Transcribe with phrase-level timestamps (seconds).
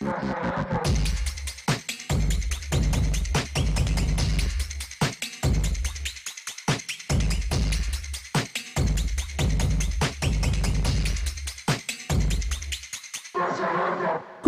[0.00, 0.77] Thank you.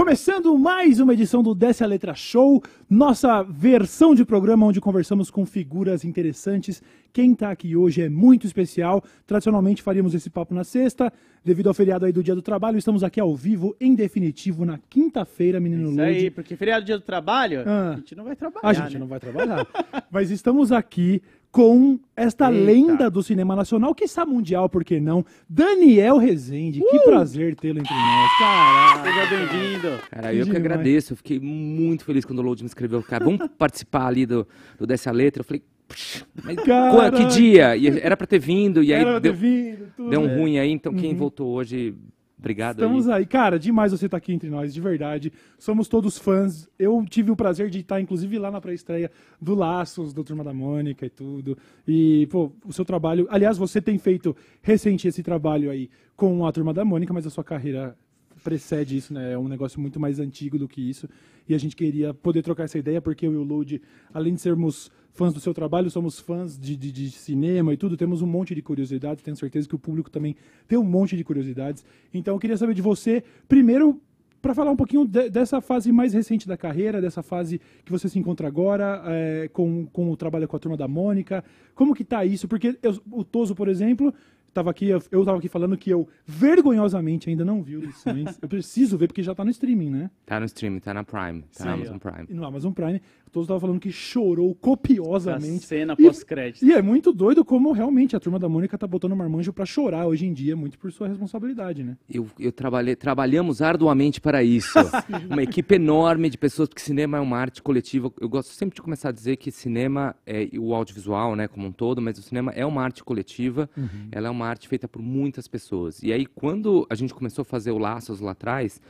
[0.01, 5.31] Começando mais uma edição do Desce a Letra Show, nossa versão de programa onde conversamos
[5.31, 6.83] com figuras interessantes.
[7.13, 9.05] Quem está aqui hoje é muito especial.
[9.27, 11.13] Tradicionalmente faríamos esse papo na sexta,
[11.45, 12.79] devido ao feriado aí do Dia do Trabalho.
[12.79, 16.03] Estamos aqui ao vivo, em definitivo, na quinta-feira, menino Isso Lude.
[16.03, 17.91] aí, porque feriado dia do trabalho, Ah.
[17.91, 18.69] a gente não vai trabalhar.
[18.71, 19.01] A gente né?
[19.01, 19.67] não vai trabalhar.
[20.11, 21.21] Mas estamos aqui
[21.53, 22.65] com esta Eita.
[22.65, 25.25] lenda do cinema nacional, que está mundial, por que não?
[25.49, 26.81] Daniel Rezende.
[26.81, 27.05] Que Uh!
[27.05, 28.31] prazer tê-lo entre nós.
[28.39, 29.03] Caraca.
[29.13, 29.99] Seja bem-vindo.
[30.11, 30.57] Cara, eu que demais.
[30.65, 31.13] agradeço.
[31.13, 33.03] Eu fiquei muito feliz quando o Load me escreveu.
[33.03, 34.47] Cara, vamos participar ali do,
[34.79, 35.41] do Dessa Letra.
[35.41, 37.17] Eu falei, "Puxa, mas Caraca.
[37.17, 37.77] que dia?
[37.77, 40.09] E era pra ter vindo, e aí Era ter deu, vindo, tudo.
[40.11, 40.37] deu um É.
[40.37, 40.71] ruim aí.
[40.71, 41.95] Então quem voltou hoje,
[42.41, 43.21] obrigado Estamos aí.
[43.21, 43.27] aí.
[43.27, 45.33] Cara, demais você estar aqui entre nós, de verdade.
[45.59, 46.69] Somos todos fãs.
[46.79, 49.11] Eu tive o prazer de estar, inclusive, lá na pré-estreia
[49.41, 51.57] do Laços, do Turma da Mônica e tudo.
[51.87, 53.27] E, pô, o seu trabalho.
[53.31, 57.31] Aliás, você tem feito recente esse trabalho aí com a Turma da Mônica, mas a
[57.31, 57.97] sua carreira
[58.43, 59.33] precede isso, né?
[59.33, 61.09] É um negócio muito mais antigo do que isso.
[61.49, 63.81] E a gente queria poder trocar essa ideia, porque eu e o Load,
[64.15, 67.97] além de sermos fãs do seu trabalho, somos fãs de, de, de cinema e tudo,
[67.97, 70.37] temos um monte de curiosidades, tenho certeza que o público também
[70.69, 71.85] tem um monte de curiosidades.
[72.15, 74.01] Então eu queria saber de você, primeiro,
[74.41, 78.09] para falar um pouquinho de- dessa fase mais recente da carreira, dessa fase que você
[78.09, 81.45] se encontra agora, é, com, com o trabalho com a turma da Mônica.
[81.75, 82.47] Como que tá isso?
[82.49, 84.15] Porque eu- o Toso, por exemplo,
[84.53, 88.39] tava aqui, eu eu tava aqui falando que eu vergonhosamente ainda não vi o Lições.
[88.41, 90.11] eu preciso ver porque já tá no streaming, né?
[90.27, 92.11] Tá no stream, tá na Prime, tá na Sim, Amazon ó.
[92.11, 92.27] Prime.
[92.29, 95.65] E no Amazon Prime, o Toso tava falando que chorou A copiosamente.
[95.65, 96.65] cena E- pós-crédito.
[96.65, 99.65] E é muito doido como realmente a turma da Mônica tá botando o marmanjo pra
[99.65, 101.97] chorar hoje em dia, muito por sua responsabilidade, né?
[102.13, 104.79] Eu, eu trabalhei, trabalhamos arduamente para isso.
[105.31, 108.13] uma equipe enorme de pessoas, porque cinema é uma arte coletiva.
[108.21, 111.67] Eu gosto sempre de começar a dizer que cinema é e o audiovisual, né, como
[111.69, 113.71] um todo, mas o cinema é uma arte coletiva.
[114.11, 116.03] Ela é uma arte feita por muitas pessoas.
[116.03, 118.81] E aí, quando a gente começou a fazer o Laços lá atrás,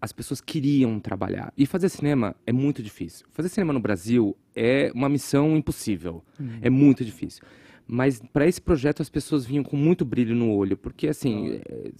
[0.00, 1.52] as pessoas queriam trabalhar.
[1.56, 3.26] E fazer cinema é muito difícil.
[3.32, 6.24] Fazer cinema no Brasil é uma missão impossível.
[6.60, 7.42] É muito difícil.
[7.86, 11.90] Mas para esse projeto as pessoas vinham com muito brilho no olho, porque assim, é,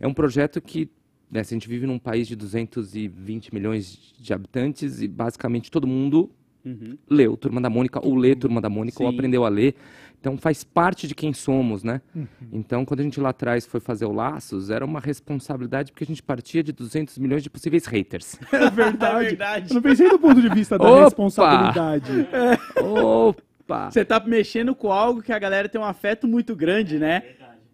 [0.00, 0.90] é um projeto que
[1.30, 6.30] né, a gente vive num país de 220 milhões de habitantes e basicamente todo mundo
[6.64, 6.98] Uhum.
[7.08, 9.16] leu Turma da Mônica ou lê Turma da Mônica ou Sim.
[9.16, 9.74] aprendeu a ler.
[10.20, 12.02] Então faz parte de quem somos, né?
[12.14, 12.26] Uhum.
[12.52, 16.06] Então quando a gente lá atrás foi fazer o Laços, era uma responsabilidade porque a
[16.06, 18.38] gente partia de 200 milhões de possíveis haters.
[18.52, 19.26] É verdade.
[19.26, 19.70] É verdade.
[19.70, 21.04] Eu não pensei do ponto de vista da Opa!
[21.04, 22.28] responsabilidade.
[22.82, 23.90] Opa!
[23.90, 27.22] Você tá mexendo com algo que a galera tem um afeto muito grande, né?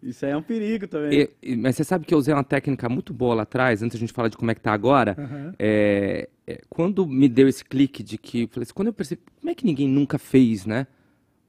[0.02, 1.20] Isso aí é um perigo também.
[1.20, 3.98] E- e- mas você sabe que eu usei uma técnica muito boa lá atrás, antes
[3.98, 5.16] de a gente falar de como é que tá agora.
[5.18, 5.54] Aham.
[5.58, 9.20] É, é, quando me deu esse clique de que, eu falei assim, quando eu percebi,
[9.40, 10.86] como é que ninguém nunca fez, né?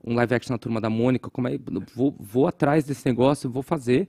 [0.03, 1.57] Um live action na turma da Mônica, como é,
[1.93, 4.07] vou, vou atrás desse negócio, vou fazer.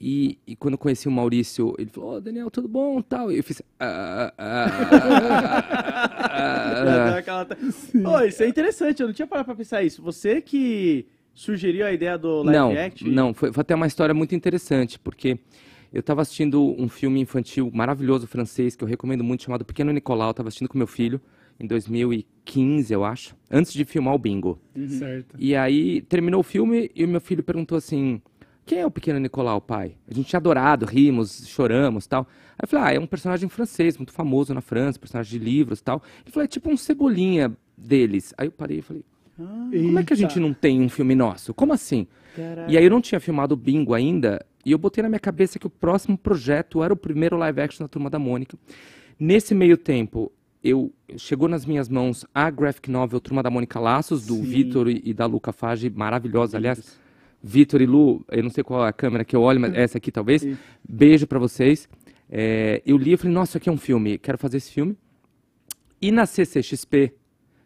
[0.00, 3.00] E, e quando eu conheci o Maurício, ele falou, ô Daniel, tudo bom?
[3.00, 3.30] Tal.
[3.32, 3.62] E eu fiz.
[3.78, 5.64] "Ah, ah, ah,
[6.30, 7.22] ah,
[8.02, 10.02] Pô, isso é interessante, eu não tinha parado pra pensar isso.
[10.02, 13.08] Você que sugeriu a ideia do live não, action?
[13.08, 15.38] não, foi, foi até uma história muito interessante, porque
[15.92, 20.30] eu estava assistindo um filme infantil maravilhoso francês, que eu recomendo muito, chamado Pequeno Nicolau,
[20.30, 21.20] estava assistindo com meu filho,
[21.58, 24.58] em 2015, eu acho, antes de filmar o Bingo.
[24.88, 25.36] Certo.
[25.38, 28.20] E aí, terminou o filme, e o meu filho perguntou assim,
[28.66, 29.94] quem é o Pequeno Nicolau, pai?
[30.08, 32.26] A gente tinha adorado, rimos, choramos tal.
[32.52, 35.80] Aí eu falei, ah, é um personagem francês, muito famoso na França, personagem de livros
[35.82, 36.02] tal.
[36.24, 38.32] Ele falou, é tipo um cebolinha deles.
[38.38, 39.04] Aí eu parei e falei,
[39.36, 41.52] como é que a gente não tem um filme nosso?
[41.52, 42.06] Como assim?
[42.36, 42.70] Caralho.
[42.70, 45.66] E aí eu não tinha filmado Bingo ainda, e eu botei na minha cabeça que
[45.66, 48.56] o próximo projeto era o primeiro live action da Turma da Mônica.
[49.18, 54.26] Nesse meio tempo, eu chegou nas minhas mãos a graphic novel Turma da Mônica Laços,
[54.26, 54.40] do.
[54.40, 56.98] Vitor e, e da Luca Fage, maravilhosa, aliás.
[57.42, 59.98] Vitor e Lu, eu não sei qual é a câmera que eu olho, mas essa
[59.98, 60.46] aqui talvez.
[60.88, 61.86] Beijo pra vocês.
[62.30, 64.96] É, eu li e falei, nossa, isso aqui é um filme, quero fazer esse filme.
[66.00, 67.12] E na CCXP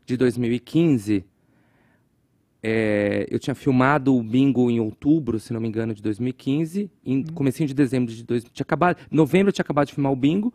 [0.05, 1.25] de 2015,
[2.63, 6.91] é, eu tinha filmado o Bingo em outubro, se não me engano, de 2015.
[7.05, 10.17] Em comecinho de dezembro de 2000, tinha acabado, novembro eu tinha acabado de filmar o
[10.17, 10.53] Bingo.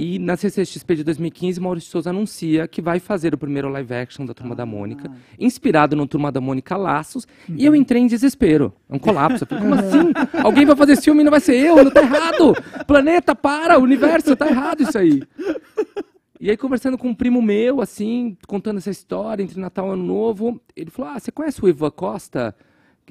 [0.00, 4.24] E na CCXP de 2015, Maurício Souza anuncia que vai fazer o primeiro live action
[4.24, 8.72] da Turma da Mônica, inspirado no Turma da Mônica Laços, e eu entrei em desespero.
[8.88, 9.42] É um colapso.
[9.42, 10.12] Eu falei, como assim?
[10.40, 11.82] Alguém vai fazer esse filme e não vai ser eu?
[11.82, 12.54] Não tá errado!
[12.86, 13.76] Planeta, para!
[13.80, 15.20] Universo, tá errado isso aí.
[16.40, 20.04] E aí, conversando com um primo meu, assim, contando essa história entre Natal e Ano
[20.04, 22.54] Novo, ele falou: Ah, você conhece o Ivan Costa,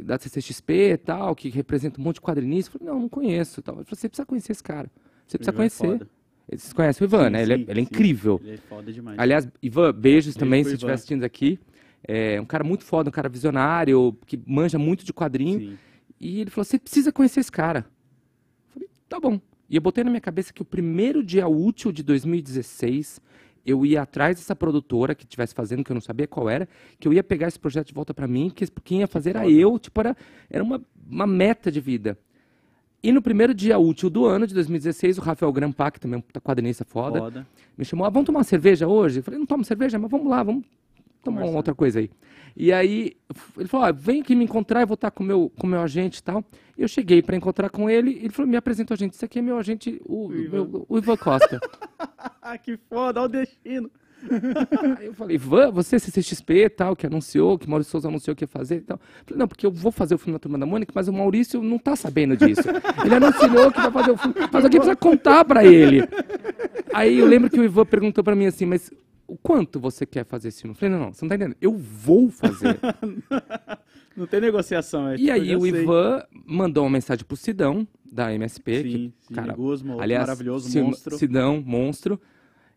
[0.02, 2.70] da CCXP e tal, que representa um monte de quadrinista?
[2.70, 3.62] Eu falei: Não, não conheço.
[3.62, 3.76] Tal.
[3.76, 4.90] Ele falou: Você precisa conhecer esse cara.
[5.26, 5.88] Você precisa é conhecer.
[5.88, 6.10] foda.
[6.48, 7.42] Vocês conhecem o Ivan, Sim, né?
[7.42, 7.82] Ele, é, sim, ele é sim.
[7.82, 8.40] incrível.
[8.42, 9.20] Ele é foda demais.
[9.20, 11.60] Aliás, Ivan, beijos Beijo também, se estiver assistindo aqui.
[12.08, 15.60] É um cara muito foda, um cara visionário, que manja muito de quadrinho.
[15.60, 15.78] Sim.
[16.20, 17.80] E ele falou: você precisa conhecer esse cara.
[17.80, 19.42] Eu falei, tá bom.
[19.70, 23.22] E eu botei na minha cabeça que o primeiro dia útil de 2016
[23.66, 27.06] eu ia atrás dessa produtora que estivesse fazendo, que eu não sabia qual era, que
[27.06, 29.78] eu ia pegar esse projeto de volta para mim, que quem ia fazer era eu,
[29.78, 30.16] tipo, era,
[30.50, 32.18] era uma, uma meta de vida.
[33.04, 36.38] E no primeiro dia útil do ano de 2016, o Rafael Grampa, que também é
[36.38, 37.48] um quadrinista foda, Foda.
[37.78, 39.20] me chamou, ah, vamos tomar uma cerveja hoje?
[39.20, 40.64] Eu falei, não tomo cerveja, mas vamos lá, vamos
[41.28, 41.52] tomar Conversar.
[41.52, 42.10] uma outra coisa aí.
[42.60, 43.14] E aí,
[43.58, 45.70] ele falou, ah, vem aqui me encontrar, eu vou estar com o meu, com o
[45.70, 46.44] meu agente e tal.
[46.76, 49.42] Eu cheguei para encontrar com ele, ele falou, me apresenta o agente, esse aqui é
[49.42, 50.58] meu agente, o, O Ivan.
[50.68, 51.60] meu- o Ivan Costa.
[52.64, 53.92] Que foda, olha o destino.
[54.98, 58.44] aí eu falei, Ivan, você, CCXP e tal, que anunciou, que Maurício Souza anunciou que
[58.46, 58.98] ia fazer e tal.
[58.98, 61.14] Eu falei, não, porque eu vou fazer o filme na Turma da Mônica, mas o
[61.14, 62.62] Maurício não tá sabendo disso.
[63.06, 66.02] Ele anunciou que vai fazer o filme, mas alguém precisa contar para ele.
[66.94, 68.90] Aí eu lembro que o Ivan perguntou para mim assim, mas
[69.28, 70.74] o quanto você quer fazer esse filme?
[70.76, 71.58] Eu falei, não, não, você não tá entendendo.
[71.62, 72.80] Eu vou fazer.
[74.16, 75.10] Não tem negociação.
[75.10, 75.84] É, e tipo, aí o sei.
[75.84, 80.70] Ivan mandou uma mensagem pro Sidão, da MSP, Sim, que, sim, cara, Guzmo, aliás, maravilhoso
[80.70, 81.18] Sid- monstro.
[81.20, 82.20] Sidão, monstro.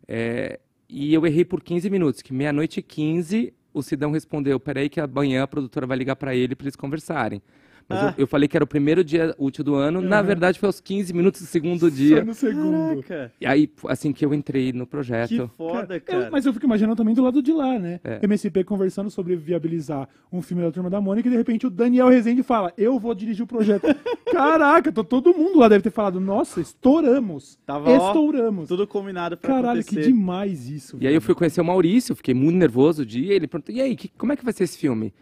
[0.07, 4.91] É, e eu errei por 15 minutos, que meia-noite e 15, o Sidão respondeu, peraí
[4.91, 7.41] que amanhã a produtora vai ligar pra ele pra eles conversarem.
[7.91, 8.15] Mas Ah.
[8.17, 10.27] eu, eu falei que era o primeiro dia útil do ano, na Uhum.
[10.27, 12.25] verdade foi aos 15 minutos do segundo Só dia.
[12.25, 13.03] no segundo.
[13.03, 15.51] Caraca, E aí, assim que eu entrei no que projeto.
[15.57, 16.29] foda, Eu- cara.
[16.31, 17.99] mas eu fico imaginando também do lado de lá, né?
[18.05, 18.21] É.
[18.23, 22.09] MSP conversando sobre viabilizar um filme da Turma da Mônica e de repente o Daniel
[22.09, 23.83] Rezende fala: Eu vou dirigir o projeto.
[24.31, 27.59] Caraca, tô- todo mundo lá deve ter falado: Nossa, estouramos.
[27.67, 28.69] Tava, ó, estouramos.
[28.69, 30.13] Tudo combinado pra Caralho, que acontecer.
[30.13, 30.97] demais isso.
[31.01, 33.81] E aí eu fui conhecer o Maurício, fiquei muito nervoso o dia, ele perguntou, e
[33.81, 35.13] aí, que- como é que vai ser esse filme?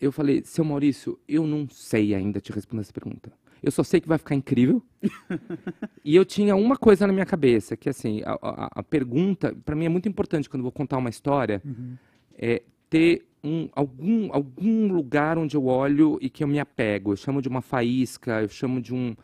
[0.00, 3.30] Eu falei, seu Maurício, eu não sei ainda te responder essa pergunta.
[3.62, 4.82] Eu só sei que vai ficar incrível.
[6.04, 9.76] e eu tinha uma coisa na minha cabeça, que assim, a, a- a pergunta, para
[9.76, 11.96] mim é muito importante quando eu vou contar uma história, Uhum.
[12.38, 17.12] é ter um, algum, algum lugar onde eu olho e que eu me apego.
[17.12, 19.14] Eu chamo de uma faísca, eu chamo de um...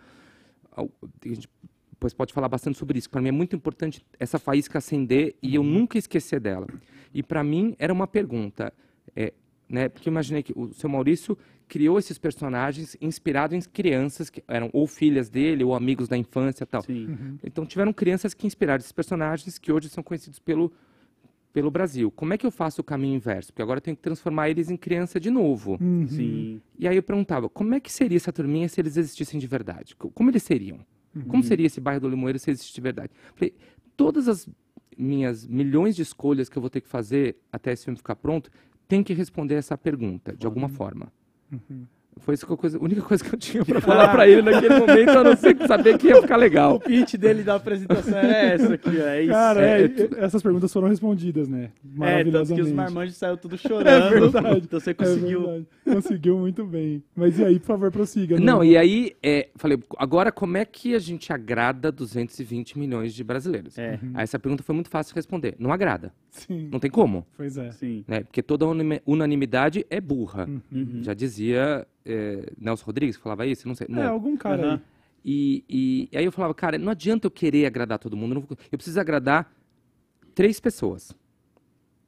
[0.77, 0.83] a
[1.27, 1.49] gente
[1.91, 3.09] depois pode falar bastante sobre isso.
[3.09, 6.67] Para mim é muito importante essa faísca acender e eu nunca esquecer dela.
[7.13, 8.71] E para mim era uma pergunta,
[9.15, 9.33] é,
[9.69, 9.89] né?
[9.89, 11.37] Porque eu imaginei que o seu Maurício
[11.69, 16.63] criou esses personagens inspirado em crianças que eram ou filhas dele ou amigos da infância
[16.65, 16.83] e tal.
[16.83, 17.39] Sim.
[17.43, 20.73] Então tiveram crianças que inspiraram esses personagens que hoje são conhecidos pelo
[21.53, 22.11] pelo Brasil.
[22.11, 23.51] Como é que eu faço o caminho inverso?
[23.51, 25.79] Porque agora eu tenho que transformar eles em criança de novo.
[25.81, 26.07] Uhum.
[26.07, 26.61] Sim.
[26.79, 29.97] E aí eu perguntava, como é que seria essa turminha se eles existissem de verdade?
[29.97, 30.81] Co- Como eles seriam?
[31.29, 33.11] Como seria esse bairro do Limoeiro se existisse de verdade?
[33.35, 33.55] Falei,
[33.97, 34.47] todas as
[34.99, 38.51] minhas milhões de escolhas que eu vou ter que fazer até esse filme ficar pronto,
[38.89, 41.09] tem que responder essa pergunta, de alguma forma.
[42.19, 44.41] Foi isso que eu coisa, a única coisa que eu tinha para falar para ele
[44.41, 46.77] naquele momento, a não ser que saber que ia ficar legal.
[46.77, 49.07] O pitch dele da apresentação é essa aqui, ó.
[49.07, 49.33] É isso.
[49.33, 51.65] Cara, É, é, é essas perguntas foram respondidas, né?
[51.65, 52.61] É, tanto que Maravilhosamente.
[52.63, 54.11] os marmanjos saíram tudo É chorando.
[54.33, 54.61] verdade.
[54.65, 55.67] Então você É conseguiu.
[55.95, 57.03] Conseguiu muito bem.
[57.15, 58.39] Mas e aí, por favor, prossiga.
[58.41, 63.23] Não, e aí, é, falei, agora como é que a gente agrada 220 milhões de
[63.23, 63.79] brasileiros?
[63.79, 65.55] É, Aí essa pergunta foi muito fácil de responder.
[65.59, 66.13] Não agrada.
[66.31, 67.27] Sim, Não tem como.
[67.37, 67.71] pois é.
[67.71, 68.05] sim.
[68.09, 68.25] né?
[68.25, 68.67] Porque toda
[69.07, 70.49] unanimidade é burra.
[70.73, 71.03] Uhum.
[71.03, 73.87] Já dizia é, Nelson Rodrigues, falava isso, não sei.
[73.91, 74.75] É, Bom, algum cara Aham.
[74.75, 74.81] aí.
[75.25, 78.33] e, e- e aí eu falava, cara, não adianta eu querer agradar todo mundo.
[78.33, 79.53] eu não vou- eu preciso agradar
[80.35, 81.13] três pessoas.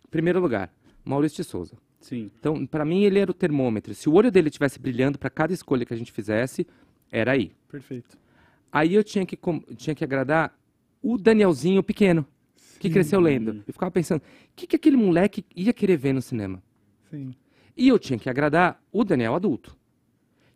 [0.05, 0.73] Em primeiro lugar,
[1.05, 1.77] Maurício de Souza.
[2.01, 2.31] Sim.
[2.39, 3.95] Então, para mim, ele era o termômetro.
[3.95, 6.67] Se o olho dele estivesse brilhando para cada escolha que a gente fizesse,
[7.11, 7.53] era aí.
[7.71, 8.17] Perfeito.
[8.71, 9.39] Aí eu tinha que,
[9.77, 10.57] tinha que agradar
[11.03, 12.27] o Danielzinho pequeno,
[12.79, 13.63] que cresceu lendo.
[13.67, 14.23] Eu ficava pensando, o
[14.55, 16.63] que, que aquele moleque ia querer ver no cinema?
[17.11, 17.35] Sim.
[17.77, 19.77] E eu tinha que agradar o Daniel adulto.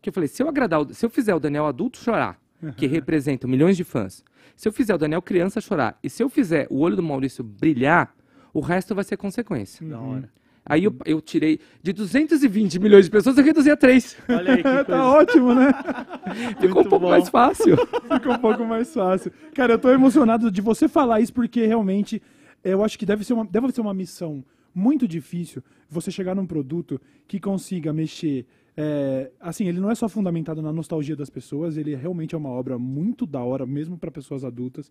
[0.01, 2.41] Que eu falei, se eu agradar, o- se eu fizer o Daniel adulto chorar,
[2.77, 6.29] que representa milhões de fãs, se eu fizer o Daniel criança chorar, e se eu
[6.29, 8.15] fizer o olho do Maurício brilhar,
[8.53, 9.85] o resto vai ser consequência.
[9.87, 10.31] Da hora.
[10.65, 14.17] Aí eu, eu tirei de 220 milhões de pessoas, eu reduzi a 3.
[14.29, 14.63] Olha aí.
[14.87, 15.73] Tá ótimo, né?
[16.61, 17.11] Ficou um pouco bom.
[17.11, 17.77] mais fácil.
[18.13, 19.33] Fica um pouco mais fácil.
[19.55, 22.23] Cara, eu tô emocionado de você falar isso porque realmente
[22.63, 26.47] eu acho que deve ser uma, deve ser uma missão muito difícil você chegar num
[26.47, 28.47] produto que consiga mexer.
[28.77, 32.49] é, assim, ele não é só fundamentado na nostalgia das pessoas, ele realmente é uma
[32.49, 34.91] obra muito da hora, mesmo para pessoas adultas.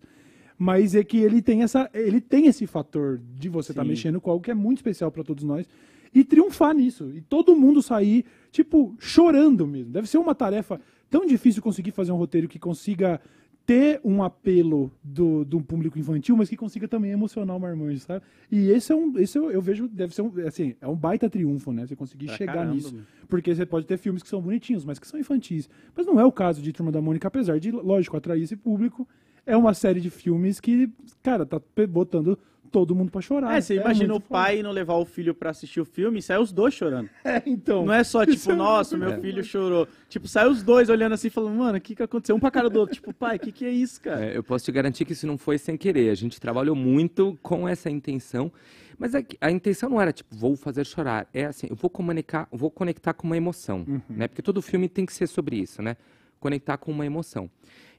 [0.58, 3.88] Mas é que ele tem essa, ele tem esse fator de você estar Sim.
[3.88, 5.66] mexendo com algo que é muito especial para todos nós
[6.14, 9.92] e triunfar nisso e todo mundo sair tipo chorando mesmo.
[9.92, 10.80] Deve ser uma tarefa
[11.10, 13.20] tão difícil conseguir fazer um roteiro que consiga
[13.64, 18.24] ter um apelo do, do público infantil, mas que consiga também emocionar o marmanjo, sabe?
[18.50, 21.30] E esse é um, esse eu, eu vejo deve ser um, assim, é um baita
[21.30, 21.86] triunfo, né?
[21.86, 22.92] Você conseguir Pra chegar caramba, nisso.
[22.92, 23.06] mano.
[23.28, 25.70] Porque você pode ter filmes que são bonitinhos, mas que são infantis.
[25.96, 29.08] Mas não é o caso de Turma da Mônica, apesar de, lógico, atrair esse público.
[29.46, 30.88] É uma série de filmes que,
[31.22, 32.38] cara, tá botando
[32.70, 33.54] todo mundo pra chorar.
[33.54, 36.38] É, você imagina o pai não levar o filho pra assistir o filme e sai
[36.38, 37.08] os dois chorando.
[37.08, 37.12] foda.
[37.36, 37.84] É, então.
[37.84, 39.20] Não é só, tipo, é nossa, meu É.
[39.20, 39.86] filho chorou.
[40.08, 42.34] Tipo, sai os dois olhando assim, falando, mano, o que que aconteceu?
[42.34, 42.94] Um pra cara do outro.
[42.94, 44.24] Tipo, pai, o que que é isso, cara?
[44.24, 46.08] É, eu posso te garantir que isso não foi sem querer.
[46.08, 48.50] A gente trabalhou muito com essa intenção.
[48.98, 51.28] Mas a, a intenção não era tipo, vou fazer chorar.
[51.34, 54.28] É assim, eu vou comunicar, vou conectar com uma emoção, né?
[54.28, 55.94] Porque todo filme tem que ser sobre isso, né?
[56.40, 57.50] Conectar com uma emoção.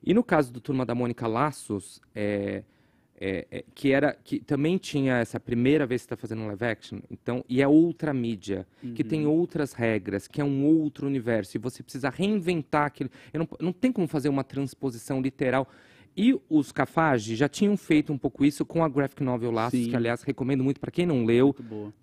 [0.03, 2.63] E no caso do Turma da Mônica Laços, é,
[3.25, 6.65] é, é, que era que também tinha essa primeira vez que está fazendo um live
[6.65, 11.55] action, então e é outra mídia que tem outras regras, que é um outro universo
[11.55, 13.09] e você precisa reinventar aquilo.
[13.31, 15.67] Eu não, não tem como fazer uma transposição literal.
[16.15, 19.89] E os Cafage já tinham feito um pouco isso com a graphic novel Laços, Sim.
[19.89, 21.55] que aliás recomendo muito para quem não leu.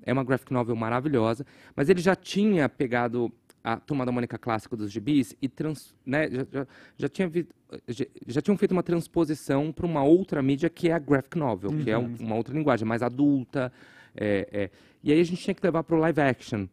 [0.03, 4.75] É uma graphic novel maravilhosa, mas ele já tinha pegado a Turma da Mônica clássica
[4.77, 7.47] dos gibis e trans, né, já, já, já tinha vi-
[7.89, 11.71] já, já tinham feito uma transposição para uma outra mídia que é a graphic novel,
[11.79, 13.73] que é um- uma outra linguagem mais adulta.
[14.17, 14.71] é, é.
[15.05, 16.67] E aí a gente tinha que levar para o live action.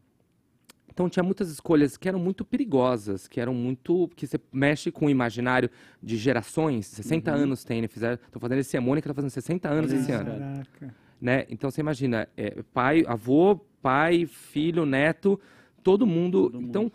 [0.89, 4.09] Então tinha muitas escolhas que eram muito perigosas, que eram muito.
[4.15, 5.69] que você mexe com o imaginário
[6.01, 6.87] de gerações.
[6.87, 7.87] 60 anos tem, né?
[7.87, 10.31] Fizeram, tô fazendo esse a Mônica tá fazendo 60 anos Olha esse ano.
[10.31, 10.95] Caraca.
[11.21, 11.45] né?
[11.49, 15.39] Então você imagina, é, pai, avô, pai, filho, neto,
[15.87, 16.49] todo mundo.
[16.49, 16.61] Todo.
[16.61, 16.91] Então,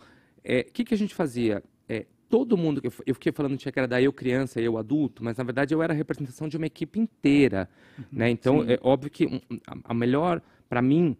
[0.69, 1.63] o que, que a gente fazia?
[1.89, 5.23] É, todo mundo, eu, eu fiquei falando tinha que era da eu criança, eu adulto,
[5.23, 7.67] mas na verdade eu era a representação de uma equipe inteira,
[8.11, 8.29] né?
[8.29, 8.73] Então Sim.
[8.73, 11.17] é óbvio que um, a, a melhor, para mim,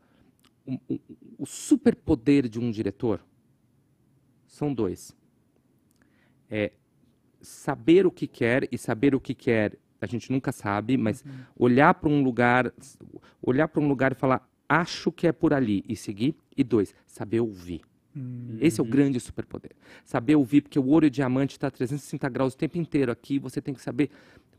[0.67, 0.99] um- um-
[1.39, 3.19] o superpoder de um diretor
[4.45, 5.15] são dois.
[6.47, 6.73] É
[7.41, 11.23] saber o que quer e saber o que quer a gente nunca sabe, mas
[11.57, 12.71] olhar para um lugar,
[13.41, 16.35] olhar para um lugar e falar acho que é por ali e seguir.
[16.55, 17.81] E dois, saber ouvir.
[18.15, 18.57] Hum.
[18.59, 19.71] Esse é o grande superpoder.
[20.05, 23.39] Saber ouvir, porque o ouro e o diamante está 360 graus o tempo inteiro aqui.
[23.39, 24.09] Você tem que saber.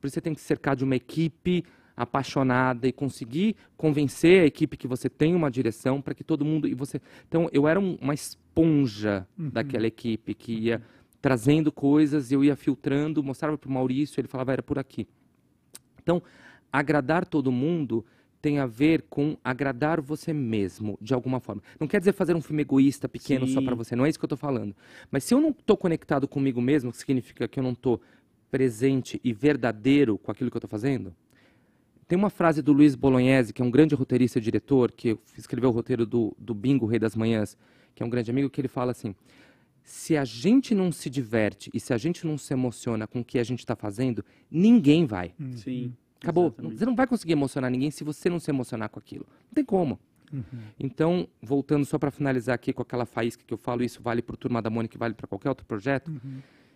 [0.00, 1.64] Por isso você tem que se cercar de uma equipe
[1.96, 6.66] apaixonada e conseguir convencer a equipe que você tem uma direção para que todo mundo
[6.66, 7.00] e você.
[7.28, 10.82] Então eu era um- uma esponja daquela equipe que ia
[11.22, 15.06] trazendo coisas, eu ia filtrando, mostrava para o Maurício, ele falava era por aqui.
[16.02, 16.20] Então
[16.72, 18.04] agradar todo mundo
[18.44, 21.62] tem a ver com agradar você mesmo, de alguma forma.
[21.80, 23.64] Não quer dizer fazer um filme egoísta, pequeno, só Sim.
[23.64, 23.96] para você.
[23.96, 24.76] Não é isso que eu estou falando.
[25.10, 28.02] Mas se eu não estou conectado comigo mesmo, que significa que eu não estou
[28.50, 31.16] presente e verdadeiro com aquilo que eu estou fazendo.
[32.06, 35.70] Tem uma frase do Luiz Bolognese, que é um grande roteirista e diretor, que escreveu
[35.70, 37.56] o roteiro do, do Bingo, Rei das Manhãs,
[37.94, 39.14] que é um grande amigo, que ele fala assim:
[39.82, 43.24] se a gente não se diverte e se a gente não se emociona com o
[43.24, 45.32] que a gente está fazendo, ninguém vai.
[45.56, 45.94] Sim.
[46.22, 46.46] Acabou.
[46.46, 46.78] Exatamente.
[46.78, 49.26] Você não vai conseguir emocionar ninguém se você não se emocionar com aquilo.
[49.46, 49.98] Não tem como.
[50.80, 54.34] Então, voltando só para finalizar aqui com aquela faísca que eu falo, isso vale para
[54.34, 56.10] o Turma da Mônica, vale para qualquer outro projeto.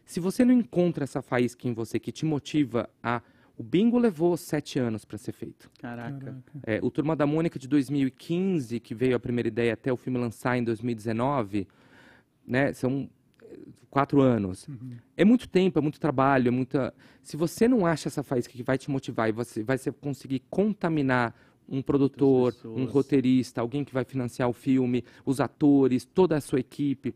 [0.05, 3.21] Se você não encontra essa faísca em você que te motiva a.
[3.57, 5.69] O bingo levou sete anos para ser feito.
[5.81, 6.17] Caraca.
[6.17, 6.53] Caraca.
[6.63, 10.17] É, o Turma da Mônica de 2015, que veio a primeira ideia até o filme
[10.17, 11.67] lançar em 2019,
[12.47, 13.11] né, são
[13.91, 14.67] quatro anos.
[15.17, 16.95] É muito tempo, é muito trabalho, é muita.
[17.23, 21.35] Se você não acha essa faísca que vai te motivar e você vai conseguir contaminar
[21.69, 26.61] um produtor, um roteirista, alguém que vai financiar o filme, os atores, toda a sua
[26.61, 27.15] equipe,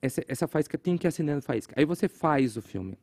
[0.00, 1.74] essa, essa faísca tem que ir acendendo faísca.
[1.76, 2.98] Aí você faz o filme.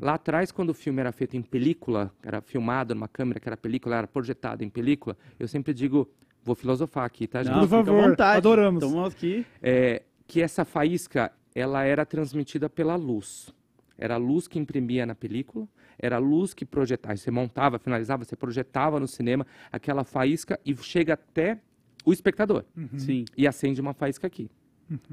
[0.00, 3.56] Lá atrás, quando o filme era feito em película, era filmado numa câmera que era
[3.56, 6.08] película, era projetado em película, eu sempre digo,
[6.42, 7.52] vou filosofar aqui, tá, gente?
[7.52, 8.38] Não, Por favor, vontade.
[8.38, 8.82] adoramos.
[8.82, 9.44] Estamos aqui.
[9.62, 13.52] É, que essa faísca, ela era transmitida pela luz.
[13.98, 17.16] Era a luz que imprimia na película, era a luz que projetava.
[17.16, 21.60] Você montava, finalizava, você projetava no cinema aquela faísca e chega até
[22.04, 22.64] o espectador.
[22.96, 23.24] Sim.
[23.36, 24.50] E acende uma faísca aqui.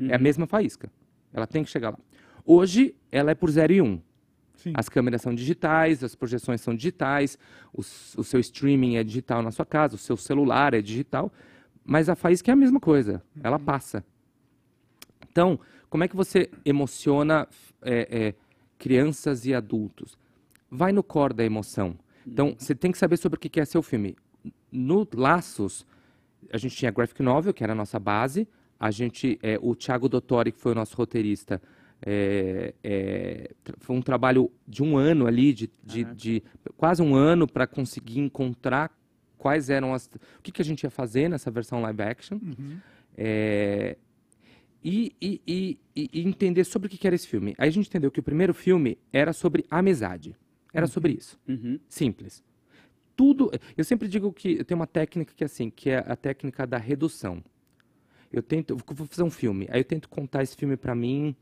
[0.09, 0.89] É a mesma faísca.
[1.33, 1.99] Ela tem que chegar lá.
[2.45, 3.85] Hoje, ela é por 0 e 1.
[3.85, 4.01] Um.
[4.55, 4.73] Sim.
[4.73, 7.37] As câmeras são digitais, as projeções são digitais,
[7.71, 11.31] o, o seu streaming é digital na sua casa, o seu celular é digital,
[11.85, 14.03] mas a faísca é a mesma coisa, ela passa.
[15.29, 17.47] Então, como é que você emociona
[17.81, 18.35] é, é,
[18.77, 20.17] crianças e adultos?
[20.69, 21.97] Vai no core da emoção.
[22.25, 24.15] Então, você tem que saber sobre o que é seu filme.
[24.71, 25.85] No Laços,
[26.51, 28.47] a gente tinha graphic novel, que era a nossa base.
[28.79, 31.61] A gente, é, o Thiago Dottori, que foi o nosso roteirista,
[32.05, 36.43] é, é, foi um trabalho de um ano ali, de, de, de
[36.75, 38.91] quase um ano para conseguir encontrar
[39.37, 42.39] quais eram as, o que, que a gente ia fazer nessa versão live action.
[43.17, 43.97] É,
[44.83, 47.53] e, e- e- e- entender sobre o que era esse filme.
[47.57, 50.35] Aí a gente entendeu que o primeiro filme era sobre amizade.
[50.73, 51.39] Era sobre isso.
[51.47, 51.79] Uhum.
[51.87, 52.43] Simples.
[53.15, 53.51] Tudo.
[53.75, 56.67] Eu sempre digo que eu tenho uma técnica que é assim, que é a técnica
[56.67, 57.43] da redução.
[58.31, 61.35] Eu tento, eu vou fazer um filme, aí eu tento contar esse filme para mim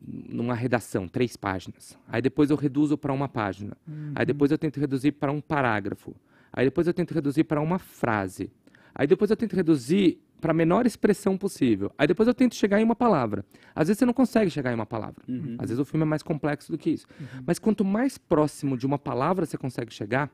[0.00, 1.98] numa redação, três páginas.
[2.08, 3.76] Aí depois eu reduzo para uma página.
[4.14, 6.14] Aí depois eu tento reduzir para um parágrafo.
[6.52, 8.50] Aí depois eu tento reduzir para uma frase.
[8.94, 11.92] Aí depois eu tento reduzir para a menor expressão possível.
[11.98, 13.44] Aí depois eu tento chegar em uma palavra.
[13.74, 15.22] Às vezes você não consegue chegar em uma palavra.
[15.58, 17.06] Às vezes o filme é mais complexo do que isso.
[17.46, 20.30] Mas quanto mais próximo de uma palavra você consegue chegar,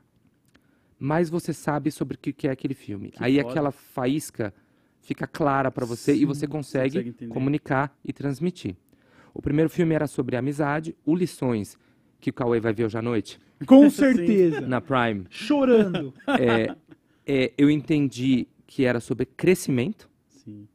[0.99, 3.11] mais você sabe sobre o que é aquele filme.
[3.11, 3.49] Que Aí foda.
[3.49, 4.53] aquela faísca
[5.01, 8.75] fica clara para você e você consegue, consegue comunicar e transmitir.
[9.33, 11.77] O primeiro filme era sobre amizade, o Lições,
[12.19, 14.61] que o Cauê vai ver hoje à noite, Com certeza.
[14.61, 15.25] na Prime.
[15.29, 16.13] Chorando.
[16.27, 16.75] É,
[17.25, 20.67] é, eu entendi que era sobre crescimento, Sim.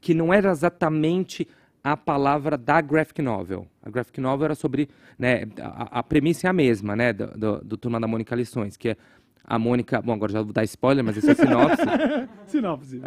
[0.00, 1.46] que não era exatamente
[1.82, 3.66] a palavra da graphic novel.
[3.82, 7.64] A graphic novel era sobre, né, a, a premissa é a mesma, né, do, do,
[7.64, 8.96] do Turma da Mônica Lições, que é
[9.42, 11.82] a Mônica, bom, agora já vou dar spoiler, mas esse é sinopse.
[12.46, 13.00] Sinopse.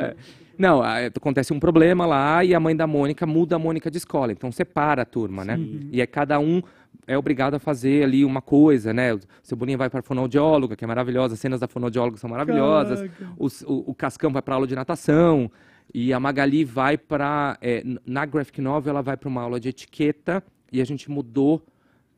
[0.58, 3.98] Não, a- acontece um problema lá e a mãe da Mônica muda a Mônica de
[3.98, 4.32] escola.
[4.32, 5.58] Então separa a turma, né?
[5.92, 6.62] E é cada um
[7.06, 9.14] é obrigado a fazer ali uma coisa, né?
[9.14, 11.34] O Cebolinha vai para a fonoaudióloga, que é maravilhosa.
[11.34, 13.10] As cenas da fonoaudióloga são maravilhosas.
[13.38, 15.52] O, o, o Cascão vai para aula de natação.
[15.94, 17.58] E a Magali vai para...
[18.06, 20.44] na graphic novel, ela vai para uma aula de etiqueta.
[20.72, 21.62] E a gente mudou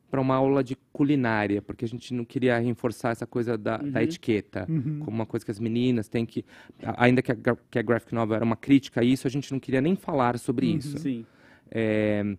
[0.09, 4.01] para uma aula de culinária, porque a gente não queria reforçar essa coisa da, da
[4.01, 4.65] etiqueta,
[4.99, 6.45] como uma coisa que as meninas têm que,
[6.95, 7.35] ainda que a,
[7.69, 10.39] que a graphic novel era uma crítica a isso, a gente não queria nem falar
[10.39, 10.97] sobre isso.
[10.99, 11.25] Sim.
[11.69, 12.37] É,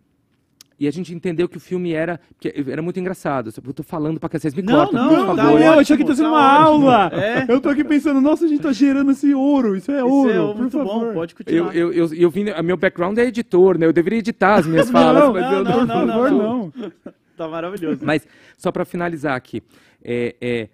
[0.78, 3.50] e a gente entendeu que o filme era, que era muito engraçado.
[3.66, 5.60] Eu tô falando para que vocês me Não, cortem, não, por tá favor.
[5.60, 6.90] Não, eu achei que tá sendo uma ótimo.
[6.90, 7.10] aula.
[7.14, 7.46] É.
[7.48, 9.74] Eu tô aqui pensando, nossa, a gente tá gerando esse ouro.
[9.76, 10.30] Isso é ouro.
[10.30, 11.06] Isso é por muito favor.
[11.06, 11.76] bom, pode Eu, continuar.
[11.76, 13.86] eu, eu, eu vim, a meu background é editor, né?
[13.86, 16.72] Eu deveria editar as minhas falas, Não, mas não, eu não, por favor, não.
[16.76, 16.92] não.
[17.36, 18.00] Tá maravilhoso.
[18.02, 19.62] Mas, só para finalizar aqui,
[20.04, 20.68] é, é,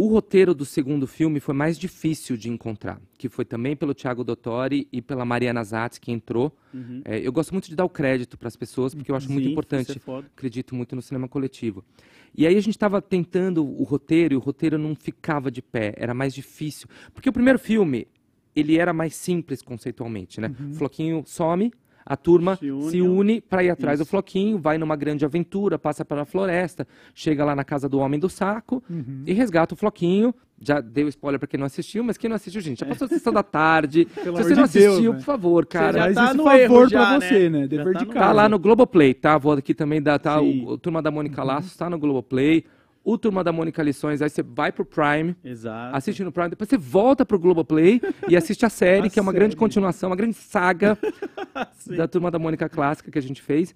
[0.00, 4.22] o roteiro do segundo filme foi mais difícil de encontrar, que foi também pelo Thiago
[4.22, 6.56] Dottori e pela Mariana Zatz, que entrou.
[7.04, 9.46] É, eu gosto muito de dar o crédito para as pessoas, porque eu acho muito
[9.46, 9.88] Sim, importante.
[9.88, 10.30] isso é foda.
[10.36, 11.84] Acredito muito no cinema coletivo.
[12.32, 15.94] E aí a gente estava tentando o roteiro, e o roteiro não ficava de pé,
[15.96, 16.88] era mais difícil.
[17.12, 18.06] Porque o primeiro filme,
[18.54, 20.54] ele era mais simples conceitualmente, né?
[20.70, 21.72] O Floquinho some,
[22.08, 23.00] a turma Se une.
[23.02, 24.10] une para ir atrás do Isso.
[24.10, 28.28] Floquinho, vai numa grande aventura, passa pela floresta, chega lá na casa do Homem do
[28.28, 29.22] Saco Uhum.
[29.26, 30.34] e resgata o Floquinho.
[30.60, 33.08] Já deu spoiler para quem não assistiu, mas quem não assistiu, gente, já passou a
[33.08, 34.06] sessão da tarde.
[34.24, 35.18] Pelo Se você não de Deus, assistiu, né?
[35.18, 35.92] por favor, cara.
[35.98, 37.60] já Mas tá esse no favor erro pra já, você, né?
[37.60, 37.66] né?
[37.68, 38.26] Dever Já tá de no- casa.
[38.26, 39.38] Tá lá no Globoplay, tá?
[39.38, 40.40] Vou aqui também dar, tá?
[40.40, 40.64] Sim.
[40.64, 42.64] O, o Turma da Mônica Laços tá no Globoplay.
[43.08, 45.96] O Turma da Mônica Lições, aí você vai pro Prime, Exato.
[45.96, 49.22] assiste no Prime, depois você volta pro Globoplay e assiste a série, A que é
[49.22, 49.60] uma grande série.
[49.60, 50.98] continuação, uma grande saga
[51.96, 53.74] da Turma da Mônica clássica que a gente fez.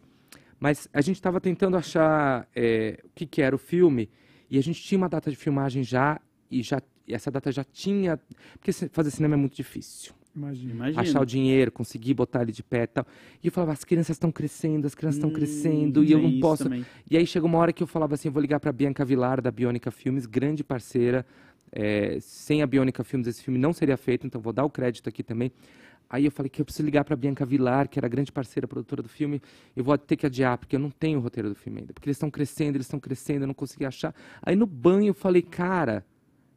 [0.61, 4.11] Mas a gente estava tentando achar é, o que, que era o filme
[4.51, 7.65] e a gente tinha uma data de filmagem já e já e essa data já
[7.65, 8.21] tinha
[8.59, 10.73] porque fazer cinema é muito difícil Imagina.
[10.73, 11.01] Imagina.
[11.03, 13.07] achar o dinheiro conseguir botar ele de pé e tal
[13.43, 16.33] e eu falava as crianças estão crescendo as crianças estão Hum, crescendo e eu tem
[16.33, 16.87] não posso também.
[17.11, 19.43] e aí chegou uma hora que eu falava assim, eu vou ligar para Bianca Vilar
[19.43, 21.27] da Bionica Filmes, grande parceira.
[21.75, 25.09] É, sem a Bionica Filmes esse filme não seria feito, então vou dar o crédito
[25.09, 25.51] aqui também.
[26.09, 28.69] Aí eu falei que eu preciso ligar para Bianca Vilar, que era a grande parceira
[28.69, 29.41] produtora do filme.
[29.75, 32.07] Eu vou ter que adiar porque eu não tenho o roteiro do filme ainda, porque
[32.09, 34.15] eles estão crescendo, eles estão crescendo, eu não consegui achar.
[34.43, 36.05] Aí no banho eu falei, cara,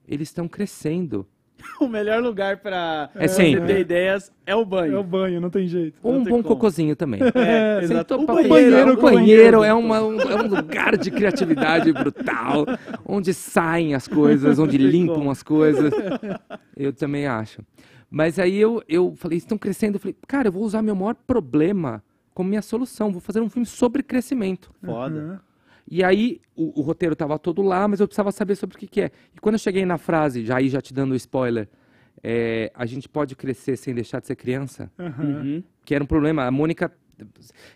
[0.06, 1.26] eles estão crescendo.
[1.82, 3.66] O melhor lugar pra É você sempre.
[3.68, 4.96] ter ideias é o banho.
[4.96, 5.98] É o banho, não tem jeito.
[6.02, 6.44] Ou um bom como.
[6.44, 7.20] cocôzinho também.
[7.36, 8.16] É, exato.
[8.16, 12.66] O banheiro, banheiro, o banheiro é, uma- um, é um lugar de criatividade brutal,
[13.06, 15.32] onde saem as coisas, onde limpam como.
[15.32, 15.92] as coisas.
[16.78, 17.62] Eu também acho.
[18.10, 19.96] Mas aí eu, eu falei, estão crescendo.
[19.96, 22.02] Eu falei, cara, eu vou usar meu maior problema
[22.34, 23.12] como minha solução.
[23.12, 24.72] Vou fazer um filme sobre crescimento.
[24.84, 25.16] Foda.
[25.16, 25.38] Uhum.
[25.90, 28.88] E aí o, o roteiro estava todo lá, mas eu precisava saber sobre o que,
[28.88, 29.12] que é.
[29.36, 31.68] E quando eu cheguei na frase, já aí já te dando o spoiler,
[32.24, 34.92] é, a gente pode crescer sem deixar de ser criança.
[34.98, 35.64] Uhum.
[35.84, 36.44] que era um problema.
[36.46, 36.92] A Mônica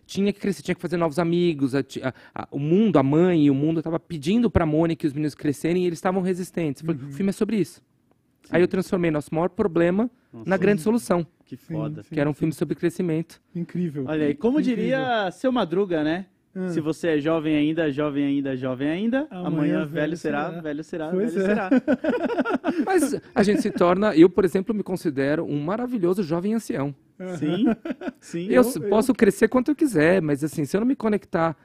[0.05, 1.75] tinha que crescer, tinha que fazer novos amigos.
[1.75, 5.05] a a- a- o mundo, a mãe e o mundo estava pedindo para a Mônica
[5.05, 6.81] e os meninos crescerem e eles estavam resistentes.
[6.81, 7.81] Eu falei, O filme é sobre isso.
[8.49, 12.01] Aí eu transformei nosso maior problema Nossa, na grande solução, Que foda.
[12.01, 12.09] Sim.
[12.15, 13.39] que era um filme sobre crescimento.
[13.55, 14.05] Incrível.
[14.07, 14.83] Olha aí, como Incrível.
[14.83, 16.25] diria seu Madruga, né?
[16.55, 16.67] Ah.
[16.69, 20.61] Se você é jovem ainda, jovem ainda, jovem ainda, Amanhã amanhã, velho velho será, será.
[20.61, 21.47] velho será, Pois velho é.
[21.47, 21.69] será.
[22.85, 26.93] Mas a gente se torna, eu, por exemplo, me considero um maravilhoso jovem ancião.
[27.37, 27.65] Sim,
[28.19, 28.47] sim.
[28.49, 31.55] Eu, eu- posso crescer quanto eu quiser, mas assim, se eu não me conectar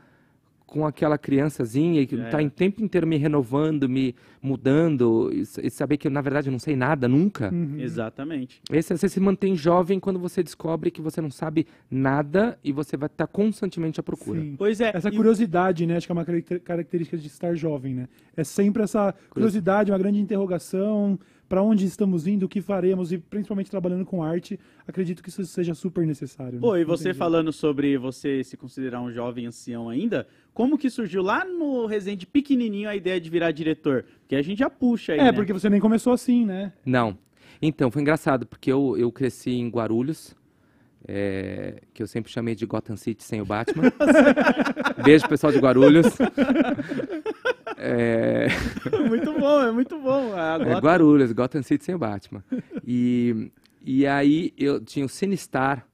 [0.74, 2.42] com aquela criançazinha que Já está era.
[2.42, 6.58] em tempo inteiro me renovando, me mudando, e, e saber que eu, na verdade, não
[6.58, 7.48] sei nada nunca.
[7.54, 7.78] Uhum.
[7.78, 8.60] Exatamente.
[8.68, 12.96] Esse, você se mantém jovem quando você descobre que você não sabe nada e você
[12.96, 14.40] vai estar constantemente à procura.
[14.40, 14.56] Sim.
[14.58, 14.90] Pois é.
[14.92, 15.96] Essa e- curiosidade, né?
[15.96, 18.08] Acho que é uma caracter- característica de estar jovem, né?
[18.36, 21.16] É sempre essa curiosidade, uma grande interrogação
[21.54, 25.46] para onde estamos indo, o que faremos e principalmente trabalhando com arte, acredito que isso
[25.46, 26.54] seja super necessário.
[26.54, 26.60] né?
[26.60, 31.22] Pô, e você falando sobre você se considerar um jovem ancião ainda, como que surgiu
[31.22, 34.04] lá no Resende pequenininho a ideia de virar diretor?
[34.22, 35.32] Porque a gente já puxa aí, É, né?
[35.32, 36.72] porque você nem começou assim, né?
[36.84, 37.16] Não.
[37.62, 40.34] Então, foi engraçado, porque eu, eu cresci em Guarulhos,
[41.06, 43.92] é, que eu sempre chamei de Gotham City sem o Batman.
[45.04, 46.06] Beijo, pessoal de Guarulhos.
[47.86, 48.46] É,
[49.08, 50.34] muito bom, é muito bom.
[50.36, 52.42] é Agora, Guarulhos, Gotham City sem o Batman.
[52.86, 53.50] E,
[53.84, 55.86] e aí eu tinha o Cinestar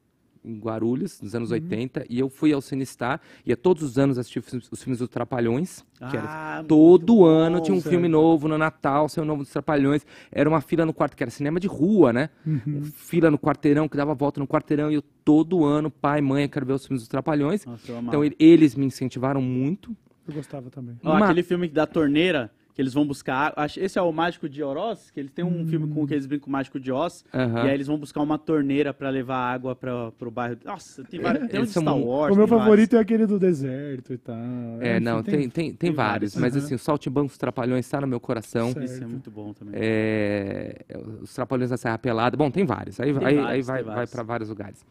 [0.43, 1.41] em Guarulhos, nos Uhum.
[1.41, 4.83] anos 80, e eu fui ao Cinestar, ia todos os anos assistir os filmes- os
[4.83, 7.91] filmes dos Trapalhões, que era Ah, muito Todo bom, ano tinha um certo.
[7.93, 10.07] filme novo no Natal, seu novo dos Trapalhões.
[10.33, 12.31] Era uma fila no quarto, que era cinema de rua, né?
[12.47, 12.81] Uhum.
[12.85, 14.91] Fila no quarteirão, que dava volta no quarteirão.
[14.91, 17.67] E eu, todo ano, pai, mãe, eu quero ver os filmes dos Trapalhões.
[17.67, 17.93] Nossa.
[18.01, 19.95] Então, ele- eles me incentivaram muito.
[20.29, 20.97] Eu gostava também.
[21.05, 24.63] Ó, Uma- Aquele filme da torneira, que eles vão buscar Esse é o Mágico de
[24.63, 27.25] Oroz, que eles têm um filme com que eles brincam com o Mágico de Oz.
[27.35, 27.65] Aham.
[27.65, 30.57] E aí eles vão buscar uma torneira pra levar água pra, pro bairro.
[30.65, 31.49] Nossa, tem vários.
[31.49, 32.33] Tem um de Star um- Wars.
[32.33, 34.37] o meu favorito é aquele do deserto e tal.
[34.81, 36.35] É, Enfim, não, tem, tem, tem, tem vários.
[36.35, 36.37] vários.
[36.37, 36.65] Mas, Aham.
[36.65, 38.67] assim, o Saltimbanco dos Trapalhões está no meu coração.
[38.67, 38.75] Certo.
[38.77, 38.93] vários.
[38.93, 39.75] Esse é muito bom também.
[39.77, 40.77] É,
[41.23, 42.37] os Trapalhões da Serra Pelada.
[42.37, 43.01] Bom, tem vários.
[43.01, 44.11] Aí, Tem aí, vários, aí tem vai, vai vários.
[44.13, 44.87] para vários lugares.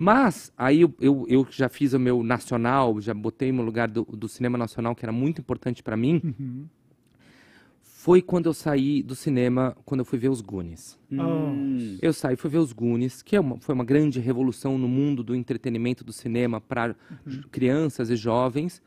[0.00, 4.04] Mas, aí eu, eu, eu já fiz o meu nacional, já botei no lugar do,
[4.04, 6.22] do cinema nacional, que era muito importante para mim.
[6.24, 6.66] Uhum.
[7.82, 10.96] Foi quando eu saí do cinema, quando eu fui ver os Goonies.
[11.10, 11.98] Hum.
[12.00, 15.24] Eu saí, fui ver os Goonies, que é uma- foi uma grande revolução no mundo
[15.24, 16.94] do entretenimento do cinema para
[17.50, 18.80] crianças e jovens.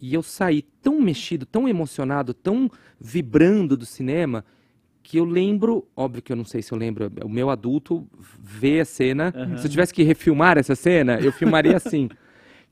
[0.00, 4.42] E eu saí tão mexido, tão emocionado, tão vibrando do cinema,
[5.08, 8.04] que eu lembro, óbvio que eu não sei se eu lembro, o meu adulto
[8.42, 9.32] vê a cena.
[9.36, 9.56] Aham.
[9.56, 12.08] Se eu tivesse que refilmar essa cena, eu filmaria assim.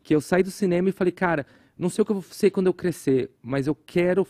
[0.03, 1.47] Que eu saí do cinema e falei, cara,
[1.79, 4.27] não sei o que eu vou ser quando eu crescer, mas eu quero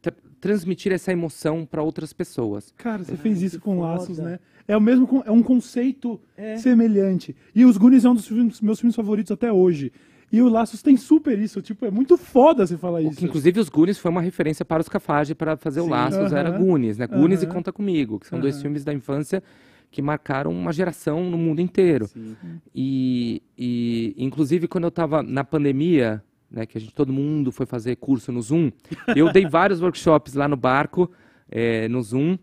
[0.00, 2.72] tra- transmitir essa emoção para outras pessoas.
[2.76, 3.88] Cara, você fez isso com foda.
[3.88, 4.38] laços, né?
[4.68, 6.56] É o mesmo, é um conceito É.
[6.56, 7.34] semelhante.
[7.52, 9.90] E os Goonies é um dos filmes- meus filmes favoritos até hoje.
[10.30, 13.24] E o Laços tem super isso, tipo, é muito foda você falar O isso.
[13.24, 15.90] inclusive, os Goonies foi uma referência para os Cafage para fazer o Sim.
[15.90, 16.58] Laços, era Aham.
[16.58, 17.06] Goonies, né?
[17.06, 17.54] Goonies e Aham.
[17.54, 18.62] Conta Comigo, que são dois Aham.
[18.62, 19.42] filmes da infância
[19.90, 22.06] que marcaram uma geração no mundo inteiro.
[22.08, 22.36] Sim.
[22.74, 27.64] E, e, inclusive, quando eu estava na pandemia, né, que a gente, todo mundo foi
[27.64, 28.70] fazer curso no Zoom,
[29.16, 31.10] eu dei vários workshops lá no barco,
[31.50, 32.36] eh, no Zoom.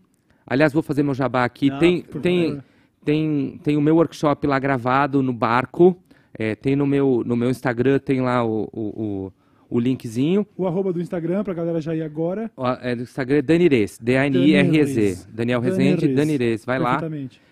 [0.44, 1.70] Aliás, vou fazer meu jabá aqui.
[1.70, 2.62] Não, tem, tem,
[3.04, 5.96] tem, tem o meu workshop lá gravado no barco.
[6.38, 9.32] Eh, tem no meu, no meu Instagram, tem lá o, o, o,
[9.76, 10.46] o linkzinho.
[10.56, 12.50] O arroba do Instagram, pra galera já ir agora.
[12.56, 15.26] Ó, É, do Instagram é Danirez, D-A-N-I-R-E-Z.
[15.32, 16.08] Daniel Rezende.
[16.14, 16.64] Danirez.
[16.64, 17.00] Vai lá.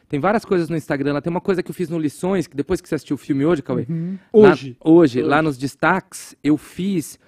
[0.09, 1.14] Tem várias coisas no Instagram.
[1.14, 3.18] Lá tem uma coisa que eu fiz no Lições, que depois que você assistiu o
[3.18, 3.87] filme hoje, Cauê.
[3.88, 4.16] Uhum.
[4.33, 4.77] lá- Hoje.
[4.85, 5.23] hoje, Hoje.
[5.23, 7.18] lá nos destaques, eu fiz.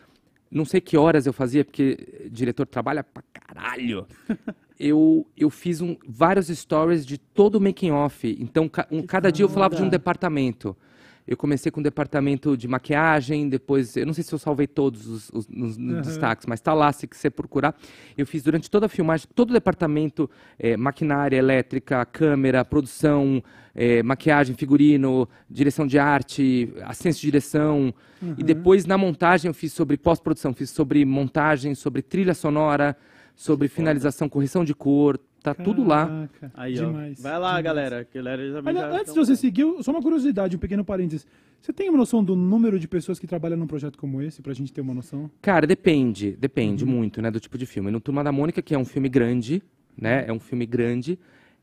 [0.51, 4.07] Não sei que horas eu fazia, porque diretor trabalha pra caralho.
[4.79, 8.37] eu, eu fiz um, vários stories de todo o making off.
[8.41, 9.99] Então, ca- um- cada dia eu falava de um foda.
[9.99, 10.77] departamento.
[11.27, 15.07] Eu comecei com o departamento de maquiagem, depois, eu não sei se eu salvei todos
[15.09, 16.01] os, os- nos, nos Aham.
[16.03, 17.75] destaques, mas tá lá se você procurar.
[18.17, 23.43] Eu fiz durante toda a filmagem, todo o departamento, eh, maquinária, elétrica, câmera, produção,
[23.75, 27.93] eh, maquiagem, figurino, direção de arte, assistência de direção.
[28.39, 32.97] E depois na montagem eu fiz sobre pós-produção, fiz sobre montagem, sobre trilha sonora,
[33.35, 35.19] sobre finalização, correção de cor,
[35.55, 36.07] tá tudo lá.
[36.07, 37.19] Caraca, Aí, Demais.
[37.19, 37.23] ó.
[37.23, 37.65] Vai lá, demais.
[37.65, 38.09] galera.
[38.15, 41.27] galera já- Olha, já antes de você seguir, só uma curiosidade, um pequeno parênteses.
[41.61, 44.53] Você tem uma noção do número de pessoas que trabalham num projeto como esse, pra
[44.53, 45.31] gente ter uma noção?
[45.43, 47.91] Cara, depende, depende muito, né, do tipo de filme.
[47.91, 49.63] No Turma da Mônica, que é um filme grande,
[49.97, 51.19] né, é um filme grande,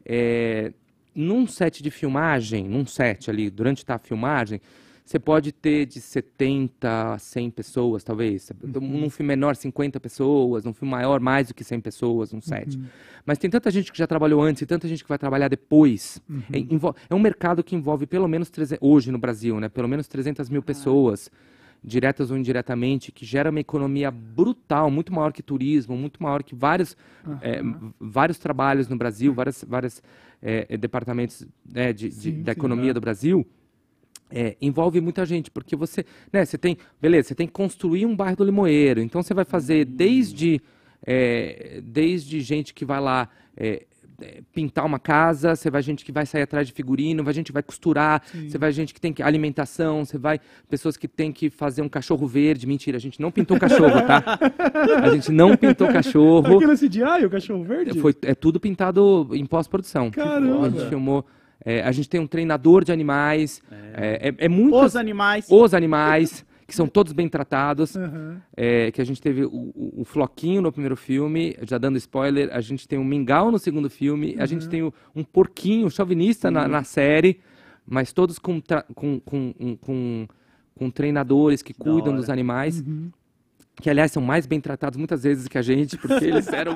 [0.05, 0.73] é,
[1.15, 4.59] num set de filmagem, num set ali, durante tá, a filmagem,
[5.05, 8.51] você pode ter de 70 a 100 pessoas, talvez.
[8.63, 12.79] Num filme menor, 50 pessoas, num filme maior, mais do que 100 pessoas, num set.
[13.25, 16.21] Mas tem tanta gente que já trabalhou antes e tanta gente que vai trabalhar depois.
[16.51, 19.87] É, envol- é um mercado que envolve pelo menos, 300, hoje no Brasil, né, pelo
[19.87, 21.29] menos 300 mil pessoas
[21.85, 26.55] diretas ou indiretamente, que gera uma economia brutal, muito maior que turismo, muito maior que
[26.55, 26.95] vários,
[27.41, 30.01] é, v- vários trabalhos no Brasil, vários, vários
[30.41, 32.93] é, é, departamentos né, de, de- Sim, da sim, economia é.
[32.93, 33.45] do Brasil.
[34.33, 38.15] É, envolve muita gente, porque você, né, você tem, beleza, você tem que construir um
[38.15, 40.59] bairro do Limoeiro, então você vai fazer desde,
[41.05, 43.83] é, desde gente que vai lá é,
[44.19, 47.47] é, pintar uma casa, você vai gente que vai sair atrás de figurino, vai gente
[47.47, 51.31] que vai costurar, você vai gente que tem que alimentação, você vai pessoas que tem
[51.31, 52.65] que fazer um cachorro verde.
[52.65, 54.39] Mentira, a gente não pintou cachorro, tá?
[55.03, 56.57] A gente não pintou cachorro.
[56.57, 57.99] Aquele CGI, o cachorro verde?
[57.99, 60.09] Foi, é tudo pintado em pós-produção.
[60.09, 60.67] Caramba!
[60.67, 61.25] A gente filmou.
[61.65, 63.61] É, a gente tem um treinador de animais.
[63.71, 65.47] É, é, é muitas- Os animais.
[65.49, 67.95] os animais, que que são todos bem tratados.
[67.95, 68.41] Aham.
[68.55, 72.49] É, que a gente teve o, o- o Floquinho no primeiro filme, já dando spoiler,
[72.51, 76.49] a gente tem o Mingau no segundo filme, a gente tem o- um porquinho chauvinista
[76.49, 77.39] na, na série,
[77.85, 78.61] mas todos com,
[78.95, 80.27] com, com, um- com,
[80.73, 82.81] com treinadores que Da cuidam dos animais.
[83.81, 86.75] Que, aliás, são mais bem tratados muitas vezes que a gente, porque eles eram.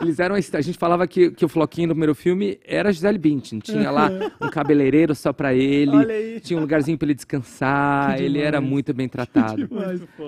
[0.00, 3.58] eles eram a gente falava que, que o Floquinho no primeiro filme era Gisele Bündchen.
[3.60, 4.08] Tinha lá
[4.40, 6.40] um cabeleireiro só pra ele, Olha aí.
[6.40, 9.68] tinha um lugarzinho pra ele descansar, ele era muito bem tratado.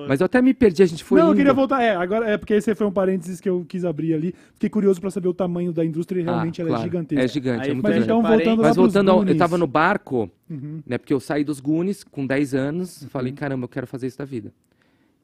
[0.07, 1.39] Mas- eu até me perdi, a gente foi não, eu indo.
[1.39, 1.83] queria voltar.
[1.83, 4.35] É, agora é porque esse foi um parênteses que eu quis abrir ali.
[4.55, 6.83] Fiquei curioso pra saber o tamanho da indústria e realmente Ah, ela claro.
[6.83, 7.25] é gigantesca.
[7.25, 8.05] É gigante, Aí é muito Mas grande.
[8.05, 10.81] então, voltando Mas voltando, ao, eu tava no barco, Uhum.
[10.87, 10.99] né?
[10.99, 14.25] Porque eu saí dos Goonies com 10 anos, falei, caramba, eu quero fazer isso da
[14.27, 14.53] vida.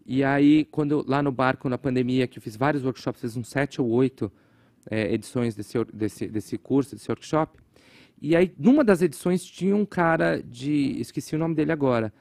[0.07, 3.49] E aí, quando lá no barco, na pandemia, que eu fiz vários workshops, fiz uns
[3.49, 4.31] sete ou oito
[4.89, 7.59] eh, edições desse, desse, desse curso, desse workshop.
[8.23, 11.01] E aí, numa das edições, tinha um cara de.
[11.01, 12.13] Esqueci o nome dele agora.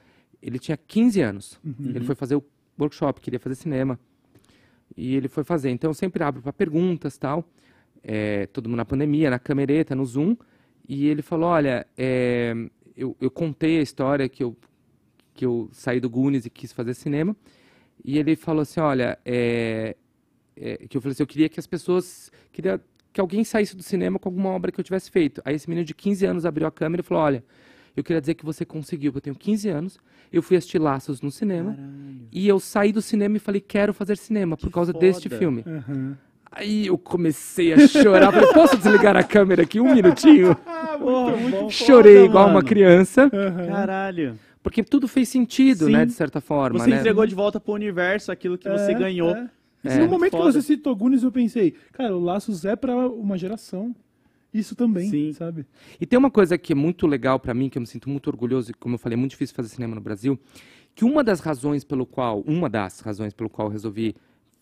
[0.42, 1.60] Ele tinha 15 anos.
[1.80, 2.44] Ele foi fazer o
[2.78, 3.98] workshop, queria fazer cinema.
[4.96, 5.70] E ele foi fazer.
[5.70, 7.48] Então, eu sempre abro para perguntas tal.
[8.02, 10.36] É, todo mundo na pandemia, na camereta, no Zoom.
[10.88, 12.52] E ele falou: Olha, é,
[12.96, 14.56] eu, eu contei a história que eu,
[15.34, 17.34] que eu saí do Goonies e quis fazer cinema.
[18.04, 19.96] E ele falou assim: Olha, é,
[20.56, 22.30] é, que eu falei assim: Eu queria que as pessoas.
[22.52, 22.80] Queria
[23.12, 25.40] que alguém saísse do cinema com alguma obra que eu tivesse feito.
[25.44, 27.42] Aí esse menino de 15 anos abriu a câmera e falou: Olha,
[27.96, 29.10] eu queria dizer que você conseguiu.
[29.14, 29.98] Eu tenho 15 anos,
[30.32, 31.72] eu fui assistir Laços no cinema.
[31.74, 32.28] Caralho.
[32.32, 35.04] E eu saí do cinema e falei: Quero fazer cinema por Que causa foda.
[35.04, 35.64] deste filme.
[35.66, 36.16] Aham.
[36.58, 38.32] Aí eu comecei a chorar.
[38.32, 40.54] Falei, posso desligar a câmera aqui um minutinho?
[40.98, 42.66] Porra, Chorei foda, igual uma mano.
[42.66, 43.28] criança,
[43.66, 44.38] Caralho.
[44.66, 45.92] Porque tudo fez sentido, Sim.
[45.92, 46.96] né, de certa forma, Você né?
[46.98, 49.30] entregou de volta pro universo aquilo que você É, ganhou.
[49.30, 49.48] é.
[49.84, 49.98] É.
[50.00, 50.46] No momento Foda.
[50.46, 53.94] que você citou Goonies, eu pensei, cara, o Laços é pra uma geração.
[54.52, 55.32] Isso também, Sim.
[55.34, 55.64] sabe?
[56.00, 58.26] E tem uma coisa que é muito legal pra mim, que eu me sinto muito
[58.26, 60.36] orgulhoso, e como eu falei, é muito difícil fazer cinema no Brasil,
[60.96, 64.16] que uma das razões pelo qual, uma das razões pelo qual eu resolvi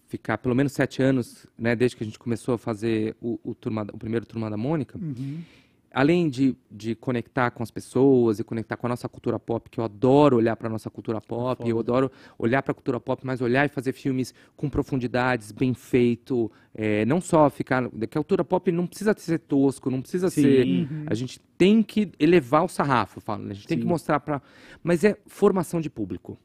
[0.07, 3.55] ficar pelo menos sete anos, né, desde que a gente começou a fazer o, o,
[3.55, 5.39] turma, o primeiro Turma da Mônica, Uhum.
[5.95, 9.79] Além de, de conectar com as pessoas e conectar com a nossa cultura pop, que
[9.79, 11.71] eu adoro olhar para a nossa cultura pop, Foda.
[11.71, 15.73] eu adoro olhar para a cultura pop, mas olhar e fazer filmes com profundidades, bem
[15.73, 17.89] feito, é, não só ficar...
[17.89, 20.43] Que a cultura pop não precisa ser tosco, não precisa Sim.
[20.43, 20.67] ser...
[20.67, 21.05] Uhum.
[21.07, 23.53] A gente tem que elevar o sarrafo, falo, né?
[23.53, 23.89] a gente tem que Sim.
[23.89, 24.43] mostrar para...
[24.83, 26.37] Mas é formação de público.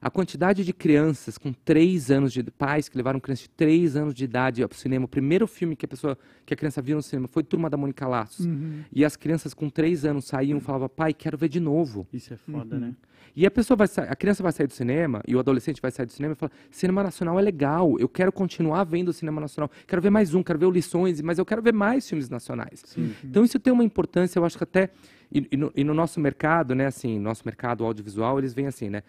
[0.00, 4.14] A quantidade de crianças com três anos de pais que levaram crianças de três anos
[4.14, 5.06] de idade ao cinema.
[5.06, 7.76] O primeiro filme que a pessoa, que a criança viu no cinema foi Turma da
[7.76, 8.46] Mônica Laços.
[8.46, 8.82] Uhum.
[8.92, 12.06] E as crianças com três anos saíam e falavam, pai, quero ver de novo.
[12.12, 12.80] Isso é foda, Uhum.
[12.80, 12.94] né?
[13.36, 16.06] E a pessoa vai a criança vai sair do cinema e o adolescente vai sair
[16.06, 19.70] do cinema e fala: cinema nacional é legal, eu quero continuar vendo o cinema nacional,
[19.86, 22.82] quero ver mais um, quero ver o lições, mas eu quero ver mais filmes nacionais.
[22.84, 23.12] Sim.
[23.22, 24.90] Então isso tem uma importância, eu acho que até
[25.30, 28.88] e, e no, e no nosso mercado, né, assim, nosso mercado audiovisual, eles vêm assim,
[28.88, 29.02] né?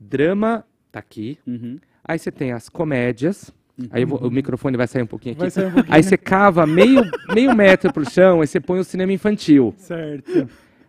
[0.00, 1.78] Drama tá aqui, Uhum.
[2.04, 3.52] aí você tem as comédias,
[3.90, 5.44] aí eu vou- o microfone vai sair um pouquinho aqui.
[5.60, 5.94] Um pouquinho.
[5.94, 7.02] Aí você cava meio,
[7.34, 9.74] meio metro pro chão, aí você põe o cinema infantil.
[9.78, 10.48] Certo.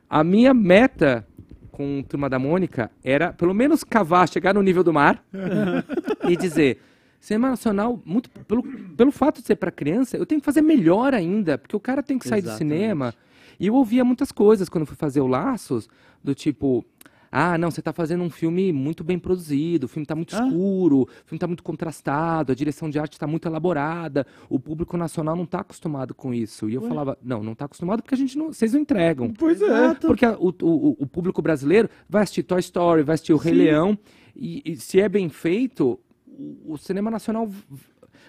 [0.10, 1.26] A minha meta
[1.72, 5.24] com Turma da Mônica era, pelo menos, cavar, chegar no nível do mar
[6.28, 6.80] e dizer:
[7.20, 11.14] cinema nacional, muito, pelo, pelo fato de ser para criança, eu tenho que fazer melhor
[11.14, 12.74] ainda, porque o cara tem que sair do Exatamente.
[12.80, 13.14] cinema.
[13.60, 15.90] E eu ouvia muitas coisas quando eu fui fazer o Laços,
[16.24, 16.86] do tipo.
[17.32, 20.46] Ah, não, você está fazendo um filme muito bem produzido, o filme está muito Ah.
[20.48, 24.96] escuro, o filme está muito contrastado, a direção de arte está muito elaborada, o público
[24.98, 26.70] nacional não está acostumado com isso.
[26.70, 26.88] E eu Ué.
[26.88, 29.32] falava, não, não está acostumado porque a gente não, vocês não entregam.
[29.34, 29.94] Pois é.
[29.96, 33.54] Porque a- o, o, o público brasileiro vai assistir Toy Story, vai assistir O Rei
[33.54, 33.60] Sim.
[33.60, 33.98] Leão,
[34.36, 37.50] e, e se é bem feito, o, o cinema nacional,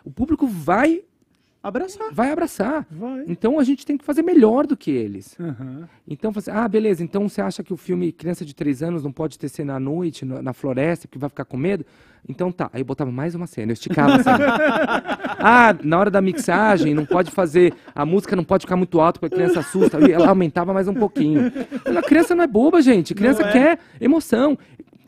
[0.05, 1.03] o público vai,
[1.69, 2.09] Abraçar.
[2.13, 2.87] vai abraçar.
[2.91, 3.25] Vai.
[3.27, 5.37] Então a gente tem que fazer melhor do que eles.
[5.39, 5.89] Aham.
[6.07, 9.13] Então, você, ah, beleza, então você acha que o filme Criança de 3 anos não
[9.13, 11.85] pode ter cena à noite, na, floresta, que vai ficar com medo?
[12.29, 12.69] Então tá.
[12.73, 14.39] Aí eu botava mais uma cena, eu esticava a cena.
[15.39, 19.21] ah, na hora da mixagem, não pode fazer, a música não pode ficar muito alta
[19.21, 19.99] porque a criança assusta.
[20.07, 21.53] E ela aumentava mais um pouquinho.
[21.97, 23.13] A criança não é boba, gente.
[23.13, 23.53] A criança é.
[23.53, 24.59] quer emoção.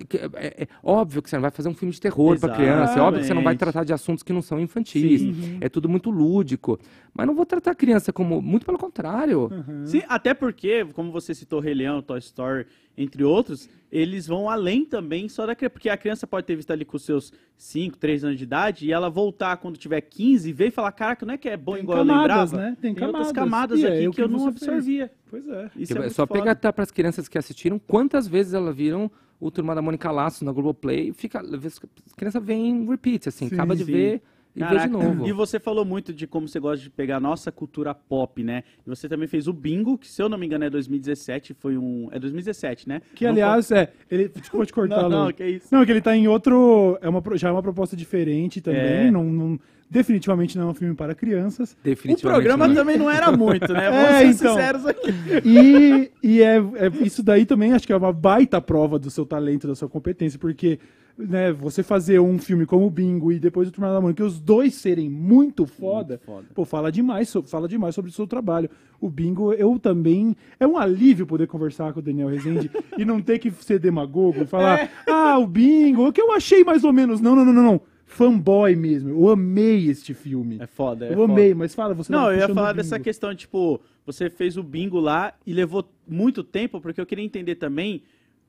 [0.04, 2.98] Que- É, é óbvio que você não vai fazer um filme de terror para criança,
[2.98, 5.20] é óbvio que você não vai tratar de assuntos que não são infantis.
[5.20, 5.58] Sim.
[5.60, 6.78] É tudo muito lúdico.
[7.14, 8.40] Mas não vou tratar a criança como.
[8.40, 9.50] Muito pelo contrário.
[9.84, 14.84] Sim, até porque, como você citou Rei Leão, Toy Story, entre outros, eles vão além
[14.84, 15.70] também só da criança.
[15.72, 18.92] Porque a criança pode ter visto ali com seus 5, 3 anos de idade e
[18.92, 21.72] ela voltar quando tiver 15 e ver e falar, caraca, não é que é bom
[21.74, 22.70] Tem igual camadas, eu lembrava?
[22.70, 22.76] né?
[22.80, 23.32] Tem outras camadas.
[23.32, 24.62] camadas E é aqui o que, que eu não você fez.
[24.70, 25.10] absorvia.
[25.28, 25.70] Pois é.
[25.76, 26.40] Isso é é muito só foda.
[26.40, 29.10] pegar para as crianças que assistiram, quantas vezes elas viram
[29.40, 33.54] o Turma da Mônica Laço na Globoplay, fica, as crianças veem em repeat, assim, Sim,
[33.54, 33.92] acaba de sim.
[33.92, 34.22] ver,
[34.54, 35.26] e ver de novo.
[35.26, 38.64] E você falou muito de como você gosta de pegar a nossa cultura pop, né?
[38.84, 41.78] E você também fez o Bingo, que se eu não me engano é 2017, foi
[41.78, 42.08] um...
[42.10, 43.00] É 2017, né?
[43.14, 43.92] Que, Não aliás, é.
[44.10, 45.68] Ele, desculpa te cortar, Não, não, que isso.
[45.72, 46.98] Não, que ele tá em outro.
[47.00, 48.80] É uma, já é uma proposta diferente também.
[49.06, 49.10] É.
[49.10, 51.72] Não, não- definitivamente não é um filme para crianças.
[51.72, 52.22] O Definitivamente.
[52.42, 52.74] programa não.
[52.74, 53.90] também não era muito, né?
[53.90, 54.54] Vamos É, ser então.
[54.54, 55.10] sinceros aqui.
[55.44, 59.26] E, e é, é- isso daí também acho que é uma baita prova do seu
[59.26, 60.78] talento, da sua competência, porque
[61.18, 64.40] né, você fazer um filme como o Bingo e depois o Turma da Mônica, os
[64.40, 66.46] dois serem muito foda, Muito foda.
[66.54, 68.70] pô, fala demais, so- fala demais sobre o seu trabalho.
[69.00, 70.34] O Bingo, eu também.
[70.58, 74.42] É um alívio poder conversar com o Daniel Rezende e não ter que ser demagogo
[74.42, 74.90] e falar, É.
[75.08, 77.20] ah, o Bingo, o que eu achei mais ou menos.
[77.20, 77.80] Não, não, não, não, não.
[78.10, 79.08] Fanboy mesmo.
[79.10, 80.58] Eu amei este filme.
[80.60, 81.32] É foda, é eu foda.
[81.32, 84.98] amei, mas fala, você Não, eu ia falar dessa questão, tipo, você fez o bingo
[84.98, 88.02] lá e levou muito tempo, porque eu queria entender também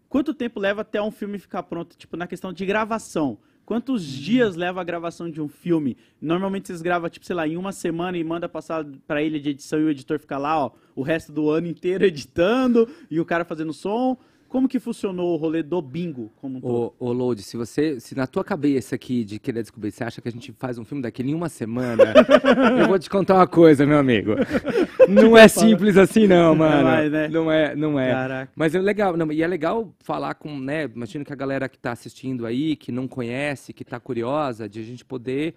[0.09, 3.37] quanto tempo leva até um filme ficar pronto, tipo, na questão de gravação.
[3.63, 4.21] Quantos Uhum.
[4.21, 5.95] dias leva a gravação de um filme?
[6.19, 9.51] Normalmente vocês gravam, tipo, sei lá, em uma semana e manda passar pra ele de
[9.51, 13.25] edição e o editor fica lá, ó, o resto do ano inteiro editando e o
[13.25, 14.17] cara fazendo som.
[14.51, 16.93] Como que funcionou o rolê do bingo como um todo?
[16.99, 20.21] Ô, ô Load, se você, se na tua cabeça aqui de querer descobrir, você acha
[20.21, 22.03] que a gente faz um filme daquele em uma semana,
[22.77, 24.31] eu vou te contar uma coisa, meu amigo.
[25.07, 26.83] Não é simples assim, não, mano.
[26.83, 27.29] vai, né?
[27.29, 28.11] Não é, não é.
[28.11, 28.51] Caraca.
[28.53, 31.79] Mas é legal, não, e é legal falar com, né, imagino que a galera que
[31.79, 35.55] tá assistindo aí, que não conhece, que tá curiosa, de a gente poder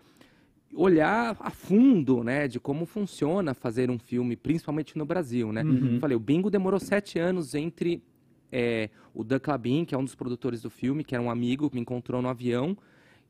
[0.72, 5.64] olhar a fundo, né, de como funciona fazer um filme, principalmente no Brasil, né.
[5.64, 5.98] Uhum.
[5.98, 8.00] Falei, o Bingo demorou sete anos entre
[8.57, 11.69] é, o Dan Clabin, que é um dos produtores do filme, que era um amigo,
[11.75, 12.77] me encontrou no avião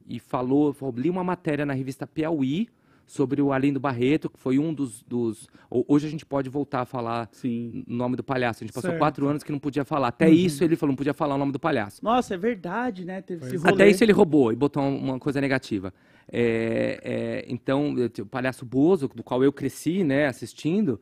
[0.07, 2.69] e falou, falou, li uma matéria na revista Piauí
[3.07, 5.47] sobre o Arlindo Barreto, que foi um dos, dos...
[5.71, 7.85] ho- Hoje a gente pode voltar a falar Sim.
[7.89, 8.63] o nome do palhaço.
[8.63, 8.99] A gente passou Certo.
[8.99, 10.09] quatro anos que não podia falar.
[10.09, 12.03] Até isso ele falou, não podia falar o nome do palhaço.
[12.05, 13.21] Nossa, é verdade, né?
[13.21, 13.73] Teve esse rolê.
[13.75, 15.93] Até isso ele roubou e botou um- uma coisa negativa.
[16.33, 20.99] É, é, então, o Palhaço Bozo, do qual eu cresci, né, assistindo,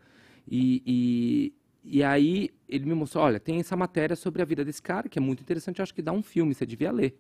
[0.51, 1.53] e, e,
[1.85, 5.19] e aí ele me mostrou, olha, tem essa matéria sobre a vida desse cara, que
[5.19, 7.19] é muito interessante, eu acho que dá um filme, você devia ler.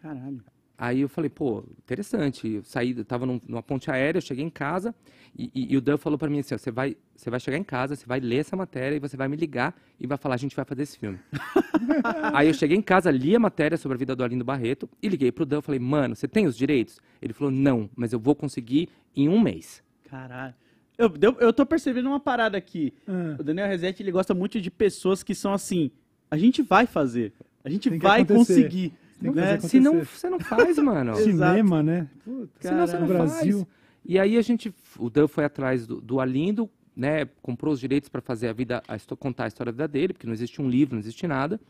[0.00, 0.42] Caralho.
[0.76, 2.48] Aí eu falei, pô, interessante.
[2.48, 4.94] Eu saí, eu tava num- numa ponte aérea, eu cheguei em casa
[5.38, 7.62] e, e- e o Dan falou pra mim assim, você vai, você vai chegar em
[7.62, 10.38] casa, você vai ler essa matéria e você vai me ligar e vai falar, a
[10.38, 11.18] gente vai fazer esse filme.
[12.32, 15.08] Aí eu cheguei em casa, li a matéria sobre a vida do Arlindo Barreto e
[15.10, 16.98] liguei pro Dan, eu falei, mano, você tem os direitos?
[17.20, 19.82] Ele falou, não, mas eu vou conseguir em um mês.
[20.08, 20.54] Caralho.
[21.00, 22.92] Eu, deu- eu tô percebendo uma parada aqui.
[23.08, 23.36] Ah.
[23.38, 25.90] O Daniel Rezetti, ele gosta muito de pessoas que são assim,
[26.30, 27.32] a gente vai fazer.
[27.64, 28.54] A gente Tem que vai acontecer.
[28.62, 28.92] conseguir.
[29.20, 29.58] Né?
[29.60, 31.14] Se não, você não faz, mano.
[31.16, 32.08] Cinema, né?
[32.24, 33.32] Puta, Senão você não no faz.
[33.32, 33.68] Brasil.
[34.04, 38.08] E aí a gente, o Dan foi atrás do, do Arlindo, né, comprou os direitos
[38.08, 40.68] para fazer a vida, a contar a história da vida dele, porque não existe um
[40.68, 41.60] livro, não existe nada.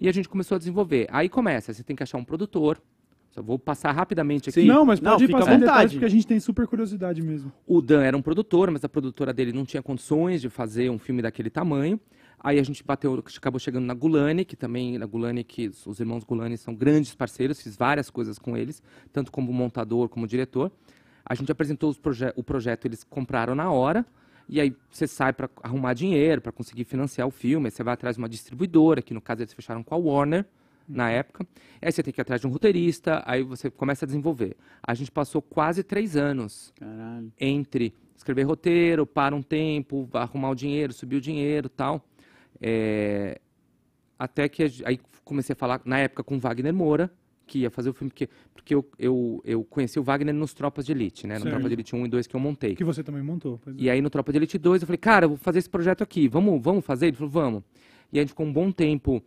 [0.00, 1.06] E a gente começou a desenvolver.
[1.10, 2.80] Aí começa, você tem que achar um produtor.
[3.38, 4.62] Só vou passar rapidamente aqui.
[4.62, 4.66] Sim.
[4.66, 5.92] Não, mas Não, pode ir fica à vontade.
[5.92, 7.52] porque a gente tem super curiosidade mesmo.
[7.66, 10.98] O Dan era um produtor, mas a produtora dele não tinha condições de fazer um
[10.98, 12.00] filme daquele tamanho.
[12.40, 16.24] Aí a gente bateu, acabou chegando na Gulani, que também, na Gulani, que os irmãos
[16.24, 20.70] Gulani são grandes parceiros, fiz várias coisas com eles, tanto como montador, como diretor.
[21.24, 24.04] A gente apresentou os proje o projeto, eles compraram na hora,
[24.48, 27.94] e aí você sai para arrumar dinheiro, para conseguir financiar o filme, aí você vai
[27.94, 30.44] atrás de uma distribuidora, que no caso eles fecharam com a Warner,
[30.88, 31.46] na época.
[31.80, 34.56] Aí você tem que ir atrás de um roteirista, aí você começa a desenvolver.
[34.82, 37.32] A gente passou quase três anos Caralho.
[37.38, 42.04] entre escrever roteiro, para um tempo, arrumar o dinheiro, subir o dinheiro tal.
[42.60, 43.40] É,
[44.18, 47.12] até que aí comecei a falar, na época, com o Wagner Moura,
[47.46, 50.84] que ia fazer o filme, porque, porque eu, eu, eu conheci o Wagner nos Tropas
[50.84, 51.38] de Elite, né?
[51.38, 51.46] No.
[51.46, 52.74] Tropa de Elite 1 e 2 que eu montei.
[52.74, 53.58] Que você também montou.
[53.62, 53.80] pois é.
[53.80, 56.02] E aí no Tropa de Elite 2 eu falei, cara, eu vou fazer esse projeto
[56.02, 57.06] aqui, vamos, vamos fazer?
[57.06, 57.62] Ele falou, vamos.
[58.12, 59.22] E aí a gente ficou um bom tempo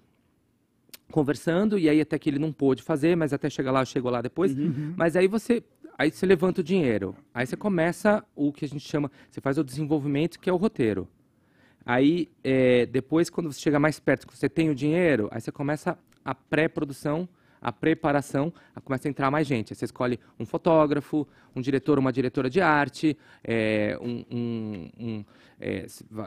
[1.12, 4.22] conversando, e aí até que ele não pôde fazer, mas até chegar lá, chegou lá
[4.22, 4.54] depois.
[4.98, 5.64] Mas aí você,
[5.98, 9.58] aí você levanta o dinheiro, aí você começa o que a gente chama, você faz
[9.58, 11.08] o desenvolvimento, que é o roteiro.
[11.86, 15.52] Aí, é, depois, quando você chega mais perto, que você tem o dinheiro, aí você
[15.52, 17.28] começa a pré-produção,
[17.60, 19.74] a preparação, a começa a entrar mais gente.
[19.74, 25.26] Aí você escolhe um fotógrafo, um diretor, uma diretora de arte, é, um, um- um,
[25.60, 26.24] é, um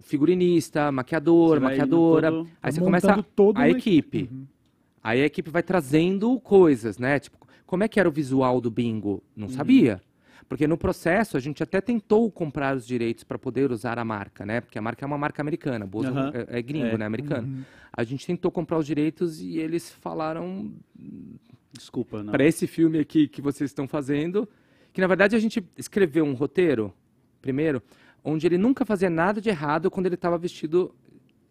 [0.00, 2.30] figurinista, maquiador, maquiadora.
[2.30, 4.30] todo- Aí você começa a equipe.
[5.02, 7.18] Aí a equipe vai trazendo coisas, né?
[7.18, 9.22] Tipo, como é que era o visual do bingo?
[9.36, 10.00] Não sabia.
[10.48, 14.46] Porque no processo a gente até tentou comprar os direitos para poder usar a marca,
[14.46, 14.60] né?
[14.60, 16.30] Porque a marca é uma marca americana, Bozo Aham.
[16.48, 16.98] é, é gringo, É.
[16.98, 17.04] né?
[17.04, 17.64] Americano.
[17.92, 20.70] A gente tentou comprar os direitos e eles falaram
[21.72, 22.32] Desculpa, não.
[22.32, 24.48] para esse filme aqui que vocês estão fazendo,
[24.92, 26.92] que na verdade a gente escreveu um roteiro,
[27.42, 27.82] primeiro,
[28.26, 30.94] onde ele nunca fazia nada de errado quando ele estava vestido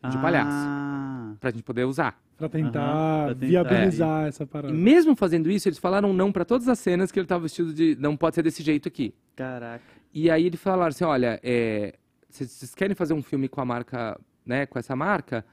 [0.09, 0.51] de palhaço.
[0.51, 1.37] Ah, Tá.
[1.39, 2.19] pra gente poder usar.
[2.37, 4.73] Pra tentar, Aham, pra tentar, viabilizar essa E parada.
[4.73, 7.95] mesmo fazendo isso, eles falaram não pra todas as cenas que ele tava vestido de.
[7.99, 9.13] Não pode ser desse jeito aqui.
[9.35, 9.81] Caraca.
[10.13, 11.95] E aí eles falaram assim: olha, é,
[12.29, 15.45] vocês vocês querem fazer um filme com a marca, né, com essa marca?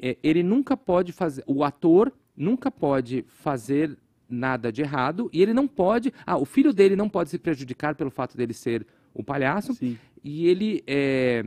[0.00, 1.42] É, ele nunca pode fazer.
[1.46, 3.98] O ator nunca pode fazer
[4.28, 6.12] nada de errado e ele não pode.
[6.24, 9.98] Ah, o filho dele não pode se prejudicar pelo fato dele ser o palhaço Sim.
[10.24, 11.44] E ele é,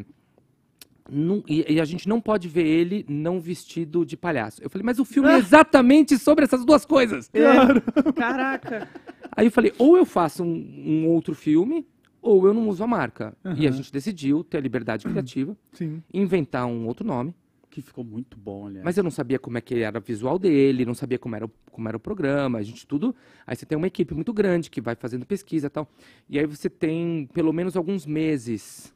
[1.10, 4.62] não- e, e a gente não pode ver ele não vestido de palhaço.
[4.64, 7.30] Eu falei, mas o filme é exatamente sobre essas duas coisas.
[7.34, 8.12] É.
[8.14, 8.90] Caraca.
[9.36, 11.86] Aí eu falei, ou eu faço um, um outro filme,
[12.22, 13.36] ou eu não uso a marca.
[13.58, 16.02] E a gente decidiu ter a liberdade criativa, Sim.
[16.14, 17.34] inventar um outro nome.
[17.74, 18.86] Que ficou muito bom, aliás.
[18.86, 21.46] Mas eu não sabia como é que era o visual dele, não sabia como era,
[21.46, 23.16] o- como era o programa, a gente tudo.
[23.48, 25.90] Aí você tem uma equipe muito grande que vai fazendo pesquisa e tal.
[26.30, 28.94] E aí você tem pelo menos alguns meses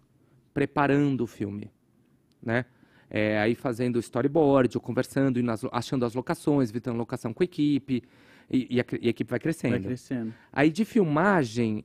[0.54, 1.72] preparando o filme,
[2.40, 2.66] né?
[3.10, 8.04] É, aí fazendo storyboard, ou conversando, nas achando as locações, visitando locação com a equipe,
[8.48, 9.72] e, e a, e a equipe vai crescendo.
[9.72, 10.34] Vai crescendo.
[10.54, 11.84] Aí de filmagem,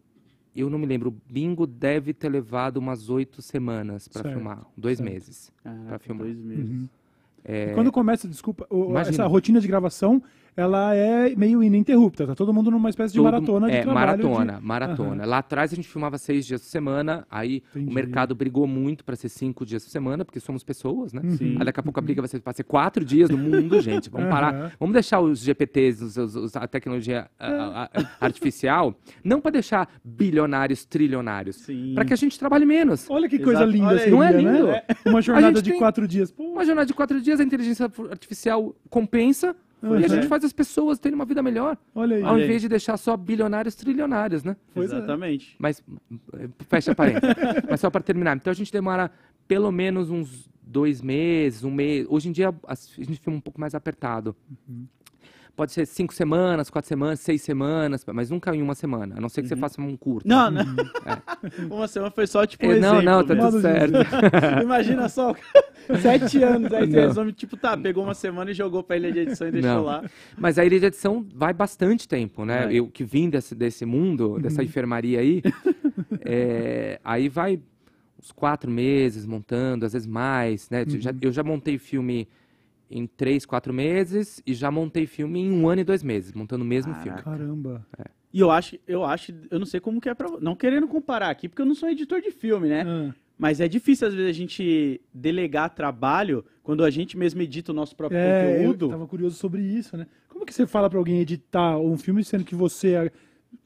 [0.55, 4.99] eu não me lembro, o Bingo deve ter levado umas oito semanas para filmar, dois
[4.99, 5.11] certo.
[5.11, 5.53] meses.
[5.63, 6.27] Caraca, filmar.
[6.27, 6.71] dois meses.
[6.71, 6.89] Uhum.
[7.45, 10.23] É, E Quando começa, desculpa, o- essa rotina de gravação,
[10.57, 12.27] ela é meio ininterrupta.
[12.27, 14.07] Tá todo mundo numa espécie de todo- maratona de é, trabalho.
[14.07, 15.25] maratona, de- maratona.
[15.27, 17.91] Lá atrás a gente filmava seis dias por semana, aí Entendi.
[17.91, 21.23] o mercado brigou muito para ser cinco dias por semana, porque somos pessoas, né?
[21.39, 21.57] Sim.
[21.59, 24.11] Aí daqui a pouco a briga vai ser para ser quatro dias no mundo, gente.
[24.11, 24.35] Vamos Aham.
[24.35, 24.73] parar.
[24.79, 27.89] Vamos deixar os GPTs, os- os- os- a tecnologia a- a- a-
[28.21, 28.95] artificial,
[29.25, 33.09] não para deixar bilionários, trilionários, para que a gente trabalhe menos.
[33.11, 33.71] Olha que coisa Exato.
[33.73, 34.39] linda Olha Não é né?
[34.39, 34.69] lindo?
[35.07, 36.31] Uma jornada de quatro dias.
[36.31, 39.95] Pô, Uma jornada de quatro dias, a inteligência artificial compensa e Uhum.
[39.97, 42.23] a gente faz as pessoas terem uma vida melhor, olha aí.
[42.23, 42.45] ao Olha aí.
[42.45, 44.57] invés de deixar só bilionários, trilionários, né?
[44.73, 44.97] Pois é.
[44.97, 45.57] Exatamente.
[45.59, 45.83] Mas,
[46.35, 47.35] eh, fecha parênteses.
[47.69, 48.37] Mas só para terminar.
[48.37, 49.11] Então a gente demora
[49.49, 52.07] pelo menos uns dois meses, um mês.
[52.09, 54.37] Hoje em dia a gente filma um pouco mais apertado.
[54.69, 54.87] Uhum.
[55.55, 59.17] Pode ser cinco semanas, quatro semanas, seis semanas, mas nunca em uma semana.
[59.19, 60.27] A não ser que você faça um curto.
[60.27, 60.65] Não, não.
[61.71, 63.05] Uma semana foi só tipo um É, não, exemplo.
[63.05, 63.93] não, tá tudo certo.
[64.63, 65.35] Imagina só,
[66.01, 69.19] sete anos, aí você resume, tipo, tá, pegou uma semana e jogou pra ilha de
[69.21, 69.83] edição e deixou Não.
[69.85, 70.05] lá.
[70.39, 72.65] Mas a ilha de edição vai bastante tempo, né?
[72.65, 72.75] Vai.
[72.77, 75.43] Eu que vim desse, desse mundo, dessa enfermaria aí,
[76.25, 77.61] é, aí vai
[78.19, 80.85] uns quatro meses montando, às vezes mais, né?
[80.89, 82.27] Já- eu já montei filme
[82.93, 86.63] em três, quatro meses e já montei filme em um ano e dois meses, montando
[86.65, 87.03] o mesmo Caraca.
[87.05, 87.23] filme.
[87.23, 87.87] Caramba.
[88.33, 90.29] E eu acho, eu acho, eu não sei como que é pra.
[90.41, 92.85] Não querendo comparar aqui, porque eu não sou editor de filme, né?
[92.87, 97.73] Ah, Mas é difícil, às vezes, a gente delegar trabalho quando a gente mesmo edita
[97.73, 98.89] o nosso próprio É, eu conteúdo.
[98.89, 100.07] tava curioso sobre isso, né?
[100.29, 103.11] Como que você fala pra alguém editar um filme sendo que você é,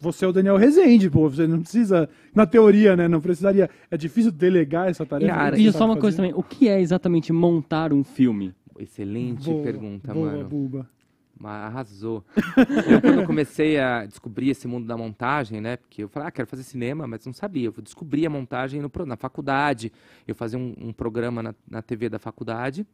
[0.01, 1.29] você é o Daniel Rezende, pô?
[1.31, 3.07] Você não precisa, na teoria, né?
[3.07, 3.71] Não precisaria.
[3.91, 5.33] É difícil delegar essa tarefa.
[5.33, 6.29] Cara, E só uma coisa fazer?
[6.31, 8.53] também, o que é exatamente montar um filme?
[8.79, 10.49] Excelente Boa, pergunta, boa, mano.
[10.49, 10.89] Buba.
[11.39, 12.25] Mas Arrasou.
[12.91, 15.77] eu, quando comecei a descobrir esse mundo da montagem, né?
[15.77, 17.67] Porque eu falei, ah, quero fazer cinema, mas não sabia.
[17.67, 19.93] Eu descobri a montagem no, na faculdade.
[20.27, 22.87] Eu fazia um, um programa na, na TV da faculdade.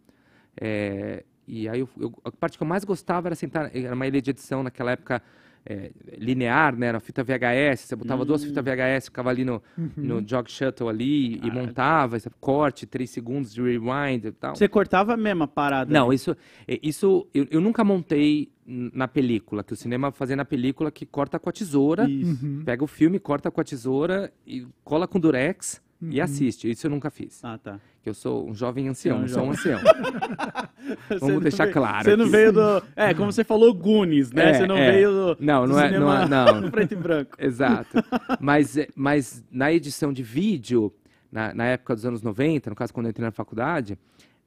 [0.60, 3.70] é, e aí eu- eu- a parte que eu mais gostava era sentar.
[3.76, 5.22] Era uma ilha de edição naquela época.
[5.64, 6.88] É, linear, né?
[6.88, 9.62] Era fita VHS, você botava duas fitas VHS, ficava ali no,
[9.96, 14.56] no jog shuttle ali e montava, esse corte, três segundos de rewind e tal.
[14.56, 15.92] Você cortava a mesma parada.
[15.92, 16.14] Não, né?
[16.14, 16.36] isso,
[16.66, 21.04] é, isso eu, eu nunca montei na película, que o cinema fazia na película que
[21.04, 22.04] corta com a tesoura.
[22.04, 22.62] Uhum.
[22.64, 26.70] pega o filme, corta com a tesoura e cola com durex e assiste.
[26.70, 27.44] Isso eu nunca fiz.
[27.44, 27.78] Ah, tá.
[28.02, 29.80] Que eu sou um jovem ancião, é um não sou um ancião.
[31.20, 32.32] Vamos deixar veio- claro Você não aqui.
[32.32, 32.82] veio do.
[32.96, 34.50] É, como você falou, Goonies, né?
[34.50, 34.92] É, você não é.
[34.92, 35.36] veio do.
[35.40, 36.70] Não, do não é- não é- não.
[36.70, 37.36] preto e branco.
[37.38, 37.98] Exato.
[38.40, 40.92] Mas, mas na edição de vídeo,
[41.30, 43.96] na, na época dos anos 90, no caso quando eu entrei na faculdade,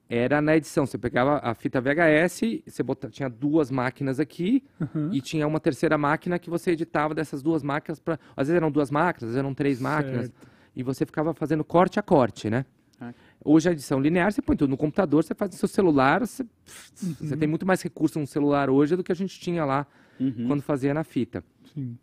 [0.09, 0.85] era na edição.
[0.85, 4.63] Você pegava a fita VHS, você bota, tinha duas máquinas aqui
[5.11, 7.99] e tinha uma terceira máquina que você editava dessas duas máquinas.
[7.99, 10.31] Pra, às vezes eram duas máquinas, às vezes eram três máquinas.
[10.75, 12.65] E você ficava fazendo corte a corte, né?
[12.99, 13.13] Ah.
[13.43, 16.45] Hoje a edição linear, você põe tudo no computador, você faz no seu celular, você,
[16.95, 19.85] você tem muito mais recurso no celular hoje do que a gente tinha lá
[20.19, 20.47] Uhum.
[20.47, 21.43] quando fazia na fita.
[21.73, 21.97] Sim.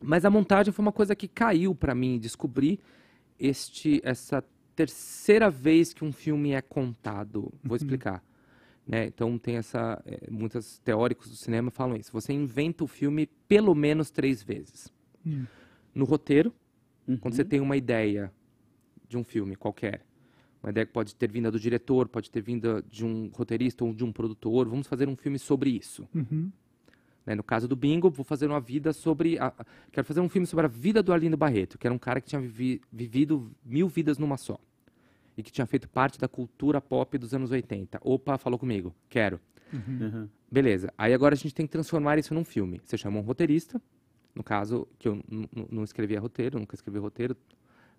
[0.00, 2.78] Mas a montagem foi uma coisa que caiu para mim, descobrir
[3.38, 4.42] este essa
[4.74, 7.52] terceira vez que um filme é contado.
[7.62, 8.22] Vou explicar.
[8.86, 9.04] Né?
[9.06, 12.10] Então tem essa, é, muitos teóricos do cinema falam isso.
[12.12, 14.90] Você inventa o filme pelo menos três vezes.
[15.26, 15.44] Hum.
[15.94, 16.54] No roteiro,
[17.08, 17.16] Uhum.
[17.16, 18.30] quando você tem uma ideia
[19.08, 20.04] de um filme qualquer,
[20.62, 23.94] uma ideia que pode ter vindo do diretor, pode ter vindo de um roteirista ou
[23.94, 26.06] de um produtor, vamos fazer um filme sobre isso.
[26.14, 26.50] Uhum.
[27.24, 29.38] Né, No caso do Bingo, vou fazer uma vida sobre.
[29.38, 31.98] a- a- quero fazer um filme sobre a vida do Arlindo Barreto, que era um
[31.98, 34.58] cara que tinha vivi- vivido mil vidas numa só.
[35.36, 38.00] e que tinha feito parte da cultura pop dos anos 80.
[38.02, 39.38] Opa, falou comigo, quero.
[39.72, 40.28] Uhum.
[40.50, 40.92] Beleza.
[40.98, 42.80] Aí agora a gente tem que transformar isso num filme.
[42.84, 43.80] Você chama um roteirista,
[44.38, 45.20] no caso, que eu
[45.68, 47.36] não escrevia roteiro, nunca escrevi roteiro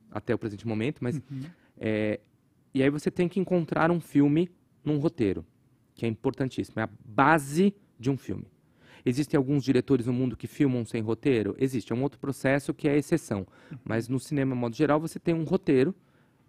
[0.10, 1.22] até o presente momento, mas.
[1.78, 2.22] é,
[2.74, 4.50] e aí você tem que encontrar um filme
[4.82, 5.46] num roteiro,
[5.94, 6.80] que é importantíssimo.
[6.80, 8.48] É a base de um filme.
[9.06, 11.56] Existem alguns diretores no mundo que filmam sem roteiro?
[11.60, 11.92] Existe.
[11.92, 13.46] É um outro processo que é a exceção.
[13.84, 15.94] Mas no cinema, modo geral, você tem um roteiro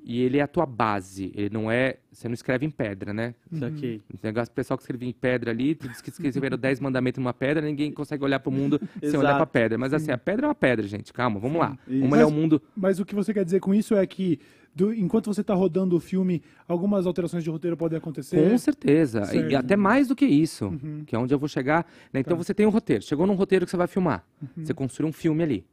[0.05, 1.31] e ele é a tua base.
[1.35, 1.97] Ele não é.
[2.13, 3.35] Você não escreve em pedra, né?
[3.53, 4.01] Saquei.
[4.13, 7.19] Esse negócio, o pessoal que escrevia em pedra ali, tu diz que escreveram 10 mandamentos
[7.19, 9.47] numa pedra, ninguém consegue olhar pro mundo sem olhar pra Exato.
[9.53, 9.79] pedra.
[9.79, 11.13] Mas assim, a pedra é uma pedra, gente.
[11.13, 11.79] Calma, vamos lá.
[11.87, 12.01] Isso.
[12.01, 12.63] Vamos olhar o Mas- mundo.
[12.77, 14.41] Mas o que você quer dizer com isso é que,
[14.75, 18.37] do- enquanto você está rodando o filme, algumas alterações de roteiro podem acontecer.
[18.51, 19.23] Com certeza.
[19.35, 21.05] E até mais do que isso, Uhum.
[21.07, 21.87] que é onde eu vou chegar.
[22.13, 22.21] né?
[22.21, 22.43] Então Tá.
[22.43, 23.03] você tem um roteiro.
[23.05, 24.25] Chegou num roteiro que você vai filmar.
[24.43, 24.65] Uhum.
[24.65, 25.65] Você construiu um filme ali.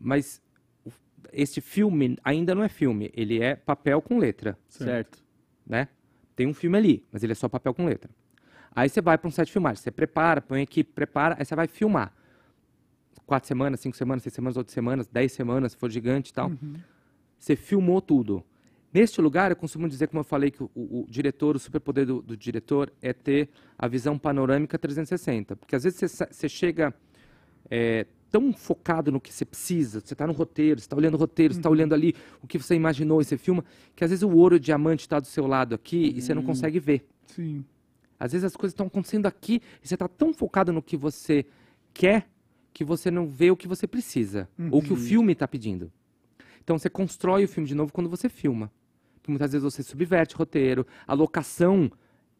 [0.00, 0.40] Mas
[1.32, 3.10] esse filme ainda não é filme.
[3.14, 4.58] Ele é papel com letra.
[4.68, 5.22] Certo.
[5.66, 5.88] né?
[6.34, 8.10] Tem um filme ali, mas ele é só papel com letra.
[8.74, 11.44] Aí você vai para um set de filmagem, você prepara, põe a equipe, prepara, aí
[11.44, 12.14] você vai filmar.
[13.26, 16.50] Quatro semanas, cinco semanas, seis semanas, oito semanas, dez semanas, se for gigante e tal.
[17.38, 18.44] Você filmou tudo.
[18.94, 22.22] Neste lugar, eu costumo dizer, como eu falei, que o, o- diretor, o superpoder do,
[22.22, 25.56] do diretor é ter a visão panorâmica 360.
[25.56, 26.94] Porque às vezes você, você chega
[27.70, 31.18] é, tão focado no que você precisa, você está no roteiro, você está olhando o
[31.18, 33.64] roteiro, você está olhando ali o que você imaginou e você filma,
[33.94, 36.42] que às vezes o ouro o diamante está do seu lado aqui e você não
[36.42, 37.06] consegue ver.
[37.26, 37.64] Sim.
[38.18, 41.46] Às vezes as coisas estão acontecendo aqui e você está tão focado no que você
[41.94, 42.28] quer
[42.72, 45.90] que você não vê o que você precisa, ou o que o filme está pedindo.
[46.62, 48.70] Então você constrói o filme de novo quando você filma.
[49.14, 51.90] Porque muitas vezes você subverte o roteiro, a locação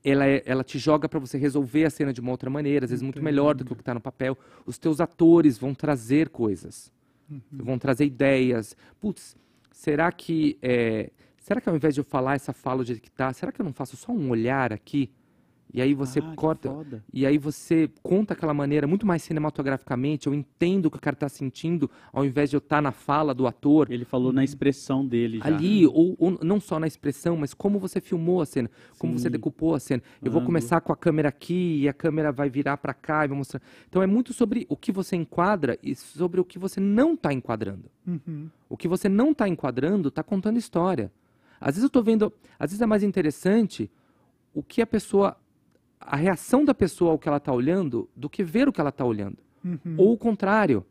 [0.04, 2.90] ela, é- ela te joga para você resolver a cena de uma outra maneira, às
[2.90, 4.36] vezes muito melhor do que o que está no papel.
[4.64, 6.90] Os teus atores vão trazer coisas,
[7.52, 8.76] vão trazer ideias.
[9.00, 9.36] Putz,
[9.72, 13.32] será que é, será que ao invés de eu falar essa fala jeito que tá,
[13.32, 15.10] será que eu não faço só um olhar aqui?
[15.72, 16.70] E aí você Ah, corta.
[17.12, 21.14] E aí você conta aquela maneira muito mais cinematograficamente, eu entendo o que o cara
[21.14, 23.90] está sentindo, ao invés de eu estar na fala do ator.
[23.90, 25.44] Ele falou na expressão dele já.
[25.44, 29.24] Ali, ou, ou não só na expressão, mas como você filmou a cena, como você
[29.28, 29.32] Sim.
[29.32, 30.02] decupou a cena.
[30.22, 30.46] Eu vou Ângulo.
[30.46, 33.60] começar com a câmera aqui e a câmera vai virar para cá e vai mostrar.
[33.88, 37.32] Então é muito sobre o que você enquadra e sobre o que você não está
[37.32, 37.90] enquadrando.
[38.06, 38.48] Uhum.
[38.68, 41.12] O que você não está enquadrando está contando história.
[41.60, 43.90] Às vezes eu estou vendo, às vezes é mais interessante
[44.54, 45.36] o que a pessoa,
[46.00, 48.90] a reação da pessoa ao que ela está olhando, do que ver o que ela
[48.90, 49.38] está olhando.
[49.64, 49.94] Uhum.
[49.96, 50.84] Ou o contrário.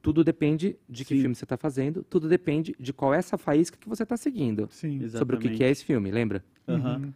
[0.00, 1.20] Tudo depende de que Sim.
[1.22, 4.68] filme você está fazendo, tudo depende de qual é essa faísca que você está seguindo.
[4.70, 5.08] Sim.
[5.08, 6.44] Sobre o que, que é esse filme, lembra?
[6.66, 7.12] Uhum.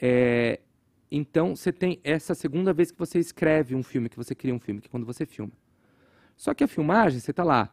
[0.00, 0.58] É,
[1.10, 4.58] então, você tem essa segunda vez que você escreve um filme, que você cria um
[4.58, 5.52] filme, que é quando você filma.
[6.36, 7.72] Só que a filmagem, você está lá.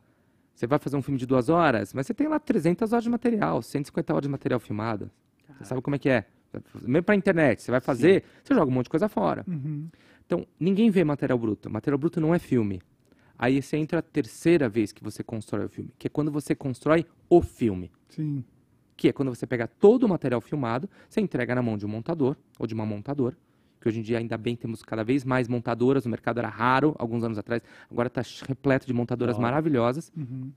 [0.53, 3.09] Você vai fazer um filme de duas horas, mas você tem lá 300 horas de
[3.09, 5.09] material, 150 horas de material filmado.
[5.57, 6.27] Você sabe como é que é.
[6.81, 9.43] Mesmo para internet, você vai fazer, você joga um monte de coisa fora.
[9.47, 9.87] Uhum.
[10.25, 11.69] Então, ninguém vê material bruto.
[11.69, 12.81] Material bruto não é filme.
[13.37, 16.53] Aí você entra a terceira vez que você constrói o filme, que é quando você
[16.53, 17.91] constrói o filme.
[18.09, 18.43] Sim.
[18.95, 21.89] Que é quando você pega todo o material filmado, você entrega na mão de um
[21.89, 23.35] montador ou de uma montadora,
[23.81, 26.95] que hoje em dia ainda bem temos cada vez mais montadoras, o mercado era raro
[26.99, 29.41] alguns anos atrás, agora está repleto de montadoras Ó.
[29.41, 30.13] maravilhosas.
[30.15, 30.51] Uhum.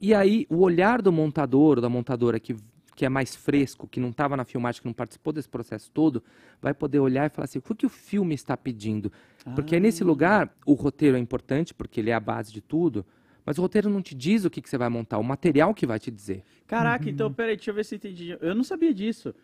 [0.00, 2.56] E aí o olhar do montador ou da montadora que,
[3.00, 6.22] que é mais fresco, que não estava na filmagem, que não participou desse processo todo,
[6.60, 9.10] vai poder olhar e falar assim, o que o filme está pedindo?
[9.54, 13.06] Porque aí nesse lugar o roteiro é importante, porque ele é a base de tudo,
[13.42, 15.86] mas o roteiro não te diz o que, que você vai montar, o material que
[15.86, 16.42] vai te dizer.
[16.66, 18.36] Caraca, então, peraí, deixa eu ver se eu entendi.
[18.38, 19.34] Eu não sabia disso.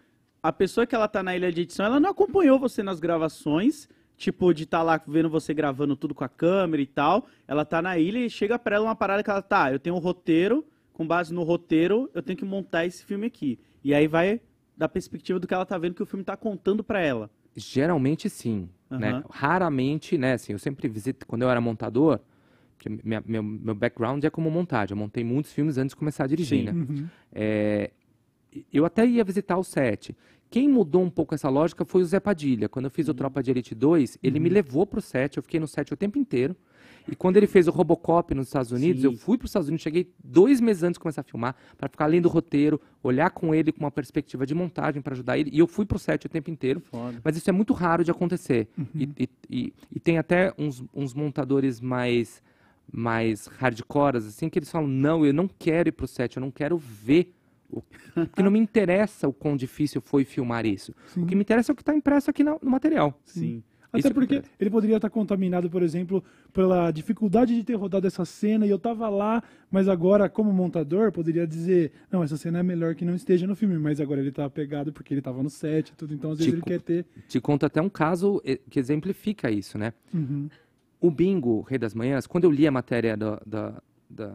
[0.42, 3.88] A pessoa que ela tá na ilha de edição, ela não acompanhou você nas gravações,
[4.18, 7.26] tipo, de estar lá vendo você gravando tudo com a câmera e tal.
[7.48, 9.96] Ela tá na ilha e chega pra ela uma parada que ela, tá, eu tenho
[9.96, 10.62] um roteiro,
[10.97, 13.59] com base no roteiro, eu tenho que montar esse filme aqui.
[13.84, 14.40] E aí vai
[14.74, 17.30] da perspectiva do que ela tá vendo que o filme tá contando pra ela.
[17.55, 19.11] Geralmente sim, né?
[19.11, 19.24] Aham.
[19.28, 20.32] Raramente, né?
[20.32, 22.18] Assim, eu sempre visito, quando eu era montador,
[22.78, 26.24] que minha- meu, meu background é como montagem, eu montei muitos filmes antes de começar
[26.24, 26.64] a dirigir, Sim.
[26.64, 26.72] né?
[26.72, 27.07] Uhum.
[27.30, 27.90] É,
[28.72, 30.16] eu até ia visitar o set.
[30.49, 32.70] Quem mudou um pouco essa lógica foi o Zé Padilha.
[32.70, 35.61] Quando eu fiz o Tropa de Elite 2, ele me levou pro set, eu fiquei
[35.61, 36.57] no set o tempo inteiro.
[37.09, 39.09] E quando ele fez o Robocop nos Estados Unidos, Sim.
[39.09, 41.88] eu fui para os Estados Unidos, cheguei dois meses antes de começar a filmar, para
[41.88, 45.50] ficar lendo o roteiro, olhar com ele com uma perspectiva de montagem para ajudar ele.
[45.52, 46.80] E eu fui pro set o tempo inteiro.
[46.80, 47.20] Foda.
[47.22, 48.68] Mas isso é muito raro de acontecer.
[48.94, 52.42] E, e- e- e tem até uns, uns montadores mais
[52.92, 56.52] mais hardcore, assim, que eles falam, não, eu não quero ir pro set, eu não
[56.52, 57.34] quero ver.
[57.68, 57.82] O...
[58.14, 60.94] Porque não me interessa o quão difícil foi filmar isso.
[61.16, 63.18] O que me interessa é o que está impresso aqui na- no material.
[63.24, 63.62] Sim.
[63.93, 66.22] Até que porque ele poderia estar contaminado, por exemplo,
[66.53, 71.12] pela dificuldade de ter rodado essa cena e eu tava lá, mas agora, como montador,
[71.12, 74.32] poderia dizer, não, essa cena é melhor que não esteja no filme, mas agora ele
[74.32, 76.84] tá pegado porque ele tava no set e tudo, então às vezes Tipo, ele quer
[76.84, 77.07] ter.
[77.28, 79.93] Te conto até um caso que exemplifica isso, né?
[80.12, 80.49] Uhum.
[81.01, 84.32] O Bingo, Rei das Manhãs, quando eu li a matéria da, da, da,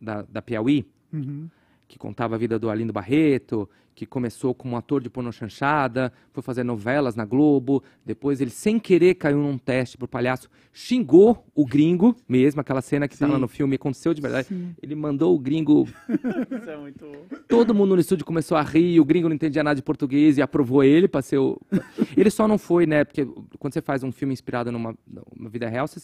[0.00, 1.48] da, da Piauí, Uhum.
[1.94, 6.42] Que contava a vida do Arlindo Barreto, que começou como ator de porno chanchada, foi
[6.42, 11.64] fazer novelas na Globo, depois ele, sem querer, caiu num teste pro palhaço, xingou o
[11.64, 13.40] gringo mesmo, aquela cena que tá lá Sim.
[13.40, 14.48] no filme, aconteceu de verdade.
[14.48, 14.74] Sim.
[14.82, 15.86] Ele mandou o gringo,
[16.50, 17.06] Isso é muito.
[17.46, 20.42] todo mundo no estúdio começou a rir, o gringo não entendia nada de português e
[20.42, 21.60] aprovou ele para ser o...
[22.16, 23.24] Ele só não foi, né, porque
[23.56, 26.00] quando você faz um filme inspirado numa, numa vida real, você...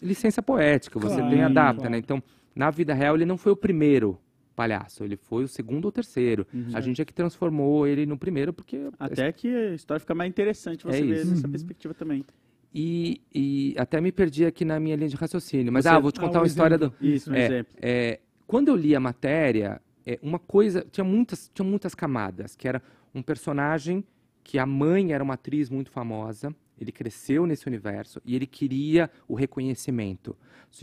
[0.00, 1.90] licença poética, você Claro, tem adapta, claro.
[1.90, 1.98] né?
[1.98, 2.22] Então,
[2.56, 4.18] na vida real, ele não foi o primeiro
[4.52, 6.46] palhaço, ele foi o segundo ou terceiro.
[6.74, 8.88] A gente é que transformou ele no primeiro, porque...
[8.98, 11.50] Até que a história fica mais interessante você É ver nessa Uhum.
[11.52, 12.24] perspectiva também.
[12.74, 15.72] E, e até me perdi aqui na minha linha de raciocínio.
[15.72, 16.86] Mas, Você- ah, vou te Ah, contar um uma história do...
[16.86, 17.06] exemplo.
[17.06, 17.74] Isso, um É, exemplo.
[17.82, 22.66] é, quando eu li a matéria, é, uma coisa tinha muitas, tinha muitas camadas, que
[22.66, 22.82] era
[23.14, 24.02] um personagem
[24.42, 29.10] que a mãe era uma atriz muito famosa, ele cresceu nesse universo e ele queria
[29.28, 30.36] o reconhecimento.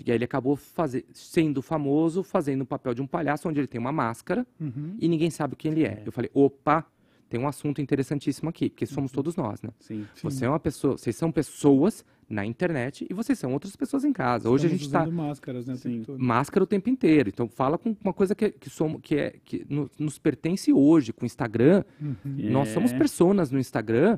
[0.05, 3.67] E aí ele acabou faze- sendo famoso, fazendo o papel de um palhaço onde ele
[3.67, 4.95] tem uma máscara Uhum.
[4.99, 6.03] e ninguém sabe quem ele é.
[6.05, 6.85] Eu falei, opa,
[7.27, 9.69] tem um assunto interessantíssimo aqui, porque somos todos nós, né?
[9.79, 10.05] Sim.
[10.23, 14.13] Você é uma pessoa, vocês são pessoas na internet e vocês são outras pessoas em
[14.13, 14.49] casa.
[14.49, 15.75] Hoje a Estamos gente está máscaras, né?
[15.75, 15.89] Sim.
[15.93, 16.19] tempo todo.
[16.23, 17.29] máscara o tempo inteiro.
[17.29, 21.11] Então fala com uma coisa que, que somos, que é que no- nos pertence hoje,
[21.13, 21.83] com o Instagram.
[22.23, 22.73] Nós É.
[22.73, 24.17] somos pessoas no Instagram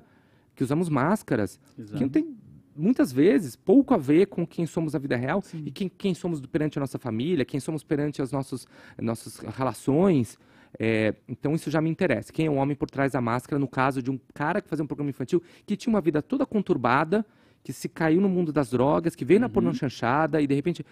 [0.62, 2.01] que usamos máscaras que Exato.
[2.03, 2.38] não tem
[2.76, 5.64] muitas vezes pouco a ver com quem somos na vida real Sim.
[5.66, 8.68] e quem, quem somos perante a nossa família, quem somos perante as nossos,
[9.01, 10.38] nossas relações.
[10.80, 12.32] É, então isso já me interessa.
[12.32, 14.84] Quem é o homem por trás da máscara, no caso de um cara que fazia
[14.84, 17.26] um programa infantil que tinha uma vida toda conturbada,
[17.64, 20.86] que se caiu no mundo das drogas, que veio na pornô chanchada e de repente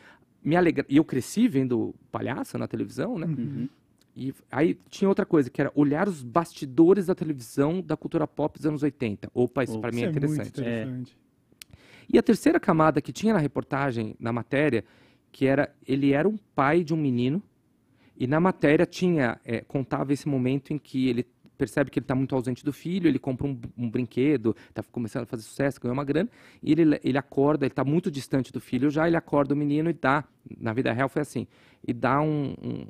[0.44, 0.84] me alegra.
[0.90, 3.28] E eu cresci vendo palhaço na televisão, né?
[3.28, 3.70] Uhum.
[4.16, 8.58] E aí tinha outra coisa, que era olhar os bastidores da televisão da cultura pop
[8.58, 9.30] dos anos 80.
[9.34, 10.62] Opa, isso para mim é é muito interessante.
[10.62, 11.18] interessante.
[12.12, 14.84] E a terceira camada que tinha na reportagem, na matéria,
[15.32, 17.42] que era ele era um pai de um menino
[18.18, 21.26] e na matéria tinha é, contava esse momento em que ele
[21.58, 25.24] percebe que ele está muito ausente do filho, ele compra um, um brinquedo, está começando
[25.24, 26.30] a fazer sucesso, ganhou uma grana,
[26.64, 29.90] e ele, ele acorda, ele está muito distante do filho já, ele acorda o menino
[29.90, 30.24] e dá,
[30.58, 31.46] na vida real foi assim,
[31.86, 32.88] e dá um, um-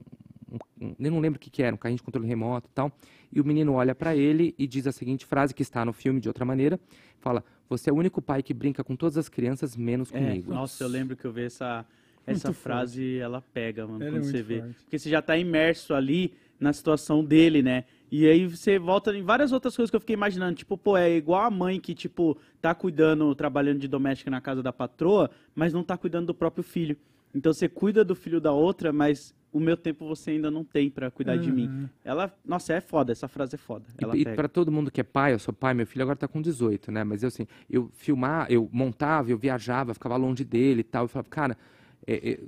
[0.82, 2.92] um- eu não lembro o que, que era, um carrinho de controle remoto e tal,
[3.32, 6.20] e o menino olha para ele e diz a seguinte frase, que está no filme
[6.20, 6.80] de outra maneira,
[7.20, 10.52] fala, você é o único pai que brinca com todas as crianças, menos É, comigo.
[10.52, 11.86] nossa, eu lembro que eu vi essa,
[12.26, 14.62] essa Muito frase, ela pega, mano, Ela é quando muito você vê.
[14.62, 14.80] forte.
[14.84, 17.86] Porque você já tá imerso ali na situação dele, né?
[18.12, 20.56] E aí você volta em várias outras coisas que eu fiquei imaginando.
[20.56, 24.64] Tipo, pô, é igual a mãe que, tipo, tá cuidando, trabalhando de doméstica na casa
[24.64, 26.98] da patroa, mas não tá cuidando do próprio filho.
[27.34, 30.90] Então você cuida do filho da outra, mas o meu tempo você ainda não tem
[30.90, 31.68] pra cuidar de mim.
[31.68, 31.90] Uhum.
[32.04, 33.86] Ela, nossa, é foda, essa frase é foda.
[33.98, 36.28] Ela E, para todo mundo que é pai, eu sou pai, meu filho agora tá
[36.28, 37.04] com 18, né?
[37.04, 41.06] Mas eu assim, eu filmar, eu montava, eu viajava, ficava longe dele e tal.
[41.06, 41.58] Eu falava, cara,
[42.06, 42.40] é, é,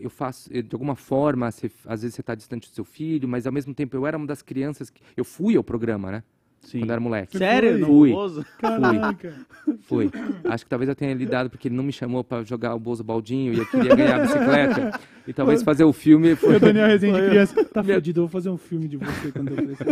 [0.00, 3.46] eu faço, de alguma forma, você- às vezes você tá distante do seu filho, mas
[3.46, 5.00] ao mesmo tempo eu era uma das crianças que.
[5.16, 6.22] Eu fui ao programa, né?
[6.60, 6.80] Sim.
[6.80, 7.38] Quando eu era moleque.
[7.38, 7.86] Sério?
[7.86, 8.12] Fui.
[8.12, 8.44] Fui.
[8.58, 9.34] Caraca.
[9.82, 10.10] Fui.
[10.44, 13.02] Acho que talvez eu tenha lidado porque ele não me chamou para jogar o Bozo
[13.02, 15.00] Baldinho e eu queria ganhar a bicicleta.
[15.26, 16.56] E talvez fazer o filme foi.
[16.56, 17.64] O Daniel Rezende criança.
[17.64, 19.86] Tá fudido, eu vou fazer um filme de você quando eu crescer.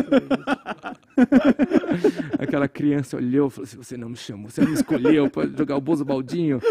[2.39, 5.49] Aquela criança olhou e falou assim: Você não me chamou, você não me escolheu para
[5.49, 6.61] jogar o Bozo Baldinho.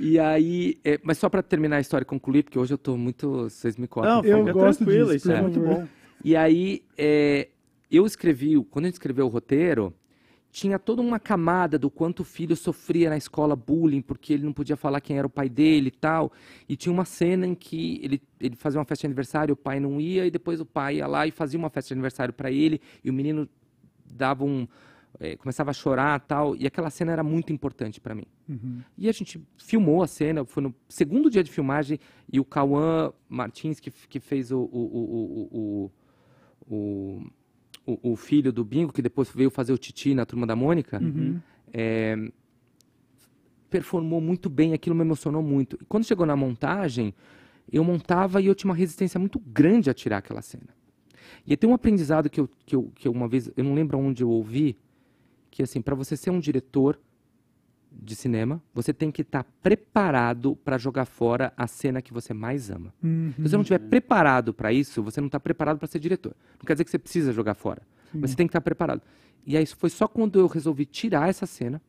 [0.00, 2.96] e aí, é, mas só para terminar a história e concluir, porque hoje eu tô
[2.96, 3.44] muito.
[3.44, 4.22] Vocês me cortam.
[4.22, 5.86] Não, Eu gosto tranquilo, disso, isso é muito bom.
[6.24, 7.48] E aí, é,
[7.90, 9.94] eu escrevi, quando a gente escreveu o roteiro,
[10.50, 14.52] tinha toda uma camada do quanto o filho sofria na escola bullying, porque ele não
[14.52, 16.30] podia falar quem era o pai dele e tal.
[16.68, 19.80] E tinha uma cena em que ele, ele fazia uma festa de aniversário, o pai
[19.80, 22.50] não ia, e depois o pai ia lá e fazia uma festa de aniversário para
[22.50, 23.48] ele, e o menino
[24.04, 24.68] dava um.
[25.20, 28.26] eh, começava a chorar e tal, e aquela cena era muito importante para mim.
[28.46, 28.80] Uhum.
[28.98, 31.98] E a gente filmou a cena, foi no segundo dia de filmagem,
[32.30, 35.90] e o Cauã Martins, que, que fez o, o, o, o,
[36.74, 37.22] o,
[37.86, 40.98] o, o filho do Bingo, que depois veio fazer o Titi na Turma da Mônica,
[41.00, 41.40] Uhum.
[41.72, 42.30] é,
[43.70, 45.78] performou muito bem, aquilo me emocionou muito.
[45.80, 47.14] E quando chegou na montagem,
[47.70, 50.68] eu montava e eu tinha uma resistência muito grande a tirar aquela cena.
[51.46, 53.98] E tem um aprendizado que eu, que eu, que eu uma vez, eu não lembro
[53.98, 54.76] onde eu ouvi,
[55.50, 56.98] que assim, para você ser um diretor,
[57.94, 62.70] de cinema, você tem que estar preparado para jogar fora a cena que você mais
[62.70, 62.92] ama.
[63.02, 63.32] Uhum.
[63.36, 66.34] Se você não estiver preparado para isso, você não está preparado para ser diretor.
[66.58, 67.82] Não quer dizer que você precisa jogar fora.
[68.12, 69.02] Mas você tem que estar preparado.
[69.46, 71.80] E aí foi só quando eu resolvi tirar essa cena.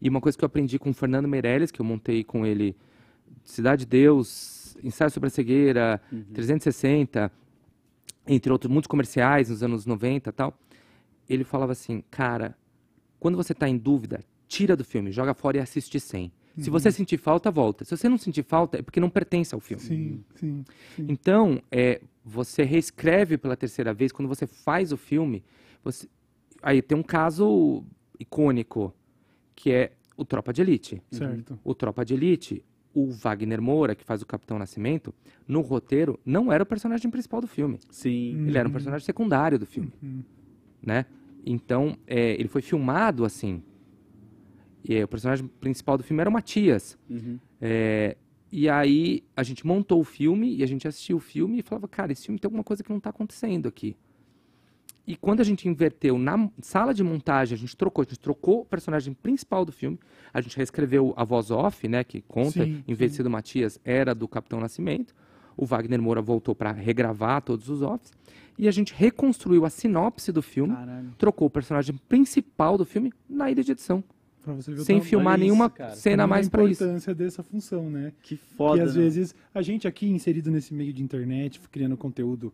[0.00, 2.76] E uma coisa que eu aprendi com o Fernando Meirelles, que eu montei com ele
[3.44, 6.00] Cidade de Deus, Ensaio sobre a Cegueira,
[6.32, 7.30] 360,
[8.26, 10.58] entre outros, muitos comerciais nos anos 90 e tal.
[11.28, 12.56] Ele falava assim, cara,
[13.18, 14.20] quando você está em dúvida,
[14.52, 16.30] tira do filme, joga fora e assiste sem.
[16.58, 17.82] Se você sentir falta, volta.
[17.86, 19.82] Se você não sentir falta, é porque não pertence ao filme.
[19.82, 20.64] Sim, sim.
[20.94, 21.06] sim.
[21.08, 25.42] Então, é, você reescreve pela terceira vez, quando você faz o filme,
[25.82, 26.06] você...
[26.62, 27.82] aí tem um caso
[28.20, 28.92] icônico,
[29.56, 31.02] que é o Tropa de Elite.
[31.10, 31.58] Certo.
[31.64, 35.14] O Tropa de Elite, o Wagner Moura, que faz o Capitão Nascimento,
[35.48, 37.78] no roteiro, não era o personagem principal do filme.
[37.90, 38.46] Sim.
[38.46, 40.22] Ele era um personagem secundário do filme, Uhum.
[40.82, 41.06] né?
[41.46, 43.62] Então, é, ele foi filmado assim.
[44.84, 46.98] E o personagem principal do filme era o Matias.
[47.08, 47.38] Uhum.
[47.60, 48.16] É,
[48.50, 51.88] e aí a gente montou o filme e a gente assistiu o filme e falava,
[51.88, 53.96] cara, esse filme tem alguma coisa que não está acontecendo aqui.
[55.06, 58.60] E quando a gente inverteu na sala de montagem, a gente trocou, a gente trocou
[58.60, 59.98] o personagem principal do filme,
[60.32, 63.30] a gente reescreveu a voz off, né, que conta, Sim, em vez de ser do
[63.30, 65.14] Matias, era do Capitão Nascimento.
[65.56, 68.12] O Wagner Moura voltou para regravar todos os offs
[68.58, 71.10] e a gente reconstruiu a sinopse do filme, Caralho.
[71.18, 74.04] trocou o personagem principal do filme na ilha de edição,
[74.42, 75.94] Pra você ver o sem filmar isso, nenhuma cara.
[75.94, 76.82] cena a mais para isso.
[76.82, 78.12] importância dessa função, né?
[78.22, 78.78] Que foda.
[78.78, 79.02] que às né?
[79.02, 82.52] vezes a gente aqui inserido nesse meio de internet, criando conteúdo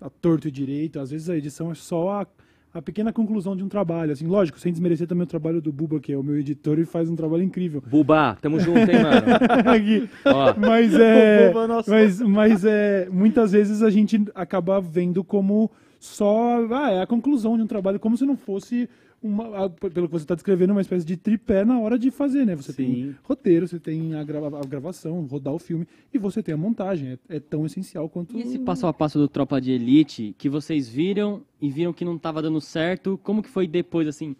[0.00, 2.26] a torto e direito, às vezes a edição é só a,
[2.74, 4.12] a pequena conclusão de um trabalho.
[4.12, 6.84] Assim, lógico, sem desmerecer também o trabalho do Buba, que é o meu editor e
[6.84, 7.82] faz um trabalho incrível.
[7.86, 9.26] Buba, tamo junto, hein, mano?
[9.70, 10.10] Aqui.
[10.26, 11.90] Ó, Mas é, Buba, nossa.
[11.90, 17.56] mas, mas é, muitas vezes a gente acaba vendo como só ah, é a conclusão
[17.56, 18.88] de um trabalho, como se não fosse
[19.22, 22.56] uma, pelo que você está descrevendo, uma espécie de tripé na hora de fazer, né?
[22.56, 23.14] Você tem Sim.
[23.22, 27.18] roteiro, você tem a, grava- a gravação, rodar o filme e você tem a montagem.
[27.28, 28.36] É, é tão essencial quanto.
[28.36, 32.04] E esse passo a passo do Tropa de Elite que vocês viram e viram que
[32.04, 34.34] não estava dando certo, como que foi depois, assim?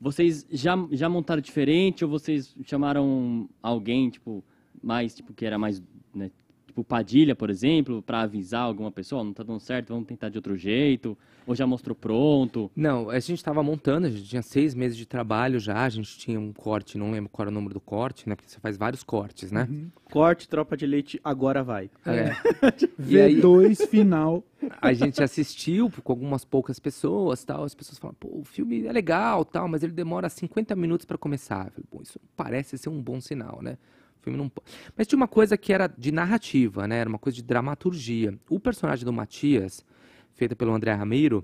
[0.00, 4.44] Vocês já, já montaram diferente ou vocês chamaram alguém, tipo,
[4.80, 5.82] mais, tipo, que era mais,
[6.14, 6.30] né,
[6.78, 10.28] tipo Padilha, por exemplo, para avisar alguma pessoa, "Ó, não tá dando certo, vamos tentar
[10.28, 11.16] de outro jeito?
[11.46, 12.70] Ou já mostrou pronto?
[12.76, 16.18] Não, a gente estava montando, a gente tinha seis meses de trabalho já, a gente
[16.18, 18.36] tinha um corte, não lembro qual era o número do corte, né?
[18.36, 19.66] Porque você faz vários cortes, né?
[20.12, 21.90] Corte, tropa de leite, agora vai.
[22.04, 22.32] É.
[23.08, 24.44] Aí- V2 final.
[24.82, 28.92] A gente assistiu com algumas poucas pessoas, tal, as pessoas falam, pô, o filme é
[28.92, 31.70] legal, tal, mas ele demora 50 minutos para começar.
[31.70, 33.78] Falei, Pô, isso parece ser um bom sinal, né?
[34.22, 34.50] Filme não...
[34.96, 36.96] Mas tinha uma coisa que era de narrativa, né?
[36.98, 38.38] Era uma coisa de dramaturgia.
[38.48, 39.84] O personagem do Matias,
[40.34, 41.42] feita pelo André Ramiro,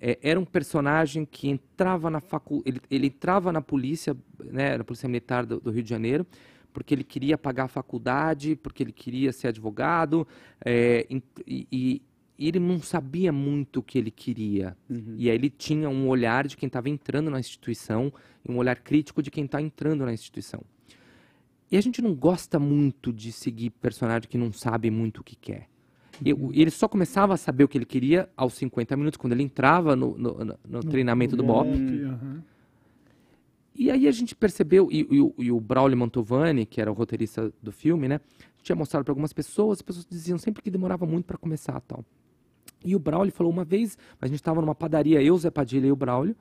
[0.00, 2.62] é, era um personagem que entrava na facu...
[2.66, 6.26] ele, ele entrava na polícia, né, na polícia militar do, do Rio de Janeiro,
[6.72, 10.26] porque ele queria pagar a faculdade, porque ele queria ser advogado,
[10.64, 11.06] é,
[11.46, 12.02] e, e-
[12.38, 14.76] ele não sabia muito o que ele queria.
[15.16, 18.12] E aí ele tinha um olhar de quem estava entrando na instituição
[18.48, 20.62] um olhar crítico de quem está entrando na instituição.
[21.72, 25.34] E a gente não gosta muito de seguir personagem que não sabe muito o que
[25.34, 25.68] quer.
[26.24, 29.42] E ele só começava a saber o que ele queria aos 50 minutos, quando ele
[29.42, 31.66] entrava no, no- no- no treinamento do BOP.
[32.04, 32.44] aham.
[33.74, 36.94] E aí a gente percebeu, e, e o- e o Braulio Mantovani, que era o
[36.94, 38.20] roteirista do filme, né?
[38.62, 42.04] Tinha mostrado para algumas pessoas, as pessoas diziam sempre que demorava muito para começar tal.
[42.84, 45.92] E o Braulio falou uma vez, a gente estava numa padaria, eu, Zé Padilha e
[45.92, 46.36] o Braulio,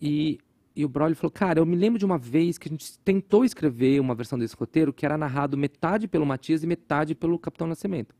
[0.00, 0.38] e,
[0.78, 3.44] e o Braulio falou, cara, eu me lembro de uma vez que a gente tentou
[3.44, 7.66] escrever uma versão desse roteiro que era narrado metade pelo Matias e metade pelo Capitão
[7.66, 8.14] Nascimento.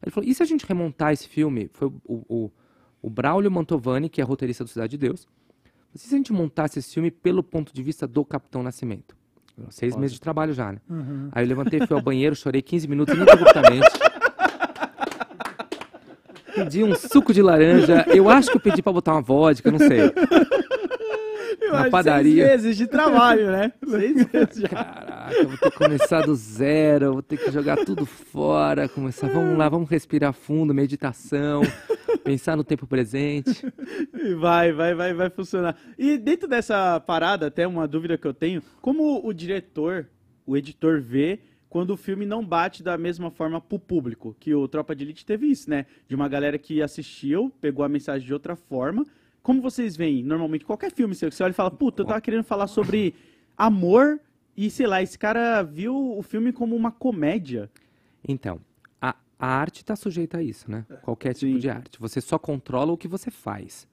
[0.00, 1.68] Ele falou, e se a gente remontar esse filme?
[1.72, 2.50] Foi o, o,
[3.02, 5.26] o Braulio Mantovani, que é roteirista do Cidade de Deus,
[5.92, 9.16] e se a gente montasse esse filme pelo ponto de vista do Capitão Nascimento?
[9.68, 10.78] Seis meses de trabalho já, né?
[10.88, 11.30] Aham.
[11.32, 13.88] Aí eu levantei, fui ao banheiro, chorei 15 minutos ininterruptamente.
[16.54, 18.04] Pedi um suco de laranja.
[18.06, 20.12] Eu acho que eu pedi pra botar uma vodka, não sei.
[21.72, 22.46] Na padaria.
[22.46, 23.72] Seis meses de trabalho, né?
[23.86, 24.68] Seis meses já.
[24.68, 29.56] Caraca, vou ter que começar do zero, vou ter que jogar tudo fora, começar, vamos
[29.56, 31.62] lá, vamos respirar fundo, meditação,
[32.24, 33.66] pensar no tempo presente.
[34.14, 35.76] E Vai, vai, vai, vai funcionar.
[35.98, 40.08] E dentro dessa parada, até uma dúvida que eu tenho, como o diretor,
[40.46, 44.34] o editor vê quando o filme não bate da mesma forma pro público?
[44.40, 45.86] Que o Tropa de Elite teve isso, né?
[46.08, 49.04] De uma galera que assistiu, pegou a mensagem de outra forma.
[49.48, 52.20] Como vocês veem, normalmente, qualquer filme seu, que você olha e fala, puta, eu tava
[52.20, 53.14] querendo falar sobre
[53.56, 54.20] amor
[54.54, 57.70] e, sei lá, esse cara viu o filme como uma comédia.
[58.28, 58.60] Então,
[59.00, 60.84] a, a arte está sujeita a isso, né?
[61.00, 61.58] Qualquer tipo Sim.
[61.60, 61.98] de arte.
[61.98, 63.88] Você só controla o que você faz.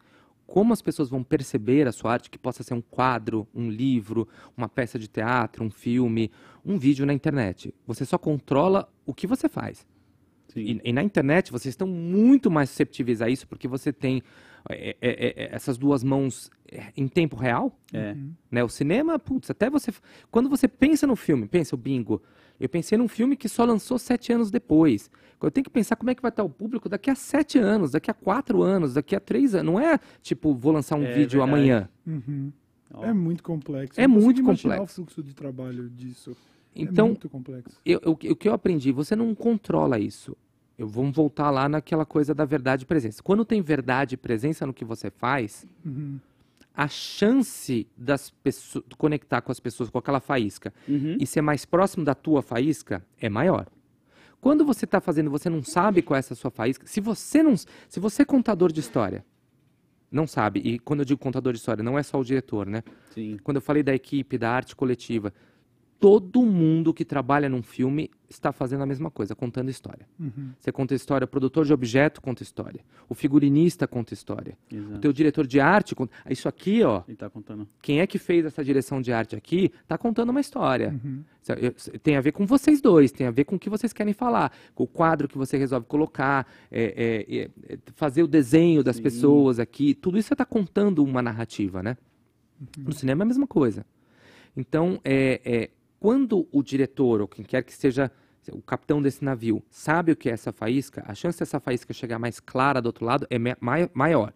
[0.46, 4.28] como as pessoas vão perceber a sua arte, que possa ser um quadro, um livro,
[4.58, 6.32] uma peça de teatro, um filme,
[6.66, 7.74] um vídeo na internet.
[7.88, 9.88] Você só controla o que você faz.
[10.54, 14.22] E, e na internet vocês estão muito mais susceptíveis a isso porque você tem
[14.70, 17.78] é, é, é, essas duas mãos é, em tempo real.
[17.94, 18.16] É.
[18.50, 18.64] Né?
[18.64, 19.92] O cinema, putz, até você.
[20.32, 22.22] Quando você pensa no filme, pensa o bingo.
[22.60, 25.10] Eu pensei num filme que só lançou sete anos depois.
[25.42, 27.92] Eu tenho que pensar como é que vai estar o público daqui a sete anos,
[27.92, 29.74] daqui a quatro anos, daqui a três anos.
[29.74, 31.52] Não é tipo, vou lançar um É vídeo verdade.
[31.52, 31.90] amanhã.
[32.08, 32.52] Uhum.
[33.02, 34.00] É muito complexo.
[34.00, 34.84] É muito complexo.
[34.84, 36.32] o fluxo de trabalho disso.
[36.76, 37.78] é Então, muito complexo.
[37.86, 40.36] eu- eu- o que eu aprendi, você não controla isso.
[40.78, 43.24] Eu, vamos voltar lá naquela coisa da verdade e presença.
[43.24, 46.20] Quando tem verdade e presença no que você faz, Uhum.
[46.74, 51.16] a chance das pessoas conectar com as pessoas com aquela faísca Uhum.
[51.20, 53.68] e ser mais próximo da tua faísca é maior.
[54.42, 56.86] Quando você está fazendo, você não sabe qual é essa sua faísca.
[56.86, 59.26] Se você não, se você é contador de história,
[60.12, 60.60] não sabe.
[60.64, 62.84] E quando eu digo contador de história, não é só o diretor, né?
[63.14, 63.38] Sim.
[63.44, 65.34] Quando eu falei da equipe, da arte coletiva,
[66.00, 70.06] todo mundo que trabalha num filme está fazendo a mesma coisa, contando história.
[70.20, 70.52] Uhum.
[70.60, 75.00] Você conta história, o produtor de objeto conta história, o figurinista conta história, o Exato.
[75.00, 76.14] teu diretor de arte conta.
[76.30, 77.68] Isso aqui, ó, Ele tá contando.
[77.82, 81.00] quem é que fez essa direção de arte aqui, tá contando uma história.
[81.04, 81.24] Uhum.
[81.48, 84.14] É- Tem a ver com vocês dois, tem a ver com o que vocês querem
[84.14, 88.84] falar, com o quadro que você resolve colocar, é, é, é, é, fazer o desenho
[88.84, 89.04] das Sim.
[89.04, 91.96] pessoas aqui, tudo isso você está contando uma narrativa, né?
[92.78, 93.86] No cinema é a mesma coisa.
[94.58, 95.70] Então, é, é,
[96.06, 98.12] quando o diretor, ou quem quer que seja
[98.52, 102.20] o capitão desse navio, sabe o que é essa faísca, a chance dessa faísca chegar
[102.20, 103.40] mais clara do outro lado é
[103.92, 104.32] maior.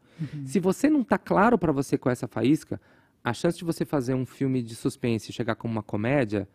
[0.47, 2.81] Se você não está claro para você com essa faísca,
[3.23, 6.49] a chance de você fazer um filme de suspense e chegar como uma comédia,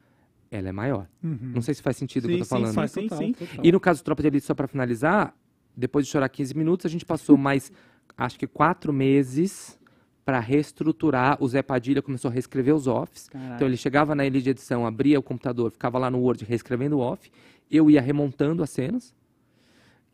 [0.50, 1.06] ela é maior.
[1.22, 1.52] Uhum.
[1.54, 2.70] Não sei se faz sentido o que eu tô falando.
[2.70, 3.32] sim, Faz sim, total, sim.
[3.34, 3.64] total.
[3.64, 5.32] E no caso do Tropa de Elite, só para finalizar,
[5.76, 7.70] depois de chorar 15 minutos, a gente passou mais,
[8.16, 9.78] acho que quatro meses
[10.24, 11.36] para reestruturar.
[11.40, 13.28] O Zé Padilha começou a reescrever os offs.
[13.28, 13.54] Caralho.
[13.54, 17.00] Então ele chegava na Elite Edição, abria o computador, ficava lá no Word reescrevendo o
[17.00, 17.30] off.
[17.70, 19.14] Eu ia remontando as cenas.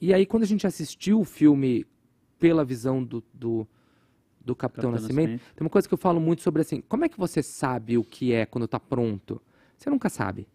[0.00, 1.86] E aí, quando a gente assistiu o filme
[2.38, 3.68] pela visão do, do,
[4.40, 5.54] do Capitão, Capitão Nascimento, Nascimento.
[5.54, 8.02] tem uma coisa que eu falo muito sobre assim, como é que você sabe o
[8.02, 9.40] que é quando está pronto?
[9.76, 10.48] Você nunca sabe,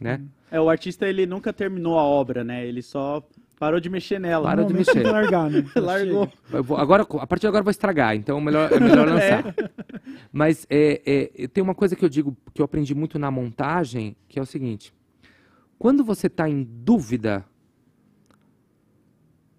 [0.00, 0.20] né?
[0.50, 2.66] É, o artista, ele nunca terminou a obra, né?
[2.66, 3.22] Ele só
[3.58, 4.44] parou de mexer nela.
[4.44, 4.92] Parou de mexer.
[4.92, 5.64] tem que largar, né?
[5.76, 6.30] Largou.
[6.62, 9.54] Vou- agora, a partir de agora eu vou estragar, então é melhor, é melhor lançar.
[10.32, 14.16] Mas é, é, tem uma coisa que eu digo, que eu aprendi muito na montagem,
[14.28, 14.92] que é o seguinte.
[15.78, 17.44] Quando você está em dúvida,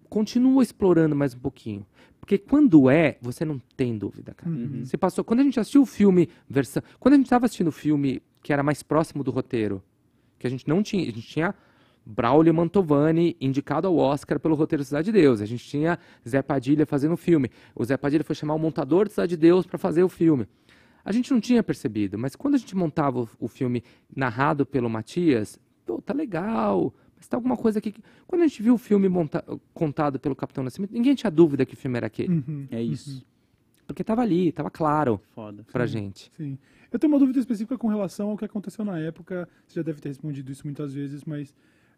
[0.08, 1.86] continua explorando mais um pouquinho.
[2.20, 4.50] Porque quando é, você não tem dúvida, cara.
[4.50, 4.84] Uhum.
[4.84, 7.72] Você passou, quando a gente assistiu o filme, versão, quando a gente estava assistindo o
[7.72, 9.82] filme que era mais próximo do roteiro,
[10.38, 11.54] que a gente não tinha, a gente tinha
[12.04, 15.98] Braulio Mantovani indicado ao Oscar pelo roteiro Cidade de Deus, a gente tinha
[16.28, 19.36] Zé Padilha fazendo o filme, o Zé Padilha foi chamar o montador de Cidade de
[19.36, 20.46] Deus para fazer o filme.
[21.04, 23.82] A gente não tinha percebido, mas quando a gente montava o, filme
[24.14, 27.92] narrado pelo Matias, pô, tá legal, mas tá alguma coisa aqui.
[27.92, 31.64] que- Quando a gente viu o filme monta- contado pelo Capitão Nascimento, ninguém tinha dúvida
[31.64, 32.66] que o filme era aquele, Uhum.
[32.70, 33.24] É isso.
[33.86, 35.64] porque tava ali, tava claro Foda.
[35.72, 36.30] pra gente.
[36.36, 36.58] Sim.
[36.92, 39.48] Eu tenho uma dúvida específica com relação ao que aconteceu na época.
[39.66, 41.54] Você já deve ter respondido isso muitas vezes, mas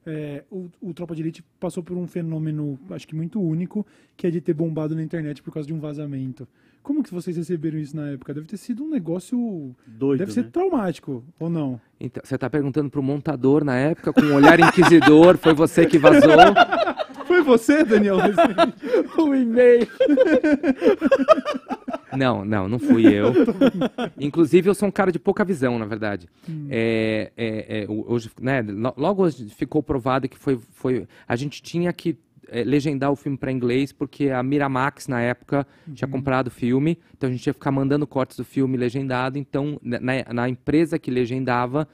[0.07, 3.87] é, o, o Tropa de Elite passou por um fenômeno, acho que muito único,
[4.17, 6.47] que é de ter bombado na internet por causa de um vazamento.
[6.83, 8.35] Como que vocês receberam isso na época?
[8.35, 9.75] Deve ter sido um negócio...
[9.87, 10.51] Doido, deve ser né?
[10.53, 11.81] traumático, ou não?
[12.01, 15.99] Então, você tá perguntando pro montador na época, com um olhar inquisidor, foi você que
[15.99, 16.33] vazou
[17.27, 18.17] Foi você, Daniel?
[19.17, 19.89] o e-mail.
[22.17, 23.33] Não, não, não fui eu.
[24.19, 26.29] Inclusive, eu sou um cara de pouca visão, na verdade.
[26.71, 31.37] É, é, é, o- hoje, né, lo- logo hoje ficou provado que foi, foi a
[31.37, 32.17] gente tinha que
[32.49, 36.99] é, legendar o filme para inglês porque a Miramax na época tinha comprado o filme,
[37.17, 39.39] então a gente ia ficar mandando cortes do filme legendado.
[39.39, 41.89] Então, na, na- na empresa que legendava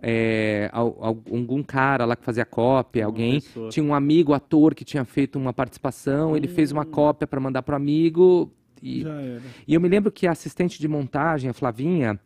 [0.00, 4.84] é, al- al- algum cara lá que fazia cópia, alguém tinha um amigo ator que
[4.84, 8.52] tinha feito uma participação, ele fez uma cópia para mandar pro amigo
[8.84, 9.42] e Já era.
[9.66, 12.20] e eu me lembro que a assistente de montagem, a Flavinha,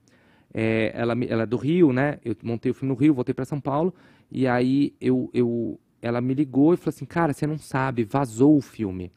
[0.52, 2.18] é, ela, ela é do Rio, né?
[2.24, 3.94] Eu montei o filme no Rio, voltei para São Paulo.
[4.30, 8.56] E aí eu, eu, ela me ligou e falou assim: Cara, você não sabe, vazou
[8.56, 9.12] o filme.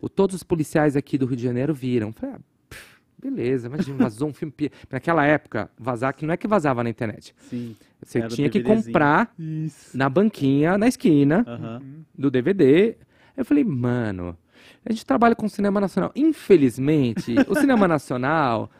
[0.00, 2.08] O, todos os policiais aqui do Rio de Janeiro viram.
[2.08, 4.52] Eu Falei, ah, pff, beleza, imagina, vazou um filme.
[4.90, 7.34] Naquela época, vazar, que não é que vazava na internet.
[7.48, 7.76] Sim.
[8.02, 9.96] Você tinha que comprar Isso.
[9.96, 11.80] na banquinha, na esquina Aham.
[12.18, 12.96] do DVD.
[13.36, 14.36] Eu falei, mano,
[14.84, 16.10] a gente trabalha com cinema nacional.
[16.14, 18.70] Infelizmente, o cinema nacional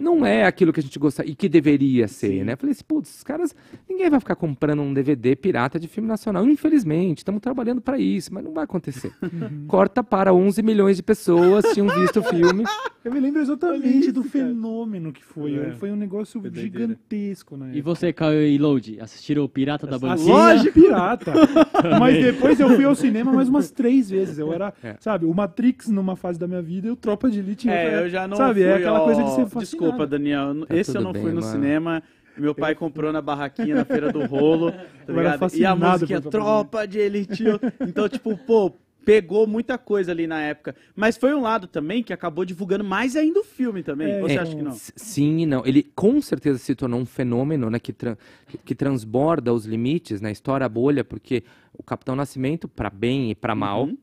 [0.00, 2.44] não é aquilo que a gente gostaria e que deveria ser, Sim.
[2.44, 2.56] né?
[2.56, 3.54] Falei assim, putz, os caras,
[3.88, 6.44] ninguém vai ficar comprando um DVD pirata de filme nacional.
[6.46, 9.12] Infelizmente, estamos trabalhando para isso, mas não vai acontecer.
[9.30, 9.66] Uhum.
[9.68, 12.64] Corta para 11 milhões de pessoas tinham visto o filme.
[13.04, 15.56] Eu me lembro exatamente do fenômeno que foi.
[15.56, 15.70] É.
[15.72, 17.70] Foi um negócio Foi gigantesco, né?
[17.74, 20.30] E você, Caio e Load, assistiram o Pirata da Bandeira?
[20.32, 21.32] Loja pirata.
[21.98, 24.38] Mas depois eu fui ao cinema mais umas três vezes.
[24.38, 24.96] Eu era, É.
[25.00, 27.84] sabe, o Matrix numa fase da minha vida e o Tropa de Elite em outra.
[27.84, 29.60] É, eu já não Sabe, fui, é aquela ó, coisa de ser fascinado.
[29.60, 30.66] Desculpa, Daniel.
[30.66, 31.52] Tá esse eu não bem, fui no mano.
[31.52, 32.02] cinema.
[32.36, 34.70] Meu pai comprou na barraquinha na Feira do Rolo,
[35.06, 35.54] tá ligado?
[35.54, 37.44] E a musiquinha por Tropa Tropa de Elite.
[37.86, 38.72] Então, tipo, pô,
[39.04, 40.74] pegou muita coisa ali na época.
[40.94, 44.12] Mas foi um lado também que acabou divulgando mais ainda o filme também.
[44.12, 44.72] É, Você é, acha que não?
[44.72, 45.66] Sim e não.
[45.66, 48.16] Ele com certeza se tornou um fenômeno né, que, tran-
[48.46, 51.42] que, que transborda os limites, né, estoura a bolha, porque
[51.74, 53.98] o Capitão Nascimento, para bem e para mal, Uhum.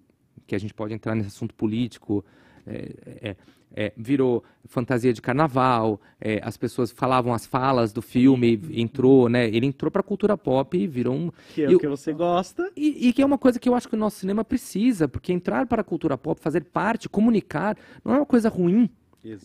[0.45, 2.23] que a gente pode entrar nesse assunto político,
[2.67, 2.93] é,
[3.29, 3.35] é,
[3.75, 9.47] é, virou fantasia de carnaval, é, as pessoas falavam as falas do filme, entrou, né?
[9.47, 12.11] Ele entrou para a cultura pop e virou um, Que é o o- que você
[12.13, 12.71] gosta.
[12.75, 15.31] e, e que é uma coisa que eu acho que o nosso cinema precisa, porque
[15.31, 18.89] entrar para a cultura pop, fazer parte, comunicar, não é uma coisa ruim.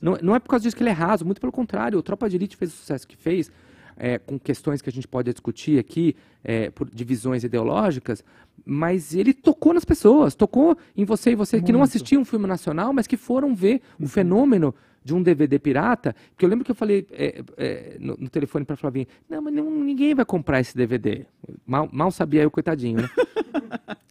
[0.00, 1.98] Não, não é por causa disso que ele é raso, muito pelo contrário.
[1.98, 3.50] O Tropa de Elite fez o sucesso que fez,
[3.96, 6.14] é, com questões que a gente pode discutir aqui,
[6.44, 8.24] é, por divisões ideológicas,
[8.64, 11.90] mas ele tocou nas pessoas, tocou em você e você que não Muito.
[11.90, 16.14] assistiam um filme nacional, mas que foram ver o fenômeno de um DVD pirata.
[16.30, 19.54] Porque eu lembro que eu falei é, é, no, no telefone para Flavinha: não, mas
[19.54, 21.26] não- ninguém vai comprar esse DVD.
[21.66, 23.10] Mal, mal sabia eu, coitadinho, né?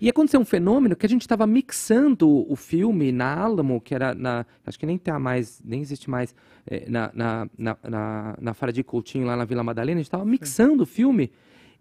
[0.00, 4.14] E aconteceu um fenômeno que a gente estava mixando o filme na Alamo, que era
[4.14, 4.46] na.
[4.64, 6.34] Acho que nem tá mais, nem existe mais,
[6.66, 10.24] eh, na, na, na, na, na Faraday Coutinho, lá na Vila Madalena, a gente estava
[10.24, 11.30] mixando o filme.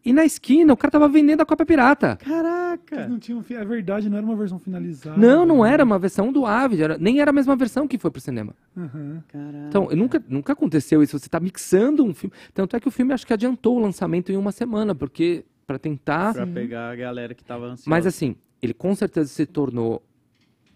[0.06, 2.16] E na esquina o cara tava vendendo a cópia pirata.
[2.18, 3.08] Caraca!
[3.08, 5.18] Não tinha um fi- É verdade, não era uma versão finalizada.
[5.20, 8.10] Não, não era uma versão do Avid, era, nem era a mesma versão que foi
[8.10, 8.56] pro cinema.
[8.78, 9.22] Aham.
[9.28, 9.66] Caraca.
[9.68, 11.18] Então, nunca, nunca aconteceu isso.
[11.20, 12.34] Você está mixando um filme.
[12.54, 15.78] Tanto é que o filme acho que adiantou o lançamento em uma semana, porque para
[15.78, 16.34] tentar.
[16.34, 17.90] Pra pegar a galera que tava ansiosa.
[17.90, 20.02] Mas assim, ele com certeza se tornou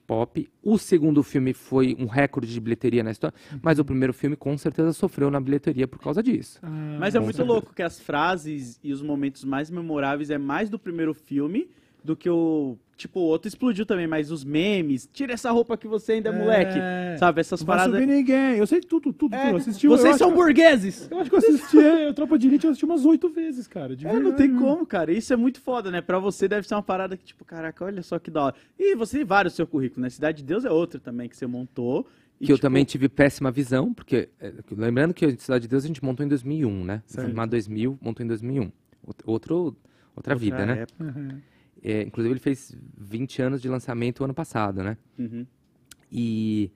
[0.08, 0.50] pop.
[0.62, 4.58] O segundo filme foi um recorde de bilheteria na história, mas o primeiro filme com
[4.58, 6.60] certeza sofreu na bilheteria por causa disso.
[6.62, 7.54] Ah, Mas é muito certeza.
[7.54, 11.70] louco que as frases e os momentos mais memoráveis é mais do primeiro filme
[12.04, 12.78] do que o.
[12.96, 16.32] Tipo, o outro explodiu também, mas os memes, tira essa roupa que você ainda é
[16.32, 16.80] moleque.
[17.18, 17.94] Sabe, essas Não paradas.
[18.00, 18.56] subir ninguém.
[18.58, 19.50] Eu sei tudo, tudo, É, tudo.
[19.52, 21.08] Eu Assisti, eu vocês são burgueses!
[21.10, 23.68] Eu acho que eu assisti é, o Tropa de Elite, eu assisti umas oito vezes,
[23.68, 23.96] cara.
[23.96, 25.12] De É, não tem como, cara.
[25.12, 26.02] Isso é muito foda, né?
[26.02, 28.56] Pra você deve ser uma parada que, tipo, caraca, olha só que da hora.
[28.78, 30.10] E você tem vários seu currículo, né?
[30.10, 32.08] Cidade de Deus é outro também que você montou.
[32.40, 35.68] e, Que eu tipo, também tive péssima visão, porque é, lembrando que a Cidade de
[35.68, 37.02] Deus a gente montou em 2001, né?
[37.08, 37.26] Certo.
[37.26, 38.72] Filmar 2000, montou em 2001.
[39.08, 39.76] Out- Outro,
[40.16, 40.82] outra, vida, né?
[40.84, 41.42] época.
[41.84, 44.98] É, inclusive ele fez 20 anos de lançamento ano passado, né?
[45.20, 45.46] Uhum.
[46.10, 46.72] E,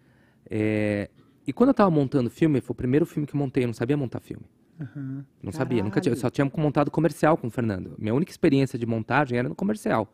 [0.50, 1.10] é,
[1.46, 3.68] e quando eu tava montando o filme, foi o primeiro filme que eu montei, eu
[3.68, 4.44] não sabia montar filme.
[4.80, 5.26] Aham.
[5.42, 6.22] Não sabia, nunca tinha, eu Caralho.
[6.22, 7.96] só tinha montado comercial com o Fernando.
[7.98, 10.14] Minha única experiência de montagem era no comercial.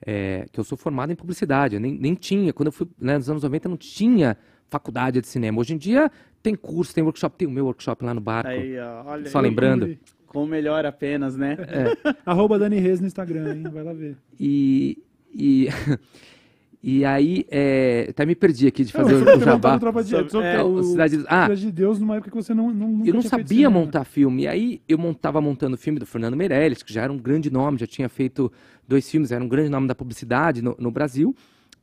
[0.00, 3.16] É, que eu sou formado em publicidade, eu nem, nem tinha, quando eu fui, né,
[3.16, 4.36] nos anos 90 não tinha
[4.68, 5.58] faculdade de cinema.
[5.60, 6.10] Hoje em dia
[6.42, 8.50] tem curso, tem workshop, tem o meu workshop lá no barco.
[8.50, 9.44] Aí, ó, Só aí.
[9.44, 9.98] lembrando.
[10.28, 11.56] Como melhor apenas, né?
[12.24, 13.62] Arroba Dani Reis no Instagram, hein?
[13.72, 14.16] Vai lá ver.
[14.38, 15.02] E,
[15.34, 15.68] e,
[16.82, 19.78] e aí, é, até me perdi aqui de fazer Não, o, jabá.
[19.78, 21.44] Tropa de é, o- Cidade de- ah.
[21.44, 23.70] Cidade de Deus numa época que você não, não nunca Eu não sabia cinema.
[23.80, 24.42] montar filme.
[24.42, 27.50] E aí eu montava montando o filme do Fernando Meirelles, que já era um grande
[27.50, 28.52] nome, já tinha feito
[28.86, 31.34] dois filmes, era um grande nome da publicidade no, no Brasil.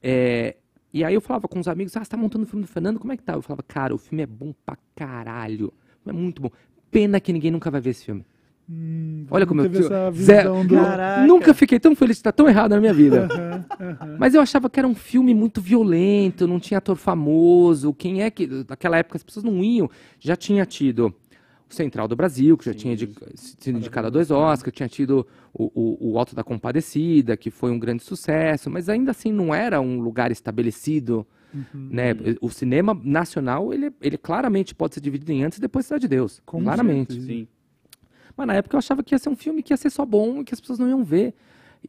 [0.01, 0.55] É,
[0.93, 2.99] e aí eu falava com os amigos, ah, você tá montando o filme do Fernando,
[2.99, 3.33] como é que tá?
[3.33, 5.73] Eu falava, cara, o filme é bom pra caralho.
[6.05, 6.51] É muito bom.
[6.91, 8.23] Pena que ninguém nunca vai ver esse filme.
[8.69, 9.69] Hum, Olha como eu
[10.13, 10.63] Zero.
[10.63, 10.75] do...
[11.27, 13.27] Nunca fiquei tão feliz de estar tão errado na minha vida.
[13.35, 13.65] Aham,
[14.01, 14.15] aham.
[14.19, 17.93] Mas eu achava que era um filme muito violento, não tinha ator famoso.
[17.93, 18.47] Quem é que.
[18.67, 19.89] Naquela época as pessoas não iam.
[20.19, 21.13] Já tinha tido
[21.69, 25.25] o Central do Brasil, que já tinha indi- sido indicado a dois Oscars, tinha tido
[25.53, 29.53] o, o, o Alto da Compadecida, que foi um grande sucesso, mas ainda assim não
[29.53, 31.25] era um lugar estabelecido.
[31.73, 32.13] Né?
[32.41, 36.07] O cinema nacional, ele, ele claramente pode ser dividido em antes e depois Cidade de
[36.09, 36.41] Deus.
[36.45, 37.13] Com claramente.
[37.13, 37.27] certeza.
[37.27, 37.47] Sim.
[38.37, 40.41] Mas na época eu achava que ia ser um filme que ia ser só bom
[40.41, 41.33] e que as pessoas não iam ver.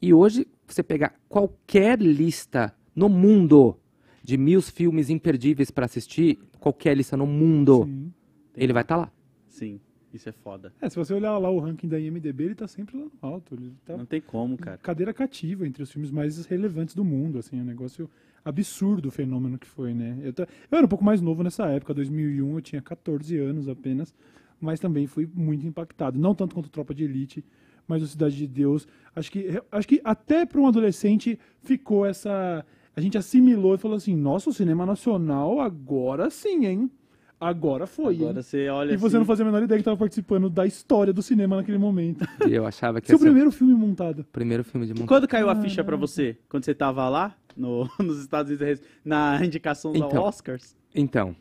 [0.01, 3.77] E hoje, você pegar qualquer lista no mundo
[4.23, 8.13] de mil filmes imperdíveis para assistir, qualquer lista no mundo, Sim.
[8.57, 9.11] ele vai estar lá.
[9.49, 9.81] Sim.
[10.13, 10.73] Isso é foda.
[10.81, 13.55] É, se você olhar lá o ranking da IMDB, ele tá sempre lá no alto.
[13.55, 14.79] Ele tá Não tem como, cara.
[14.79, 18.09] cadeira cativa entre os filmes mais relevantes do mundo, assim, é um negócio
[18.43, 20.17] absurdo o fenômeno que foi, né?
[20.23, 23.69] Eu, ta- eu era um pouco mais novo nessa época, 2001, eu tinha 14 anos
[23.69, 24.15] apenas,
[24.61, 27.45] mas também fui muito impactado, não tanto quanto Tropa de Elite,
[27.87, 28.87] mas o Cidade de Deus.
[29.15, 32.65] Acho que acho que até para um adolescente ficou essa
[32.97, 36.91] a gente assimilou e falou assim: "Nossa, o cinema nacional agora sim, hein?"
[37.39, 38.15] agora foi.
[38.15, 38.21] hein?
[38.23, 40.65] Agora você olha E você assim, não fazia a menor ideia que tava participando da
[40.67, 42.27] história do cinema naquele momento.
[42.49, 44.25] E eu achava que Seu primeiro filme montado.
[44.33, 45.07] primeiro filme de montagem.
[45.07, 46.39] Quando caiu a ficha pra você?
[46.49, 50.23] Quando você tava lá, no- nos Estados Unidos, na indicação da Então.
[50.23, 50.75] Oscars?
[50.95, 51.37] Então,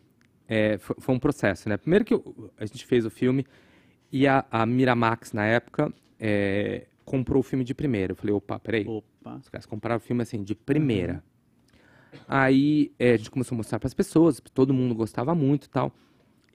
[0.47, 1.77] é, foi, foi um processo, né?
[1.77, 3.45] Primeiro que eu- a gente fez o filme
[4.11, 8.13] e a, a Miramax, na época, é, comprou o filme de primeiro.
[8.13, 8.85] Eu falei, opa, peraí.
[8.87, 9.35] Opa.
[9.37, 11.23] Os caras compraram o filme assim, de primeira.
[12.27, 15.69] Aí é, a gente começou a mostrar para as pessoas, todo mundo gostava muito e
[15.69, 15.93] tal.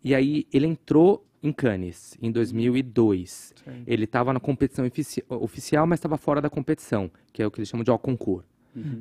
[0.02, 3.54] E aí ele entrou em Cannes em 2002.
[3.86, 7.60] Ele estava na competição ofici- oficial, mas estava fora da competição, que é o que
[7.60, 8.48] eles chamam de ao concurso.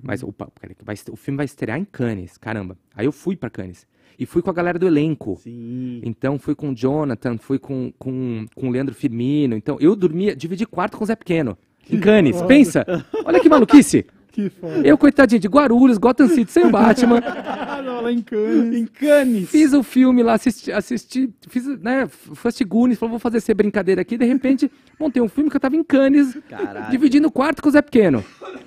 [0.02, 0.52] Mas opa,
[0.84, 2.78] vai o filme vai estrear em Cannes, caramba.
[2.96, 3.88] Aí eu fui para Cannes.
[4.18, 5.40] E fui com a galera do elenco.
[5.42, 6.02] Sim.
[6.04, 9.56] Então fui com o Jonathan, fui com, com, com o Leandro Firmino.
[9.56, 11.58] Então eu dormia, dividi quarto com o Zé Pequeno.
[11.92, 12.48] Em Cannes, foda.
[12.48, 12.86] pensa!
[13.26, 14.06] Olha que maluquice!
[14.32, 14.88] Que foda.
[14.88, 17.20] Eu, coitadinho, de Guarulhos, Gotham City, sem o Batman.
[17.84, 18.80] Não, lá em Cannes.
[18.80, 19.50] Em Cannes.
[19.50, 22.08] Fiz o filme lá, assisti, assisti fiz, né,
[22.46, 24.20] assistir Goonies, falou, vou fazer essa brincadeira aqui.
[24.20, 26.92] De repente, montei um filme que eu tava em Cannes, Caralho.
[26.92, 28.24] dividindo o quarto com o Zé Pequeno.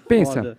[0.09, 0.43] Pensa.
[0.43, 0.59] Foda.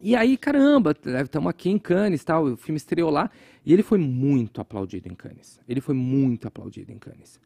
[0.00, 3.30] E aí, caramba, estamos aqui em Cannes tal, o filme estreou lá.
[3.64, 5.58] E ele foi muito aplaudido em Cannes.
[5.68, 7.40] Ele foi muito aplaudido em Cannes.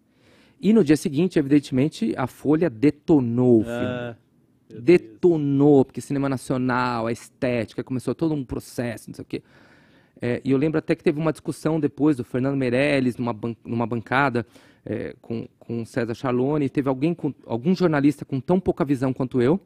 [0.61, 3.78] E no dia seguinte, evidentemente, a Folha detonou o filme.
[3.78, 4.16] Ah,
[4.68, 4.84] meu Deus.
[4.84, 9.42] detonou, porque cinema nacional, a estética, começou todo um processo, não sei o quê.
[10.22, 13.57] É, e eu lembro até que teve uma discussão depois do Fernando Meirelles, numa, ban-
[13.64, 14.46] numa bancada,
[14.84, 18.84] é, com, com o César Charlone, e teve alguém com, algum jornalista com tão pouca
[18.84, 19.59] visão quanto eu,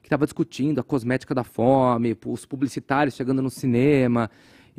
[0.00, 4.30] que estava discutindo a cosmética da fome, os publicitários chegando no cinema.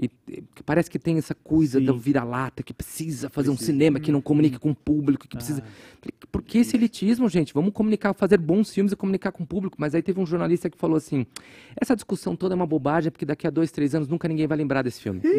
[0.02, 1.86] E e parece que tem essa coisa Sim.
[1.86, 3.72] da vira-lata, que precisa fazer um Precisa.
[3.74, 5.62] cinema que não comunique com o público, que precisa.
[6.32, 7.54] Por que esse elitismo, gente?
[7.54, 9.76] Vamos comunicar, fazer bons filmes e comunicar com o público.
[9.78, 11.26] Mas aí teve um jornalista que falou assim:
[11.80, 14.58] essa discussão toda é uma bobagem, porque daqui a dois, três anos nunca ninguém vai
[14.58, 15.22] lembrar desse filme.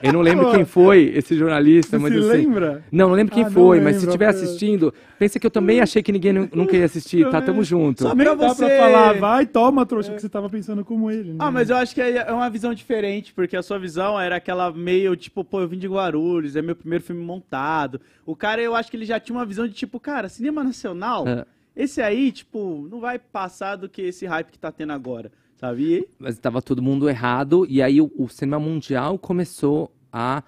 [0.00, 2.28] Eu não lembro quem foi esse jornalista, Você mas assim.
[2.46, 2.84] lembra?
[2.92, 5.80] Não, não lembro quem Ah, não foi, mas se estiver assistindo, pensa que eu também
[5.80, 7.42] achei que ninguém nu- nunca ia assistir, tá?
[7.42, 8.02] Tamo junto.
[8.04, 11.10] Só Nem pra dá você- pra falar, vai, toma, trouxa, que você tava pensando como
[11.10, 11.30] ele.
[11.30, 11.36] Né?
[11.40, 14.72] Ah, mas eu acho que é uma visão diferente, porque a sua visão era aquela
[14.72, 18.00] meio, tipo, pô, eu vim de Guarulhos, é meu primeiro filme montado.
[18.24, 21.26] O cara, eu acho que ele já tinha uma visão de, tipo, cara, cinema nacional,
[21.28, 21.44] É.
[21.76, 25.82] esse aí, tipo, não vai passar do que esse hype que tá tendo agora, sabe?
[25.98, 30.42] E mas estava todo mundo errado e aí o, o cinema mundial começou a,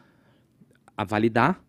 [0.96, 1.60] a validar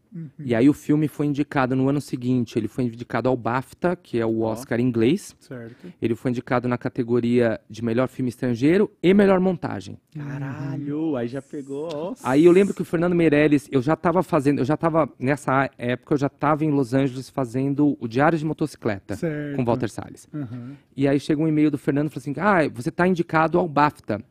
[0.43, 4.19] e aí o filme foi indicado no ano seguinte ele foi indicado ao BAFTA que
[4.19, 5.87] é o Oscar inglês Certo.
[6.01, 11.41] ele foi indicado na categoria de melhor filme estrangeiro e melhor montagem Caralho, aí já
[11.41, 12.13] pegou, ó.
[12.23, 15.69] aí eu lembro que o Fernando Meirelles eu já estava fazendo eu já estava nessa
[15.77, 19.55] época eu já estava em Los Angeles fazendo o Diário de Motocicleta Certo.
[19.55, 20.73] com Walter Salles Aham.
[20.95, 23.67] e aí chega um e-mail do Fernando e fala assim: Ah, você está indicado ao
[23.67, 24.21] BAFTA.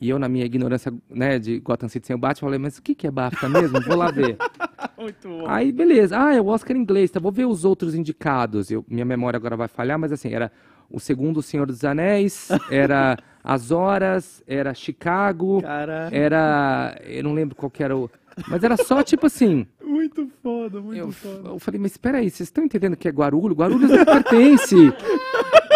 [0.00, 2.82] E eu, na minha ignorância né, de Gotham City sem o BAFTA, falei: Mas o
[2.82, 3.80] que, que é BAFTA mesmo?
[3.80, 4.36] Vou lá ver.
[4.96, 5.44] Muito bom.
[5.48, 6.16] aí, beleza.
[6.20, 7.18] Ah, é o Oscar inglês, tá?
[7.20, 8.70] Vou ver os outros indicados.
[8.70, 10.50] Eu, minha memória agora vai falhar, mas assim, era
[10.90, 15.62] o segundo Senhor dos Anéis, era As Horas, era Chicago,
[16.12, 16.96] era.
[17.04, 18.08] Eu não lembro qual que era o.
[18.46, 19.66] Mas era só tipo assim.
[19.84, 21.48] Muito foda, muito Eu, foda.
[21.48, 23.56] eu falei, mas espera aí, vocês estão entendendo que é Guarulhos?
[23.58, 24.76] Guarulhos não pertence.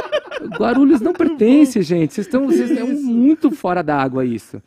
[0.58, 2.14] Guarulhos não pertence, gente.
[2.14, 4.62] Vocês estão vocês estão muito fora d'água isso.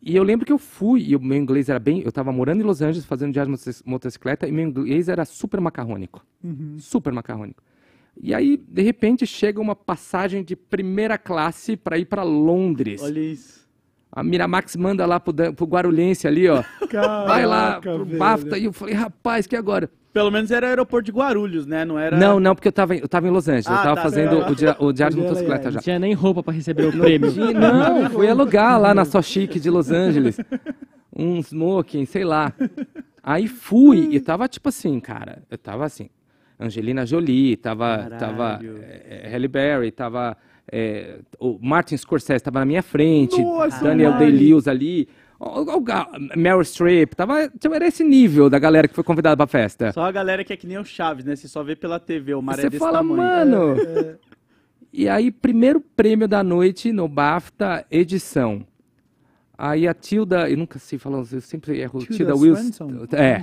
[0.00, 2.00] E eu lembro que eu fui, e o meu inglês era bem.
[2.02, 5.24] Eu estava morando em Los Angeles fazendo diário de motoci- motocicleta, e meu inglês era
[5.24, 6.24] super macarrônico.
[6.42, 6.76] Uhum.
[6.78, 7.62] Super macarrônico.
[8.20, 13.02] E aí, de repente, chega uma passagem de primeira classe para ir para Londres.
[13.02, 13.58] olha isso.
[14.10, 16.62] A Miramax manda lá pro, pro Guarulhense ali, ó.
[17.26, 18.18] Vai lá Caraca, pro velho.
[18.18, 18.58] BAFTA.
[18.58, 19.90] E eu falei, rapaz, que agora?
[20.18, 21.84] Pelo menos era o aeroporto de Guarulhos, né?
[21.84, 22.16] Não era.
[22.16, 23.68] Não, não, porque eu tava, em- eu tava em Los Angeles.
[23.68, 24.50] Ah, eu tava tá, fazendo tá.
[24.50, 25.76] o, dia, o Diário de Motocicleta já.
[25.76, 27.32] Não tinha nem roupa pra receber o prêmio.
[27.54, 30.40] Não, fui alugar lá na Só Chique de Los Angeles.
[31.16, 32.52] Um smoking, sei lá.
[33.22, 35.40] Aí fui e tava tipo assim, cara.
[35.48, 36.10] Eu tava assim.
[36.58, 38.80] Angelina Jolie, tava, tava Caralho.
[38.82, 40.36] é, Halle Berry, tava
[40.70, 44.18] é, o Martin Scorsese tava na minha frente, Nossa, Daniel.
[44.18, 45.08] Day-Lewis ali,
[46.36, 49.92] Meryl Streep, tava, tipo, era esse nível da galera que foi convidada pra festa.
[49.92, 51.36] Só a galera que é que nem o Chaves, né?
[51.36, 53.16] Você só vê pela TV, o mar é Você desse fala, tamanho.
[53.18, 53.76] mano.
[54.92, 58.66] E aí, primeiro prêmio da noite no BAFTA edição.
[59.56, 62.00] Aí a Tilda, eu nunca sei falar, eu sempre erro.
[62.04, 62.88] Tilda, Wilson.
[62.88, 63.06] Swinson.
[63.12, 63.40] É.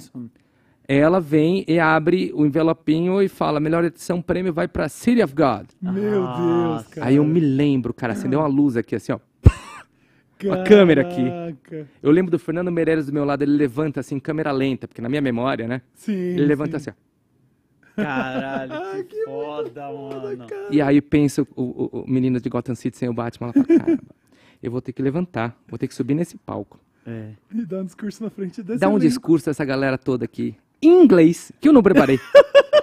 [0.87, 5.33] Ela vem e abre o envelopinho e fala: melhor edição prêmio vai pra City of
[5.33, 5.67] God.
[5.81, 6.83] Meu Nossa.
[6.83, 7.07] Deus, cara.
[7.07, 9.19] Aí eu me lembro, cara, acendeu uma luz aqui assim, ó.
[10.51, 11.29] A câmera aqui.
[11.29, 11.87] Caraca.
[12.01, 15.09] Eu lembro do Fernando Meirelles do meu lado, ele levanta assim, câmera lenta, porque na
[15.09, 15.81] minha memória, né?
[15.93, 16.13] Sim.
[16.13, 16.89] Ele levanta sim.
[16.89, 17.05] assim, ó.
[18.01, 20.45] Caralho, que, foda, mano.
[20.69, 23.79] E aí pensa o, o- o menino de Gotham City sem o Batman, ela fala,
[23.79, 24.03] caramba,
[24.61, 26.79] eu vou ter que levantar, vou ter que subir nesse palco.
[27.07, 27.29] É.
[27.53, 29.05] E dá um discurso na frente desse Dá um elenco.
[29.07, 30.55] discurso dessa galera toda aqui.
[30.81, 32.19] Em inglês, que eu não preparei.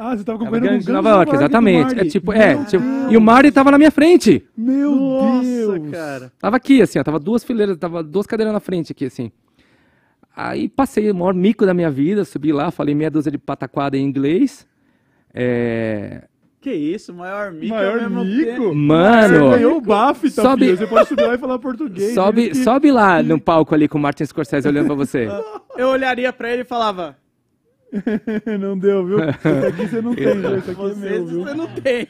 [0.00, 1.98] Ah, você tava Tava acompanhando o de Nova York, exatamente.
[1.98, 4.46] É tipo, é, tipo, e o Marty tava na minha frente.
[4.56, 5.90] Meu Nossa, Deus.
[5.90, 6.32] cara.
[6.38, 9.32] Tava aqui, assim, ó, tava duas fileiras, tava duas cadeiras na frente aqui, assim.
[10.36, 13.96] Aí passei o maior mico da minha vida, subi lá, falei meia dúzia de pataquada
[13.96, 14.64] em inglês.
[15.34, 16.22] É...
[16.60, 18.44] Que isso, maior mico Maior ao mesmo mico?
[18.50, 18.74] tempo.
[18.74, 20.76] Mano, Você ganhou o BAFTA, Sobe- filho.
[20.76, 22.14] Você pode subir lá e falar português.
[22.14, 25.28] sobe, que- sobe lá no palco ali com o Martin Scorsese olhando pra você.
[25.76, 27.16] Eu olharia pra ele e falava,
[28.60, 29.18] não deu, viu?
[29.20, 30.56] Esse aqui você não tem, viu?
[30.56, 31.42] Esse aqui é você, meu, viu?
[31.44, 32.08] você não tem.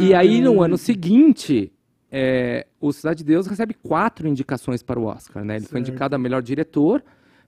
[0.00, 1.72] E aí, no ano seguinte,
[2.10, 5.56] é, o Cidade de Deus recebe quatro indicações para o Oscar, né?
[5.56, 5.88] Ele foi Certo.
[5.90, 7.02] indicado a melhor diretor,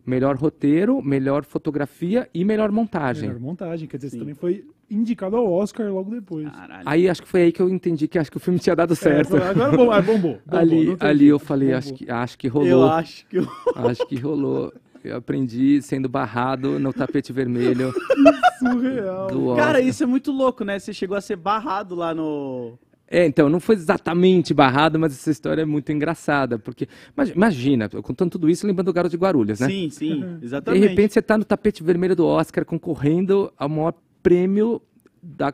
[0.04, 3.28] melhor roteiro, melhor fotografia e melhor montagem.
[3.28, 4.20] Melhor montagem, quer dizer, você Sim.
[4.20, 6.48] também foi indicado ao Oscar logo depois.
[6.50, 6.82] Caralho.
[6.84, 8.96] Aí acho que foi aí que eu entendi que acho que o filme tinha dado
[8.96, 9.36] certo.
[9.36, 10.38] É, agora bom, ah, bombou.
[10.44, 11.78] bombou, ali ali eu falei, bombou.
[11.78, 12.86] acho que, acho que eu rolou.
[12.86, 13.46] acho que eu...
[13.76, 14.72] Acho que rolou.
[15.02, 17.92] Eu aprendi sendo barrado no tapete vermelho
[18.58, 19.26] Surreal.
[19.28, 19.66] do Oscar.
[19.66, 20.78] Cara, isso é muito louco, né?
[20.78, 22.78] Você chegou a ser barrado lá no...
[23.12, 26.58] É, então, não foi exatamente barrado, mas essa história é muito engraçada.
[26.60, 26.86] Porque,
[27.16, 29.66] imag- imagina, eu contando tudo isso, lembrando do Garoto de Guarulhos, né?
[29.68, 30.86] Sim, sim, De exatamente.
[30.86, 34.80] repente você tá no tapete vermelho do Oscar concorrendo ao maior prêmio
[35.20, 35.52] da,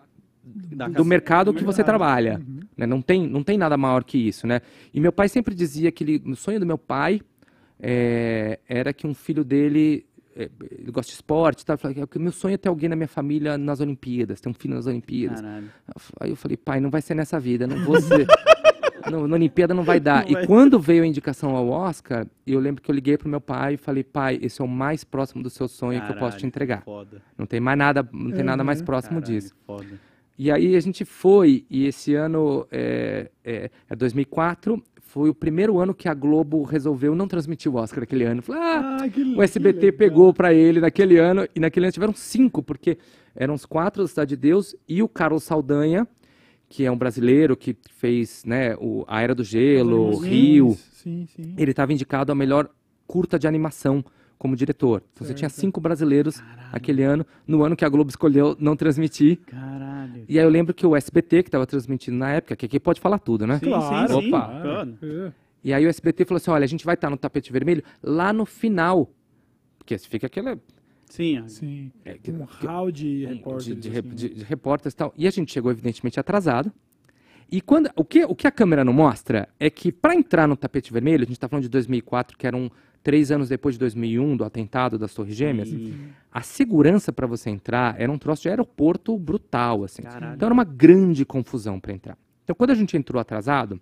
[0.71, 2.43] Da do mercado do que você trabalha.
[2.77, 2.85] né?
[2.87, 4.61] Não, tem, não tem nada maior que isso, né?
[4.93, 7.23] E meu pai sempre dizia que ele, o sonho do meu pai
[7.81, 11.75] é, era que um filho dele é, ele gosta de esporte, tá?
[11.75, 14.55] Eu falei, "É, meu sonho é ter alguém na minha família nas Olimpíadas, ter um
[14.55, 15.41] filho nas Olimpíadas.
[15.41, 15.71] Caralho.
[16.21, 18.27] Aí eu falei, pai, não vai ser nessa vida, não vou ser.
[19.11, 20.25] no, na Olimpíada não vai dar.
[20.27, 20.43] Não vai.
[20.43, 23.75] E quando veio a indicação ao Oscar, eu lembro que eu liguei pro meu pai
[23.75, 26.41] e falei, pai, esse é o mais próximo do seu sonho que eu posso te
[26.41, 26.83] Caralho, entregar.
[26.83, 27.23] Foda.
[27.39, 28.85] Não tem mais nada, não tem nada mais Uhum.
[28.87, 29.55] próximo Caralho, disso.
[29.67, 30.01] Foda.
[30.39, 34.83] E aí a gente foi, e esse ano é, é, é 2004,
[35.17, 38.43] foi o primeiro ano que a Globo resolveu não transmitir o Oscar aquele ano.
[38.43, 42.63] Falou, ah, Ah, o SBT pegou pra ele naquele ano, e naquele ano tiveram cinco,
[42.63, 42.99] porque
[43.35, 46.07] eram os quatro da Cidade de Deus e o Carlos Saldanha,
[46.69, 50.77] que é um brasileiro que fez né, o, a Era do Gelo, o Rio.
[50.93, 51.55] Sim, sim.
[51.57, 52.69] Ele estava indicado a melhor
[53.07, 54.05] curta de animação
[54.39, 55.03] como diretor.
[55.13, 56.43] Então você tinha cinco brasileiros
[56.73, 59.39] aquele ano, no ano que a Globo escolheu não transmitir.
[59.47, 60.25] Caralho.
[60.29, 63.01] E aí eu lembro que o SBT, que estava transmitindo na época, que aqui pode
[63.01, 63.59] falar tudo, né?
[63.59, 64.29] Sim, Claro, sim, sim.
[64.29, 64.47] Opa.
[64.63, 64.99] Claro.
[65.65, 68.33] E aí o SBT falou assim, olha, a gente vai estar no tapete vermelho lá
[68.33, 69.11] no final.
[69.79, 70.59] Porque fica aquela...
[71.09, 71.43] Sim.
[71.49, 71.93] Sim.
[72.05, 73.67] é, que- Um hall de um- repórteres.
[73.81, 74.09] de, de, assim.
[74.09, 75.15] de- de repórteres e tal.
[75.17, 76.71] E a gente chegou, evidentemente, atrasado.
[77.51, 80.57] E quando, o, que, o que a câmera não mostra é que para entrar no
[80.57, 82.71] tapete vermelho, a gente está falando de 2004, que eram
[83.07, 85.95] três anos depois de 2001, do atentado das Torres Gêmeas, Sim.
[86.33, 90.03] a segurança para você entrar era um troço de aeroporto brutal, assim.
[90.03, 90.35] Caralho.
[90.35, 92.19] Então era uma grande confusão para entrar.
[92.43, 93.81] Então quando a gente entrou atrasado,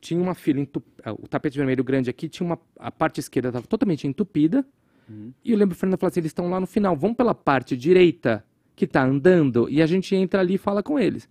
[0.00, 3.48] tinha uma fila, entu- ah, o tapete vermelho grande aqui, tinha uma, a parte esquerda
[3.48, 4.64] estava totalmente entupida,
[5.08, 5.32] Uhum.
[5.44, 7.76] e eu lembro o Fernando falou assim, eles estão lá no final, vamos pela parte
[7.76, 8.44] direita
[8.76, 11.28] que está andando, e a gente entra ali e fala com eles.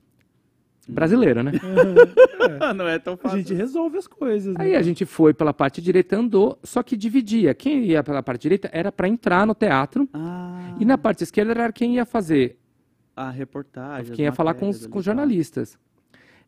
[0.87, 1.51] Brasileiro, né?
[2.75, 3.39] Não é tão A fácil.
[3.39, 4.63] gente resolve as coisas, né?
[4.65, 7.53] Aí a gente foi pela parte direita, andou, só que dividia.
[7.53, 11.51] Quem ia pela parte direita era para entrar no teatro, Ah, e na parte esquerda
[11.51, 12.57] era quem ia fazer
[13.15, 14.15] a reportagem.
[14.15, 15.77] quem ia falar com os, com os e jornalistas.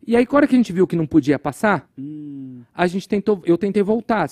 [0.06, 3.58] E aí, quando a gente viu que não podia passar, Hum, a gente tentou, eu
[3.58, 4.30] tentei voltar,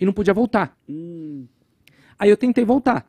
[0.00, 0.74] e não podia voltar.
[0.88, 1.44] hum.
[2.18, 3.06] Aí eu tentei voltar.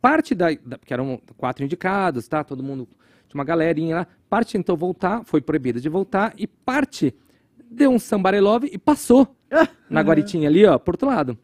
[0.00, 2.42] Parte da, da- porque eram quatro indicados, tá?
[2.42, 2.88] Todo mundo
[3.34, 4.06] uma galerinha lá.
[4.30, 7.14] Parte tentou voltar, foi proibida de voltar e parte
[7.70, 9.36] deu um sambarelove e passou
[9.90, 11.36] na guaritinha ali, ó, por outro lado.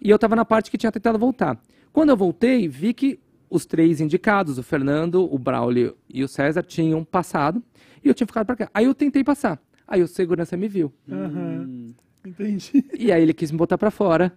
[0.00, 1.58] E eu tava na parte que tinha tentado voltar.
[1.92, 3.18] Quando eu voltei, vi que
[3.48, 7.62] os três indicados, o Fernando, o Braulio e o César, tinham passado
[8.04, 8.70] e eu tinha ficado pra cá.
[8.74, 9.60] Aí eu tentei passar.
[9.86, 10.92] Aí o segurança me viu.
[11.10, 11.66] Aham.
[11.68, 11.94] Hum.
[12.26, 12.84] Entendi.
[12.98, 14.32] E aí ele quis me botar pra fora.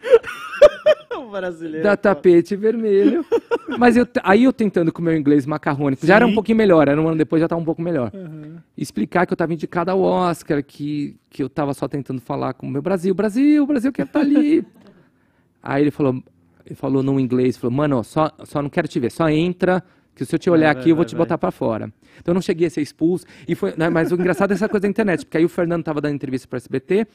[1.32, 1.82] O brasileiro.
[1.82, 3.24] da tapete vermelho.
[3.78, 6.34] Mas eu, aí eu tentando com o meu inglês macarrônico, já era um Sim.
[6.34, 8.10] pouquinho melhor, era um ano depois já estava um pouco melhor.
[8.14, 8.62] Aham.
[8.76, 12.66] Explicar que eu estava indicado ao Oscar, que, que eu estava só tentando falar com
[12.66, 14.64] o meu Brasil, Brasil, Brasil quer estar ali.
[15.62, 16.22] aí ele falou,
[16.66, 19.82] ele falou no inglês, falou, mano, só, só não quero te ver, só entra,
[20.14, 21.24] que se eu te olhar Vai, aqui eu vou vai, te vai.
[21.24, 21.86] botar para fora.
[22.20, 23.24] Então eu não cheguei a ser expulso.
[23.48, 25.80] E foi, né, mas o engraçado é essa coisa da internet, porque aí o Fernando
[25.80, 27.06] estava dando entrevista para SBT,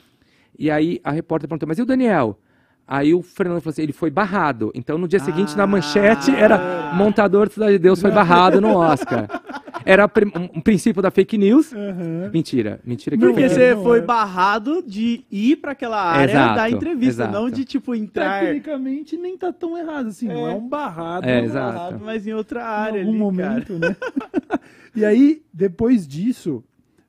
[0.57, 2.39] e aí a repórter perguntou, mas e o Daniel?
[2.87, 4.71] Aí o Fernando falou assim, ele foi barrado.
[4.73, 5.67] Então no dia seguinte, na Ah.
[5.67, 9.27] manchete, era montador de Cidade de Deus foi barrado no Oscar.
[9.83, 11.73] Era um, um princípio da fake news.
[11.73, 12.29] Aham.
[12.33, 14.01] Mentira, mentira que Não, Porque é, você não foi é.
[14.01, 17.33] barrado de ir pra aquela área Exato, da entrevista, exato.
[17.33, 21.25] não de, tipo, entrar Tecnicamente nem tá tão errado assim, não é um barrado.
[21.27, 21.73] É, um exato.
[21.73, 23.95] barrado mas em outra em área algum ali, momento, né?
[24.95, 26.63] e aí, depois disso,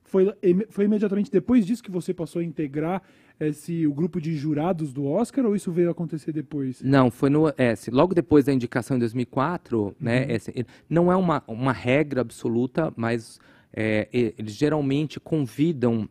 [0.05, 0.33] Foi,
[0.69, 3.01] foi imediatamente depois disso que você passou a integrar
[3.39, 6.81] esse, o grupo de jurados do Oscar ou isso veio acontecer depois?
[6.81, 7.47] Não, foi no.
[7.57, 10.25] É, logo depois da indicação em 2004, né?
[10.25, 10.31] Uhum.
[10.31, 13.39] esse- não é uma, uma regra absoluta, mas
[13.73, 16.07] é, eles geralmente convidam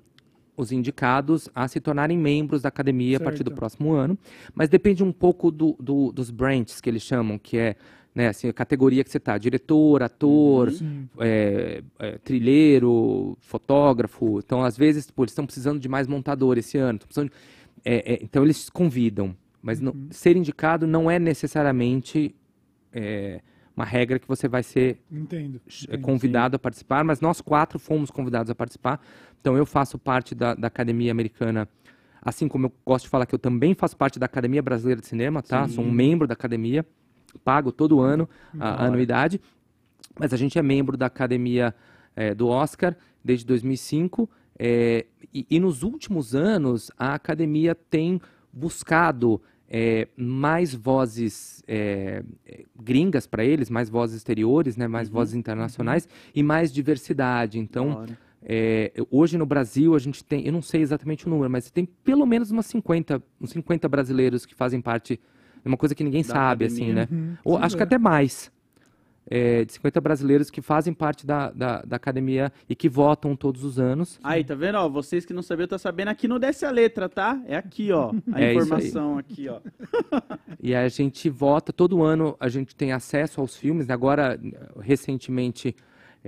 [0.56, 3.58] os indicados a se tornarem membros da academia a partir do Certo.
[3.58, 4.18] próximo ano.
[4.54, 7.76] Mas depende um pouco do, do- dos branches que eles chamam, que é
[8.18, 11.08] né, assim, a categoria que você está, diretor, ator, Sim.
[11.20, 14.40] é, é, trilheiro, fotógrafo.
[14.44, 16.98] Então, às vezes, pô, eles estão precisando de mais montador esse ano.
[16.98, 17.30] de-
[17.84, 19.36] é, é, então, eles convidam.
[19.62, 22.34] Mas não- ser indicado não é necessariamente
[22.92, 23.40] é,
[23.76, 25.60] uma regra que você vai ser Entendo.
[25.84, 26.00] entendo.
[26.00, 29.00] convidado a participar, mas nós quatro fomos convidados a participar.
[29.40, 31.68] Então, eu faço parte da, da Academia Americana.
[32.20, 35.06] Assim como eu gosto de falar que eu também faço parte da Academia Brasileira de
[35.06, 35.68] Cinema, tá?
[35.68, 36.84] Sou um membro da academia,
[37.44, 38.28] pago todo ano
[38.58, 39.40] a, a anuidade.
[40.18, 41.74] Mas a gente é membro da Academia
[42.16, 44.28] eh, do Oscar desde 2005.
[44.58, 48.20] eh, e, e nos últimos anos, a Academia tem
[48.52, 49.40] buscado
[49.70, 56.08] eh, mais vozes eh, eh, gringas para eles, mais vozes exteriores, né, mais vozes internacionais
[56.34, 57.58] e mais diversidade.
[57.58, 58.06] Então,
[58.42, 61.84] é, hoje no Brasil a gente tem, eu não sei exatamente o número, mas tem
[61.84, 65.20] pelo menos umas 50, uns 50 brasileiros que fazem parte
[65.62, 67.08] de uma coisa que ninguém Da sabe, assim, academia.
[67.32, 67.38] né?
[67.44, 68.50] Ou acho que até mais.
[69.30, 73.62] É, de 50 brasileiros que fazem parte da, da, da academia e que votam todos
[73.62, 74.18] os anos.
[74.24, 74.76] Aí, tá vendo?
[74.76, 77.38] Ó, vocês que não sabiam, tá sabendo aqui no Desce a Letra, tá?
[77.46, 78.10] É aqui, ó.
[78.32, 78.64] A É isso aí.
[78.64, 79.60] informação aqui, ó.
[80.58, 83.86] E a gente vota, todo ano a gente tem acesso aos filmes.
[83.86, 83.92] né?
[83.92, 84.40] Agora,
[84.80, 85.76] recentemente,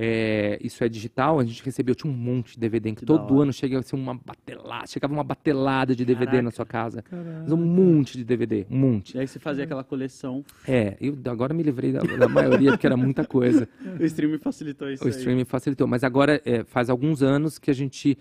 [0.03, 1.39] é, isso é digital.
[1.39, 4.15] A gente recebeu, tinha um monte de DVD, que Que todo ano chega assim, uma
[4.15, 6.57] batelada, chegava uma batelada de DVD na Caraca.
[6.57, 7.05] sua casa.
[7.47, 9.15] Um monte de DVD, um monte.
[9.17, 10.43] E aí você fazia aquela coleção.
[10.67, 13.69] É, eu agora me livrei da, da maioria, porque era muita coisa.
[14.01, 15.11] O streaming facilitou isso O aí.
[15.13, 15.87] streaming facilitou.
[15.87, 18.17] Mas agora, é, faz alguns anos que a gente,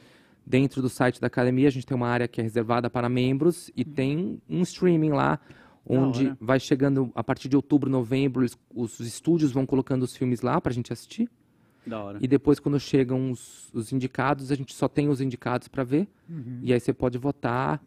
[0.45, 3.71] dentro do site da academia, a gente tem uma área que é reservada para membros
[3.77, 5.39] e tem um streaming lá,
[5.87, 10.41] onde vai chegando, a partir de outubro, novembro, eles- os estúdios vão colocando os filmes
[10.41, 11.29] lá para a gente assistir.
[11.85, 12.17] Da hora.
[12.21, 16.07] E depois, quando chegam os, os indicados, a gente só tem os indicados para ver.
[16.61, 17.81] E aí você pode votar.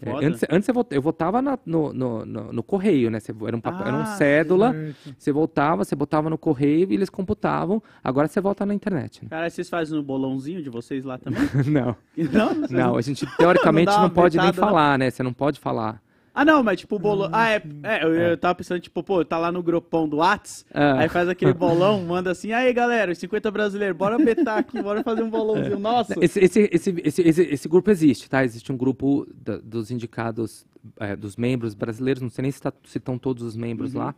[0.00, 3.20] É, antes, antes eu vota- eu votava na- no, no, no- no correio, né?
[3.20, 4.72] Você- era, um, papel- era um Ah, cédula.
[4.72, 5.14] Certo.
[5.18, 7.80] Você voltava, você botava no correio e eles computavam.
[8.02, 9.22] Agora você volta na internet.
[9.22, 9.28] né?
[9.30, 11.42] Cara, vocês fazem no bolãozinho de vocês lá também?
[11.70, 11.94] não.
[12.16, 12.68] não?
[12.68, 15.10] Não, a gente teoricamente Não não, uma pode nem falar, né?
[15.10, 16.02] Você não pode falar.
[16.34, 17.28] Ah, não, mas tipo, o bolão.
[17.32, 17.62] Ah, é.
[17.82, 21.00] é eu, eu tava pensando, tipo, pô, tá lá no grupão do Whats, Ah.
[21.00, 25.02] aí faz aquele bolão, manda assim, aí galera, os 50 brasileiros, bora betar aqui, bora
[25.02, 25.78] fazer um bolãozinho.
[25.78, 26.14] Nossa!
[26.20, 28.44] Esse, esse, esse, esse, esse, esse grupo existe, tá?
[28.44, 30.64] Existe um grupo da- dos indicados,
[30.98, 32.22] é, dos membros brasileiros.
[32.22, 34.14] Não sei nem se, tá- se estão todos os membros lá.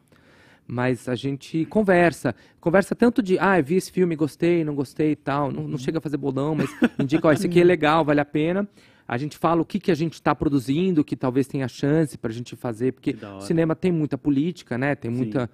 [0.67, 2.35] Mas a gente conversa.
[2.61, 5.51] Conversa tanto de, ah, vi esse filme, gostei, não gostei e tal.
[5.51, 6.71] Não, não chega a fazer bolão, mas
[7.01, 8.69] indica, ó, esse aqui é legal, vale a pena.
[9.13, 12.31] A gente fala o que, que a gente está produzindo, que talvez tenha chance para
[12.31, 14.95] a gente fazer, porque o cinema tem muita política, né?
[14.95, 15.17] Tem Sim.
[15.19, 15.51] muita.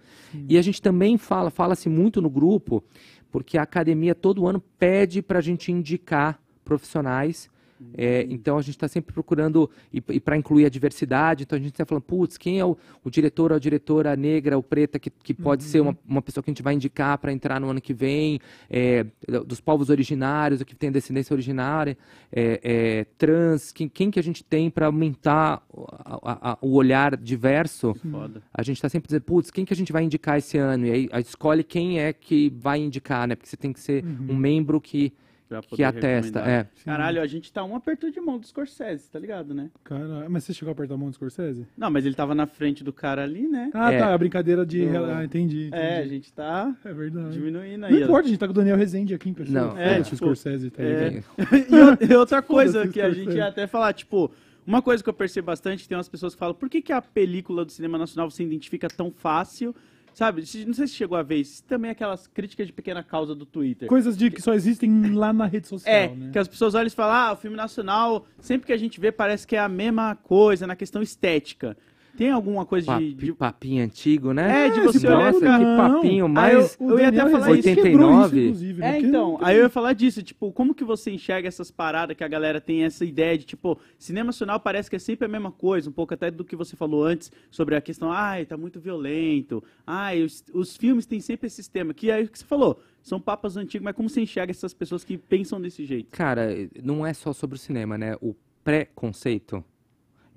[0.48, 2.84] E a gente também fala, fala-se muito no grupo,
[3.32, 7.50] porque a academia todo ano pede para a gente indicar profissionais.
[7.96, 11.44] É, então a gente está sempre procurando e, para incluir a diversidade.
[11.44, 14.56] Então a gente está falando, putz, quem é o, o diretor ou a diretora negra
[14.56, 17.32] ou preta que, que pode ser uma, uma pessoa que a gente vai indicar para
[17.32, 19.06] entrar no ano que vem, é,
[19.46, 21.96] dos povos originários, o que tem descendência originária,
[22.32, 26.74] é, é, trans, quem, quem que a gente tem para aumentar o- a- a- o
[26.74, 27.94] olhar diverso.
[28.10, 28.42] Foda.
[28.52, 30.86] A gente está sempre dizendo, putz, quem que a gente vai indicar esse ano?
[30.86, 33.34] E aí a escolhe quem é que vai indicar, né?
[33.36, 35.12] Porque você tem que ser um membro que,
[35.62, 36.38] que poder atesta.
[36.40, 36.48] recomendar.
[36.48, 36.66] É.
[36.84, 39.70] Caralho, a gente tá um aperto de mão do Scorsese, tá ligado, né?
[39.84, 41.66] Cara, mas você chegou a apertar a mão do Scorsese?
[41.76, 43.70] Não, mas ele tava na frente do cara ali, né?
[43.74, 43.98] Ah, É.
[43.98, 44.14] tá.
[44.14, 44.82] A brincadeira de.
[44.88, 45.66] Ah, entendi.
[45.68, 45.70] entendi.
[45.72, 47.32] É, a gente tá É verdade.
[47.32, 48.02] diminuindo Não aí.
[48.02, 48.04] ó.
[48.06, 49.68] importa, a gente tá com o Daniel Rezende aqui em pessoa.
[49.68, 51.22] Não, é, o tipo, Scorsese, tá é.
[52.10, 54.30] e, o- outra coisa que a gente ia até falar, tipo,
[54.66, 57.00] uma coisa que eu percebo bastante, tem umas pessoas que falam, por que, que a
[57.00, 59.74] película do cinema nacional você identifica tão fácil?
[60.18, 63.46] Sabe, não sei se chegou a ver, isso também aquelas críticas de pequena causa do
[63.46, 63.88] Twitter.
[63.88, 66.30] Coisas de que só existem lá na rede social, É, né?
[66.32, 69.12] que as pessoas olham e falam, ah, o filme nacional, sempre que a gente vê,
[69.12, 71.76] parece que é a mesma coisa na questão estética.
[72.18, 73.26] Tem alguma coisa Papi- de.
[73.26, 74.66] de- Papinho antigo, né?
[74.66, 76.76] É, de você Nossa, olhar e que papinho mais.
[76.80, 77.82] eu- eu ia até falar Rezende isso.
[77.82, 78.40] quebrou 89?
[78.42, 78.96] inclusive, né?
[78.96, 82.24] É, então, aí eu ia falar disso, tipo, como que você enxerga essas paradas que
[82.24, 85.52] a galera tem essa ideia de, tipo, cinema nacional parece que é sempre a mesma
[85.52, 88.80] coisa, um pouco até do que você falou antes sobre a questão, ai, tá muito
[88.80, 92.80] violento, ai, os, os filmes têm sempre esse sistema, que é o que você falou,
[93.00, 96.08] são papas antigos, mas como você enxerga essas pessoas que pensam desse jeito?
[96.10, 96.48] Cara,
[96.82, 98.16] não é só sobre o cinema, né?
[98.20, 98.34] O
[98.64, 99.64] preconceito,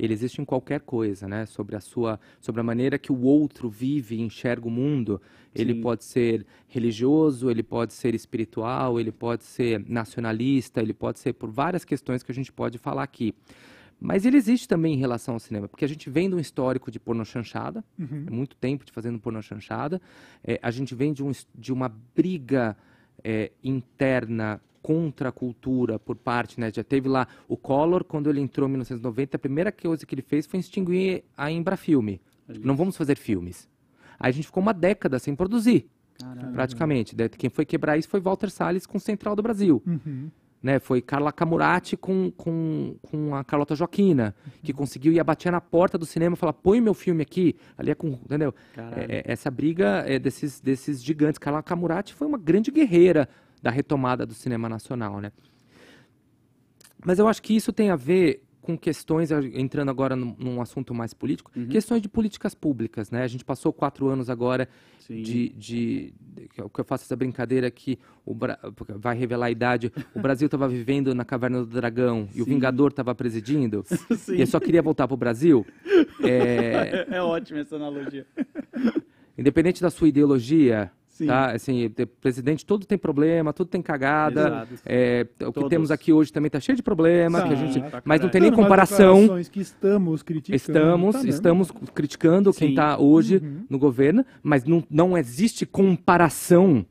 [0.04, 1.46] ele existe em qualquer coisa, né?
[1.46, 5.22] Sobre a sua, sobre a maneira que o outro vive e enxerga o mundo.
[5.54, 5.82] Ele Sim.
[5.82, 11.52] pode ser religioso, ele pode ser espiritual, ele pode ser nacionalista, ele pode ser por
[11.52, 13.34] várias questões que a gente pode falar aqui.
[14.00, 16.90] Mas ele existe também em relação ao cinema, porque a gente vem de um histórico
[16.90, 18.26] de porno chanchada, Uhum.
[18.26, 20.02] é muito tempo de fazendo porno chanchada.
[20.44, 22.76] É, a gente vem de, um, de uma briga
[23.24, 26.72] é, interna contra a cultura por parte, né?
[26.74, 30.24] Já teve lá o Collor, quando ele entrou em 1990, a primeira coisa que ele
[30.24, 32.20] fez foi extinguir a Embrafilme.
[32.52, 33.70] Tipo, não vamos fazer filmes.
[34.20, 35.88] Aí a gente ficou uma década sem produzir,
[36.20, 36.52] Caralho.
[36.54, 37.16] praticamente.
[37.38, 40.30] Quem foi quebrar isso foi Walter Salles com Central do Brasil Uhum.
[40.62, 40.80] Né?
[40.80, 45.98] Foi Carla Camurati com, com, com a Carlota Joaquina, que conseguiu ir bater na porta
[45.98, 48.54] do cinema e falar, põe meu filme aqui, ali é com, entendeu?
[48.78, 51.40] É- é- essa briga é desses, desses gigantes.
[51.40, 53.28] Carla Camurati foi uma grande guerreira
[53.62, 55.32] da retomada do cinema nacional, né?
[57.04, 60.94] Mas eu acho que isso tem a ver com questões, entrando agora num, num assunto
[60.94, 63.24] mais político, questões de políticas públicas, né?
[63.24, 64.70] A gente passou quatro anos agora
[65.00, 65.22] Sim.
[65.24, 68.60] de, de, de- que eu que eu faço essa brincadeira que o Bra-
[68.98, 69.92] vai revelar a idade.
[70.14, 72.52] O Brasil estava vivendo na caverna do dragão e o Sim.
[72.52, 73.84] Vingador estava presidindo.
[74.16, 74.34] Sim.
[74.34, 75.66] E ele só queria voltar para o Brasil.
[76.24, 78.26] É, É, é ótima essa analogia.
[79.38, 80.92] independente da sua ideologia,
[81.24, 81.28] Sim.
[81.28, 81.52] tá?
[81.52, 81.90] Assim,
[82.20, 84.68] presidente todo tem problema, tudo tem cagada.
[84.86, 87.56] É, o que temos aqui hoje também está cheio de problema, Tá.
[87.56, 89.28] gente, Pra mas não tem nem comparação.
[89.52, 90.56] que estamos criticando.
[90.56, 91.30] Estamos, Tá mesmo.
[91.32, 92.74] estamos criticando quem Sim.
[92.74, 93.66] está hoje Uhum.
[93.70, 96.86] no governo, mas não, não existe comparação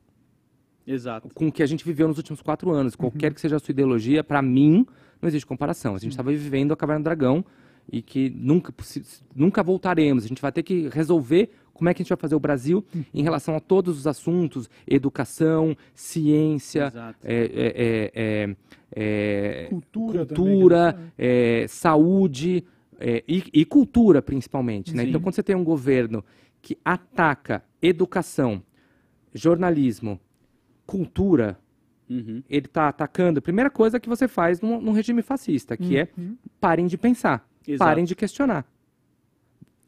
[0.85, 1.29] Exato.
[1.33, 2.93] com o que a gente viveu nos últimos quatro anos.
[2.93, 2.99] Uhum.
[2.99, 4.85] Qualquer que seja a sua ideologia, para mim,
[5.21, 5.95] não existe comparação.
[5.95, 7.45] A gente estava vivendo a Caverna do Dragão
[7.91, 8.73] e que nunca,
[9.35, 10.23] nunca voltaremos.
[10.23, 12.85] A gente vai ter que resolver como é que a gente vai fazer o Brasil
[12.93, 13.03] Uhum.
[13.13, 16.91] em relação a todos os assuntos, educação, ciência,
[17.23, 18.55] é, é, é, é,
[19.63, 21.11] é, Cultura cultura, também, né?
[21.17, 22.63] é, saúde
[22.99, 24.95] é, e, e cultura, principalmente.
[24.95, 25.03] Né?
[25.05, 26.23] Então, quando você tem um governo
[26.61, 28.61] que ataca educação,
[29.33, 30.19] jornalismo,
[30.85, 31.57] cultura,
[32.09, 32.43] Uhum.
[32.49, 33.39] ele está atacando.
[33.39, 36.35] A primeira coisa que você faz num, num regime fascista, que é Uhum.
[36.59, 37.87] parem de pensar, Exato.
[37.87, 38.65] parem de questionar.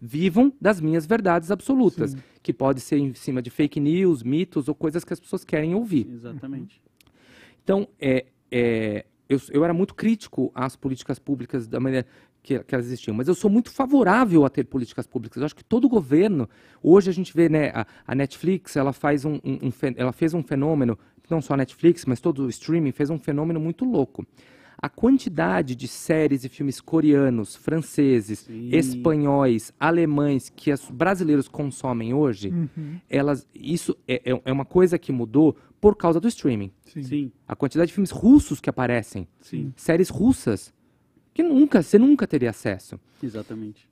[0.05, 2.17] Vivam das minhas verdades absolutas, Sim.
[2.41, 5.73] que pode ser em cima de fake news, mitos ou coisas que as pessoas querem
[5.73, 6.05] ouvir.
[6.11, 6.81] Exatamente.
[7.63, 12.05] Então, é, é, eu, eu era muito crítico às políticas públicas da maneira
[12.41, 15.37] que, que elas existiam, mas eu sou muito favorável a ter políticas públicas.
[15.37, 16.49] Eu acho que todo governo,
[16.81, 20.33] hoje a gente vê, né, a, a Netflix, ela faz um, um- um ela fez
[20.33, 20.99] um fenômeno,
[21.29, 24.27] não só a Netflix, mas todo o streaming fez um fenômeno muito louco.
[24.83, 28.67] A quantidade de séries e filmes coreanos, franceses, Sim.
[28.69, 32.99] espanhóis, alemães que os brasileiros consomem hoje, Uhum.
[33.09, 36.69] elas, isso é, é- é uma coisa que mudou por causa do streaming.
[36.83, 37.01] Sim.
[37.03, 37.31] Sim.
[37.47, 39.71] A quantidade de filmes russos que aparecem, Sim.
[39.77, 40.73] séries russas,
[41.33, 42.99] que nunca, você nunca teria acesso.
[43.23, 43.87] Exatamente.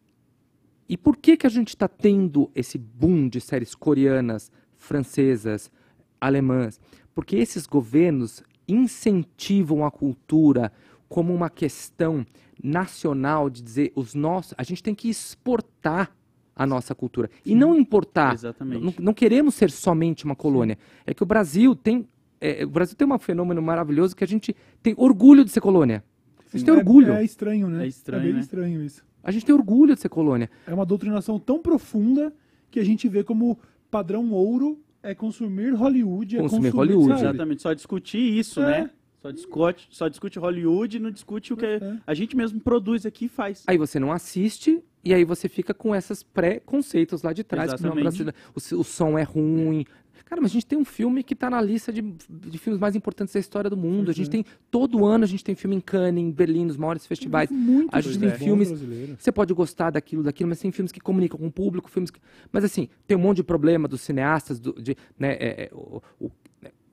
[0.89, 5.71] E por que que a gente está tendo esse boom de séries coreanas, francesas,
[6.19, 6.81] alemãs?
[7.15, 10.71] Porque esses governos incentivam a cultura
[11.09, 12.25] como uma questão
[12.63, 16.11] nacional de dizer os nossos, a gente tem que exportar
[16.55, 18.33] a nossa cultura e não importar.
[18.33, 18.83] Exatamente.
[18.83, 20.77] Não, não queremos ser somente uma colônia.
[21.05, 22.07] É que o Brasil tem
[22.39, 26.03] é, o Brasil tem um fenômeno maravilhoso que a gente tem orgulho de ser colônia.
[26.51, 27.13] A gente tem É- orgulho.
[27.13, 27.85] É, estranho, né?
[27.85, 28.39] É estranho, bem né?
[28.39, 29.03] estranho isso.
[29.23, 30.49] A gente tem orgulho de ser colônia.
[30.65, 32.33] É uma doutrinação tão profunda
[32.71, 33.59] que a gente vê como
[33.91, 36.37] padrão ouro é consumir Hollywood.
[36.37, 37.09] é Consumir consumir, Hollywood.
[37.19, 37.21] sabe?
[37.29, 37.61] Exatamente.
[37.61, 38.81] Só discutir isso, É.
[38.83, 38.89] né?
[39.21, 41.79] Só discute, só discute Hollywood e não discute o que É.
[42.07, 43.63] a gente mesmo produz aqui e faz.
[43.67, 47.71] Aí você não assiste e aí você fica com esses pré-conceitos lá de trás.
[47.73, 48.03] Que não, Exatamente.
[48.03, 49.85] brasileiro- o, o som é ruim.
[50.25, 52.95] Cara, mas a gente tem um filme que tá na lista de, de filmes mais
[52.95, 54.11] importantes da história do mundo.
[54.11, 54.31] A gente é.
[54.31, 57.49] tem, todo ano a gente tem filme em Cannes, em Berlim, nos maiores festivais.
[57.49, 58.71] Muito A gente tem bom filmes-.
[59.17, 62.19] Você pode gostar daquilo, daquilo, mas tem filmes que comunicam com o público, filmes que...
[62.51, 66.01] Mas assim, tem um monte de problema dos cineastas, do, de, né, é, é, o,
[66.19, 66.31] o,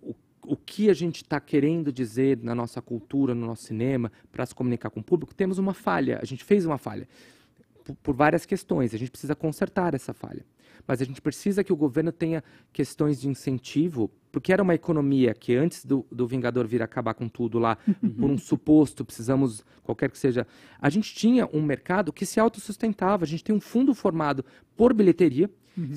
[0.03, 0.15] o,
[0.47, 4.55] o que a gente está querendo dizer na nossa cultura, no nosso cinema, para se
[4.55, 6.19] comunicar com o público, temos uma falha.
[6.21, 7.09] A gente fez uma falha.
[8.03, 8.95] Por, várias questões.
[8.95, 10.45] A gente precisa consertar essa falha.
[10.87, 12.43] Mas a gente precisa que o governo tenha
[12.73, 17.29] questões de incentivo, porque era uma economia que antes do, do Vingador vir acabar com
[17.29, 17.77] tudo lá,
[18.19, 20.47] por um suposto, precisamos, qualquer que seja.
[20.81, 23.25] A gente tinha um mercado que se autossustentava.
[23.25, 24.45] A gente tem um fundo formado
[24.77, 25.51] por bilheteria,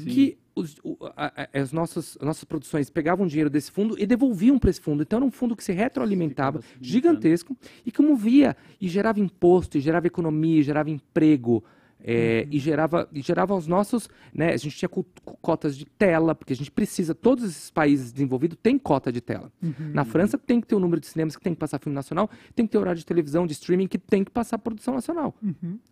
[0.05, 4.05] que os, o- a- a- as, nossas, as nossas produções pegavam dinheiro desse fundo e
[4.05, 5.03] devolviam para esse fundo.
[5.03, 7.55] Então era um fundo que se retroalimentava, gigantesco,
[7.85, 11.63] e que movia e gerava imposto, e gerava economia, e gerava emprego.
[12.03, 14.09] É, e, gerava, e gerava os nossos.
[14.33, 18.57] Né, a gente tinha cotas de tela, porque a gente precisa, todos esses países desenvolvidos
[18.61, 19.51] têm cota de tela.
[19.93, 22.29] Na França tem que ter o número de cinemas que tem que passar filme nacional,
[22.55, 25.35] tem que ter horário de televisão, de streaming que tem que passar produção nacional.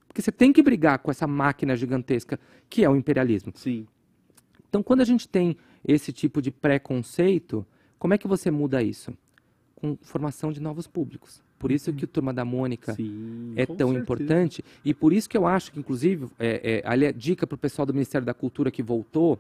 [0.07, 3.51] Porque você tem que brigar com essa máquina gigantesca que é o imperialismo.
[3.55, 3.87] Sim.
[4.67, 5.57] Então, quando a gente tem
[5.87, 7.65] esse tipo de preconceito,
[7.97, 9.13] como é que você muda isso?
[9.75, 11.43] Com formação de novos públicos.
[11.59, 13.51] Por isso que o Turma da Mônica Sim.
[13.57, 13.99] é tão certeza.
[13.99, 17.55] importante e por isso que eu acho que, inclusive, é, é, ali a dica para
[17.55, 19.37] o pessoal do Ministério da Cultura que voltou,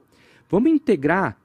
[0.49, 1.37] vamos integrar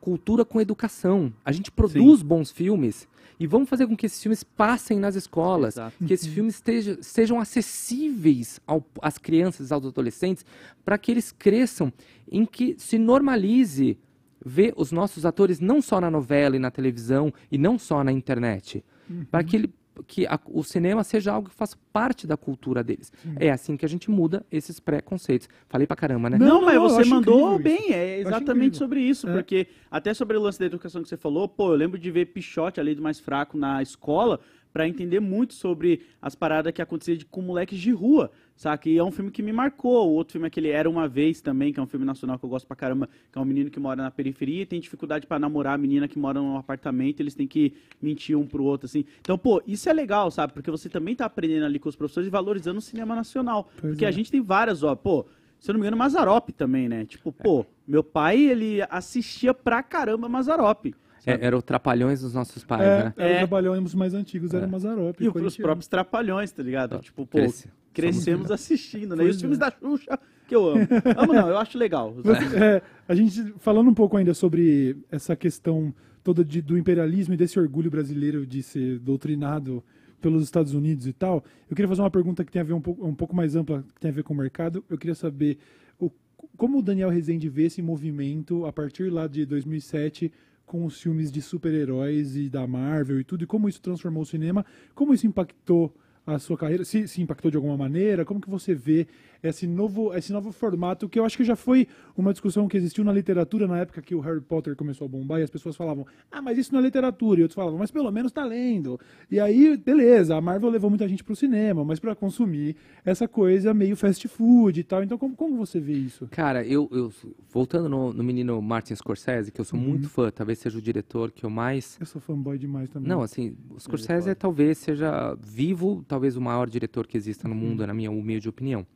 [0.00, 1.32] cultura com educação.
[1.44, 3.06] A gente produz bons filmes
[3.38, 6.04] e vamos fazer com que esses filmes passem nas escolas, Exato.
[6.04, 10.44] que esses filmes esteja- sejam acessíveis ao- às crianças, aos adolescentes,
[10.84, 11.92] para que eles cresçam
[12.30, 13.96] em que se normalize
[14.44, 18.12] ver os nossos atores não só na novela e na televisão e não só na
[18.12, 18.84] internet,
[19.30, 19.70] para que ele
[20.06, 23.12] que a- o cinema seja algo que faça parte da cultura deles.
[23.36, 25.48] É assim que a gente muda esses preconceitos.
[25.68, 26.38] Falei pra caramba, né?
[26.38, 29.32] Não, Não, mas você mandou bem, é exatamente sobre isso, É.
[29.32, 32.26] porque até sobre o lance da educação que você falou, pô, eu lembro de ver
[32.26, 34.40] Pichote, a lei do mais fraco, na escola,
[34.72, 38.88] pra entender muito sobre as paradas que aconteciam de- com moleques de rua, saca?
[38.88, 40.10] E é um filme que me marcou.
[40.10, 42.44] O outro filme é aquele Era Uma Vez também, que é um filme nacional que
[42.44, 45.26] eu gosto pra caramba, que é um menino que mora na periferia e tem dificuldade
[45.26, 47.72] pra namorar a menina que mora num apartamento, eles têm que
[48.02, 49.04] mentir um pro outro, assim.
[49.20, 50.52] Então, pô, isso é legal, sabe?
[50.52, 53.70] Porque você também tá aprendendo ali com os professores e valorizando o cinema nacional.
[53.80, 54.08] Pois porque é.
[54.08, 55.24] a gente tem várias, ó, pô,
[55.60, 57.04] se eu não me engano, Mazarop também, né?
[57.04, 60.92] Tipo, pô, meu pai, ele assistia pra caramba Mazarop.
[61.26, 63.14] É, era o Trapalhões dos nossos pais, É, né?
[63.16, 63.34] era É.
[63.36, 65.16] o trabalhões mais antigos, era Mazarop.
[65.20, 66.98] E os próprios Trapalhões, tá ligado?
[67.00, 67.68] Tipo, pô, Cresce.
[67.92, 69.24] crescemos assistindo, né?
[69.24, 69.60] E os filmes é.
[69.60, 70.86] da Xuxa, que eu amo.
[71.16, 72.14] amo não, eu acho legal.
[72.14, 75.92] Você- é, a gente, falando um pouco ainda sobre essa questão
[76.24, 79.82] toda de- do imperialismo e desse orgulho brasileiro de ser doutrinado
[80.20, 82.80] pelos Estados Unidos e tal, eu queria fazer uma pergunta que tem a ver um
[82.80, 84.84] pouco, um pouco mais ampla, que tem a ver com o mercado.
[84.90, 85.58] Eu queria saber
[85.98, 86.10] o-
[86.56, 90.32] como o Daniel Rezende vê esse movimento a partir lá de 2007
[90.68, 94.26] com os filmes de super-heróis e da Marvel e tudo, e como isso transformou o
[94.26, 94.64] cinema,
[94.94, 95.92] como isso impactou
[96.26, 99.08] a sua carreira, se, se impactou de alguma maneira, como que você vê
[99.42, 101.86] esse novo, esse novo formato, que eu acho que já foi
[102.16, 105.40] uma discussão que existiu na literatura na época que o Harry Potter começou a bombar,
[105.40, 108.10] e as pessoas falavam, ah, mas isso não é literatura, e outros falavam, mas pelo
[108.10, 108.98] menos tá lendo.
[109.30, 113.72] E aí, beleza, a Marvel levou muita gente pro cinema, mas para consumir essa coisa
[113.72, 116.26] meio fast food e tal, então como, como você vê isso?
[116.30, 117.12] Cara, eu, eu-
[117.50, 121.30] voltando no, no menino Martin Scorsese, que eu sou muito fã, talvez seja o diretor
[121.30, 121.96] que eu mais.
[122.00, 123.08] Eu sou fanboy demais também.
[123.08, 127.54] Não, assim, o Scorsese é, talvez seja vivo, talvez o maior diretor que exista no
[127.54, 128.86] mundo, na minha humilde opinião.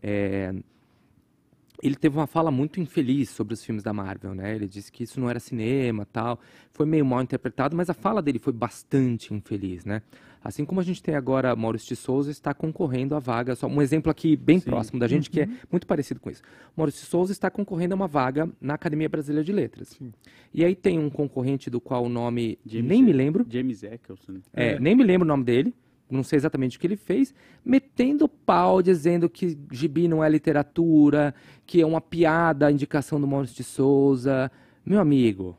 [0.00, 0.54] É,
[1.82, 4.54] ele teve uma fala muito infeliz sobre os filmes da Marvel, né?
[4.54, 6.38] Ele disse que isso não era cinema, tal.
[6.70, 10.00] Foi meio mal interpretado, mas a fala dele foi bastante infeliz, né?
[10.44, 13.80] Assim como a gente tem agora Maurício de Souza está concorrendo à vaga, só um
[13.80, 16.42] exemplo aqui bem próximo da gente que é muito parecido com isso.
[16.76, 19.98] Maurício de Souza está concorrendo a uma vaga na Academia Brasileira de Letras.
[20.54, 24.40] E aí tem um concorrente do qual o nome James nem me lembro, James Eccleston.
[24.52, 25.72] é, nem me lembro o nome dele,
[26.14, 27.34] não sei exatamente o que ele fez,
[27.64, 31.34] metendo pau, dizendo que gibi não é literatura,
[31.66, 34.50] que é uma piada a indicação do Maurício de Souza.
[34.84, 35.56] Meu amigo,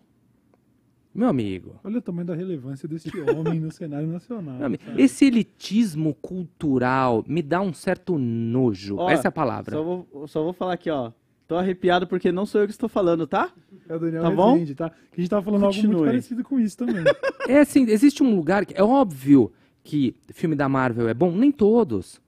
[1.16, 4.56] meu amigo, Olha o tamanho da relevância desse homem no cenário nacional.
[4.56, 5.02] meu amigo, sabe?
[5.02, 8.98] esse elitismo cultural me dá um certo nojo.
[8.98, 9.76] Ó, Essa é a palavra.
[9.76, 11.12] Só vou, só vou falar aqui, ó.
[11.48, 13.52] Tô arrepiado porque não sou eu que estou falando, tá?
[13.88, 14.54] É o Daniel Tá bom?
[14.54, 14.90] Rezende, tá?
[14.90, 15.96] Que a gente tava falando algo Continue.
[15.98, 17.04] muito parecido com isso também.
[17.48, 19.52] É assim, existe um lugar que é óbvio
[19.84, 22.22] que filme da Marvel é bom, nem todos.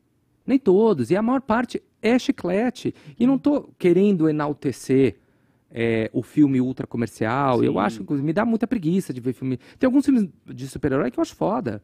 [0.45, 1.09] Nem todos.
[1.09, 2.93] E a maior parte é chiclete.
[3.19, 5.15] E não tô querendo enaltecer
[5.71, 7.63] é, o filme ultra comercial.
[7.63, 7.79] Eu Sim.
[7.79, 9.57] acho que me dá muita preguiça de ver filme.
[9.79, 11.81] Tem alguns filmes de super-herói que eu acho foda.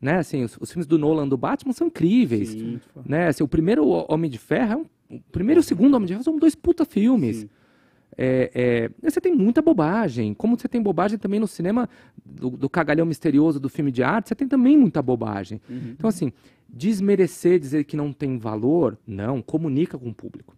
[0.00, 0.16] Né?
[0.18, 2.50] Assim, os, os filmes do Nolan do Batman são incríveis.
[2.50, 2.80] Sim.
[3.04, 3.28] Né?
[3.28, 4.86] Assim, o primeiro Homem de Ferro é um.
[5.16, 7.38] O primeiro e o segundo Homem de Ferro são dois puta filmes.
[7.38, 7.50] Sim.
[8.16, 10.34] É, é, você tem muita bobagem.
[10.34, 11.88] Como você tem bobagem também no cinema
[12.24, 15.60] do, do cagalhão misterioso do filme de arte, você tem também muita bobagem.
[15.70, 16.32] Então, assim,
[16.68, 20.56] desmerecer, dizer que não tem valor, não, comunica com o público.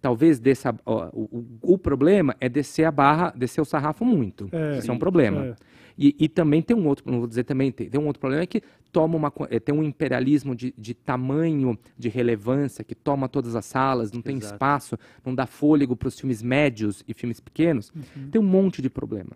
[0.00, 4.48] Talvez dessa, ó, o, o, o problema é descer a barra, descer o sarrafo muito.
[4.50, 5.46] É, Isso é um problema.
[5.46, 5.54] é.
[5.98, 8.42] E, e também tem um outro, não vou dizer também, tem, tem um outro problema
[8.42, 8.62] é que
[8.92, 13.64] toma uma, é, tem um imperialismo de, de tamanho, de relevância, que toma todas as
[13.64, 14.54] salas, não tem Exato.
[14.54, 17.92] espaço, não dá fôlego para os filmes médios e filmes pequenos.
[17.94, 18.30] Uhum.
[18.30, 19.32] Tem um monte de problema.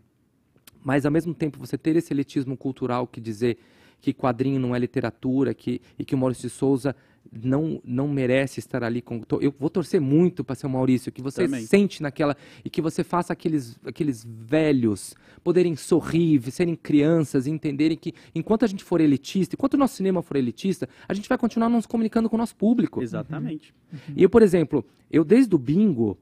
[0.83, 3.59] Mas, ao mesmo tempo, você ter esse elitismo cultural que dizer
[4.01, 6.95] que quadrinho não é literatura que, e que o Maurício de Souza
[7.33, 9.01] não, não merece estar ali.
[9.01, 11.65] Com, eu vou torcer muito para ser o Maurício, que você Também.
[11.67, 12.37] sente naquela.
[12.65, 18.65] e que você faça aqueles, aqueles velhos poderem sorrir, serem crianças e entenderem que enquanto
[18.65, 21.87] a gente for elitista, enquanto o nosso cinema for elitista, a gente vai continuar nos
[21.87, 23.03] comunicando com o nosso público.
[23.03, 23.75] Exatamente.
[24.17, 26.19] E eu, por exemplo, eu desde o bingo,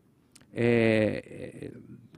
[0.53, 1.71] é,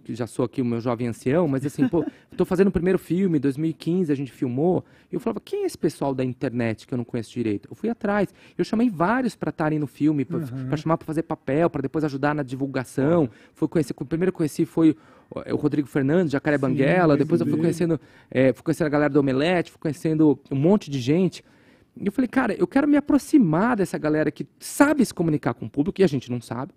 [0.05, 2.05] que já sou aqui o meu jovem ancião, mas assim, pô,
[2.37, 5.79] tô fazendo o primeiro filme, 2015 a gente filmou, e eu falava, quem é esse
[5.79, 7.69] pessoal da internet que eu não conheço direito?
[7.71, 11.69] Eu fui atrás, eu chamei vários para estarem no filme, para chamar para fazer papel,
[11.69, 13.29] para depois ajudar na divulgação.
[13.55, 14.97] Fui conhecer, o primeiro que eu conheci foi o
[15.31, 18.01] o Rodrigo Fernandes, Jacaré Banguela, lembro depois eu fui conhecendo,
[18.31, 21.45] é, fui conhecendo a galera do Omelete, fui conhecendo um monte de gente.
[21.97, 25.67] E eu falei, cara, eu quero me aproximar dessa galera que sabe se comunicar com
[25.67, 26.73] o público, e a gente não sabe,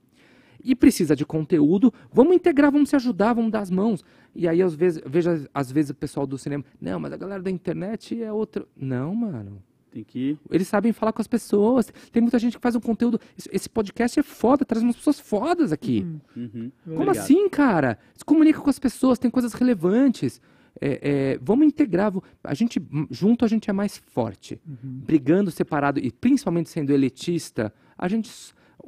[0.67, 1.93] e precisa de conteúdo.
[2.11, 4.03] Vamos integrar, vamos se ajudar, vamos dar as mãos.
[4.35, 7.17] E aí, às vezes, eu vejo às vezes o pessoal do cinema, não, mas a
[7.17, 8.65] galera da internet é outra.
[8.75, 9.63] Não, mano.
[9.89, 10.37] Tem que.
[10.51, 11.91] Eles sabem falar com as pessoas.
[12.11, 13.19] Tem muita gente que faz um conteúdo.
[13.51, 16.05] Esse- podcast é foda, traz umas pessoas fodas aqui.
[16.35, 16.71] Uhum.
[16.83, 17.17] Como Obrigado.
[17.17, 17.97] assim, cara?
[18.13, 20.41] Se comunica com as pessoas, tem coisas relevantes.
[20.79, 22.13] É, é, vamos integrar.
[22.43, 22.79] A gente,
[23.09, 24.59] junto a gente é mais forte.
[24.65, 28.29] Brigando separado e principalmente sendo elitista, a gente.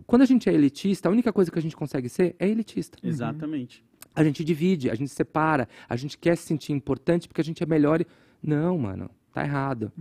[0.05, 2.97] Quando a gente é elitista, a única coisa que a gente consegue ser é elitista.
[3.03, 3.83] Exatamente.
[4.15, 7.61] A gente divide, a gente separa, a gente quer se sentir importante porque a gente
[7.63, 8.01] é melhor.
[8.01, 8.07] E...
[8.41, 9.91] Não, mano, tá errado.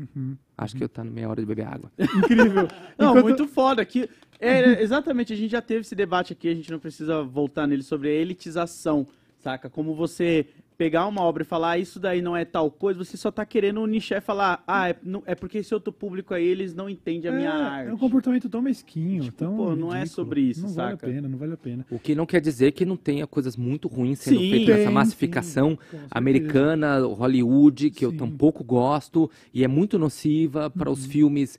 [0.56, 1.92] Acho que eu tá na meia hora de beber água.
[1.98, 2.68] Incrível.
[2.98, 3.84] Não, Enquanto- muito foda.
[3.84, 4.08] Que,
[4.40, 7.82] é, exatamente, a gente já teve esse debate aqui, a gente não precisa voltar nele
[7.82, 9.06] sobre a elitização,
[9.38, 9.68] saca?
[9.68, 10.46] Como você
[10.78, 13.44] pegar uma obra e falar, ah, isso daí não é tal coisa, você só tá
[13.44, 16.88] querendo nichar e falar, ah, é, não- é porque esse outro público aí, eles não
[16.88, 17.90] entendem a minha é, arte.
[17.90, 20.90] É um comportamento tão mesquinho, Tipo, tão pô, não é sobre isso, Não vale a
[20.92, 21.06] saca?
[21.08, 21.84] pena, não vale a pena.
[21.90, 24.50] O que não quer dizer que não tenha coisas muito ruins sendo Sim.
[24.50, 28.16] feitas nessa massificação sim, americana, Hollywood, que eu Sim.
[28.16, 30.94] tampouco gosto, e é muito nociva para Uhum.
[30.94, 31.58] os filmes,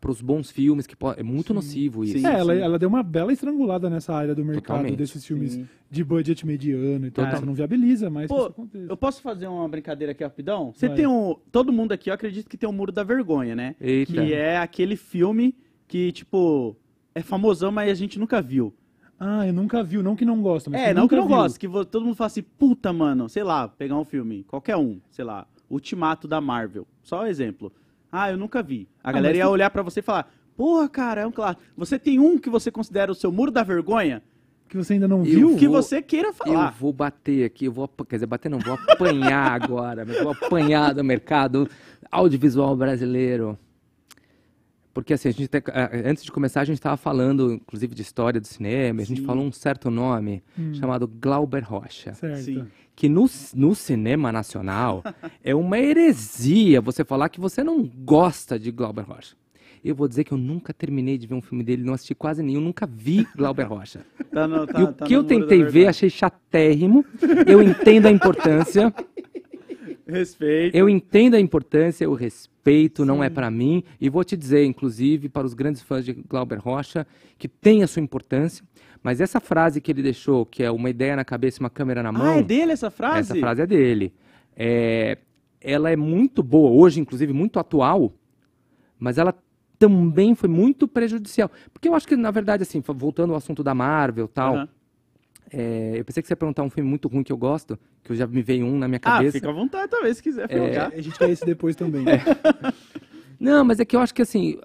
[0.00, 2.18] para os bons filmes, que po- é muito nocivo isso.
[2.18, 2.26] Sim.
[2.26, 4.96] é, ela, ela deu uma bela estrangulada nessa área do mercado Totalmente.
[4.96, 5.68] desses filmes Sim.
[5.88, 7.30] de budget mediano e tal.
[7.30, 8.52] Você não viabiliza mais que Pô.
[8.88, 10.72] Eu posso fazer uma brincadeira aqui rapidão?
[10.74, 10.96] Você Vai.
[10.96, 11.36] tem um.
[11.52, 13.76] Todo mundo aqui, eu acredito que tem o Muro da Vergonha, né?
[13.80, 14.12] Eita.
[14.12, 15.54] Que é aquele filme
[15.86, 16.76] que, tipo,
[17.14, 18.74] é famosão, mas a gente nunca viu.
[19.20, 21.28] Ah, eu nunca vi, não que não gosta, mas É, não nunca que eu não
[21.36, 25.00] gosto, que todo mundo fala assim, puta, mano, sei lá, pegar um filme, qualquer um,
[25.10, 27.72] sei lá, Ultimato da Marvel, só um exemplo.
[28.10, 28.88] Ah, eu nunca vi.
[29.02, 31.62] A Ah, galera ia tu- olhar pra você e falar, porra, cara, é um clássico.
[31.76, 34.22] Você tem um que você considera o seu Muro da Vergonha?
[34.68, 35.56] Que você ainda não Eu viu?
[35.56, 36.70] Que vou- você queira Eu falar.
[36.72, 41.02] vou bater aqui, eu vou, quer dizer, bater não, vou apanhar agora, vou apanhar do
[41.02, 41.68] mercado
[42.10, 43.58] audiovisual brasileiro.
[44.94, 45.62] Porque assim, a gente tem-
[46.04, 49.20] antes de começar, a gente estava falando, inclusive, de história do cinema, e a gente
[49.20, 49.26] Sim.
[49.26, 50.74] falou um certo nome, Hum.
[50.74, 52.14] chamado Glauber Rocha.
[52.14, 52.42] Certo.
[52.42, 52.66] Sim.
[52.96, 55.04] que no, no cinema nacional
[55.44, 59.36] é uma heresia você falar que você não gosta de Glauber Rocha.
[59.84, 62.42] Eu vou dizer que eu nunca terminei de ver um filme dele, não assisti quase
[62.42, 64.00] nenhum, nunca vi Glauber Rocha.
[64.32, 67.04] Tá no- tá- e o tá que eu tentei ver, achei chatérrimo.
[67.46, 68.92] Eu entendo a importância,
[70.06, 70.74] Respeito.
[70.76, 72.57] eu entendo a importância, eu respeito,
[73.04, 73.82] não é pra mim.
[74.00, 77.06] E vou te dizer, inclusive, para os grandes fãs de Glauber Rocha,
[77.38, 78.64] que tem a sua importância.
[79.02, 82.02] Mas essa frase que ele deixou, que é uma ideia na cabeça e uma câmera
[82.02, 82.26] na mão.
[82.26, 83.32] Ah, é dele essa frase?
[83.32, 84.12] Essa frase é dele.
[84.56, 85.18] É,
[85.60, 88.12] ela é muito boa, hoje, inclusive, muito atual,
[88.98, 89.34] mas ela
[89.78, 91.50] também foi muito prejudicial.
[91.72, 94.68] Porque eu acho que, na verdade, assim, voltando ao assunto da Marvel e tal, Aham.
[95.52, 98.12] É, eu pensei que você ia perguntar um filme muito ruim que eu gosto, que
[98.12, 99.32] eu já me veio um na minha Ah, cabeça.
[99.32, 100.92] fica à vontade talvez se quiser colocar.
[100.94, 102.04] A gente quer esse depois também.
[103.40, 104.58] Não, mas é que eu acho que assim,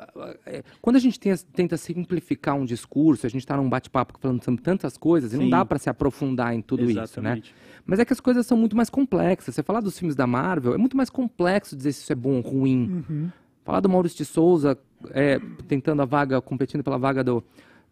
[0.47, 1.19] é, quando a gente
[1.53, 5.43] tenta simplificar um discurso, a gente está num bate-papo falando sobre tantas coisas, e não
[5.43, 5.49] Sim.
[5.51, 7.03] dá para se aprofundar em tudo isso, né?
[7.03, 7.53] Exatamente.
[7.85, 9.53] Mas é que as coisas são muito mais complexas.
[9.53, 12.37] Você falar dos filmes da Marvel é muito mais complexo dizer se isso é bom
[12.37, 13.03] ou ruim.
[13.09, 13.29] Uhum.
[13.63, 14.77] Falar do Maurício de Souza
[15.11, 17.43] é, tentando a vaga, competindo pela vaga do,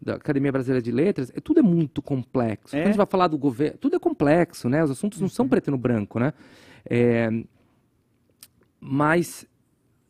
[0.02, 2.74] da Academia Brasileira de Letras, é, tudo é muito complexo.
[2.74, 2.80] É?
[2.80, 4.82] Quando a gente vai falar do governo, tudo é complexo, né?
[4.82, 6.32] Os assuntos não são preto no branco, né?
[6.84, 7.30] É,
[8.80, 9.46] mas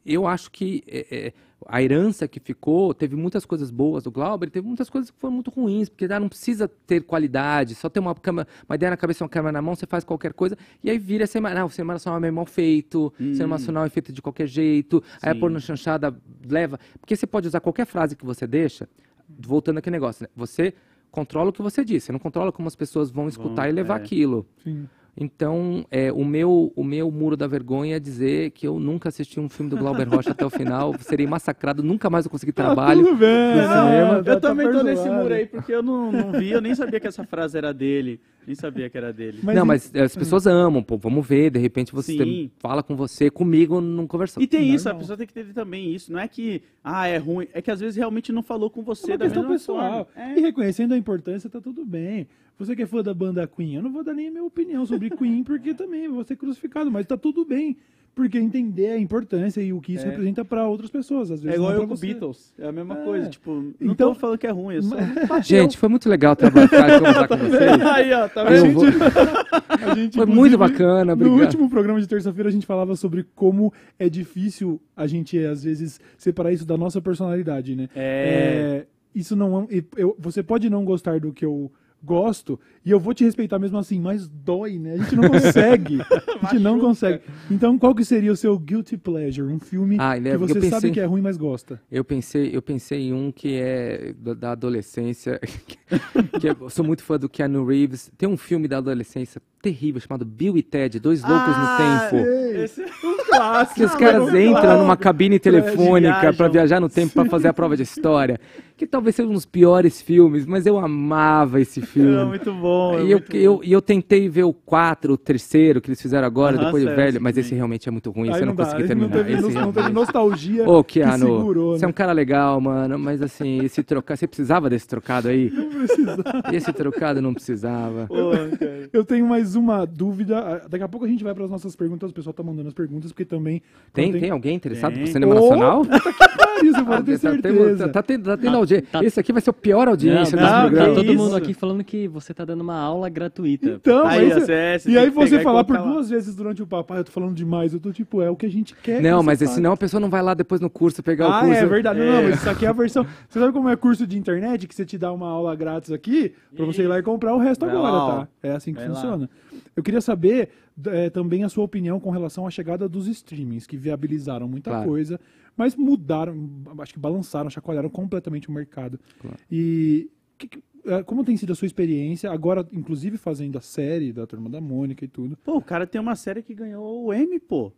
[0.05, 1.33] eu acho que é, é,
[1.69, 5.35] a herança que ficou, teve muitas coisas boas do Glauber, teve muitas coisas que foram
[5.35, 8.97] muito ruins, porque ah, não precisa ter qualidade, só ter uma, câmera, uma ideia na
[8.97, 11.25] cabeça uma câmera na mão, você faz qualquer coisa, e aí vira
[11.55, 14.47] não, o cinema nacional é meio mal feito, o cinema nacional é feito de qualquer
[14.47, 15.41] jeito, aí a Sim.
[15.41, 16.17] porno chanchada
[16.49, 18.89] leva, porque você pode usar qualquer frase que você deixa,
[19.39, 20.29] voltando aquele negócio, né?
[20.35, 20.75] você
[21.11, 23.73] controla o que você diz, você não controla como as pessoas vão escutar Vão, e
[23.73, 24.03] levar é.
[24.03, 24.47] aquilo.
[24.65, 24.89] Sim.
[25.15, 29.39] Então, é, o, meu, o meu muro da vergonha é dizer que eu nunca assisti
[29.39, 30.95] um filme do Glauber Rocha até o final.
[31.01, 33.03] Serei massacrado, nunca mais eu consegui trabalho.
[33.03, 34.15] Tá tudo bem, no não, cinema.
[34.17, 35.23] Eu tá também tô nesse perdoado.
[35.23, 38.21] muro aí, porque eu não, não vi, eu nem sabia que essa frase era dele.
[38.47, 39.39] Nem sabia que era dele.
[39.43, 42.51] Mas não, e- mas é, as pessoas amam, pô, vamos ver, de repente você Sim.
[42.59, 44.43] fala com você, comigo não conversou.
[44.43, 45.01] E tem isso, a Normal.
[45.03, 46.11] pessoa tem que ter também isso.
[46.11, 47.47] Não é que, ah, é ruim.
[47.53, 50.09] É que às vezes realmente não falou com É você uma da questão mesma pessoal.
[50.13, 50.33] forma.
[50.35, 50.41] E É.
[50.41, 52.27] reconhecendo a importância, tá tudo bem.
[52.59, 54.85] Você que é fã da banda Queen, eu não vou dar nem a minha opinião
[54.87, 57.77] sobre Queen, porque também eu vou ser crucificado, mas tá tudo bem.
[58.15, 60.11] Porque entender a importância e o que isso É.
[60.11, 61.31] representa pra outras pessoas.
[61.31, 61.97] Às vezes É igual eu com.
[61.97, 62.53] Beatles.
[62.59, 63.05] É a mesma É.
[63.07, 63.27] coisa.
[63.31, 64.97] Tipo, não Então- tô falando que é ruim, eu só.
[65.43, 66.69] Gente, foi muito legal trabalhar
[67.01, 67.81] conversar com vocês.
[67.81, 68.75] Aí, ó, tá Eu vendo?
[68.75, 68.85] vou-
[69.97, 71.41] gente, Foi muito bacana, No obrigado.
[71.41, 75.99] último programa de terça-feira a gente falava sobre como é difícil a gente, às vezes,
[76.19, 77.89] separar isso da nossa personalidade, né?
[77.97, 78.85] É.
[78.85, 81.73] É, isso não é- eu- você pode não gostar do que eu
[82.05, 84.95] gosto e eu vou te respeitar mesmo assim, mas dói, né?
[84.95, 85.99] A gente não consegue.
[86.43, 87.21] a gente não consegue.
[87.51, 89.47] Então, qual que seria o seu guilty pleasure?
[89.53, 91.81] Um filme Ah, ele é- que você pensei- sabe que é ruim, mas gosta.
[91.91, 95.39] Eu pensei, eu pensei em um que é da, adolescência,
[96.41, 98.11] que é- eu sou muito fã do Keanu Reeves.
[98.19, 102.29] Tem um filme da adolescência terrível chamado Bill e Ted, Dois Loucos Ah, no Tempo.
[102.59, 103.75] Esse é um clássico.
[103.77, 107.53] Que os caras não, entram numa cabine telefônica pra viajar no tempo pra fazer a
[107.53, 108.41] prova de história.
[108.83, 112.17] Que talvez seja um dos piores filmes, mas eu amava esse filme.
[112.17, 112.99] É muito bom.
[112.99, 113.61] é E eu, muito eu, bom.
[113.63, 116.97] e eu tentei ver o 4, o terceiro que eles fizeram agora, depois de saiu
[116.97, 119.09] velho, mas esse realmente é muito ruim, Aí você não, não terminar.
[119.13, 121.91] teve, Esse não, não teve nostalgia Ô, que Keanu, segurou, você é né?
[121.91, 125.49] um cara legal, mano, mas assim, esse trocado, você precisava desse trocado aí?
[125.49, 126.23] Não precisava.
[126.53, 128.07] Esse trocado não precisava.
[128.09, 128.89] Pô, cara.
[128.93, 130.39] Eu tenho mais uma dúvida.
[130.41, 132.11] Ah, Daqui a pouco a gente vai para as nossas perguntas.
[132.11, 133.63] O pessoal tá mandando as perguntas, porque também.
[133.93, 135.05] Tem, quando tem alguém interessado Tem.
[135.05, 135.83] por cinema Ô, nacional?
[135.87, 137.77] Pariu, você pode ter tá, certeza.
[137.79, 138.89] tendo- tá tendo, tá tendo audiência.
[138.93, 140.89] tá- Esse aqui vai ser o pior audiência Não, não, programa.
[140.89, 143.71] que todo mundo aqui falando que você tá dando uma aula gratuita.
[143.71, 145.83] Então, Aí, mas cê e aí você falar por lá.
[145.83, 148.37] duas vezes durante o papo, ah, eu tô falando demais, eu tô tipo, é o
[148.37, 148.97] que a gente quer.
[149.01, 149.51] que Não, mas fale.
[149.51, 151.55] senão a pessoa não vai lá depois no curso pegar o Ah, curso.
[151.55, 151.99] é verdade.
[151.99, 152.23] Não, É.
[152.23, 153.07] mas isso aqui é a versão.
[153.29, 156.33] Você sabe como é curso de internet que você te dá uma aula grátis aqui
[156.57, 158.29] pra você ir lá e comprar o resto Vai agora, lá, tá?
[158.43, 158.95] É assim que Vai lá.
[158.95, 159.31] funciona.
[159.77, 160.49] Eu queria saber
[160.87, 164.89] é, também a sua opinião com relação à chegada dos streamings, que viabilizaram muita Claro.
[164.89, 165.21] coisa,
[165.57, 166.49] mas mudaram,
[166.79, 168.99] acho que balançaram, chacoalharam completamente o mercado.
[169.21, 169.37] Claro.
[169.51, 174.13] E que- que- é, como tem sido a sua experiência, agora, inclusive, fazendo a série
[174.13, 175.37] da Turma da Mônica e tudo?
[175.45, 177.73] Pô, o cara tem uma série que ganhou o M, pô.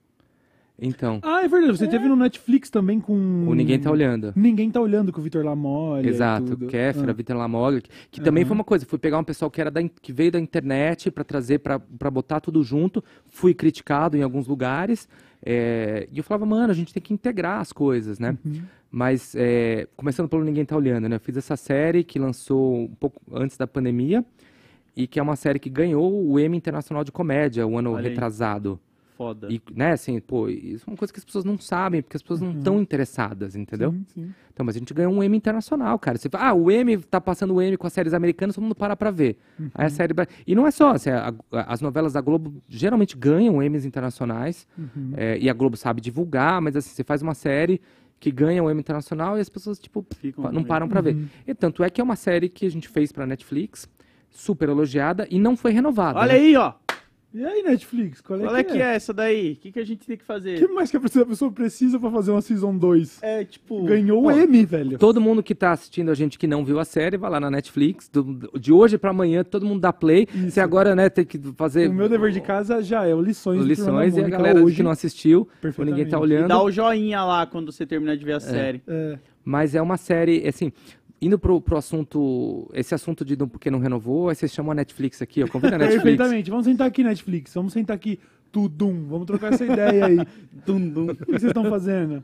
[0.76, 1.78] Então, Ah, é verdade.
[1.78, 3.46] Você teve no Netflix também com.
[3.46, 4.32] o Ninguém Tá Olhando.
[4.34, 6.08] Ninguém tá olhando com o Vitor Lamolle.
[6.08, 6.56] Exato.
[6.66, 7.14] Kéfera, Ah.
[7.14, 9.80] Vitor Lamoglia, que, que também foi uma coisa, fui pegar um pessoal que era da,
[9.88, 11.78] que veio da internet para trazer para
[12.10, 15.08] botar tudo junto, fui criticado em alguns lugares,
[15.46, 18.36] é, e eu falava, mano, a gente tem que integrar as coisas, né?
[18.44, 18.62] Uhum.
[18.90, 21.16] Mas é, começando pelo Ninguém Tá Olhando, né?
[21.16, 24.24] Eu fiz essa série que lançou um pouco antes da pandemia
[24.96, 28.08] e que é uma série que ganhou o Emmy Internacional de Comédia o ano Olha
[28.08, 28.74] aí.
[29.16, 29.46] Foda.
[29.50, 32.22] E, né, assim, pô, isso é uma coisa que as pessoas não sabem, porque as
[32.22, 33.92] pessoas não estão interessadas, entendeu?
[33.92, 34.34] Sim, sim.
[34.52, 36.18] Então, mas a gente ganhou um Emmy internacional, cara.
[36.18, 38.74] Você fala, ah, o Emmy tá passando o Emmy com as séries americanas, todo mundo
[38.74, 39.36] para pra ver.
[39.74, 40.12] Aí a série.
[40.12, 43.84] bra- E não é só, assim, a- a- as novelas da Globo geralmente ganham Emmys
[43.84, 44.66] internacionais,
[45.16, 47.80] é, e a Globo sabe divulgar, mas assim, você faz uma série
[48.18, 51.16] que ganha o Emmy internacional e as pessoas, tipo, Ficam não param pra ver.
[51.46, 53.88] E tanto é que é uma série que a gente fez pra Netflix,
[54.30, 56.18] super elogiada, e não foi renovada.
[56.18, 56.38] Olha né?
[56.38, 56.72] aí, ó.
[57.36, 58.20] E aí, Netflix?
[58.20, 59.54] Qual é, Qual é que é essa daí?
[59.54, 60.56] O que, que a gente tem que O fazer?
[60.56, 63.18] que mais que a pessoa precisa pra fazer uma Season 2?
[63.22, 63.82] É, tipo...
[63.84, 64.98] Ganhou o M, velho.
[64.98, 67.50] Todo mundo que tá assistindo a gente que não viu a série, vai lá na
[67.50, 68.08] Netflix.
[68.08, 70.28] do- de hoje pra amanhã, todo mundo dá play.
[70.32, 70.52] Isso.
[70.52, 71.88] Você agora, né, tem que fazer.
[71.88, 74.76] O meu dever de casa já é o Lições da lições e a galera hoje.
[74.76, 75.48] que não assistiu,
[75.78, 76.48] ninguém tá E olhando.
[76.48, 78.80] dá o joinha lá quando você terminar de ver a série.
[78.86, 80.72] É, Mas é uma série, assim,
[81.24, 85.22] indo pro, pro assunto, esse assunto de porque não renovou, aí vocês chamam a Netflix
[85.22, 86.02] aqui, ó, convida a Netflix.
[86.02, 86.50] perfeitamente.
[86.50, 87.54] Vamos sentar aqui, Netflix.
[87.54, 88.18] Vamos sentar aqui,
[88.52, 89.06] tudum.
[89.08, 90.18] Vamos trocar essa ideia aí.
[90.66, 91.06] Dum, dum.
[91.10, 92.22] O que vocês estão fazendo?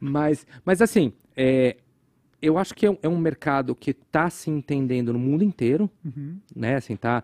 [0.00, 1.76] Mas, mas assim, é,
[2.40, 5.90] eu acho que é um, é um mercado que tá se entendendo no mundo inteiro,
[6.04, 6.36] Uhum.
[6.54, 7.22] né, assim, tá...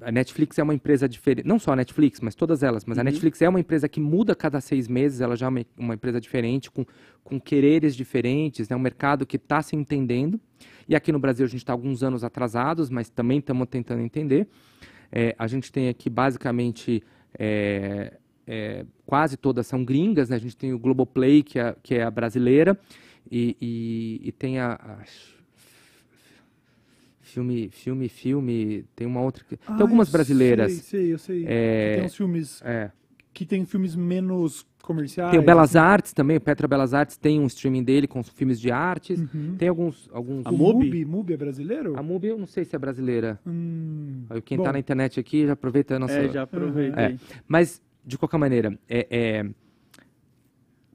[0.00, 3.04] A Netflix é uma empresa diferente, não só a Netflix, mas todas elas, mas a
[3.04, 6.20] Netflix é uma empresa que muda cada seis meses, ela já é uma, uma empresa
[6.20, 6.84] diferente, com,
[7.24, 10.40] com quereres diferentes, é né, um mercado que está se entendendo,
[10.88, 14.48] e aqui no Brasil a gente está alguns anos atrasados, mas também estamos tentando entender.
[15.12, 17.02] É, a gente tem aqui basicamente
[17.38, 18.14] é,
[18.46, 20.36] é, quase todas são gringas, né?
[20.36, 22.78] a gente tem o Globoplay, que é, que é a brasileira,
[23.30, 25.04] e, e- e tem a, a
[27.30, 30.72] filme, filme, filme, tem uma outra, que- tem Ah, algumas eu brasileiras.
[30.72, 31.44] Sei, sei, eu sei.
[31.46, 32.90] É, Tem uns filmes é,
[33.32, 35.30] que tem filmes menos comerciais.
[35.30, 38.60] Tem o Belas Artes também, o Petra Belas Artes tem um streaming dele com filmes
[38.60, 39.20] de artes.
[39.20, 39.54] Uhum.
[39.56, 40.08] Tem alguns.
[40.12, 40.44] alguns...
[40.46, 40.86] O Mubi?
[40.86, 41.04] Mubi?
[41.04, 41.96] Mubi é brasileiro?
[41.96, 43.38] A Mubi eu não sei se é brasileira.
[43.46, 46.14] Hum, Aí Quem bom, tá na internet aqui já aproveita a nossa.
[46.14, 47.04] É, já aproveitei.
[47.04, 47.16] É.
[47.46, 49.46] Mas, de qualquer maneira, é, é,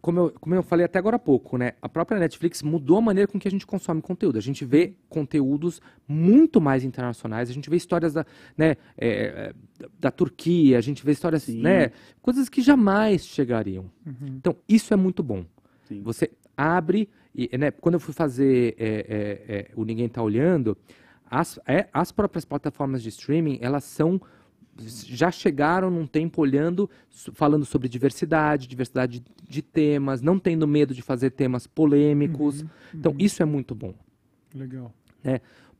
[0.06, 1.72] como, eu, como eu falei até agora há pouco, né?
[1.82, 4.38] A própria Netflix mudou a maneira com que a gente consome conteúdo.
[4.38, 8.23] A gente vê conteúdos muito mais internacionais, a gente vê histórias da,
[8.56, 11.60] né, é, da, da Turquia, a gente vê histórias, Sim.
[11.60, 11.90] né?
[12.22, 13.86] Coisas que jamais chegariam.
[14.06, 14.36] Uhum.
[14.38, 15.44] Então, isso é muito bom.
[15.88, 16.03] Sim.
[16.03, 20.77] Você abre, e, né, quando eu fui fazer é, é, é, o Ninguém Tá Olhando,
[21.26, 24.22] as, é, as próprias plataformas de streaming, elas são
[24.77, 26.89] já chegaram num tempo olhando,
[27.34, 32.65] falando sobre diversidade, diversidade de, temas, não tendo medo de fazer temas polêmicos.
[32.93, 33.93] Então, isso é muito bom.
[34.53, 34.93] Legal.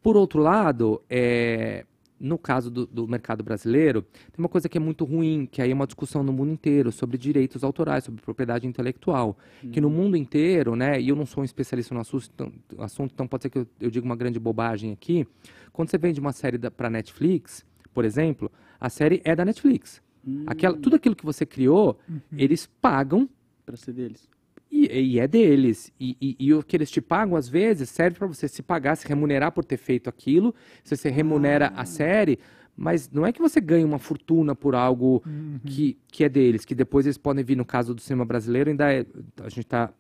[0.02, 1.86] Por outro lado, é,
[2.20, 5.72] no caso do, do mercado brasileiro, tem uma coisa que é muito ruim, que aí
[5.72, 9.38] é uma discussão no mundo inteiro sobre direitos autorais, sobre propriedade intelectual.
[9.72, 13.12] Que no mundo inteiro, né, e eu não sou um especialista no assunto, então, assunto,
[13.14, 15.28] então pode ser que eu, eu diga uma grande bobagem aqui.
[15.74, 17.66] Quando você vende uma série para Netflix,
[17.96, 20.04] por exemplo, a série é da Netflix.
[20.46, 21.98] Aquela, tudo aquilo que você criou,
[22.38, 23.30] eles pagam
[23.66, 24.28] Pra ser deles.
[24.72, 25.92] e, e é deles.
[26.00, 28.96] E, e- e o que eles te pagam, às vezes, serve para você se pagar,
[28.96, 30.54] se remunerar por ter feito aquilo.
[30.84, 32.38] Se você remunera a série,
[32.76, 35.24] mas não é que você ganhe uma fortuna por algo
[35.66, 38.92] que, que é deles, que depois eles podem vir, no caso do cinema brasileiro, ainda
[38.94, 39.06] é,
[39.42, 39.94] a gente está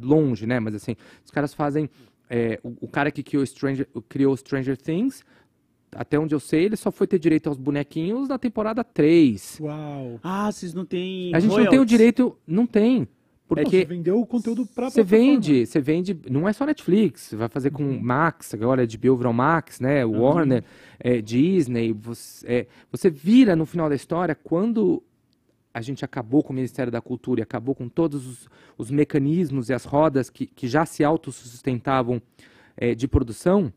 [0.00, 0.58] longe, né?
[0.60, 1.90] Mas assim, os caras fazem.
[2.30, 5.22] é, o, o cara que criou Stranger, criou Stranger Things,
[5.94, 9.58] até onde eu sei, ele só foi ter direito aos bonequinhos na temporada 3.
[9.60, 10.20] Uau.
[10.22, 11.34] Ah, vocês não têm.
[11.34, 12.36] A gente não tem o direito.
[12.46, 13.00] Não tem.
[13.00, 17.22] Não, Porque você vendeu o conteúdo pra você vende, você vende, não é só Netflix,
[17.22, 20.64] você vai fazer com Max, agora de virou Max, né, Warner,
[20.98, 25.02] é, Disney, você, é, você vira no final da história, quando
[25.74, 28.48] a gente acabou com o Ministério da Cultura e acabou com todos os,
[28.78, 32.22] os mecanismos e as rodas que, que já se autossustentavam
[32.76, 33.72] é, de produção,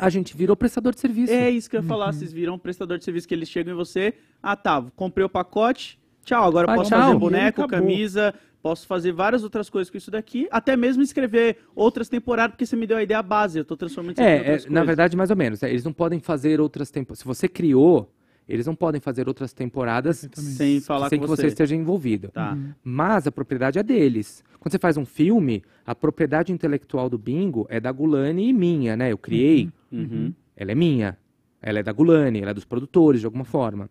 [0.00, 1.32] a gente virou prestador de serviço.
[1.32, 1.88] É isso que eu ia Uhum.
[1.88, 2.12] falar.
[2.12, 4.14] Vocês viram um prestador de serviço que eles chegam em você.
[4.42, 4.82] Ah, tá.
[4.96, 5.98] Comprei o pacote.
[6.24, 6.44] Tchau.
[6.46, 7.00] Agora Ah, posso tchau.
[7.00, 8.34] fazer boneco, camisa.
[8.62, 10.46] Posso fazer várias outras coisas com isso daqui.
[10.50, 13.58] Até mesmo escrever outras temporadas, porque você me deu a ideia base.
[13.58, 14.86] Eu tô transformando isso aqui em É, é, outras na coisas.
[14.86, 15.62] verdade, mais ou menos.
[15.62, 17.20] é, Eles não podem fazer outras temporadas.
[17.20, 18.12] Se você criou,
[18.52, 20.28] eles não podem fazer outras temporadas.
[20.32, 21.48] Sem falar sem com que você você.
[21.48, 22.28] esteja envolvido.
[22.28, 22.56] Tá.
[22.82, 24.42] Mas a propriedade é deles.
[24.58, 28.96] Quando você faz um filme, a propriedade intelectual do Bingo é da Gulani e minha,
[28.96, 29.10] né?
[29.12, 30.32] Eu criei, Uhum.
[30.56, 31.16] ela é minha.
[31.62, 33.88] Ela é da Gulani, ela é dos produtores, de alguma forma.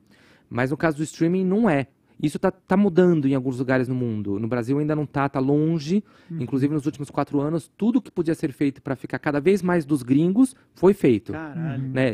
[0.50, 1.88] Mas no caso do streaming, não é.
[2.22, 4.38] Isso tá, tá mudando em alguns lugares no mundo.
[4.40, 6.04] No Brasil ainda não tá, tá longe.
[6.30, 9.86] Inclusive, nos últimos quatro anos, tudo que podia ser feito para ficar cada vez mais
[9.86, 11.32] dos gringos foi feito.
[11.32, 11.82] Caralho.
[11.88, 12.12] né,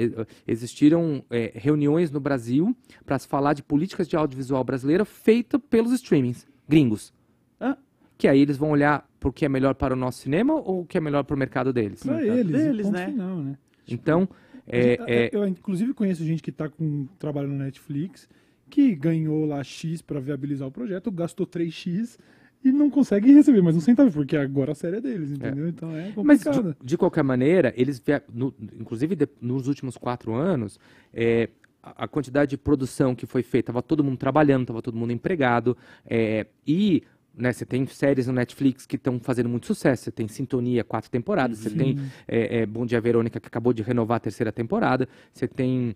[0.48, 2.76] existiram é, reuniões no Brasil
[3.06, 7.14] para se falar de políticas de audiovisual brasileira feita pelos streamings gringos.
[7.60, 7.78] Ah.
[8.18, 10.86] Que aí eles vão olhar pro que é melhor para o nosso cinema ou o
[10.86, 12.04] que é melhor para o mercado deles.
[12.04, 13.06] Mercado eles, deles, ponto né?
[13.08, 13.58] final, né?
[13.88, 14.30] Então,
[14.68, 18.28] é, Eu- é, Eu, inclusive, conheço gente que está com trabalho no Netflix
[18.70, 22.18] que ganhou lá X para viabilizar o projeto, gastou 3X
[22.64, 25.68] e não consegue receber mais um centavo, porque agora a série é deles, entendeu?
[25.68, 26.76] Então é Mas, complicado.
[26.80, 28.02] de, de qualquer maneira, eles,
[28.34, 30.80] no- inclusive de- nos últimos quatro anos,
[31.14, 31.50] é,
[31.84, 35.12] a, a quantidade de produção que foi feita, estava todo mundo trabalhando, estava todo mundo
[35.14, 35.78] empregado,
[36.08, 37.04] é, e
[37.38, 41.12] né, você tem séries no Netflix que estão fazendo muito sucesso, você tem Sintonia, quatro
[41.12, 41.98] temporadas, você tem
[42.28, 45.96] é, é, Bom Dia Verônica, que acabou de renovar a terceira temporada, você tem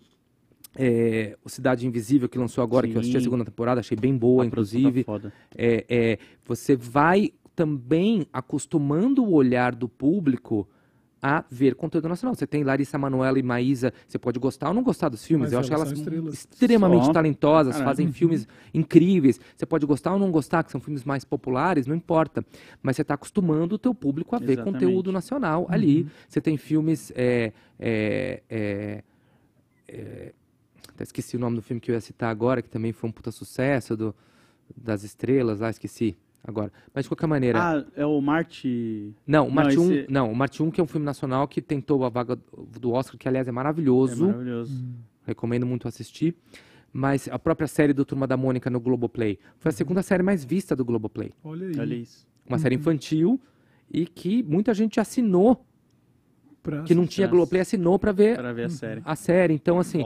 [0.76, 3.24] é, o Cidade Invisível, que lançou agora, que eu assisti a Sim.
[3.24, 5.04] segunda temporada, achei bem boa, A produção inclusive.
[5.04, 5.32] Tá.
[5.56, 10.66] É, é, você vai também acostumando o olhar do público
[11.22, 12.34] a ver conteúdo nacional.
[12.34, 15.46] Você tem Larissa Manoela e Maísa, você pode gostar ou não gostar dos filmes.
[15.46, 16.34] Mas eu acho elas elas são estrelas.
[16.34, 17.12] extremamente Só.
[17.12, 17.90] talentosas, Caralho.
[17.90, 19.38] fazem filmes incríveis.
[19.54, 22.44] Você pode gostar ou não gostar, que são filmes mais populares, não importa.
[22.82, 24.84] Mas você está acostumando o teu público a ver Exatamente.
[24.84, 26.06] conteúdo nacional ali.
[26.28, 27.12] Você tem filmes...
[27.14, 29.04] É, é, é,
[29.88, 30.32] é,
[31.00, 33.12] até esqueci o nome do filme que eu ia citar agora, que também foi um
[33.12, 34.14] puta sucesso, do,
[34.76, 36.14] das estrelas lá, esqueci
[36.44, 36.70] agora.
[36.94, 37.58] Mas de qualquer maneira...
[37.58, 39.14] Ah, é o Marte.
[39.26, 41.48] Não, o Não, Marte 1, esse- não, o Marte 1 que é um filme nacional
[41.48, 42.38] que tentou a vaga
[42.78, 44.26] do Oscar, que aliás é É maravilhoso.
[44.26, 44.84] maravilhoso.
[45.26, 46.34] Recomendo muito assistir.
[46.92, 50.44] Mas a própria série do Turma da Mônica no Globoplay foi a segunda série mais
[50.44, 51.32] vista do Globoplay.
[51.44, 51.78] Olha aí.
[51.78, 52.26] Olha isso.
[52.46, 53.40] Uma série infantil
[53.90, 55.64] e que muita gente assinou,
[56.62, 57.36] Pra- que não tinha Nossa.
[57.36, 59.02] Globoplay, assinou para ver Para ver a série.
[59.04, 59.54] a série.
[59.54, 60.02] Então, assim,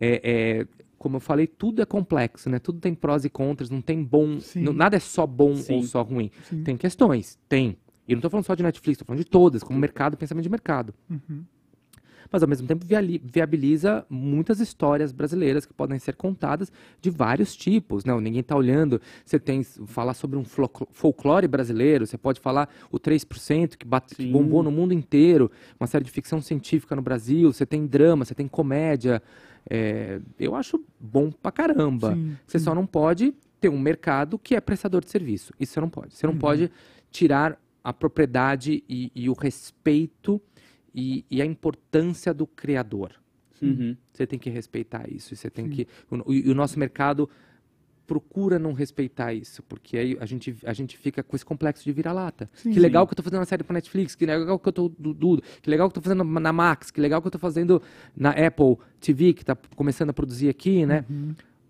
[0.00, 0.20] é,
[0.60, 0.66] é,
[0.98, 2.58] como eu falei, tudo é complexo, né?
[2.58, 4.38] Tudo tem prós e contras, não tem bom.
[4.56, 5.76] Não- nada é só bom Sim.
[5.76, 6.30] ou só ruim.
[6.44, 6.62] Sim.
[6.62, 7.76] Tem questões, tem.
[8.06, 10.48] E não tô falando só de Netflix, tô falando de todas, como mercado, pensamento de
[10.50, 10.94] mercado.
[11.10, 11.44] Uhum.
[12.30, 12.86] Mas ao mesmo tempo
[13.22, 18.04] viabiliza muitas histórias brasileiras que podem ser contadas de vários tipos.
[18.04, 19.00] Não, ninguém está olhando.
[19.24, 24.26] Você tem falar sobre um folclore brasileiro, você pode falar o 3% que, bate, que
[24.26, 28.34] bombou no mundo inteiro, uma série de ficção científica no Brasil, você tem drama, você
[28.34, 29.22] tem comédia.
[29.68, 32.14] É, eu acho bom pra caramba.
[32.14, 35.52] Sim, Você só não pode ter um mercado que é prestador de serviço.
[35.58, 36.14] Isso você não pode.
[36.14, 36.70] Você não pode
[37.10, 40.40] tirar a propriedade e, e o respeito
[40.98, 43.12] e, e a importância do criador.
[43.62, 43.96] Uhum.
[44.12, 45.32] Você tem que respeitar isso.
[45.32, 45.86] E você tem que.
[46.10, 47.28] O, e o nosso mercado
[48.06, 51.92] procura não respeitar isso, porque aí a gente, a gente fica com esse complexo de
[51.92, 52.48] vira-lata.
[52.54, 52.72] Sim.
[52.72, 54.88] Que legal que eu tô fazendo uma série pra Netflix, que legal que eu tô
[54.88, 57.38] do, do- que legal que eu tô fazendo na Max, que legal que eu tô
[57.38, 57.82] fazendo
[58.16, 61.04] na Apple TV, que tá começando a produzir aqui, né?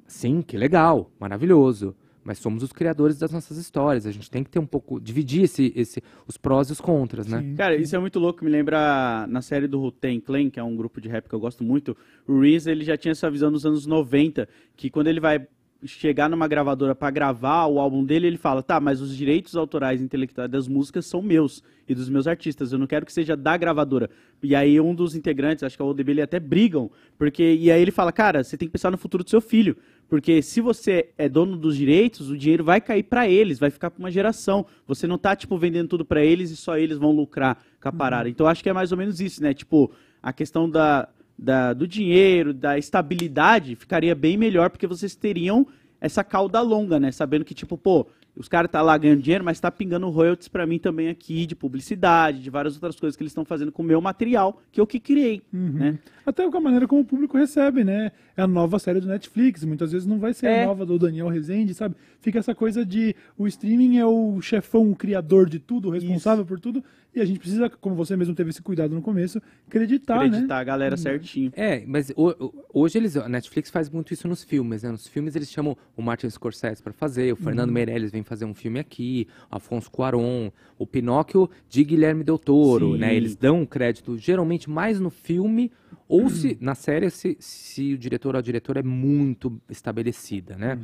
[0.06, 1.94] Sim, que legal, maravilhoso.
[2.28, 4.04] Mas somos os criadores das nossas histórias.
[4.04, 5.00] A gente tem que ter um pouco.
[5.00, 7.40] dividir esse, esse, os prós e os contras, né?
[7.40, 7.54] Sim.
[7.54, 10.76] Cara, isso é muito louco, me lembra na série do Wu-Tang Clan, que é um
[10.76, 11.96] grupo de rap que eu gosto muito,
[12.26, 14.46] o Reese, ele já tinha essa visão nos anos 90,
[14.76, 15.46] que quando ele vai
[15.84, 20.00] chegar numa gravadora pra gravar o álbum dele, ele fala, tá, mas os direitos autorais
[20.02, 23.56] intelectuais das músicas são meus e dos meus artistas, eu não quero que seja da
[23.56, 24.10] gravadora.
[24.42, 27.70] E aí um dos integrantes, acho que é o ODB, ele até brigam, porque, e
[27.70, 29.76] aí ele fala, cara, você tem que pensar no futuro do seu filho,
[30.08, 33.90] porque se você é dono dos direitos, o dinheiro vai cair pra eles, vai ficar
[33.90, 34.64] pra uma geração.
[34.86, 37.92] Você não tá, tipo, vendendo tudo pra eles e só eles vão lucrar com a
[37.92, 38.26] parada.
[38.26, 39.52] Então acho que é mais ou menos isso, né?
[39.52, 39.92] Tipo,
[40.22, 45.66] a questão da, da- do dinheiro, da estabilidade, ficaria bem melhor, porque vocês teriam
[46.00, 47.10] essa cauda longa, né?
[47.12, 48.06] Sabendo que, tipo, pô,
[48.36, 51.56] os caras tá lá ganhando dinheiro, mas tá pingando royalties pra mim também aqui, de
[51.56, 54.86] publicidade, de várias outras coisas que eles estão fazendo com o meu material, que eu
[54.86, 55.72] que criei, Uhum.
[55.72, 55.98] né?
[56.24, 58.12] Até com a maneira como o público recebe, né?
[58.36, 60.62] É a nova série do Netflix, muitas vezes não vai ser É.
[60.62, 61.96] a nova do Daniel Rezende, sabe?
[62.20, 66.44] Fica essa coisa de o streaming é o chefão, o criador de tudo, o responsável
[66.46, 66.84] por tudo,
[67.18, 70.60] e a gente precisa, como você mesmo teve esse cuidado no começo, acreditar, Acreditar né?
[70.60, 71.52] a galera certinho.
[71.56, 74.90] É, mas ho- ho- hoje eles, a Netflix faz muito isso nos filmes, né?
[74.90, 78.54] Nos filmes eles chamam o Martin Scorsese para fazer, o Fernando Meirelles vem fazer um
[78.54, 82.98] filme aqui, o Afonso Cuarón, o Pinóquio de Guilherme Del Toro, Sim.
[82.98, 83.14] né?
[83.14, 85.70] Eles dão crédito geralmente mais no filme
[86.08, 90.78] ou se na série se, se o diretor ou a diretora é muito estabelecida, né?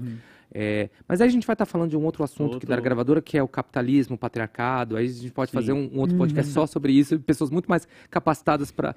[0.56, 2.84] É, mas aí a gente vai estar falando de um outro assunto que da Outro-
[2.84, 4.96] gravadora, que é o capitalismo, o patriarcado.
[4.96, 5.56] Aí a gente pode Sim.
[5.56, 8.94] fazer um, um outro podcast só sobre isso, pessoas muito mais capacitadas para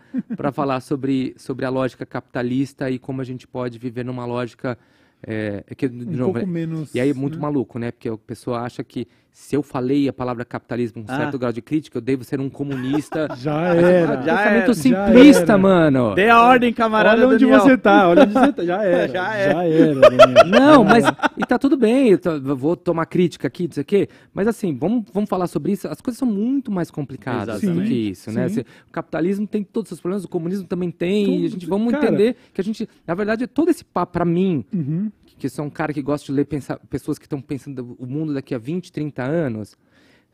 [0.51, 4.77] falar sobre, sobre a lógica capitalista e como a gente pode viver numa lógica.
[5.25, 6.93] É, é que, Um novo, pouco é- menos.
[6.93, 7.41] e aí é muito né?
[7.41, 7.91] maluco, né?
[7.91, 9.07] Porque a pessoa acha que
[9.39, 11.19] se eu falei a palavra capitalismo com um Ah.
[11.19, 13.27] certo grau de crítica, eu devo ser um comunista.
[13.37, 14.15] Já era.
[14.23, 15.57] Já pensamento era, já simplista, era.
[15.59, 16.15] mano.
[16.15, 17.59] Dê a ordem, camarada Olha onde Daniel.
[17.61, 18.65] você tá, olha onde você tá.
[18.65, 19.07] Já era.
[19.07, 19.79] Já já, é.
[19.79, 20.45] era, Daniel.
[20.47, 21.05] Não, mas.
[21.37, 24.09] E tá tudo bem, eu, tô- eu vou tomar crítica aqui, não sei o quê.
[24.33, 25.87] Mas assim, vamos, vamos falar sobre isso.
[25.87, 27.87] As coisas são muito mais complicadas do Exatamente.
[27.89, 28.49] que isso, né?
[28.49, 28.61] Sim.
[28.61, 31.25] Assim, o capitalismo tem todos os seus problemas, o comunismo também tem.
[31.25, 32.05] Tudo, e a gente vamos cara.
[32.07, 32.89] entender que a gente.
[33.05, 35.11] Na verdade, todo esse papo, pra mim, Uhum.
[35.37, 38.33] Que sou um cara que gosta de ler pensa- pessoas que estão pensando o mundo
[38.33, 39.77] daqui a 20, 30 anos.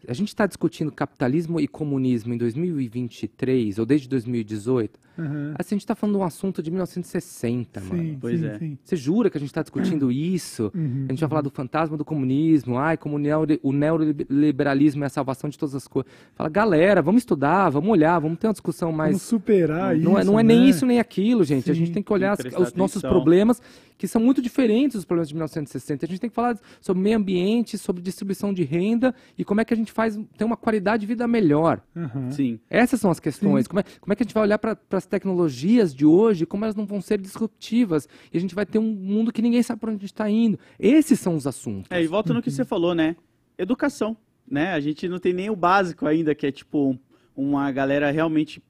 [0.05, 4.99] A gente está discutindo capitalismo e comunismo em 2023, ou desde 2018.
[5.17, 5.53] Aham.
[5.57, 8.01] Assim, a gente está falando de um assunto de 1960, mano.
[8.03, 8.57] Sim, Pois sim, é.
[8.59, 8.77] sim.
[8.83, 10.71] Você jura que a gente está discutindo isso?
[10.75, 11.05] Uhum.
[11.07, 15.07] A gente vai falar do fantasma do comunismo, ai, como o neoli- o neoliberalismo é
[15.07, 16.11] a salvação de todas as coisas.
[16.35, 19.11] Fala, galera, vamos estudar, vamos olhar, vamos ter uma discussão mais.
[19.11, 20.03] Vamos superar isso.
[20.03, 20.65] Não é, não é nem né?
[20.69, 21.69] isso nem aquilo, gente.
[21.69, 23.09] A gente tem que olhar as- os nossos atenção.
[23.09, 23.61] problemas,
[23.97, 26.05] que são muito diferentes dos problemas de 1960.
[26.05, 29.65] A gente tem que falar sobre meio ambiente, sobre distribuição de renda e como é
[29.65, 31.81] que a gente faz ter uma qualidade de vida melhor.
[31.95, 32.31] Aham.
[32.31, 32.59] Sim.
[32.69, 33.67] Essas são as questões.
[33.67, 36.65] Como é, como é que a gente vai olhar para as tecnologias de hoje, como
[36.65, 39.79] elas não vão ser disruptivas, e a gente vai ter um mundo que ninguém sabe
[39.81, 40.57] para onde está indo.
[40.79, 41.89] Esses são os assuntos.
[41.91, 43.15] É, e volta no que você falou, né?
[43.57, 44.17] Educação,
[44.49, 44.73] né?
[44.73, 46.99] A gente não tem nem o básico ainda, que é tipo um-
[47.35, 48.61] uma galera realmente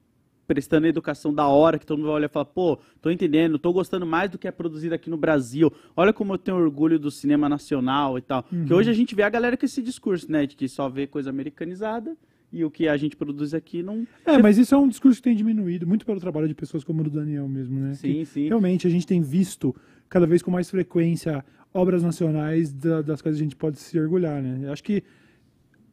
[0.46, 3.72] prestando educação da hora, que todo mundo vai olhar e falar, pô, tô entendendo, tô
[3.72, 5.72] gostando mais do que é produzido aqui no Brasil.
[5.96, 8.42] Olha como eu tenho orgulho do cinema nacional e tal.
[8.66, 10.46] Que hoje a gente vê a galera com esse discurso, né?
[10.46, 12.16] De que só vê coisa americanizada
[12.52, 14.06] e o que a gente produz aqui não.
[14.24, 17.00] É, mas isso é um discurso que tem diminuído, muito pelo trabalho de pessoas como
[17.00, 17.90] o do Daniel mesmo, né?
[17.92, 18.48] Que Sim, sim.
[18.48, 19.74] Realmente a gente tem visto
[20.08, 24.40] cada vez com mais frequência obras nacionais da- das quais a gente pode se orgulhar,
[24.40, 24.60] né?
[24.68, 25.02] Eu acho que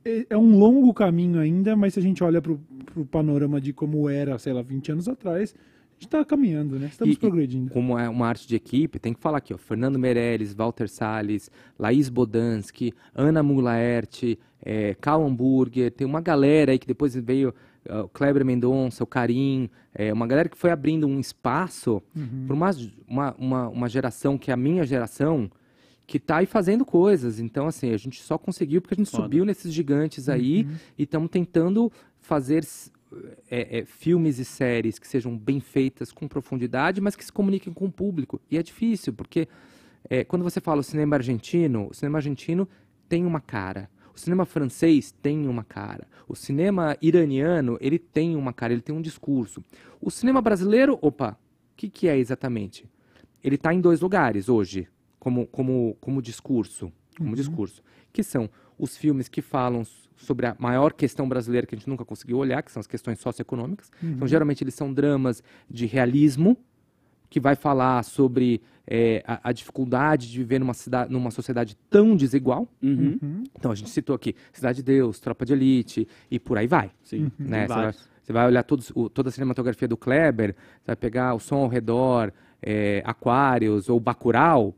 [0.05, 3.71] é é um longo caminho ainda, mas se a gente olha para o panorama de
[3.73, 6.87] como era, sei lá, 20 anos atrás, a gente está caminhando, né?
[6.87, 7.71] Estamos E- e progredindo.
[7.71, 9.57] Como é uma arte de equipe, tem que falar aqui, ó.
[9.57, 16.79] Fernando Meirelles, Walter Salles, Laís Bodansky, Ana Mulaert, é, Karl Hamburger, tem uma galera aí
[16.79, 17.53] que depois veio
[18.03, 22.01] o Kleber Mendonça, o Karim, é, uma galera que foi abrindo um espaço
[22.45, 22.69] para uma,
[23.07, 25.49] uma, uma, uma geração que é a minha geração,
[26.05, 27.39] que tá aí fazendo coisas.
[27.39, 29.23] Então, assim, a gente só conseguiu porque a gente Foda.
[29.23, 30.67] subiu nesses gigantes aí
[30.97, 32.65] e estamos tentando fazer
[33.49, 37.73] é, é, filmes e séries que sejam bem feitas, com profundidade, mas que se comuniquem
[37.73, 38.41] com o público.
[38.49, 39.47] E é difícil, porque
[40.09, 42.67] é, quando você fala o cinema argentino, o cinema argentino
[43.07, 43.89] tem uma cara.
[44.13, 46.07] O cinema francês tem uma cara.
[46.27, 49.63] O cinema iraniano, ele tem uma cara, ele tem um discurso.
[50.01, 51.31] O cinema brasileiro, opa,
[51.73, 52.85] o que, que é exatamente?
[53.43, 54.87] Ele está em dois lugares hoje,
[55.21, 56.91] como, como, como discurso.
[57.15, 57.83] Como discurso.
[58.11, 59.83] Que são os filmes que falam
[60.17, 63.19] sobre a maior questão brasileira que a gente nunca conseguiu olhar, que são as questões
[63.19, 63.91] socioeconômicas.
[64.03, 66.57] Então, geralmente, eles são dramas de realismo,
[67.29, 72.15] que vai falar sobre é, a, a dificuldade de viver numa, cidade, numa sociedade tão
[72.15, 72.67] desigual.
[72.81, 73.43] Uhum.
[73.57, 76.91] Então, a gente citou aqui Cidade de Deus, Tropa de Elite e por aí vai.
[77.03, 77.31] Sim.
[77.37, 77.67] Né?
[77.67, 77.93] Tem Você, vai,
[78.23, 81.57] você vai olhar todos, o- toda a cinematografia do Kleber, você vai pegar o som
[81.57, 84.75] ao redor, é, Aquários ou Bacurau,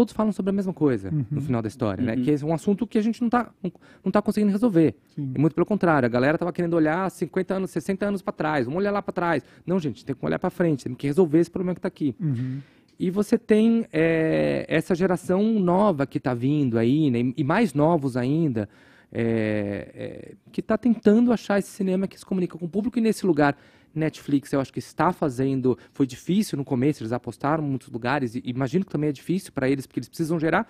[0.00, 2.14] todos falam sobre a mesma coisa no final da história, né?
[2.14, 2.22] Uhum.
[2.22, 3.70] Que é um assunto que a gente não está não,
[4.02, 4.94] não tá conseguindo resolver.
[5.14, 5.32] Sim.
[5.36, 8.64] E muito pelo contrário, a galera tava querendo olhar 50 anos, 60 anos para trás,
[8.64, 9.44] vamos olhar lá para trás.
[9.66, 12.16] Não, gente, tem que olhar para frente, tem que resolver esse problema que está aqui.
[12.18, 12.60] Uhum.
[12.98, 18.16] E você tem é, essa geração nova que está vindo aí, né, e mais novos
[18.16, 18.70] ainda,
[19.12, 22.98] é, é, que está tentando achar esse cinema que se comunica com o público.
[22.98, 23.54] E nesse lugar,
[23.94, 25.78] Netflix, eu acho que está fazendo.
[25.92, 29.52] Foi difícil no começo, eles apostaram em muitos lugares, e imagino que também é difícil
[29.52, 30.66] para eles, porque eles precisam gerar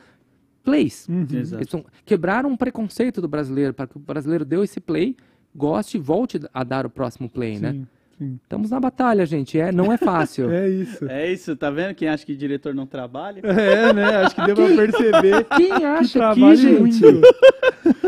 [0.63, 1.09] plays.
[1.09, 1.23] Uhum.
[1.23, 1.37] Exato.
[1.37, 5.17] Eles precisam quebrar um preconceito do brasileiro, para que o brasileiro dê esse play,
[5.55, 7.73] goste e volte a dar o próximo play, né?
[7.73, 7.87] Sim,
[8.19, 8.39] sim.
[8.43, 9.59] Estamos na batalha, gente.
[9.59, 10.51] É, não é fácil.
[10.53, 11.05] É isso.
[11.09, 11.95] É isso, tá vendo?
[11.95, 13.43] Quem acha que diretor não trabalha?
[13.45, 14.17] É, né?
[14.17, 17.03] Acho que deu pra perceber Quem que acha que, trabalha gente?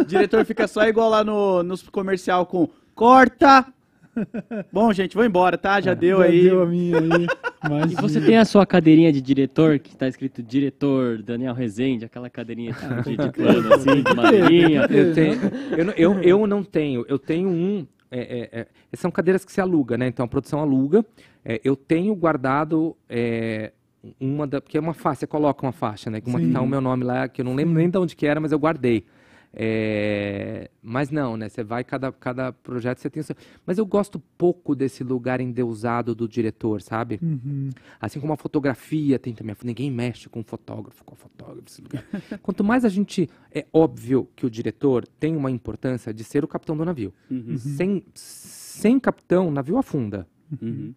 [0.06, 3.66] diretor fica só igual lá no, nos comercial com corta.
[4.72, 5.80] Bom, gente, vou embora, tá?
[5.80, 6.42] Já deu Já aí.
[6.42, 7.26] deu a minha aí.
[7.68, 12.04] Mas E você tem a sua cadeirinha de diretor, que tá escrito diretor Daniel Rezende,
[12.04, 12.74] aquela cadeirinha
[13.04, 14.86] de, de plano, assim, de madeirinha.
[14.90, 15.34] Eu, tenho,
[15.78, 17.04] eu, não- eu, eu não tenho.
[17.08, 17.86] Eu tenho um.
[18.10, 18.20] é,
[18.52, 18.60] é,
[18.92, 20.08] é, são cadeiras que se aluga, né?
[20.08, 21.04] Então a produção aluga.
[21.44, 23.72] É, eu tenho guardado é,
[24.20, 24.60] uma da.
[24.60, 26.20] Porque é uma faixa, você coloca uma faixa, né?
[26.26, 26.52] Uma que Sim.
[26.52, 28.50] tá o meu nome lá, que eu não lembro nem de onde que era, mas
[28.52, 29.04] eu guardei.
[29.54, 31.48] É, mas não, né?
[31.48, 33.36] Você vai, cada, cada projeto você tem o seu.
[33.66, 37.18] Mas eu gosto pouco desse lugar endeusado do diretor, sabe?
[37.22, 37.70] Uhum.
[38.00, 39.54] Assim como a fotografia tem também.
[39.62, 41.64] Ninguém mexe com fotógrafo, com fotógrafo.
[41.68, 42.04] esse lugar.
[42.42, 43.28] Quanto mais a gente.
[43.54, 47.12] É óbvio que o diretor tem uma importância de ser o capitão do navio.
[47.30, 50.26] Uhum, Sem, sem capitão, o navio afunda.
[50.60, 50.94] uhum.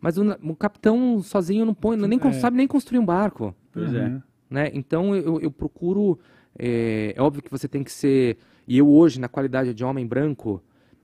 [0.00, 2.32] Mas o, o capitão sozinho não põe, nem É.
[2.32, 3.54] sabe nem construir um barco.
[3.70, 4.06] Pois é.
[4.06, 4.22] Uhum.
[4.48, 4.70] Né?
[4.72, 6.18] Então eu, eu procuro.
[6.58, 8.36] É, é óbvio que você tem que ser.
[8.66, 10.62] E eu hoje, na qualidade de homem branco,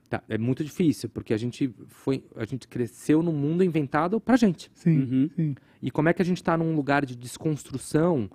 [0.08, 2.24] tá, é muito difícil, porque a gente foi.
[2.36, 4.70] A gente cresceu num mundo inventado pra gente.
[4.74, 5.30] Sim, Uhum.
[5.34, 5.54] sim.
[5.82, 8.30] E como é que a gente está num lugar de desconstrução,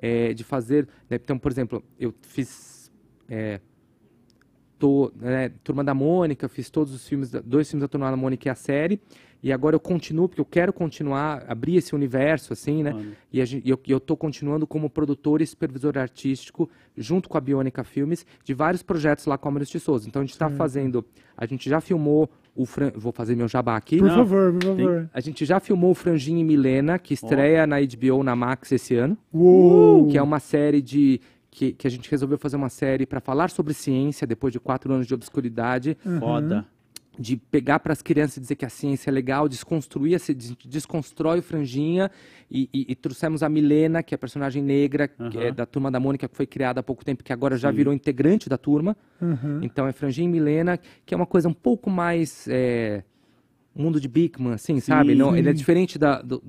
[0.00, 0.86] é, de fazer.
[1.08, 2.90] né, Então, por exemplo, eu fiz.
[3.28, 3.60] é,
[4.78, 8.48] tô, né, Turma da Mônica, fiz todos os filmes, dois filmes da Turma da Mônica
[8.48, 9.00] e a série.
[9.42, 12.92] E agora eu continuo, porque eu quero continuar, abrir esse universo, assim, né?
[12.92, 13.12] Mano.
[13.32, 17.28] E a gen- e eu, e eu tô continuando como produtor e supervisor artístico, junto
[17.28, 20.08] com a Bionica Filmes, de vários projetos lá com a Maurício de Souza.
[20.08, 21.04] Então a gente está fazendo.
[21.36, 22.66] A gente já filmou o.
[22.66, 23.98] Fran, vou fazer meu jabá aqui.
[23.98, 25.10] Por Não, favor, por favor.
[25.14, 28.96] A gente já filmou o Franjinho e Milena, que estreia na HBO na Max esse
[28.96, 30.08] ano, Uou!
[30.08, 31.20] que é uma série de
[31.50, 34.92] que, que a gente resolveu fazer uma série para falar sobre ciência depois de quatro
[34.92, 36.66] anos de obscuridade, Foda.
[37.18, 41.40] De pegar para as crianças e dizer que a ciência é legal, desconstruir, des- desconstrói
[41.40, 42.10] o Franjinha
[42.50, 45.30] e, e- e trouxemos a Milena, que é a personagem negra Aham.
[45.40, 47.92] é da turma da Mônica, que foi criada há pouco tempo, que agora já virou
[47.92, 48.96] integrante da turma.
[49.20, 49.60] Uhum.
[49.62, 53.02] Então é Franjinha e Milena, que é uma coisa um pouco mais é,
[53.74, 55.14] mundo de Bigman, assim, sabe?
[55.14, 55.58] Não, ele é Sim.
[55.58, 56.42] diferente da- do-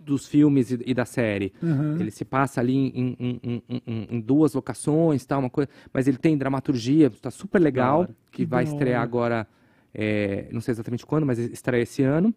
[0.00, 1.52] dos filmes e, e da série.
[1.62, 2.00] Uhum.
[2.00, 6.16] Ele se passa ali em, em- em- em- duas locações, tal, uma coisa, mas ele
[6.16, 8.16] tem dramaturgia, está super legal, hora.
[8.32, 9.46] que, Que vai da estrear agora,
[9.94, 12.34] é, não sei exatamente quando, mas estreia esse ano.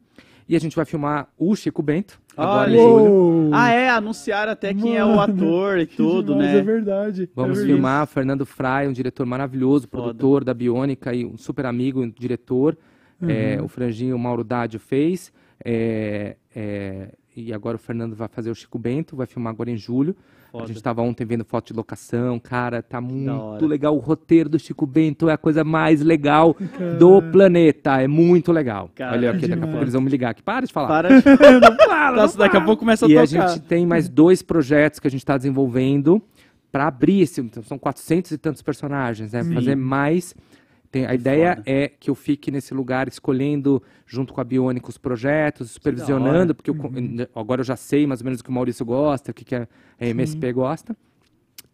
[0.50, 2.90] E a gente vai filmar o Chico Bento, agora em Olha aí.
[3.06, 3.50] julho.
[3.54, 3.90] Ah, é?
[3.90, 6.60] Anunciaram até quem é o Mano, ator e tudo, demais, né?
[6.60, 7.30] É verdade.
[7.36, 10.04] Vamos é filmar Fernando Fry, um diretor maravilhoso, Foda.
[10.04, 12.78] produtor da Biônica e um super amigo, um diretor.
[13.22, 13.66] É, Uhum.
[13.66, 15.32] o Franginho, Mauro Dádio fez.
[15.64, 19.78] É, é, e agora o Fernando vai fazer o Chico Bento, vai filmar agora em
[19.78, 20.16] julho.
[20.52, 20.66] Foda.
[20.66, 23.96] A gente estava ontem vendo foto de locação, cara, tá muito legal.
[23.96, 26.96] O roteiro do Chico Bento é a coisa mais legal Cara.
[26.96, 28.02] do planeta.
[28.02, 28.90] É muito legal.
[28.94, 30.44] Cara, Olha aqui, daqui a pouco eles vão me ligar aqui.
[30.44, 30.88] Para de falar.
[30.88, 31.10] Para.
[32.16, 33.48] Nossa, daqui a pouco começa a E a tocar.
[33.50, 36.22] gente tem mais dois projetos que a gente está desenvolvendo
[36.72, 37.40] para abrir esse.
[37.42, 39.44] Então, são 400 e tantos personagens, né?
[39.44, 39.54] Sim.
[39.54, 40.36] Fazer mais.
[40.92, 41.64] Tem, a ideia foda.
[41.66, 46.70] é que eu fique nesse lugar escolhendo, junto com a Biônica, os projetos, supervisionando, porque
[46.70, 47.26] eu Uhum.
[47.34, 49.56] agora eu já sei mais ou menos o que o Maurício gosta, o que, que
[49.56, 49.68] a
[50.00, 50.96] MSP gosta.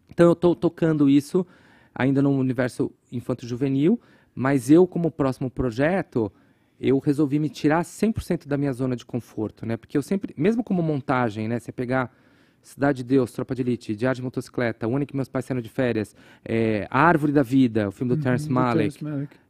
[0.08, 1.44] Então eu estou tocando isso
[1.94, 4.00] ainda no universo infanto-juvenil,
[4.40, 6.30] Mas eu, como próximo projeto,
[6.78, 9.76] eu resolvi me tirar 100% da minha zona de conforto, né?
[9.76, 11.58] Porque eu sempre, mesmo como montagem, né?
[11.58, 12.14] Você pegar
[12.68, 15.62] Cidade de Deus, Tropa de Elite, Diário de Motocicleta, O Ano que Meus Pais Saíram
[15.62, 16.14] de Férias,
[16.44, 19.04] é, A Árvore da Vida, o filme do Terrence Uhum, do Malick,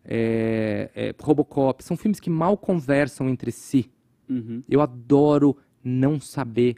[0.04, 3.90] é, é, Robocop, são filmes que mal conversam entre si.
[4.28, 4.62] Uhum.
[4.68, 6.76] Eu adoro não saber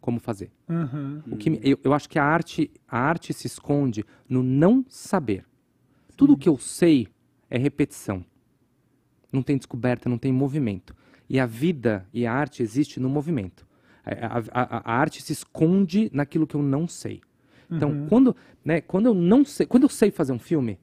[0.00, 0.50] como fazer.
[0.68, 1.22] Aham.
[1.30, 4.84] O que me- eu, eu acho que a arte, a arte se esconde no não
[4.88, 5.44] saber.
[6.16, 7.08] Tudo que eu sei
[7.50, 8.24] é repetição.
[9.32, 10.94] Não tem descoberta, não tem movimento.
[11.28, 13.66] E a vida e a arte existe no movimento.
[14.10, 17.20] A, a- a- a arte se esconde naquilo que eu não sei.
[17.70, 18.34] Então, quando,
[18.64, 20.78] né, quando eu não sei, quando eu sei fazer um filme,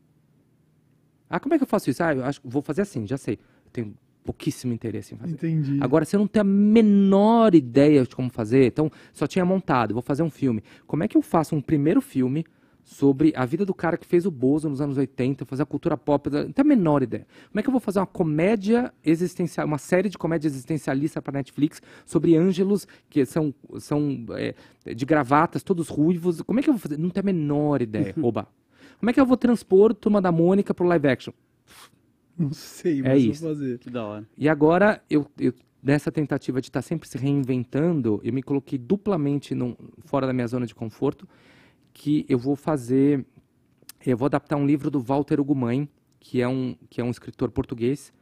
[1.30, 2.02] ah, como é que eu faço isso?
[2.04, 3.36] Ah, eu acho, vou fazer assim, já sei.
[3.66, 3.94] Eu tenho
[4.24, 5.34] pouquíssimo interesse em fazer.
[5.34, 5.78] Entendi.
[5.82, 9.94] Agora, se eu não tenho a menor ideia de como fazer, então só tinha montado,
[9.94, 10.64] vou fazer um filme.
[10.86, 12.46] Como é que eu faço um primeiro filme
[12.90, 15.98] sobre a vida do cara que fez o Bozo nos anos 80, fazer a cultura
[15.98, 16.30] pop?
[16.30, 17.28] Não tenho a menor ideia.
[17.50, 21.34] Como é que eu vou fazer uma comédia existencial, uma série de comédia existencialista para
[21.34, 24.56] Netflix sobre ângelos que são, são é,
[24.96, 26.42] de gravatas, todos ruivos?
[26.44, 26.98] Como é que eu vou fazer?
[26.98, 28.16] Não tenho a menor ideia.
[28.22, 28.48] Oba.
[29.00, 31.34] Como é que eu vou transpor Turma da Mônica pro live action?
[32.40, 33.42] Não sei, É mas isso.
[33.44, 33.80] vou fazer.
[33.80, 34.28] Que da hora.
[34.38, 35.54] E agora, eu, eu-
[35.84, 40.48] nessa tentativa de estar sempre se reinventando, eu me coloquei duplamente num- fora da minha
[40.48, 41.28] zona de conforto,
[42.00, 43.26] que eu vou fazer,
[44.06, 47.50] eu vou adaptar um livro do Walter Ugumãe, que é um, que é um escritor
[47.50, 48.14] português,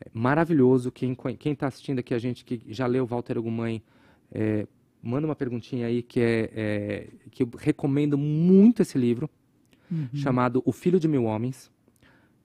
[0.00, 0.92] é, maravilhoso.
[0.92, 1.16] Quem
[1.52, 3.82] está assistindo aqui, a gente que já leu Walter Ugumãe,
[4.30, 4.66] é,
[5.02, 9.30] manda uma perguntinha aí, que, é, é, que eu recomendo muito esse livro,
[10.12, 11.70] chamado O Filho de Mil Homens.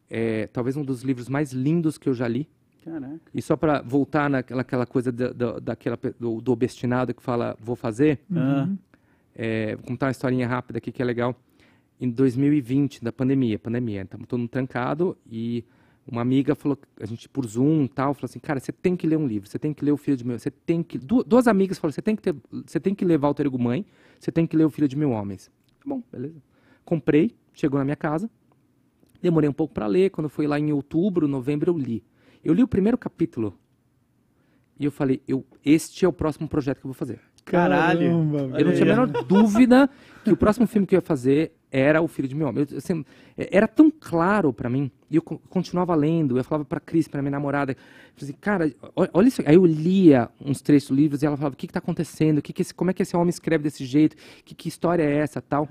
[0.10, 2.48] É, talvez um dos livros mais lindos que eu já li.
[2.86, 3.20] Caraca.
[3.34, 7.58] E só para voltar naquela aquela coisa da, da- daquela, do, do obstinado que fala,
[7.60, 8.70] vou fazer, Ah,
[9.36, 11.36] é, vou contar uma historinha rápida aqui que é legal.
[12.00, 15.64] Em 2020, da pandemia, pandemia, estamos todo mundo trancado e
[16.08, 19.18] uma amiga falou, a gente por Zoom tal, falou assim, cara, você tem que ler
[19.18, 20.98] um livro, você tem que ler O Filho de Mil, você tem que...
[20.98, 22.36] Du duas amigas falaram, você tem que ter,
[22.66, 23.86] você tem que ler Walter Ugumãe,
[24.20, 25.52] você tem que ler O Filho de Mil Homens.
[25.80, 26.42] Tá bom, beleza.
[26.84, 28.30] Comprei, chegou na minha casa,
[29.22, 32.04] demorei um pouco para ler, quando foi lá em outubro, novembro, eu li.
[32.44, 33.58] Eu li o primeiro capítulo
[34.80, 37.22] e eu falei, eu, este é o próximo projeto que eu vou fazer.
[37.46, 38.00] Caralho.
[38.00, 39.90] Caramba, Eu não tinha a menor dúvida
[40.24, 42.66] que o próximo filme que eu ia fazer era O Filho de Meu Homem.
[42.70, 43.06] Eu, assim,
[43.38, 47.08] é- era tão claro pra mim, e eu co- continuava lendo, eu falava pra Cris,
[47.08, 47.76] pra minha namorada,
[48.22, 48.72] assim, cara,
[49.14, 49.42] olha, isso.
[49.46, 52.38] Aí eu lia uns trechos do livro e ela falava, o que que tá acontecendo?
[52.38, 54.16] O que que esse, como é que esse homem escreve desse jeito?
[54.46, 55.68] Que, que história é essa, tal?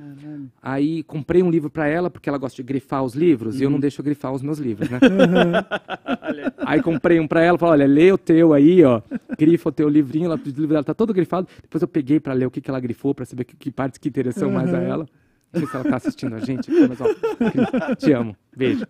[0.62, 3.70] Aí comprei um livro pra ela, porque ela gosta de grifar os livros, e eu
[3.70, 4.98] não deixo eu grifar os meus livros, né?
[6.66, 9.00] Aí comprei um pra ela, falei, olha, lê o teu aí, ó.
[9.38, 11.48] Grifa o teu livrinho, lá, o livro dela tá todo grifado.
[11.62, 13.98] Depois eu peguei pra ler o que, que ela grifou, pra saber que, que partes
[13.98, 15.06] que interessam mais a ela.
[15.52, 18.86] Não sei se ela tá assistindo a gente, mas ó, te amo, beijo.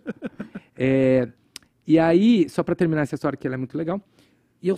[0.75, 1.27] É,
[1.85, 3.99] e aí, só pra terminar essa história que ela é muito legal,
[4.61, 4.77] e eu,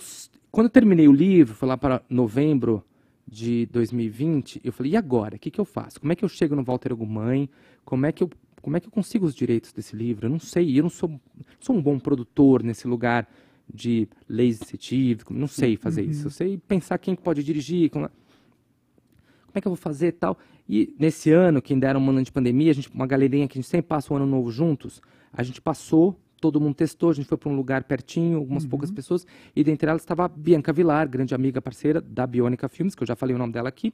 [0.50, 2.84] quando eu terminei o livro, foi lá para novembro
[3.26, 5.36] de 2020, eu falei, e agora?
[5.36, 6.00] O que, que eu faço?
[6.00, 7.48] Como é que eu chego no Walter Ugumãe?
[7.84, 8.30] Como é que eu
[8.64, 10.24] como é que eu consigo os direitos desse livro?
[10.24, 11.20] Eu não sei, eu não sou,
[11.60, 13.28] sou um bom produtor nesse lugar
[13.72, 16.28] de leis científicas, não sei fazer isso.
[16.28, 20.12] Eu sei pensar quem que pode dirigir, como, como é que eu vou fazer e
[20.12, 20.38] tal.
[20.68, 23.58] E nesse ano, que ainda era um ano de pandemia, a gente, uma galerinha que
[23.58, 27.14] a gente sempre passa o ano novo juntos, a gente passou, todo mundo testou, a
[27.14, 30.72] gente foi para um lugar pertinho, algumas poucas pessoas, e dentre elas estava a Bianca
[30.72, 33.92] Vilar, grande amiga parceira da Biônica Filmes, que eu já falei o nome dela aqui.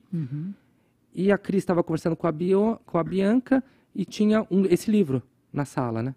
[1.14, 3.62] E a Cris estava conversando com a, Bio, com a Bianca
[3.94, 5.22] e tinha um, esse livro
[5.52, 6.14] na sala, né?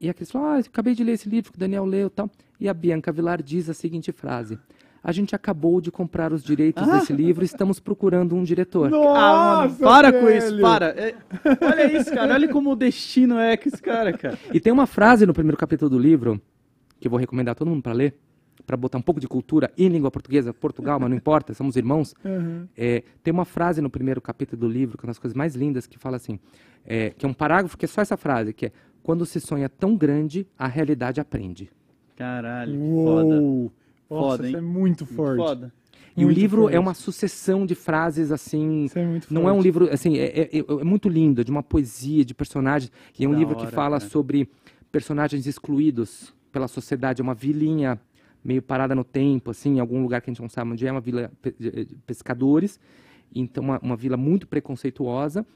[0.00, 2.10] E a Cris falou, ah, acabei de ler esse livro que o Daniel leu e
[2.10, 2.30] tal.
[2.58, 4.58] E a Bianca Vilar diz a seguinte frase.
[5.02, 8.86] A gente acabou de comprar os direitos desse livro e estamos procurando um diretor.
[8.88, 10.38] Ah, mano, Nossa, para com velho.
[10.38, 10.86] isso, para.
[10.88, 11.14] É,
[11.62, 12.34] olha isso, cara.
[12.34, 14.38] Olha como o destino é com esse cara, cara.
[14.52, 16.40] E tem uma frase no primeiro capítulo do livro,
[16.98, 18.14] que eu vou recomendar a todo mundo para ler,
[18.66, 22.14] para botar um pouco de cultura em língua portuguesa, Portugal, mas não importa, somos irmãos.
[22.22, 22.68] Uhum.
[22.76, 25.54] É, tem uma frase no primeiro capítulo do livro, que é uma das coisas mais
[25.56, 26.38] lindas, que fala assim,
[26.86, 28.72] é, que é um parágrafo que é só essa frase, que é
[29.02, 31.70] quando se sonha tão grande, a realidade aprende.
[32.14, 33.70] Caralho, que foda.
[34.10, 34.62] Nossa, Foda, isso hein?
[34.64, 35.36] é muito forte.
[35.38, 35.72] Foda.
[36.16, 36.74] E o Muito livro forte.
[36.76, 38.84] é uma sucessão de frases assim.
[38.86, 39.64] Isso é muito Não é um forte.
[39.64, 42.90] livro, assim, é, é- é muito lindo, é de uma poesia, de personagens.
[43.18, 44.10] E é um da livro hora, que fala cara.
[44.10, 44.48] sobre
[44.90, 47.20] personagens excluídos pela sociedade.
[47.20, 47.98] É uma vilinha
[48.44, 50.90] meio parada no tempo, assim, em algum lugar que a gente não sabe onde é,
[50.90, 52.80] uma vila de pescadores.
[53.32, 55.46] Então, uma, uma vila muito preconceituosa.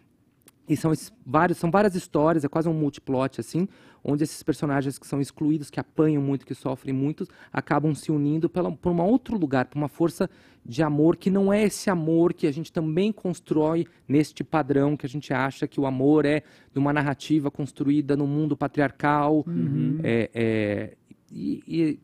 [0.69, 3.69] E são esses vários, são várias histórias, é quase um multiplot assim,
[4.03, 8.49] onde esses personagens que são excluídos, que apanham muito, que sofrem muito, acabam se unindo
[8.49, 10.29] pela, por um outro lugar, por uma força
[10.65, 15.05] de amor que não é esse amor que a gente também constrói neste padrão que
[15.05, 16.43] a gente acha que o amor é
[16.73, 19.45] de uma narrativa construída no mundo patriarcal.
[20.03, 20.97] É, é,
[21.31, 22.01] e, e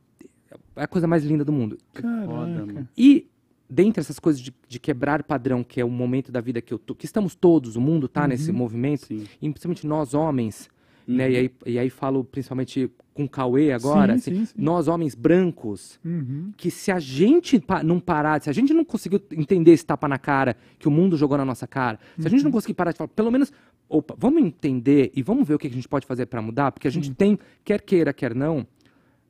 [0.77, 1.79] é a coisa mais linda do mundo.
[1.95, 2.89] Caraca.
[2.97, 3.30] E
[3.71, 6.79] dentre essas coisas de, de quebrar padrão, que é o momento da vida que eu
[6.79, 9.27] tô, que estamos todos, o mundo tá nesse movimento, Sim.
[9.41, 10.69] e principalmente nós homens,
[11.07, 11.31] né?
[11.31, 14.53] E aí, e aí falo principalmente com o Cauê agora, Sim, assim, sim, sim.
[14.57, 16.53] nós homens brancos, Uhum.
[16.57, 20.07] que se a gente pa- não parar, se a gente não conseguiu entender esse tapa
[20.09, 22.45] na cara que o mundo jogou na nossa cara, se a gente Uhum.
[22.47, 23.53] não conseguir parar de falar, pelo menos,
[23.89, 26.87] opa, vamos entender e vamos ver o que a gente pode fazer para mudar, porque
[26.87, 28.67] a gente tem, quer queira, quer não,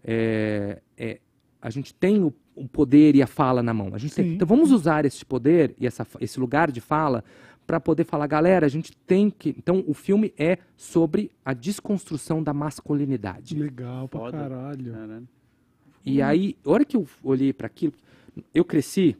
[0.04, 1.20] é, é,
[1.60, 3.90] a gente tem o, o poder e a fala na mão.
[3.94, 4.34] A gente tem.
[4.34, 7.24] Então vamos usar esse poder e essa, esse lugar de fala
[7.66, 9.50] para poder falar, galera, a gente tem que.
[9.56, 13.56] Então o filme é sobre a desconstrução da masculinidade.
[13.56, 14.38] Legal pra Foda.
[14.38, 14.92] caralho.
[14.92, 15.28] Caralho.
[16.04, 17.92] E aí, a hora que eu olhei para aquilo,
[18.54, 19.16] eu cresci,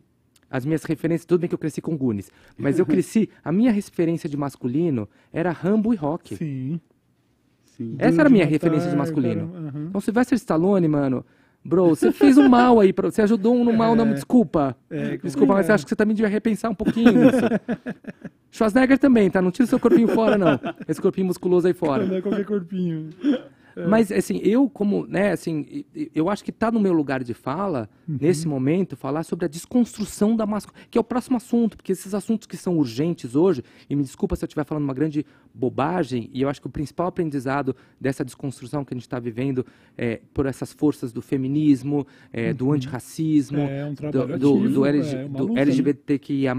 [0.51, 3.71] as minhas referências, tudo bem que eu cresci com Goonies, mas eu cresci, a minha
[3.71, 6.37] referência de masculino era Rambo e Rock.
[6.37, 6.81] Sim.
[7.65, 7.97] Sim.
[7.99, 9.49] Essa era a minha de referência de matar, masculino.
[9.49, 9.87] cara, aham.
[9.89, 11.25] Então, Sylvester Stallone, mano,
[11.65, 14.77] bro, você fez um mal aí, pra- você ajudou um no mal, não, desculpa.
[14.91, 15.71] É, desculpa, mas complicado.
[15.75, 17.41] acho que você também devia repensar um pouquinho isso.
[18.51, 19.41] Schwarzenegger também, tá?
[19.41, 20.59] Não tira o seu corpinho fora, não.
[20.89, 22.05] Esse corpinho musculoso aí fora.
[22.05, 23.11] Não é qualquer corpinho.
[23.89, 25.85] Mas, assim, eu como, né, assim,
[26.15, 30.37] eu acho que tá no meu lugar de fala, nesse momento, falar sobre a desconstrução
[30.37, 33.97] da masculinidade, que é o próximo assunto, porque esses assuntos que são urgentes hoje, e
[33.97, 35.25] me desculpa se eu estiver falando uma grande
[35.55, 39.65] bobagem, e eu acho que o principal aprendizado dessa desconstrução que a gente está vivendo
[39.97, 44.89] é por essas forças do feminismo, é, do antirracismo, É, um do, do, do, é,
[44.91, 45.61] LG, uma do luta, né?
[45.63, 46.55] LGBTQIA+,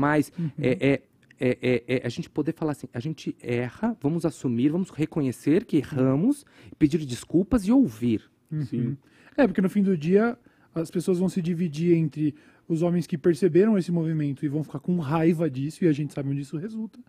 [0.59, 1.01] é, é,
[1.41, 5.65] é, é, é a gente poder falar assim, a gente erra, vamos assumir, vamos reconhecer
[5.65, 6.45] que erramos,
[6.77, 8.29] pedir desculpas e ouvir.
[8.51, 8.95] Uhum.
[9.35, 10.37] É, porque no fim do dia
[10.73, 12.35] as pessoas vão se dividir entre
[12.67, 16.13] os homens que perceberam esse movimento e vão ficar com raiva disso, e a gente
[16.13, 16.99] sabe onde isso resulta,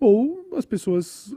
[0.00, 1.34] ou as pessoas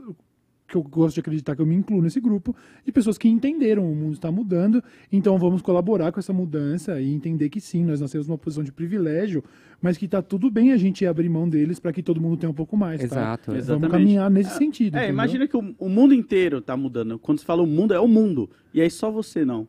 [0.70, 3.90] que eu gosto de acreditar que eu me incluo nesse grupo, de pessoas que entenderam
[3.90, 4.82] o mundo está mudando,
[5.12, 8.70] então vamos colaborar com essa mudança e entender que sim, nós nascemos numa posição de
[8.70, 9.42] privilégio,
[9.82, 12.50] mas que tá tudo bem a gente abrir mão deles para que todo mundo tenha
[12.50, 13.06] um pouco mais, tá?
[13.06, 13.46] Exato.
[13.46, 13.90] Vamos Exatamente.
[13.90, 14.94] caminhar nesse sentido.
[14.94, 15.14] É, entendeu?
[15.14, 17.18] imagina que o, o mundo inteiro tá mudando.
[17.18, 18.48] Quando se fala o mundo, é o mundo.
[18.72, 19.66] E aí só você não.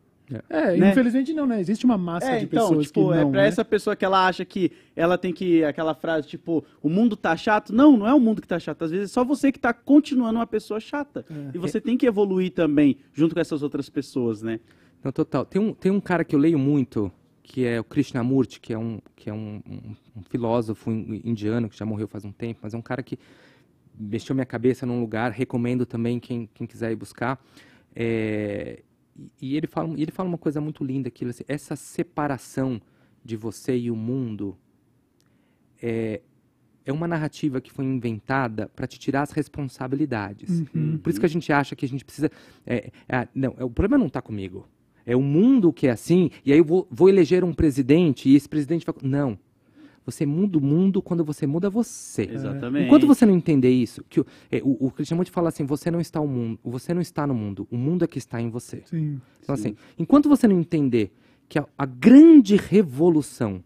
[0.50, 0.92] É, né?
[0.92, 1.60] infelizmente não, né?
[1.60, 3.48] Existe uma massa É, de então, pessoas tipo, que não, é pra né?
[3.48, 5.64] essa pessoa que ela acha que ela tem que.
[5.64, 7.74] aquela frase, tipo, o mundo tá chato.
[7.74, 8.84] Não, não é o mundo que tá chato.
[8.84, 11.26] Às vezes é só você que tá continuando uma pessoa chata.
[11.30, 11.52] É.
[11.54, 14.60] E você tem que evoluir também, junto com essas outras pessoas, né?
[15.04, 15.46] Não, total.
[15.46, 17.12] Tem um, tem um cara que eu leio muito,
[17.44, 21.68] que é o Krishnamurti, que é um, que é um, um- um filósofo in- indiano,
[21.68, 23.18] que já morreu faz um tempo, mas é um cara que
[24.00, 27.40] mexeu minha cabeça num lugar, recomendo também quem, quem quiser ir buscar.
[27.96, 28.82] É,
[29.18, 32.82] e- e ele fala, ele fala uma coisa muito linda, ele, assim, essa separação
[33.24, 34.58] de você e o mundo
[35.82, 36.22] é,
[36.86, 40.64] é uma narrativa que foi inventada para te tirar as responsabilidades.
[40.74, 40.98] Uhum.
[40.98, 42.30] Por isso que a gente acha que a gente precisa.
[42.66, 44.68] é, é, não, é, o problema não está comigo.
[45.06, 48.36] É o mundo que é assim, e aí eu vou, vou eleger um presidente, e
[48.36, 48.96] esse presidente vai.
[49.02, 49.38] Não.
[50.06, 52.30] Você muda o mundo quando você muda você.
[52.32, 52.86] Exatamente.
[52.86, 55.92] Enquanto você não entender isso, que o, é, o, o Cristian Monte fala assim, você
[55.92, 58.50] não está o mundo, você não está no mundo, o mundo é que está em
[58.50, 58.82] você.
[58.86, 59.22] Sim.
[59.42, 61.12] Então, assim, enquanto você não entender
[61.48, 63.64] que a, a grande revolução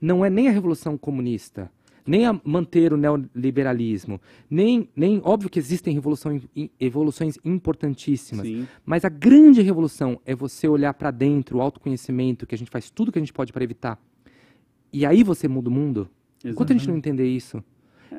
[0.00, 1.70] não é nem a revolução comunista,
[2.06, 4.20] nem a manter o neoliberalismo,
[4.50, 6.42] nem, nem óbvio que existem revoluções,
[6.78, 8.66] evoluções importantíssimas, Sim.
[8.84, 12.90] mas a grande revolução é você olhar para dentro, o autoconhecimento, que a gente faz
[12.90, 13.98] tudo que a gente pode para evitar.
[14.92, 16.08] E aí você muda o mundo.
[16.44, 17.62] Enquanto a gente não entender isso.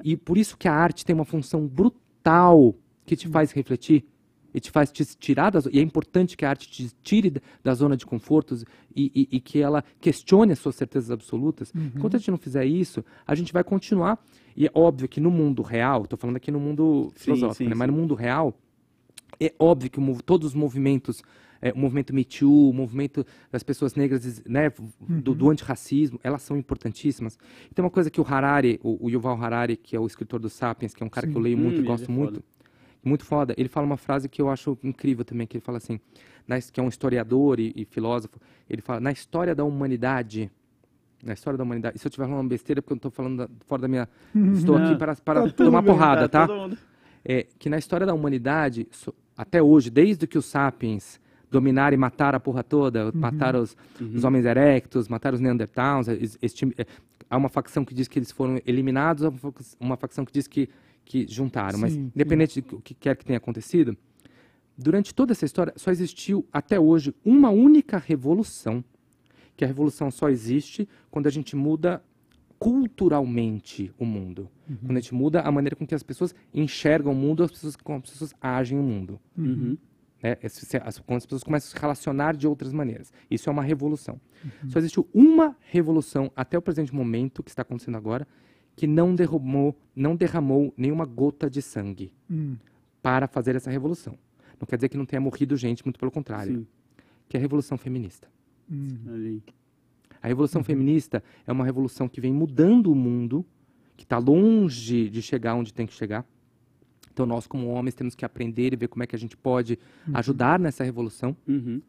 [0.04, 2.76] E por isso que a arte tem uma função brutal
[3.06, 4.06] que te faz refletir
[4.54, 7.42] e te faz te tirar das, e é importante que a arte te tire da-
[7.64, 8.66] da zona de confortos
[8.96, 11.74] e, e- e que ela questione as suas certezas absolutas.
[11.96, 14.20] Enquanto a gente não fizer isso, a gente vai continuar.
[14.56, 17.70] E é óbvio que no mundo real, estou falando aqui no mundo Sim, filosófico, sim,
[17.70, 17.76] né?
[17.76, 17.96] mas sim.
[17.96, 18.54] no mundo real,
[19.40, 21.24] é óbvio que o todos os movimentos,
[21.62, 26.42] é, o movimento Me Too, o movimento das pessoas negras, né, do, do antirracismo, elas
[26.42, 27.38] são importantíssimas.
[27.70, 30.40] E tem uma coisa que o Harari, o, o Yuval Harari, que é o escritor
[30.40, 32.06] do Sapiens, que é um cara que eu leio Hum, muito e ele é gosto
[32.06, 32.18] foda.
[32.18, 32.44] muito,
[33.04, 36.00] muito foda, ele fala uma frase que eu acho incrível também, que ele fala assim,
[36.48, 38.40] na que é um historiador e, e filósofo,
[38.70, 40.50] ele fala, na história da humanidade,
[41.24, 42.98] na história da humanidade, e se eu estiver falando uma besteira, é porque eu não
[42.98, 44.10] estou falando da- fora da minha...
[44.56, 44.98] Estou aqui Não.
[44.98, 46.48] para, para Tá tomar bem, porrada, tá?
[46.48, 46.76] mundo-
[47.24, 51.21] é que na história da humanidade, so- até hoje, desde que os sapiens
[51.52, 53.76] dominar e matar a porra toda, matar os,
[54.16, 56.08] os homens erectos, matar os neandertals.
[56.08, 56.86] es- esti- é,
[57.30, 60.32] há uma facção que diz que eles foram eliminados, há uma fac- uma facção que
[60.34, 60.70] diz que,
[61.06, 61.78] que juntaram.
[61.78, 63.96] Mas, Sim, independente do que quer que tenha acontecido,
[64.78, 68.84] durante toda essa história só existiu até hoje uma única revolução,
[69.58, 72.02] que a revolução só existe quando a gente muda
[72.58, 74.50] culturalmente o mundo.
[74.86, 77.76] Quando a gente muda a maneira com que as pessoas enxergam o mundo, as pessoas,
[77.76, 79.20] como as pessoas agem no mundo.
[79.38, 79.78] Uhum.
[80.22, 80.38] Né?
[80.84, 83.12] As- Quando as pessoas começam a se relacionar de outras maneiras.
[83.30, 84.20] Isso é uma revolução.
[84.68, 88.28] Só existiu uma revolução até o presente momento, que está acontecendo agora,
[88.76, 92.56] que não derramou, não derramou nenhuma gota de sangue Hum.
[93.02, 94.18] para fazer essa revolução.
[94.60, 96.60] Não quer dizer que não tenha morrido gente, muito pelo contrário.
[96.60, 96.68] Sim.
[97.28, 98.28] Que é a revolução feminista.
[98.72, 98.98] Hum.
[99.08, 99.44] Ali.
[100.22, 103.44] A revolução feminista é uma revolução que vem mudando o mundo,
[103.98, 106.24] que está longe de chegar onde tem que chegar.
[107.24, 109.78] Então nós, como homens, temos que aprender e ver como é que a gente pode
[110.14, 111.80] ajudar nessa revolução, Uhum.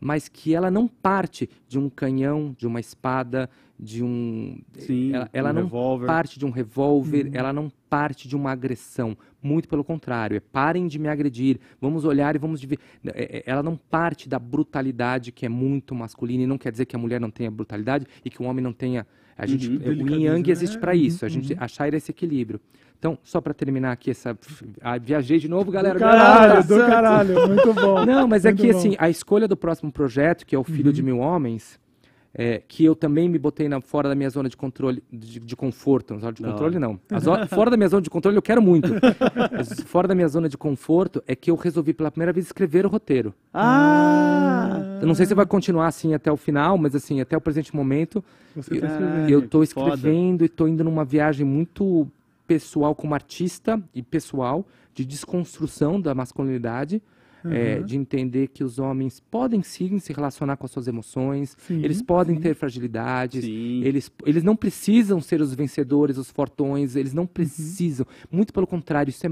[0.00, 4.58] mas que ela não parte de um canhão, de uma espada, de um.
[4.78, 6.06] Sim, ela ela um não revólver.
[6.06, 9.16] parte de um revólver, ela não parte de uma agressão.
[9.42, 12.62] Muito pelo contrário, é parem de me agredir, vamos olhar e vamos.
[12.64, 12.68] É,
[13.38, 16.94] é, Ela não parte da brutalidade que é muito masculina, e não quer dizer que
[16.94, 19.06] a mulher não tenha brutalidade e que o homem não tenha.
[19.36, 19.78] A gente, Uhum.
[19.84, 22.60] é, o yin yang existe para Uhum, isso, a gente achar esse equilíbrio.
[22.98, 24.36] Então, só para terminar aqui essa.
[24.80, 25.94] Ah, viajei de novo, galera.
[25.98, 28.02] Do caralho, do caralho, muito bom.
[28.06, 28.76] não, mas é que bom.
[28.78, 31.78] assim, a escolha do próximo projeto, que é o Filho de Mil Homens,
[32.34, 35.54] é, que eu também me botei na, fora da minha zona de controle, de, de
[35.56, 36.18] conforto.
[36.18, 36.98] Zona de controle não.
[37.10, 38.88] A zo- fora da minha zona de controle eu quero muito.
[39.52, 42.84] Mas fora da minha zona de conforto é que eu resolvi pela primeira vez escrever
[42.84, 43.32] o roteiro.
[43.54, 44.98] Ah!
[45.00, 47.74] Eu não sei se vai continuar assim até o final, mas assim, até o presente
[47.74, 48.22] momento,
[48.56, 49.30] Você tá eu- escrevendo.
[49.30, 49.94] eu estou que foda.
[49.94, 52.08] escrevendo e estou indo numa viagem muito
[52.48, 57.00] pessoal como artista e pessoal de desconstrução da masculinidade,
[57.44, 61.84] é, de entender que os homens podem sim se relacionar com as suas emoções, Sim,
[61.84, 63.82] eles podem ter fragilidades, Sim.
[63.84, 68.04] eles, eles não precisam ser os vencedores, os fortões, eles não precisam.
[68.30, 69.30] Muito pelo contrário, isso é,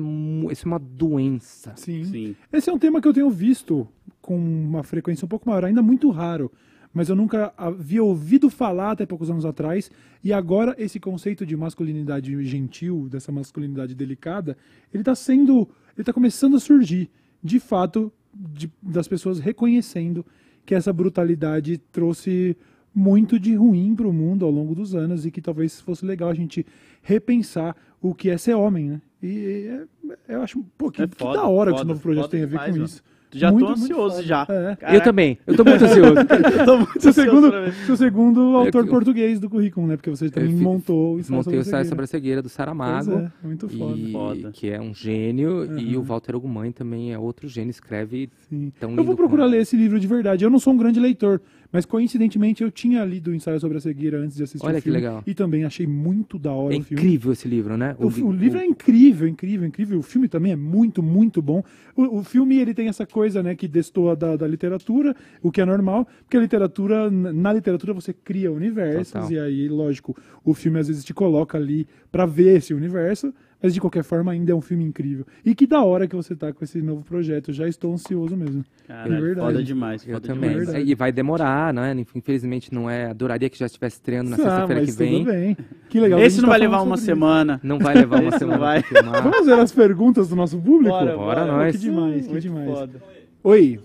[0.52, 1.72] isso é uma doença.
[1.74, 2.04] Sim.
[2.04, 2.36] Sim.
[2.52, 3.88] Esse é um tema que eu tenho visto
[4.20, 6.50] com uma frequência um pouco maior, ainda muito raro,
[6.96, 9.90] mas eu nunca havia ouvido falar até poucos anos atrás,
[10.24, 14.56] e agora esse conceito de masculinidade gentil, dessa masculinidade delicada,
[14.92, 17.10] ele está sendo, ele está começando a surgir,
[17.44, 20.24] de fato, de- das pessoas reconhecendo
[20.64, 22.56] que essa brutalidade trouxe
[22.94, 26.30] muito de ruim para o mundo ao longo dos anos e que talvez fosse legal
[26.30, 26.64] a gente
[27.02, 29.02] repensar o que é ser homem, né?
[29.22, 32.22] E é- eu acho, pô, que, É foda, da hora que esse foda, novo projeto
[32.24, 32.84] foda tem a ver com mano.
[32.84, 33.02] isso.
[33.38, 34.46] Já Muito, tô muito ansioso já.
[34.80, 34.96] É.
[34.96, 36.14] Eu também, eu tô muito ansioso.
[36.58, 39.96] Eu tô muito Seu ansioso segundo, seu segundo autor que- português do currículo, né?
[39.96, 41.88] Porque você também fi- montou o ensaio Montei o sobre a cegueira.
[41.88, 43.12] sobre a cegueira do Pois Saramago.
[43.12, 43.96] é, muito foda.
[43.96, 44.50] E, Foda.
[44.52, 48.72] que é um gênio, e o Walter Ogumãe também é outro gênio, escreve Sim.
[48.80, 50.44] tão Eu lindo vou procurar ler esse livro de verdade.
[50.44, 51.40] Eu não sou um grande leitor,
[51.76, 54.76] mas coincidentemente eu tinha lido o ensaio sobre a cegueira antes de assistir Olha o
[54.78, 54.96] que filme.
[54.98, 55.22] legal.
[55.26, 57.02] E também achei muito da hora É o filme.
[57.02, 57.94] incrível esse livro, né?
[57.98, 59.98] O, li- o livro é incrível, incrível, incrível.
[59.98, 61.62] O filme também é muito, muito bom.
[61.94, 65.60] O, o filme ele tem essa coisa, né, que destoa da, da literatura, o que
[65.60, 69.30] é normal, porque a literatura, na literatura você cria universos Total.
[69.32, 73.72] e aí, lógico, o filme às vezes te coloca ali pra ver esse universo, mas
[73.74, 75.26] de qualquer forma ainda é um filme incrível.
[75.44, 77.52] E que da hora que você tá com esse novo projeto.
[77.52, 78.64] Já estou ansioso mesmo.
[78.86, 79.46] Caralho, É verdade.
[79.46, 80.50] foda demais, Eu foda também.
[80.50, 80.66] demais.
[80.68, 80.90] verdade.
[80.90, 81.96] E vai demorar, né?
[82.14, 83.06] Infelizmente não é.
[83.06, 85.18] Adoraria que já estivesse estreando na Ah, sexta-feira que mas vem.
[85.24, 85.56] tudo bem.
[85.88, 86.20] Que legal.
[86.20, 87.60] Esse não tá vai levar uma semana.
[87.62, 89.20] Não vai levar uma Esse semana.
[89.22, 90.90] Vamos ver as perguntas do nosso público?
[90.90, 91.46] Bora, Bora, bora.
[91.46, 91.74] nós.
[91.76, 92.70] Que demais, que Muito demais.
[92.70, 93.02] foda.
[93.42, 93.80] Oi.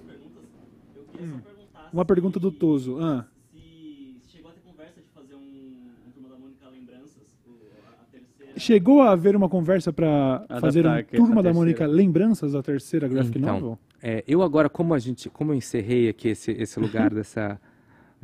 [1.93, 2.97] Uma pergunta do Toso.
[2.99, 3.25] Ah.
[3.53, 7.21] Se chegou a ter conversa de fazer um, um Turma da Mônica Lembranças,
[7.99, 8.40] a terceira.
[8.57, 11.53] Chegou a haver uma conversa Adaptar fazer um Turma da.
[11.53, 13.79] Mônica Lembranças da terceira graphic Então, novel?
[14.01, 17.59] É, eu agora, como a gente, como eu encerrei aqui esse, esse lugar dessa,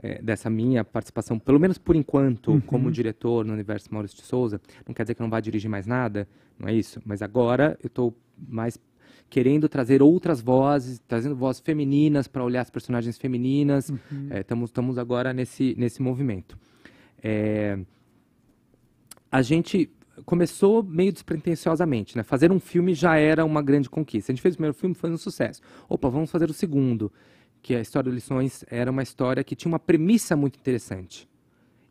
[0.01, 2.61] é, dessa minha participação, pelo menos por enquanto, Uhum.
[2.61, 5.69] como diretor no universo Maurício de Souza, não quer dizer que eu não vá dirigir
[5.69, 6.27] mais nada,
[6.59, 7.01] não é isso.
[7.05, 8.15] Mas agora eu estou
[8.47, 8.79] mais
[9.29, 13.89] querendo trazer outras vozes, trazendo vozes femininas para olhar as personagens femininas.
[13.89, 14.29] Uhum.
[14.31, 16.57] Estamos estamos agora nesse nesse movimento.
[17.21, 17.77] É,
[19.31, 19.91] a gente
[20.25, 22.23] começou meio despretensiosamente, né?
[22.23, 24.31] Fazer um filme já era uma grande conquista.
[24.31, 25.61] A gente fez o primeiro filme, foi um sucesso.
[25.87, 27.11] Opa, vamos fazer o segundo,
[27.61, 31.27] que a história de lições era uma história que tinha uma premissa muito interessante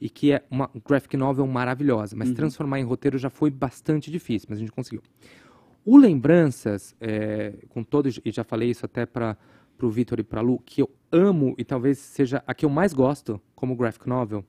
[0.01, 4.47] e que é uma graphic novel maravilhosa, mas transformar em roteiro já foi bastante difícil,
[4.51, 5.03] mas a gente conseguiu.
[5.85, 9.39] O Lembranças, é, com todo, e já falei isso até para
[9.81, 12.93] o Vitor e para Lu, que eu amo e talvez seja a que eu mais
[12.93, 14.45] gosto como graphic novel,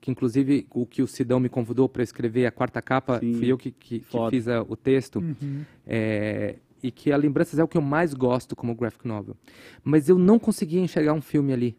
[0.00, 3.34] que inclusive o que o Sidão me convidou para escrever a quarta capa, Sim.
[3.34, 5.20] fui eu que, que, que fiz a- o texto.
[5.20, 5.62] Uhum.
[5.86, 9.36] É, e que a Lembranças é o que eu mais gosto como graphic novel.
[9.82, 11.76] Mas eu não conseguia enxergar um filme ali.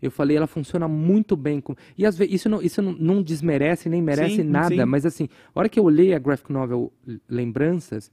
[0.00, 1.60] Eu falei, ela funciona muito bem.
[1.60, 1.76] Com...
[1.96, 4.84] E às vezes, isso, não, isso não, não desmerece nem merece Sim, nada, sim.
[4.84, 6.92] mas assim, a hora que eu olhei a graphic novel
[7.28, 8.10] Lembranças,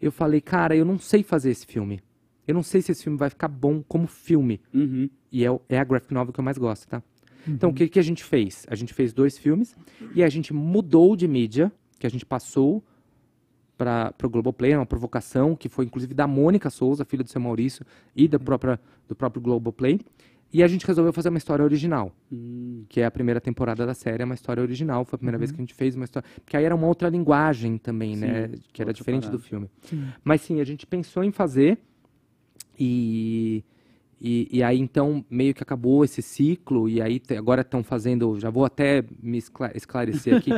[0.00, 2.00] eu falei, cara, eu não sei fazer esse filme.
[2.46, 4.60] Eu não sei se esse filme vai ficar bom como filme.
[4.72, 5.08] Uhum.
[5.30, 7.02] E é, é a graphic novel que eu mais gosto, tá?
[7.48, 8.64] Então, o que, que a gente fez?
[8.68, 9.76] A gente fez dois filmes
[10.14, 12.82] e a gente mudou de mídia, que a gente passou
[13.76, 17.84] para o Globoplay, uma provocação que foi inclusive da Mônica Souza, filha do seu Maurício,
[18.14, 20.00] e da própria, do próprio Globoplay.
[20.52, 22.84] E a gente resolveu fazer uma história original, Hum.
[22.88, 25.04] que é a primeira temporada da série, é uma história original.
[25.04, 26.26] Foi a primeira vez que a gente fez uma história.
[26.42, 28.50] Porque aí era uma outra linguagem também, né?
[28.72, 29.44] Que era diferente do parada.
[29.44, 29.70] filme.
[29.82, 30.06] Sim.
[30.24, 31.78] Mas sim, a gente pensou em fazer
[32.78, 33.62] e,
[34.20, 38.50] e, e aí então meio que acabou esse ciclo e aí agora estão fazendo, já
[38.50, 40.50] vou até me escla- esclarecer aqui,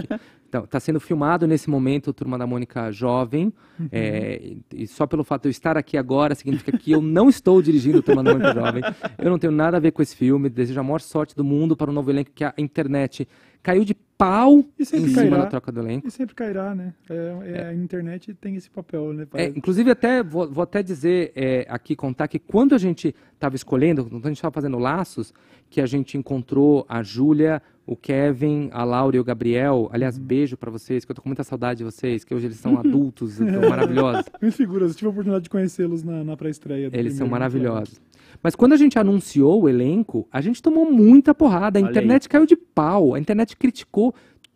[0.53, 3.53] está sendo filmado nesse momento o Turma da Mônica Jovem
[3.93, 7.29] é, e- e só pelo fato de eu estar aqui agora significa que eu não
[7.29, 8.83] estou dirigindo o Turma da Mônica Jovem,
[9.19, 11.77] eu não tenho nada a ver com esse filme, desejo a maior sorte do mundo
[11.77, 13.27] para o novo elenco que a internet
[13.63, 15.37] caiu de pau em cima cairá.
[15.39, 16.07] da troca do elenco.
[16.07, 16.93] E sempre cairá, né?
[17.09, 19.27] É, é, A internet tem esse papel, né?
[19.35, 23.57] É, inclusive, até vou, vou até dizer é, aqui, contar que quando a gente estava
[23.57, 25.33] escolhendo, quando a gente estava fazendo laços,
[25.71, 29.91] que a gente encontrou a Júlia, o Kevin, a Laura e o Gabriel.
[29.93, 32.59] Aliás, beijo para vocês, que eu tô com muita saudade de vocês, que hoje eles
[32.59, 34.27] são adultos, então maravilhosos.
[34.41, 34.91] Muitas figuras.
[34.91, 36.89] Eu tive a oportunidade de conhecê-los na, na pré-estreia.
[36.89, 38.01] do Eles são maravilhosos.
[38.41, 41.81] Mas quando a gente anunciou o elenco, a gente tomou muita porrada.
[41.81, 43.13] A Olha internet caiu de pau.
[43.15, 44.15] A internet criticou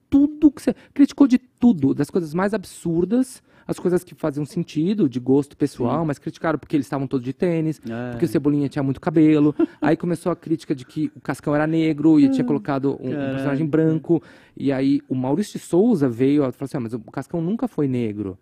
[0.08, 0.72] tudo que você.
[0.94, 6.04] Criticou de tudo, das coisas mais absurdas, as coisas que faziam sentido, de gosto pessoal,
[6.04, 8.10] mas criticaram porque eles estavam todos de tênis, É.
[8.10, 9.54] porque o Cebolinha tinha muito cabelo.
[9.80, 13.30] Aí começou a crítica de que o Cascão era negro e tinha colocado um, um
[13.32, 14.22] personagem branco.
[14.56, 17.66] E aí o Maurício de Souza veio e falou assim: ah, mas o Cascão nunca
[17.66, 18.38] foi negro.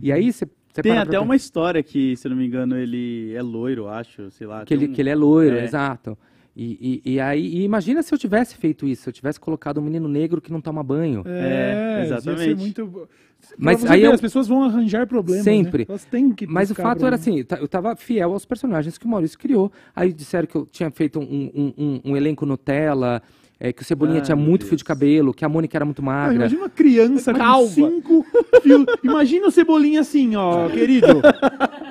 [0.00, 0.46] E aí você.
[0.72, 3.42] você Tem para pra até uma história que, se eu não me engano, ele é
[3.42, 4.64] loiro, acho, sei lá.
[4.64, 5.64] que ele, um- que ele é loiro, É.
[5.64, 6.16] exato.
[6.54, 9.78] E, e, e aí, e imagina se eu tivesse feito isso, se eu tivesse colocado
[9.78, 11.22] um menino negro que não toma banho.
[11.26, 12.54] É, É, ia ser exatamente.
[12.60, 13.08] muito...
[13.58, 15.80] Mas aí eu- as pessoas vão arranjar problemas, Sempre.
[15.82, 15.86] Né?
[15.88, 19.04] Elas têm que Mas o fato era assim, ta- eu tava fiel aos personagens que
[19.06, 19.70] o Maurício criou.
[19.94, 23.22] Aí disseram que eu tinha feito um, um, um- um elenco Nutella,
[23.60, 24.78] é, que o Cebolinha Ai, tinha muito fio Deus.
[24.78, 26.34] de cabelo, que a Mônica era muito Ah, magra.
[26.34, 27.68] imagina uma criança Calva.
[27.68, 28.26] com cinco
[28.62, 28.84] fios.
[29.04, 31.06] Imagina o Cebolinha assim, ó, querido.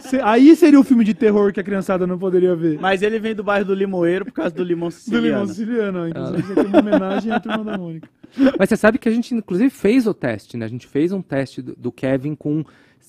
[0.02, 2.78] Cê- aí seria o filme de terror que a criançada não poderia ver.
[2.80, 5.28] Mas ele vem do bairro do Limoeiro por causa do limão Do siciliano.
[5.28, 5.99] Limão Siciliano.
[5.99, 6.07] ó.
[6.07, 8.10] Inclusive, isso aqui é uma homenagem à Turma da Mônica.
[8.58, 10.66] Mas você sabe que a gente, inclusive, fez o teste, né?
[10.66, 12.64] A gente fez um teste do, do Kevin com,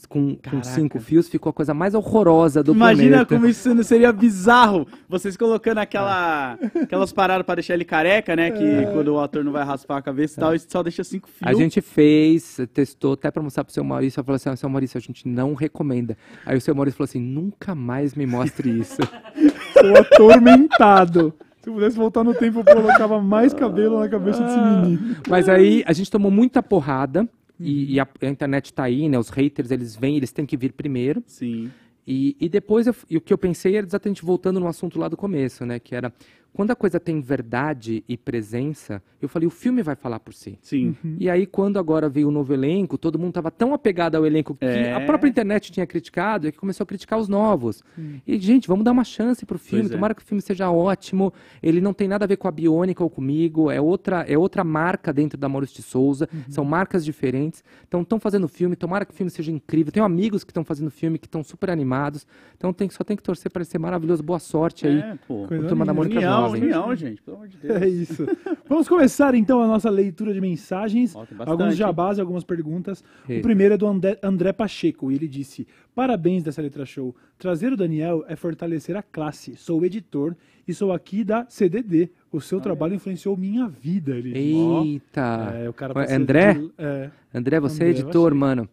[0.08, 3.34] com, com cinco fios, ficou a coisa mais horrorosa do Imagina planeta.
[3.34, 4.86] como isso não seria bizarro.
[5.08, 8.50] Vocês colocando aquela, aquelas paradas pra deixar ele careca, né?
[8.50, 11.28] Que quando o ator não vai raspar a cabeça e tal, e só deixa cinco
[11.28, 11.48] fios.
[11.48, 14.20] A gente fez, testou até pra mostrar pro seu Maurício.
[14.20, 16.16] Eu falei assim: "Ah, seu Maurício, a gente não recomenda.
[16.44, 19.00] Aí o seu Maurício falou assim: nunca mais me mostre isso.
[19.72, 21.34] Sou atormentado.
[21.62, 25.16] Se eu pudesse voltar no tempo, eu colocava mais cabelo na cabeça desse menino.
[25.28, 27.28] Mas aí a gente tomou muita porrada.
[27.60, 29.16] E, e a, a internet tá aí, né?
[29.16, 31.22] Os haters, eles vêm, eles têm que vir primeiro.
[31.26, 31.70] Sim.
[32.04, 35.06] E, e depois eu- e o que eu pensei era exatamente voltando no assunto lá
[35.08, 35.78] do começo, né?
[35.78, 36.12] Que era
[36.52, 40.58] quando a coisa tem verdade e presença, eu falei, o filme vai falar por si.
[40.60, 40.94] Sim.
[41.18, 44.54] E aí, quando agora veio o novo elenco, todo mundo estava tão apegado ao elenco
[44.54, 44.92] que É.
[44.94, 47.82] a própria internet tinha criticado, e que começou a criticar os novos.
[48.26, 49.94] E, gente, vamos dar uma chance pro filme, Pois é.
[49.94, 51.32] tomara que o filme seja ótimo.
[51.62, 54.62] Ele não tem nada a ver com a Biônica ou comigo, é outra, é outra
[54.64, 57.62] marca dentro da Maurício de Souza, são marcas diferentes.
[57.86, 59.92] Então, estão fazendo filme, tomara que o filme seja incrível.
[59.92, 62.26] Tenho amigos que estão fazendo filme, que estão super animados.
[62.56, 64.22] Então, tem, só tem que torcer para ele ser maravilhoso.
[64.22, 64.98] Boa sorte aí.
[64.98, 65.46] É, pô.
[65.68, 65.92] Turma da.
[65.94, 66.20] Mônica
[66.50, 67.22] União, união, gente.
[67.22, 67.82] Pelo amor de Deus.
[67.82, 68.26] É isso.
[68.68, 71.14] Vamos começar então a nossa leitura de mensagens.
[71.14, 73.02] Ó, Alguns jabás e algumas perguntas.
[73.28, 77.14] E- O primeiro é do André, André Pacheco e ele disse: Parabéns dessa letra show.
[77.38, 79.56] Trazer o Daniel é fortalecer a classe.
[79.56, 80.34] Sou editor
[80.66, 82.10] e sou aqui da CDD.
[82.30, 84.12] O seu trabalho influenciou minha vida.
[84.16, 84.32] Ele.
[84.36, 85.52] Eita!
[85.56, 86.60] É, o cara tá André?
[86.78, 87.10] É.
[87.34, 88.36] André, você é André, editor, Pacheco.
[88.36, 88.68] mano.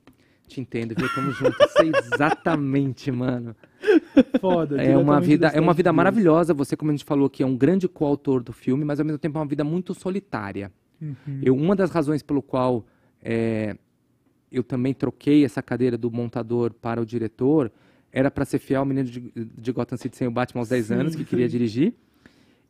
[0.50, 1.08] Te entendo, viu?
[1.14, 1.56] Tamo junto.
[1.78, 3.56] Sei exatamente, mano.
[4.42, 4.82] Foda.
[4.82, 6.56] É uma vida, da é uma vida maravilhosa.
[6.56, 9.20] Você, como a gente falou aqui, é um grande coautor do filme, mas ao mesmo
[9.20, 10.72] tempo é uma vida muito solitária.
[11.00, 11.40] Uhum.
[11.44, 12.84] Eu, uma das razões pelo qual
[13.22, 13.78] é,
[14.52, 17.72] eu também troquei essa cadeira do montador para o diretor
[18.12, 20.86] era para ser fiel ao menino de, de Gotham City sem o Batman aos 10
[20.86, 21.94] Sim, anos, que queria dirigir.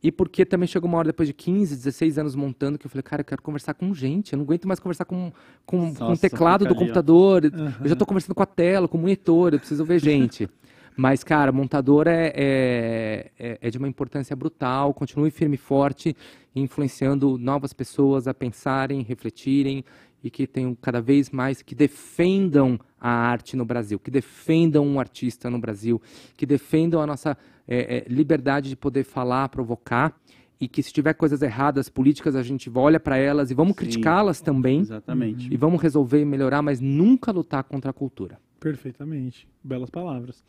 [0.02, 3.02] E porque também chegou uma hora depois de 15, 16 anos montando que eu falei,
[3.02, 4.32] cara, eu quero conversar com gente.
[4.32, 5.30] Eu não aguento mais conversar com,
[5.66, 7.44] com, com o Nossa, teclado do computador.
[7.44, 10.48] Eu já estou conversando com a tela, com o monitor, eu preciso ver gente.
[10.96, 14.92] Mas, cara, montador é, é, é- é de uma importância brutal.
[14.92, 16.16] Continue firme e forte,
[16.54, 19.84] influenciando novas pessoas a pensarem, refletirem
[20.22, 25.00] e que tenham cada vez mais que defendam a arte no Brasil, que defendam um
[25.00, 26.00] artista no Brasil,
[26.36, 27.36] que defendam a nossa
[27.70, 30.20] é, é, liberdade de poder falar, provocar
[30.60, 34.40] e que se tiver coisas erradas políticas a gente olha para elas e vamos criticá-las
[34.40, 35.48] também Exatamente.
[35.50, 38.38] e vamos resolver e melhorar, mas nunca lutar contra a cultura.
[38.58, 39.48] Perfeitamente.
[39.62, 40.44] Belas palavras.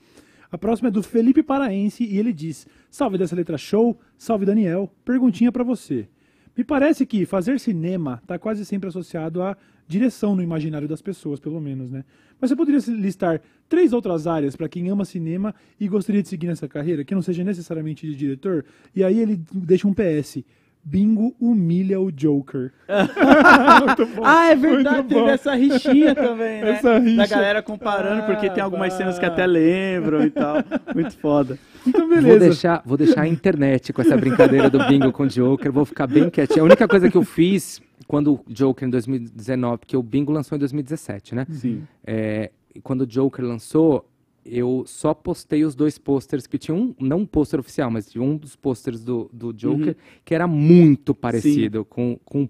[0.52, 4.92] A próxima é do Felipe Paraense e ele diz: Salve dessa letra show, salve Daniel.
[5.06, 6.10] Perguntinha pra você.
[6.58, 9.56] Me parece que fazer cinema está quase sempre associado à
[9.92, 12.04] direção no imaginário das pessoas, pelo menos, né?
[12.40, 16.48] Mas você poderia listar três outras áreas para quem ama cinema e gostaria de seguir
[16.48, 18.64] nessa carreira, que não seja necessariamente de diretor?
[18.96, 20.40] E aí ele deixa um PS.
[20.84, 22.72] Bingo humilha o Joker.
[23.86, 24.24] Muito bom.
[24.26, 25.30] Ah, é verdade, Muito teve bom.
[25.30, 26.72] essa rixinha também, né?
[26.72, 27.18] Essa rixa.
[27.18, 30.56] Da galera comparando, porque tem algumas cenas que até lembram e tal.
[30.96, 31.60] Muito foda.
[31.86, 32.40] Então, Vou beleza.
[32.40, 36.08] deixar, vou deixar a internet com essa brincadeira do bingo com o Joker, vou ficar
[36.08, 36.62] bem quietinho.
[36.62, 37.80] A única coisa que eu fiz
[38.12, 41.48] quando o Joker em 2019, porque o bingo lançou em 2017, né?
[41.50, 41.84] Sim.
[42.06, 42.52] É,
[42.84, 44.06] quando o Joker lançou,
[44.46, 48.22] eu só postei os dois posters que tinham, um, não um pôster oficial, mas tinha
[48.22, 49.96] um dos posters do, do Joker Uhum.
[50.26, 52.50] que era muito parecido com, com,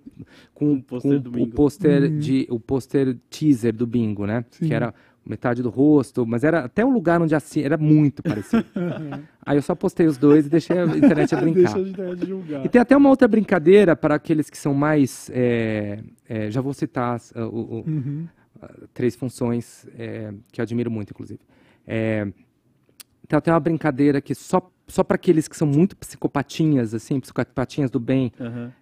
[0.51, 2.17] com, o pôster com o pôster Uhum.
[2.17, 4.43] de o pôster teaser do Bingo, né?
[4.49, 4.67] Sim.
[4.67, 4.91] Que era
[5.25, 8.65] metade do rosto, mas era até o lugar onde assim era muito parecido.
[9.45, 11.61] Aí eu só postei os dois e deixei a internet a brincar.
[11.61, 12.65] Deixa a internet julgar.
[12.65, 15.29] E tem até uma outra brincadeira para aqueles que são mais.
[15.33, 17.39] é, é, já vou citar o-
[17.79, 18.27] o- Uhum.
[18.93, 21.39] três funções é, que eu admiro muito, inclusive.
[21.87, 22.27] É,
[23.27, 27.99] tem uma brincadeira que só, só para aqueles que são muito psicopatinhas, assim, psicopatinhas do
[27.99, 28.31] bem,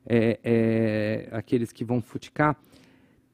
[0.07, 2.57] é, é, aqueles que vão futicar,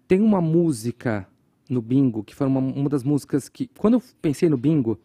[0.07, 1.25] tem uma música
[1.69, 4.99] no bingo que foi uma, uma das músicas que, quando eu pensei no bingo,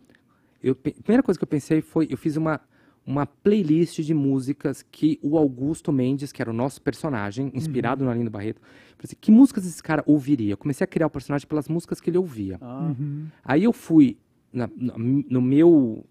[0.62, 2.60] eu, a primeira coisa que eu pensei foi, eu fiz uma,
[3.06, 8.10] uma playlist de músicas que o Augusto Mendes, que era o nosso personagem, inspirado no
[8.10, 10.52] Arlindo Barreto, falei assim, que músicas esse cara ouviria?
[10.52, 12.58] Eu comecei a criar o personagem pelas músicas que ele ouvia.
[12.60, 13.26] Ah, Uhum.
[13.42, 14.18] Aí eu fui
[14.52, 16.04] na- no, no meu,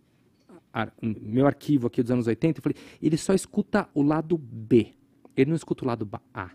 [0.73, 4.93] ar- meu arquivo aqui dos anos 80 e falei, ele só escuta o lado B,
[5.37, 6.49] ele não escuta o lado A.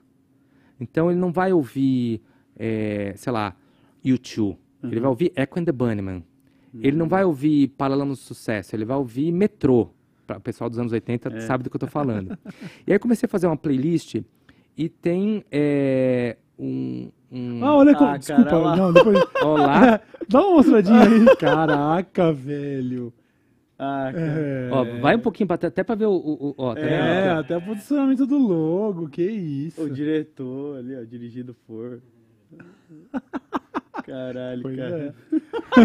[0.81, 2.21] Então ele não vai ouvir,
[2.57, 3.55] é, sei lá,
[4.05, 6.25] U2, ele vai ouvir Echo and the Bunnymen.
[6.81, 9.91] Ele não vai ouvir Paralamas do Sucesso, ele vai ouvir Metrô.
[10.27, 12.37] Pra- O pessoal dos anos 80 sabe do que eu tô falando.
[12.87, 14.17] e aí eu comecei a fazer uma playlist
[14.77, 17.11] e tem é, um...
[17.31, 18.11] um- Ah, olha como.
[18.11, 18.77] Ah, Desculpa, cara, lá.
[18.77, 19.19] não, depois.
[19.45, 21.25] Olá, Dá uma mostradinha aí.
[21.39, 23.13] Caraca, velho.
[23.79, 24.11] ah.
[24.15, 26.15] É, Ó, vai um pouquinho pra, até pra ver o.
[26.17, 27.39] o- ó, tá É, vendo?
[27.41, 29.81] até o posicionamento do logo, que isso.
[29.83, 32.01] O diretor ali, ó, dirigindo por.
[34.07, 35.15] Caralho, Pois cara.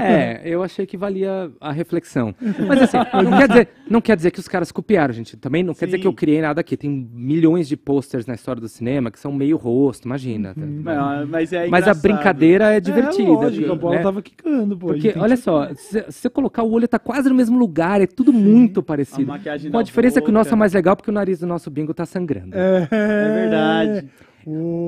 [0.03, 2.35] É, eu achei que valia a reflexão.
[2.67, 5.37] Mas assim, não quer dizer, não quer dizer que os caras copiaram, gente.
[5.37, 6.01] Também não quer dizer Sim.
[6.01, 6.75] que eu criei nada aqui.
[6.75, 10.53] Tem milhões de posters na história do cinema que são meio rosto, imagina.
[10.55, 13.23] Mas, mas é Mas a brincadeira é divertida.
[13.29, 14.01] É, lógico, a bola né?
[14.03, 14.87] tava quicando, pô.
[14.89, 18.01] a Porque, olha que- só, se você colocar o olho, tá quase no mesmo lugar,
[18.01, 19.25] é tudo muito A parecido.
[19.27, 20.57] maquiagem Com a diferença que o nosso é boca.
[20.59, 22.55] mais legal porque o nariz do nosso bingo tá sangrando.
[22.55, 24.09] É, É verdade.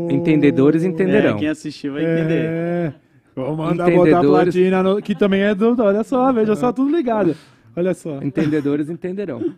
[0.09, 1.35] Entendedores entenderão.
[1.35, 2.45] É, quem assistiu vai entender.
[2.45, 2.93] É.
[3.35, 5.75] Vou mandar botar platina, no, que também é do.
[5.81, 7.35] Olha só, veja só, tudo ligado.
[7.75, 8.21] Olha só.
[8.21, 9.53] Entendedores entenderão.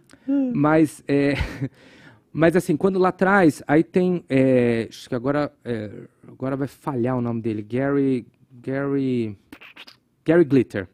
[0.53, 1.33] Mas, é,
[2.31, 5.89] mas assim, quando lá atrás, aí tem, é, acho que agora, é,
[6.27, 8.25] agora vai falhar o nome dele, Gary,
[8.61, 9.35] Gary,
[10.23, 10.87] Gary Glitter,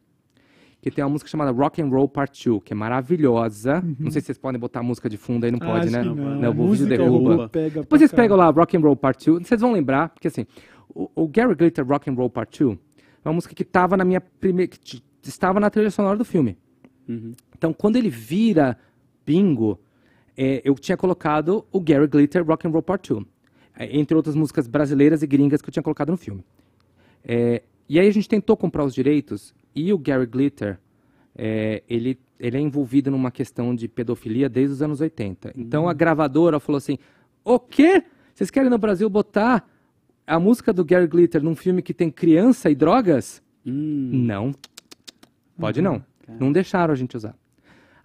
[0.82, 3.84] que tem uma música chamada Rock and Roll Part 2, que é maravilhosa.
[4.00, 6.02] Não sei se vocês podem botar a música de fundo aí, não pode, Acho né?
[6.04, 7.50] que Não, Não, o vídeo derruba.
[7.50, 8.56] Pega Depois vocês pegam caralho.
[8.56, 10.48] lá Rock and Roll Part 2, vocês vão lembrar, porque assim,
[10.94, 12.78] o, o Gary Glitter Rock and Roll Part 2
[13.24, 16.58] é uma música que estava na minha primeira, que estava na trilha sonora do filme.
[17.08, 17.34] Uhum.
[17.58, 18.78] Então, quando ele vira
[19.26, 19.80] bingo,
[20.38, 23.26] é, eu tinha colocado o Gary Glitter Rock and Roll Part 2,
[23.78, 26.44] é, entre outras músicas brasileiras e gringas que eu tinha colocado no filme.
[27.24, 30.80] É, e aí a gente tentou comprar os direitos e o Gary Glitter,
[31.36, 35.54] é, ele, ele é envolvido numa questão de pedofilia desde os anos 80.
[35.58, 36.98] Então a gravadora falou assim,
[37.44, 38.04] o quê?
[38.34, 39.68] Vocês querem no Brasil botar
[40.30, 43.42] a música do Gary Glitter num filme que tem criança e drogas?
[43.66, 44.54] Hum, Não.
[45.60, 46.02] Pode não.
[46.40, 47.36] Não deixaram a gente usar.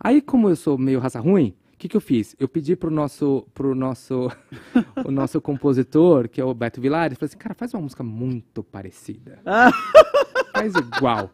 [0.01, 2.35] Aí, como eu sou meio raça ruim, o que, que eu fiz?
[2.41, 4.31] Eu pedi pro nosso, pro nosso,
[5.05, 8.65] o nosso compositor, que é o Beto Vilares, falei assim, cara, faz uma música muito
[8.65, 9.39] parecida.
[10.53, 11.31] faz igual.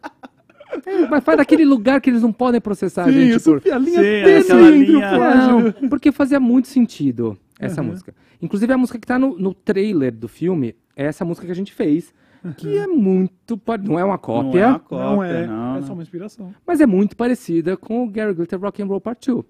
[0.85, 3.73] É, mas faz daquele lugar que eles não podem processar a Sim, gente isso, por...
[3.73, 5.19] a linha Sim, o linha-.
[5.19, 8.15] Não, porque fazia muito sentido essa música.
[8.41, 11.57] Inclusive, a música que tá no, no trailer do filme é essa música que a
[11.57, 12.13] gente fez,
[12.57, 13.61] que é muito...
[13.83, 15.87] Não é uma Não é cópia, uma cópia, Não é, não, é não.
[15.87, 16.55] só uma inspiração.
[16.67, 19.45] mas é muito parecida com o Gary Glitter Rock and Roll Part 2.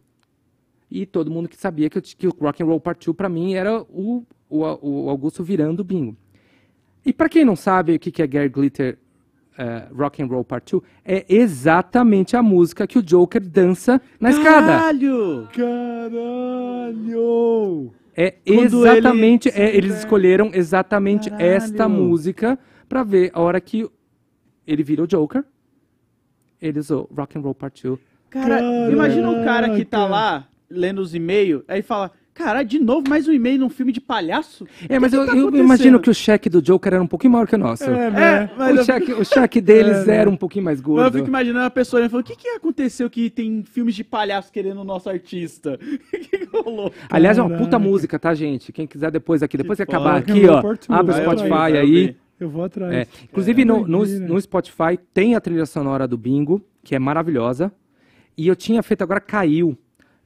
[0.91, 3.29] E todo mundo que sabia que, eu que o Rock and Roll Part 2 pra
[3.29, 4.59] mim era o, o,
[5.07, 6.17] o Augusto virando o bingo.
[7.07, 8.99] E pra quem não sabe o que que é Gary Glitter
[9.57, 14.31] eh, Rock and Roll Part 2, é exatamente a música que o Joker dança na
[14.31, 14.67] escada.
[14.67, 15.49] Caralho!
[16.61, 17.93] Caralho!
[18.23, 21.47] É Quando exatamente, ele- é, eles escolheram exatamente Caralho.
[21.49, 23.89] esta música pra ver a hora que
[24.67, 25.43] ele vira o Joker.
[26.61, 27.99] Ele usou Rock and Roll Part 2.
[28.29, 33.07] Cara, imagina um cara que tá lá lendo os e-mails, aí fala: Caralho, de novo
[33.07, 34.67] mais um e-mail num filme de palhaço?
[34.89, 37.35] É, mas que eu, tá eu imagino que o cheque do Joker era um pouquinho
[37.35, 37.85] maior que o nosso.
[37.85, 38.51] É, né?
[38.59, 41.19] É, o, eu, cheque, o cheque deles É, era um pouquinho mais eu gordo.
[41.19, 44.81] fico imaginando a pessoa falando: O que, que aconteceu que tem filmes de palhaço querendo
[44.81, 45.79] o nosso artista?
[46.11, 46.93] O que, que rolou?
[47.11, 48.73] Aliás, é uma puta música, tá, gente?
[48.73, 52.17] Quem quiser depois aqui, depois que Que acabar aqui, ó, abre o Spotify aí.
[52.39, 52.93] Eu vou atrás.
[52.93, 54.27] É, inclusive, no, no, doideira.
[54.27, 57.71] no Spotify tem a trilha sonora do Bingo, que é maravilhosa.
[58.37, 59.77] E eu tinha feito, agora caiu.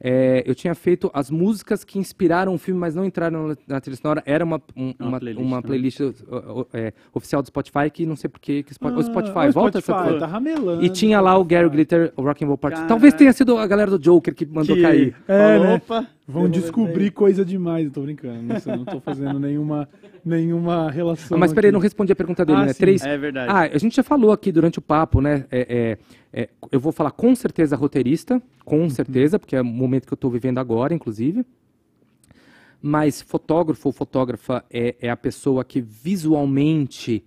[0.00, 3.80] É, eu tinha feito as músicas que inspiraram o filme, mas não entraram na, na
[3.80, 4.22] trilha sonora.
[4.26, 8.16] Era uma, um- Uma uma, playlist uma playlist uh, é, oficial do Spotify, que não
[8.16, 8.62] sei porquê.
[8.62, 10.20] Que Spo- Ah, o Spotify, o volta essa Spotify, porra.
[10.20, 10.84] tá ramelando.
[10.84, 11.68] E tinha lá o Gary.
[11.68, 12.74] Glitter, o Rock and Roll Part.
[12.74, 12.88] Caralho.
[12.88, 15.16] Talvez tenha sido a galera do Joker que mandou Que- cair.
[15.26, 15.74] É, Falou, né?
[15.76, 17.10] Opa, Vão descobrir aí.
[17.10, 17.84] coisa demais.
[17.84, 18.42] Eu tô brincando.
[18.42, 19.86] Nossa, eu não tô fazendo nenhuma,
[20.24, 21.36] nenhuma relação.
[21.36, 21.72] Ah, mas peraí, aqui.
[21.74, 22.72] não respondi a pergunta dele, Ah, né?
[22.72, 22.78] sim.
[22.80, 23.50] Três, É verdade.
[23.52, 25.44] Ah, a gente já falou aqui durante o papo, né?
[25.50, 25.98] É,
[26.32, 28.90] é, é, eu vou falar com certeza roteirista, com Uhum.
[28.90, 31.44] certeza, porque é o momento que eu estou vivendo agora, inclusive.
[32.80, 37.22] Mas fotógrafo ou fotógrafa é, é a pessoa que visualmente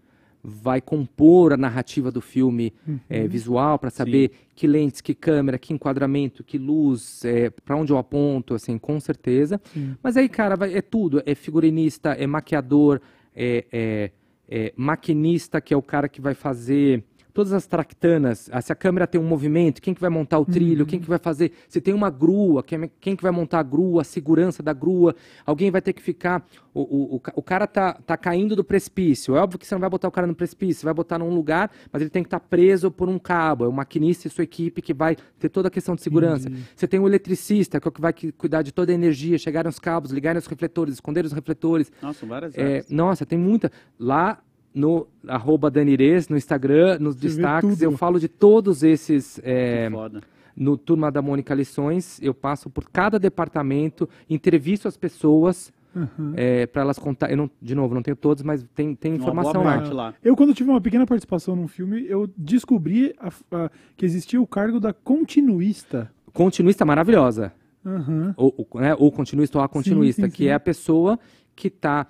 [0.49, 2.99] vai compor a narrativa do filme Uhum.
[3.09, 7.91] é, visual para saber que lentes, que câmera, que enquadramento, que luz, é, para onde
[7.91, 9.59] eu aponto, assim, com certeza.
[9.73, 9.95] Sim.
[10.01, 11.21] Mas aí, cara, vai- é tudo.
[11.25, 13.01] É figurinista, é maquiador,
[13.35, 14.11] é, é-
[14.49, 17.03] é maquinista, que é o cara que vai fazer
[17.37, 18.49] todas as tractanas.
[18.51, 21.07] Ah, Se a câmera tem um movimento, quem que vai montar o trilho, quem que
[21.07, 21.51] vai fazer...
[21.69, 25.15] Se tem uma grua, quem, quem que vai montar a grua, a segurança da grua.
[25.45, 26.43] Alguém vai ter que ficar...
[26.73, 29.35] O, o, o, o cara tá, tá caindo do precipício.
[29.35, 31.33] É óbvio que você não vai botar o cara no precipício, você vai botar num
[31.33, 33.65] lugar, mas ele tem que estar preso por um cabo.
[33.65, 36.49] É o maquinista e sua equipe que vai ter toda a questão de segurança.
[36.75, 39.63] Você tem o eletricista, que é o que vai cuidar de toda a energia, chegar
[39.65, 41.91] nos cabos, ligar nos refletores, esconder os refletores.
[42.01, 42.89] Nossa, várias É, áreas.
[42.89, 43.71] nossa, tem muita.
[43.99, 44.39] Lá
[44.77, 49.39] no arroba Danires, no Instagram, nos Você destaques, eu falo de todos esses.
[49.43, 50.21] é, Foda.
[50.55, 56.33] no Turma da Mônica Lições, eu passo por cada departamento, entrevisto as pessoas Uhum.
[56.71, 57.31] para elas contar.
[57.31, 59.81] Eu não, de novo, não tenho todos, mas tem, tem Uma informação lá.
[59.91, 60.13] lá.
[60.23, 64.45] Eu, quando tive uma pequena participação num filme, eu descobri a- a- que existia o
[64.45, 66.11] cargo da continuista.
[66.33, 67.51] Continuista maravilhosa.
[67.85, 68.33] Aham.
[68.35, 70.47] ou, ou, né, ou continuista ou a continuista, sim, que sim.
[70.49, 71.17] é a pessoa
[71.55, 72.05] que está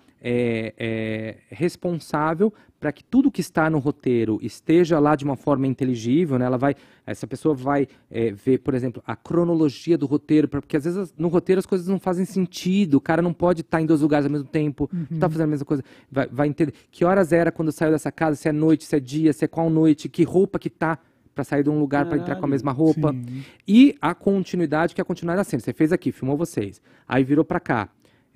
[1.50, 6.46] responsável para que tudo que está no roteiro esteja lá de uma forma inteligível, né?
[6.46, 10.84] Ela vai, essa pessoa vai é, ver, por exemplo, a cronologia do roteiro, porque às
[10.84, 14.02] vezes no roteiro as coisas não fazem sentido, o cara não pode estar em dois
[14.02, 17.32] lugares ao mesmo tempo, não está fazendo a mesma coisa, vai, vai entender que horas
[17.32, 20.08] era quando saiu dessa casa, se é noite, se é dia, se é qual noite,
[20.08, 21.00] que roupa que tá
[21.34, 23.14] para sair de um lugar para entrar com a mesma roupa.
[23.14, 23.44] Sim.
[23.68, 25.62] E a continuidade, que é a continuidade da cena.
[25.62, 26.82] Você fez aqui, filmou vocês.
[27.08, 27.90] Aí virou pra cá.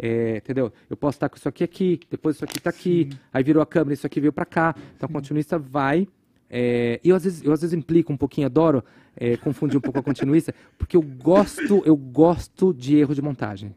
[0.04, 0.74] É, entendeu?
[0.90, 3.66] Eu posso estar com isso aqui aqui, depois isso aqui tá aqui, aí virou a
[3.68, 4.74] câmera, isso aqui veio pra cá.
[4.98, 6.08] Então a continuista vai.
[6.50, 8.84] é, e eu às, vezes, eu às vezes implico um pouquinho, adoro
[9.16, 13.76] é, confundir um pouco a continuista, porque eu gosto, eu gosto de erro de montagem.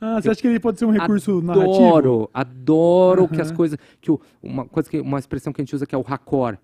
[0.00, 1.72] Ah, você acha que ele pode ser um recurso narrativo?
[1.86, 3.78] Adoro, adoro que as coisas.
[4.02, 6.58] Que o- uma, coisa que, uma expressão que a gente usa que é o raccord,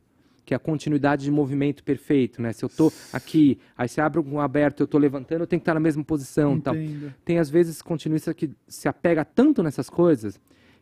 [0.50, 2.52] que é a continuidade de movimento perfeito, né?
[2.52, 5.62] Se eu tô aqui, aí se abre um aberto, eu tô levantando, eu tenho que
[5.62, 6.60] estar na mesma posição.
[6.60, 6.74] Tal.
[7.24, 10.40] Tem às vezes continuista que se apega tanto nessas coisas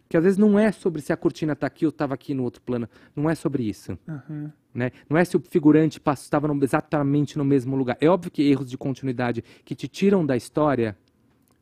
[0.08, 2.44] que às vezes não é sobre se a cortina tá aqui ou estava aqui no
[2.44, 2.88] outro plano.
[3.14, 3.98] Não é sobre isso.
[4.08, 4.50] Aham.
[4.72, 4.90] Né?
[5.06, 7.98] Não é se o figurante estava exatamente no mesmo lugar.
[8.00, 10.97] É óbvio que erros de continuidade que te tiram da história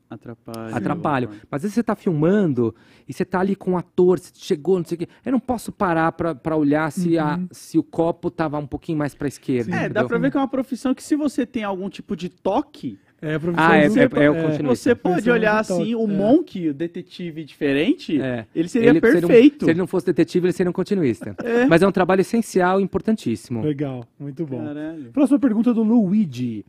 [0.09, 0.77] Atrapalha.
[0.77, 1.31] atrapalham.
[1.51, 2.75] Mas às vezes você está filmando
[3.09, 5.09] e você está ali com o ator, você chegou, não sei o quê.
[5.25, 9.15] Eu não posso parar para olhar se, a, se o copo estava um pouquinho mais
[9.15, 9.71] para a esquerda.
[9.75, 10.09] É, dá entendeu?
[10.09, 13.35] pra ver que é uma profissão que se você tem algum tipo de toque, É
[13.35, 14.65] a profissão Ah, é, do- é, é o continuista.
[14.77, 16.07] você pode olhar assim, o é.
[16.07, 18.47] Monk, o detetive diferente, É.
[18.55, 19.65] ele seria Ele- se ele não- perfeito.
[19.65, 21.35] Se ele não fosse detetive, ele seria um continuista.
[21.69, 23.63] Mas é um trabalho essencial e importantíssimo.
[23.63, 24.63] Legal, muito bom.
[24.65, 25.11] Caralho.
[25.13, 26.65] Próxima pergunta do Luigi.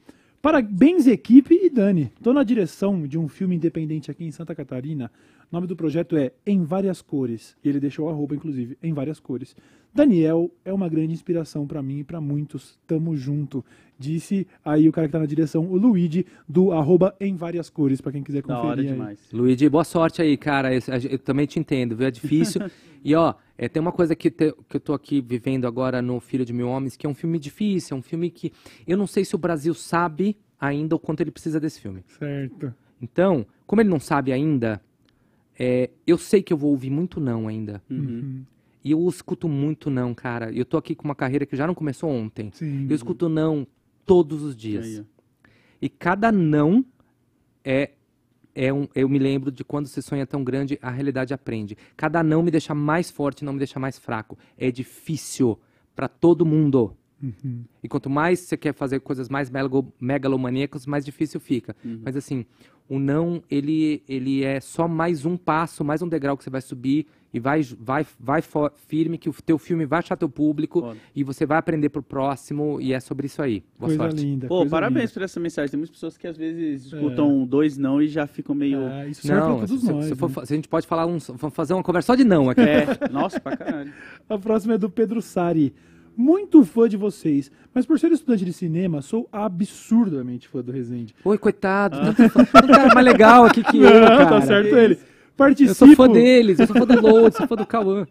[0.48, 2.09] Parabéns, equipe e Dani.
[2.16, 5.11] Estou na direção de um filme independente aqui em Santa Catarina.
[5.51, 7.56] O nome do projeto é Em Várias Cores.
[7.64, 9.56] E ele deixou o arroba, inclusive, em várias cores.
[9.93, 12.77] Daniel é uma grande inspiração para mim e para muitos.
[12.85, 13.64] Tamo junto.
[13.98, 18.01] Disse aí o cara que tá na direção, o Luigi, do arroba em várias cores,
[18.01, 18.69] para quem quiser Da conferir.
[18.69, 18.88] hora aí.
[18.88, 19.19] demais.
[19.32, 20.74] Luigi, boa sorte aí, cara.
[20.76, 22.08] Eu, eu também te entendo, viu?
[22.08, 22.61] É difícil.
[23.03, 26.19] e ó, é, tem uma coisa que, te- que eu tô aqui vivendo agora no
[26.19, 28.51] Filho de Mil Homens, que é um filme difícil, é um filme que
[28.85, 32.03] eu não sei se o Brasil sabe ainda o quanto ele precisa desse filme.
[32.19, 32.72] Certo.
[33.01, 34.82] Então, como ele não sabe ainda,
[35.60, 37.82] é, eu sei que eu vou ouvir muito não ainda.
[37.90, 37.98] Uhum.
[37.98, 38.45] Uhum.
[38.84, 40.52] E eu escuto muito não, cara.
[40.52, 42.52] Eu tô aqui com uma carreira que já não começou ontem.
[42.53, 42.88] Sim.
[42.90, 43.68] Eu escuto não
[44.06, 44.86] todos os dias.
[44.86, 45.06] Aí.
[45.82, 46.86] E cada não
[47.64, 47.92] é
[48.60, 51.77] é um, eu me lembro de quando você sonha tão grande, a realidade aprende.
[51.95, 54.36] Cada não me deixa mais forte, não me deixa mais fraco.
[54.58, 55.60] É difícil
[55.95, 56.98] para todo mundo.
[57.21, 57.63] Uhum.
[57.83, 59.51] E quanto mais você quer fazer coisas mais
[59.99, 61.75] megalomaníacas, mais difícil fica.
[62.03, 62.45] Mas assim,
[62.89, 66.61] o não, ele, ele é só mais um passo, mais um degrau que você vai
[66.61, 68.41] subir e vai, vai, vai
[68.87, 70.97] firme que o teu filme vai achar teu público Foda.
[71.13, 73.61] e você vai aprender pro próximo e é sobre isso aí.
[73.77, 74.21] Boa Coisa sorte.
[74.23, 74.47] linda.
[74.47, 75.13] Pô, coisa parabéns linda.
[75.15, 75.69] por essa mensagem.
[75.71, 78.81] Tem muitas pessoas que às vezes escutam dois não e já ficam meio.
[78.83, 80.05] É, isso Não, todos se, nós.
[80.05, 80.45] se né?
[80.45, 82.61] se a gente pode falar um, vamos fazer uma conversa só de não aqui.
[82.61, 83.93] É, nossa, pra caralho.
[84.29, 85.73] A próxima é do Pedro Sari.
[86.19, 91.13] Muito fã de vocês, mas por ser estudante de cinema, sou absurdamente fã do Resende.
[91.23, 94.25] Oi, coitado, tanto cara mais legal aqui que eu, Não, cara.
[94.25, 94.97] tá certo ele.
[95.37, 95.69] Participo.
[95.69, 98.07] Eu sou fã deles, eu sou fã do Load, sou fã do Cauã.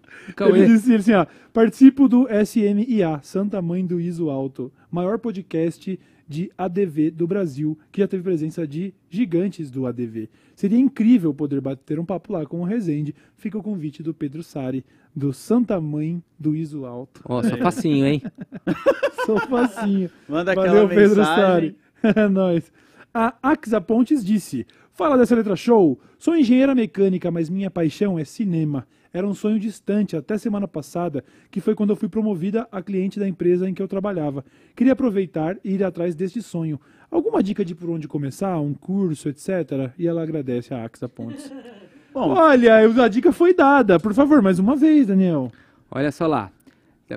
[0.55, 6.51] Ele disse assim, ó, participo do SMIA, Santa Mãe do Iso Alto, maior podcast de
[6.57, 10.29] ADV do Brasil, que já teve presença de gigantes do ADV.
[10.57, 13.15] Seria incrível poder bater um papo lá com o Resende.
[13.37, 14.83] Fica o convite do Pedro Sari,
[15.15, 17.21] do Santa Mãe do Iso Alto.
[17.27, 18.23] Ó, sou facinho, hein?
[19.27, 20.09] Sou facinho.
[20.29, 21.75] Manda Valeu, aquela Pedro mensagem.
[21.75, 21.77] Sari.
[22.17, 22.73] É nóis.
[23.13, 26.01] A Axa Pontes disse: Fala dessa letra show.
[26.19, 28.87] Sou engenheira mecânica, mas minha paixão é cinema.
[29.13, 33.19] Era um sonho distante até semana passada, que foi quando eu fui promovida a cliente
[33.19, 34.45] da empresa em que eu trabalhava.
[34.77, 36.81] Queria aproveitar e ir atrás deste sonho.
[37.11, 39.93] Alguma dica de por onde começar, um curso, etc?
[39.99, 41.51] E ela agradece a Axa Pontes.
[42.13, 44.01] Bom, Olha, a dica foi dada.
[44.01, 45.53] Por favor, mais uma vez, Daniel.
[45.91, 46.51] Olha só lá.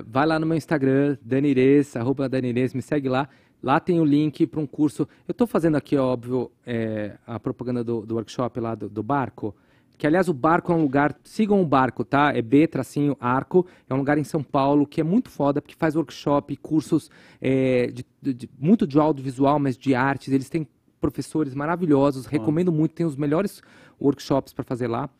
[0.06, 3.28] Vai lá no meu Instagram, Danires, arroba Danires, me segue lá.
[3.62, 5.08] Lá tem o link para um curso.
[5.26, 9.54] Eu estou fazendo aqui, óbvio, é, a propaganda do, do workshop lá do, do barco.
[10.00, 11.14] Que, aliás, o barco é um lugar.
[11.22, 12.32] Sigam o barco, tá?
[12.34, 13.66] É B, tracinho, arco.
[13.86, 17.88] É um lugar em São Paulo que é muito foda, porque faz workshop, cursos é,
[17.88, 18.04] de,
[18.34, 20.32] de- muito de audiovisual, mas de artes.
[20.32, 20.66] Eles têm
[20.98, 22.24] professores maravilhosos.
[22.24, 22.92] Recomendo muito.
[22.94, 23.60] Tem os melhores
[24.00, 25.10] workshops para fazer lá.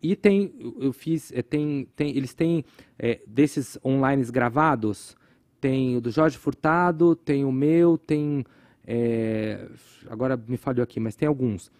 [0.00, 2.64] E tem, eu- eu fiz, é, tem, tem, eles têm
[2.96, 5.16] é, desses online gravados,
[5.60, 8.44] tem o do Jorge Furtado, tem o meu, tem,
[8.86, 9.66] é,
[10.08, 11.72] agora me falhou aqui, mas tem alguns.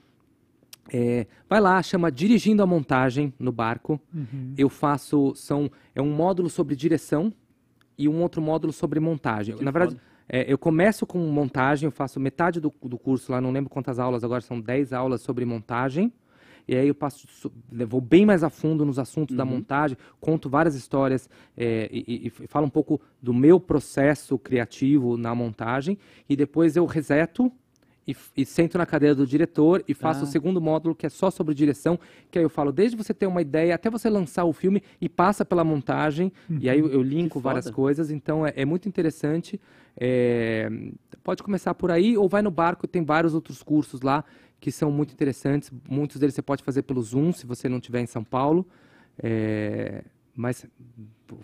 [0.93, 4.01] É, vai lá, chama Dirigindo a Montagem no Barco.
[4.57, 7.33] Eu faço, são, é um módulo sobre direção
[7.97, 9.55] e um outro módulo sobre montagem.
[9.57, 13.41] Que Na verdade, é, eu começo com montagem, eu faço metade do, do curso lá,
[13.41, 16.13] não lembro quantas aulas agora, são 10 aulas sobre montagem.
[16.67, 17.51] E aí eu passo, so-
[17.87, 22.27] vou bem mais a fundo nos assuntos da montagem, conto várias histórias é, e, e-
[22.45, 25.97] e falo um pouco do meu processo criativo na montagem.
[26.29, 27.51] E depois eu reseto
[28.09, 30.25] e, e sento na cadeira do diretor e faço Ah.
[30.25, 33.27] o segundo módulo que é só sobre direção, que aí eu falo desde você ter
[33.27, 36.33] uma ideia até você lançar o filme e passa pela montagem.
[36.59, 39.61] E aí eu, eu linko Que várias coisas, então é, é muito interessante.
[40.01, 40.71] É,
[41.23, 44.25] pode começar por aí ou vai no barco, tem vários outros cursos lá
[44.59, 45.71] que são muito interessantes.
[45.89, 48.67] Muitos deles você pode fazer pelo Zoom, se você não estiver em São Paulo.
[49.23, 50.03] É,
[50.39, 50.65] mas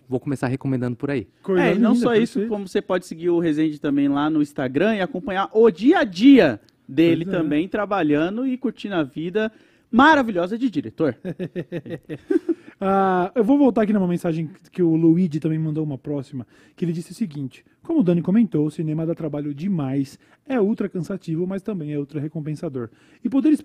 [0.09, 1.27] vou começar recomendando por aí.
[1.43, 4.31] Coisa É, e não linda, só isso, como você pode seguir o Resende também lá
[4.31, 7.39] no Instagram e acompanhar o dia a dia dele Pois é.
[7.39, 9.51] também, trabalhando e curtindo a vida
[9.91, 11.17] maravilhosa de diretor.
[12.87, 16.47] Ah, eu vou voltar aqui numa mensagem que o Luigi também mandou uma próxima,
[16.77, 20.61] que ele disse o seguinte: Como o Dani comentou, o cinema dá trabalho demais, é
[20.61, 22.91] ultra cansativo, mas também é ultra recompensador.
[23.25, 23.57] E poder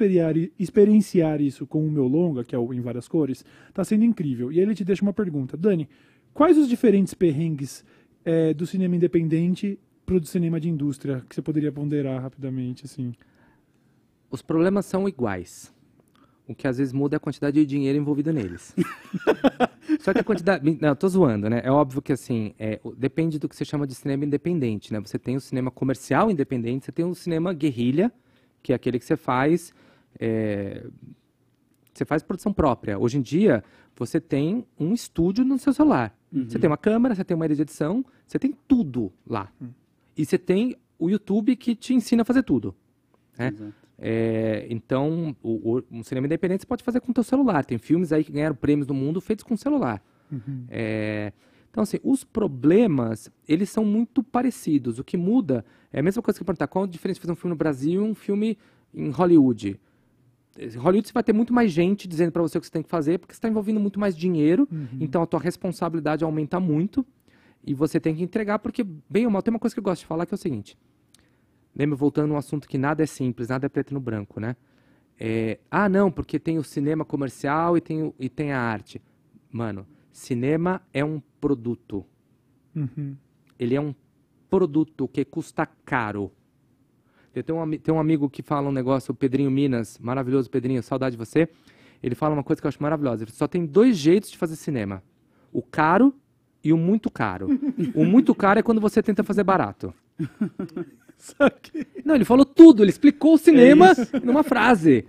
[0.57, 4.53] experienciar isso com o meu longa, que é o Em Várias Cores, tá sendo incrível.
[4.53, 5.89] E aí ele te deixa uma pergunta: Dani,
[6.33, 7.83] quais os diferentes perrengues
[8.23, 13.13] eh, do cinema independente pro do cinema de indústria que você poderia ponderar rapidamente, assim?
[14.31, 15.77] Os problemas são iguais.
[16.49, 18.75] O que às vezes muda é a quantidade de dinheiro envolvida neles.
[20.01, 20.79] Só que a quantidade.
[20.81, 21.61] Não, tô zoando, né?
[21.63, 24.99] É óbvio que assim, é, depende do que você chama de cinema independente, né?
[24.99, 28.11] Você tem o cinema comercial independente, você tem o cinema guerrilha,
[28.63, 29.71] que é aquele que você faz.
[30.19, 30.87] é,
[31.93, 32.97] você faz produção própria.
[32.97, 33.63] Hoje em dia,
[33.95, 36.17] você tem um estúdio no seu celular.
[36.47, 39.51] Você tem uma câmera, você tem uma área de edição, você tem tudo lá.
[40.17, 42.73] E você tem o YouTube que te ensina a fazer tudo.
[43.39, 43.51] Né?
[44.01, 47.65] É, então, o, o- um cinema independente você pode fazer com o teu celular.
[47.65, 50.01] Tem filmes aí que ganharam prêmios no mundo feitos com celular.
[50.69, 51.33] É,
[51.69, 54.99] então, assim, os problemas, eles são muito parecidos.
[54.99, 57.35] O que muda é a mesma coisa que perguntar qual a diferença de fazer um
[57.35, 58.57] filme no Brasil e um filme
[58.93, 59.79] em Hollywood.
[60.57, 62.83] Em Hollywood você vai ter muito mais gente dizendo para você o que você tem
[62.83, 64.67] que fazer, porque você está envolvendo muito mais dinheiro,
[64.99, 67.05] então a tua responsabilidade aumenta muito
[67.65, 70.01] e você tem que entregar, porque, bem ou mal, tem uma coisa que eu gosto
[70.01, 70.77] de falar que é o seguinte.
[71.75, 74.55] Lembra, voltando a um assunto que nada é simples, nada é preto no branco, né?
[75.19, 79.01] É, ah, não, porque tem o cinema comercial e tem, o- e tem a arte.
[79.51, 82.05] Mano, Cinema é um produto.
[82.75, 83.15] Uhum.
[83.57, 83.93] Ele é um
[84.49, 86.31] produto que custa caro.
[87.33, 90.81] Eu tenho um, tem um amigo que fala um negócio, o Pedrinho Minas, maravilhoso Pedrinho,
[90.83, 91.47] saudade de você.
[92.01, 93.23] Ele fala uma coisa que eu acho maravilhosa.
[93.23, 95.03] Ele só tem dois jeitos de fazer cinema:
[95.53, 96.13] o caro
[96.63, 97.47] e o muito caro.
[97.95, 99.93] o muito caro é quando você tenta fazer barato.
[101.19, 101.85] Saquei.
[102.03, 103.91] Não, ele falou tudo, ele explicou o cinema
[104.23, 105.05] numa frase.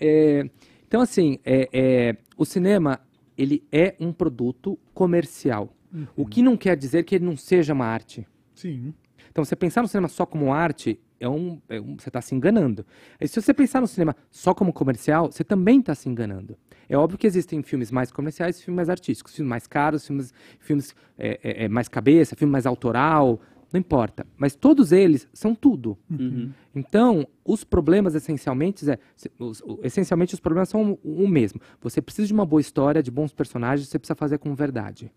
[0.00, 0.48] É,
[0.88, 2.98] então, assim, é, é, o cinema,
[3.36, 5.72] ele é um produto comercial.
[6.16, 8.26] O que não quer dizer que ele não seja uma arte.
[8.54, 8.94] Sim.
[9.30, 12.34] Então, você pensar no cinema só como arte, é um, é um- você está se
[12.34, 12.86] enganando.
[13.20, 16.56] E se você pensar no cinema só como comercial, você também está se enganando.
[16.88, 20.32] É óbvio que existem filmes mais comerciais e filmes mais artísticos, filmes mais caros, filmes,
[20.58, 23.40] filmes é, é, é, mais cabeça, filme mais autoral,
[23.72, 24.26] não importa.
[24.36, 25.96] Mas todos eles são tudo.
[26.10, 26.50] Uhum.
[26.74, 28.98] Então, os problemas essencialmente, é,
[29.38, 31.60] os, essencialmente os problemas são o, o mesmo.
[31.80, 35.12] Você precisa de uma boa história, de bons personagens, você precisa fazer com verdade.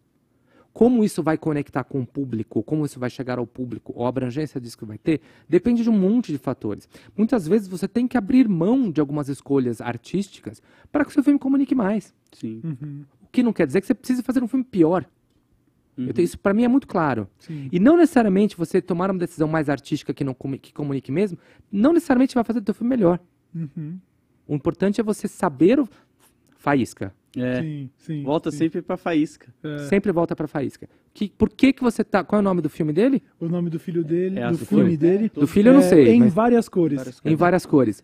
[0.72, 4.10] Como isso vai conectar com o público, como isso vai chegar ao público, ou a
[4.10, 6.90] abrangência disso que vai ter, depende de um monte de fatores.
[7.16, 11.24] Muitas vezes você tem que abrir mão de algumas escolhas artísticas para que o seu
[11.24, 12.12] filme comunique mais.
[12.32, 12.62] Sim.
[12.64, 13.06] Uhum.
[13.22, 15.06] O que não quer dizer que você precise fazer um filme pior.
[15.98, 16.08] Uhum.
[16.08, 17.28] Eu tenho- isso para mim é muito claro.
[17.40, 17.70] Sim.
[17.72, 21.38] E não necessariamente você tomar uma decisão mais artística que não que comunique mesmo,
[21.72, 23.20] não necessariamente vai fazer o teu filme melhor.
[23.54, 24.00] Uhum.
[24.48, 25.88] O importante é você saber o
[26.58, 27.14] faísca.
[27.36, 27.62] É.
[27.62, 28.24] Sim, sim.
[28.24, 28.58] Volta sim.
[28.58, 29.54] sempre pra faísca.
[29.64, 29.78] É.
[29.88, 30.88] Sempre volta pra faísca.
[31.14, 32.24] Que, por que que você tá...
[32.24, 33.24] Qual é o nome do filme dele?
[33.40, 34.98] O nome do filho dele, É do filme foi?
[34.98, 35.30] dele.
[35.34, 36.98] Do filho eu não é sei, Em mas- várias cores.
[36.98, 38.04] Várias Em várias cores.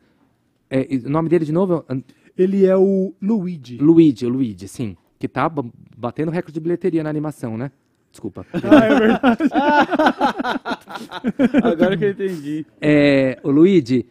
[0.69, 1.97] É, o nome dele de novo é
[2.37, 3.77] Ele é o Luigi.
[3.77, 4.95] Luigi, o Luigi, sim.
[5.19, 5.65] Que tá ba-
[5.97, 7.71] batendo recorde de bilheteria na animação, né?
[8.11, 8.45] Desculpa.
[8.53, 9.43] Ah, é verdade.
[11.63, 12.65] Agora que eu entendi.
[12.81, 14.07] É, o Luigi,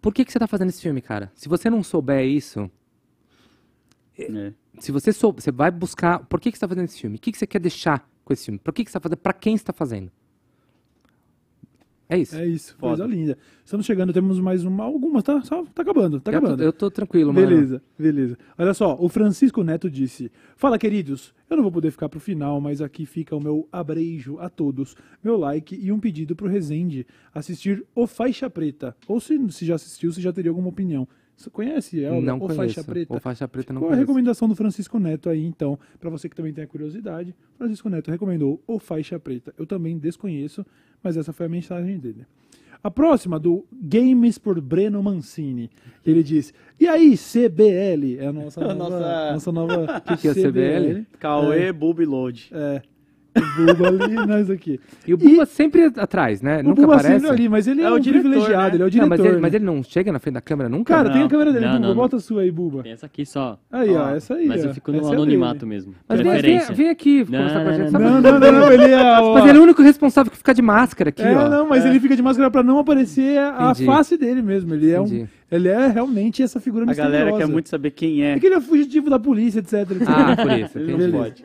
[0.00, 1.30] por que que você tá fazendo esse filme, cara?
[1.34, 2.70] Se você não souber isso,
[4.18, 4.52] É.
[4.78, 7.20] se você sou, você vai buscar por que, que você está fazendo esse filme, o
[7.20, 9.32] que, que você quer deixar com esse filme, por que, que você está fazendo, para
[9.32, 10.10] quem você está fazendo.
[12.12, 12.36] É isso.
[12.36, 12.98] É isso, Foda.
[12.98, 13.38] coisa linda.
[13.64, 15.40] Estamos chegando, temos mais uma, algumas, tá?
[15.42, 16.62] Só, tá acabando, tá eu, tô, acabando.
[16.62, 17.46] eu tô tranquilo, mano.
[17.46, 18.38] Beleza, beleza.
[18.58, 22.60] Olha só, o Francisco Neto disse: Fala, queridos, eu não vou poder ficar pro final,
[22.60, 27.06] mas aqui fica o meu abreijo a todos, meu like e um pedido pro Rezende
[27.34, 28.94] assistir O Faixa Preta.
[29.08, 31.08] Ou se, se já assistiu, se já teria alguma opinião.
[31.42, 32.20] Você conhece ela?
[32.20, 32.56] Não o conheço.
[32.56, 33.14] Faixa Preta?
[33.16, 34.06] O Faixa Preta não Qual a conheço.
[34.06, 37.34] recomendação do Francisco Neto aí, então, para você que também tem a curiosidade?
[37.58, 39.52] Francisco Neto recomendou o Faixa Preta.
[39.58, 40.64] Eu também desconheço,
[41.02, 42.24] mas essa foi a mensagem dele.
[42.84, 45.70] A próxima, do Games por Breno Mancini.
[46.04, 48.18] Ele diz: E aí, CBL?
[48.18, 48.74] É a nossa nova.
[48.74, 51.06] nossa- nossa nova Que que é CBL?
[51.18, 52.50] Cauê Booby Load.
[52.52, 52.82] É.
[53.34, 54.78] O Buba ali, nós aqui.
[55.06, 56.60] E o Buba sempre atrás, né?
[56.60, 57.14] O Nunca Buba aparece.
[57.20, 58.74] sempre ali, mas ele é, É o um diretor, privilegiado, né?
[58.74, 59.08] ele é o Não, diretor.
[59.08, 59.38] mas, ele, né?
[59.40, 60.94] mas ele não chega na frente da câmera nunca?
[60.94, 61.88] Cara, tem a Não, câmera dele, não, Buba.
[61.88, 62.82] não, Bota a sua aí, Buba.
[62.82, 63.58] Tem essa aqui só.
[63.70, 64.46] Aí, ó, essa aí.
[64.46, 64.68] Mas ó.
[64.68, 65.66] eu fico no Essa é anonimato dele.
[65.70, 65.94] mesmo.
[66.08, 67.92] mas vem, vem, aqui Não, conversar com a gente.
[67.92, 68.00] não?
[68.00, 69.18] Não, não, não, ele é.
[69.20, 71.48] o- Mas ele é o único responsável que fica de máscara aqui, É, ó.
[71.48, 74.74] não, mas ele fica de máscara pra não aparecer a face dele mesmo.
[74.74, 75.26] Ele é, um.
[75.52, 77.16] Ele é realmente essa figura A misteriosa.
[77.18, 78.32] galera quer muito saber quem é.
[78.32, 79.74] É que ele é fugitivo da polícia, etc.
[79.90, 80.02] etc.
[80.08, 80.78] Ah, por isso.
[80.78, 81.44] Ele não pode.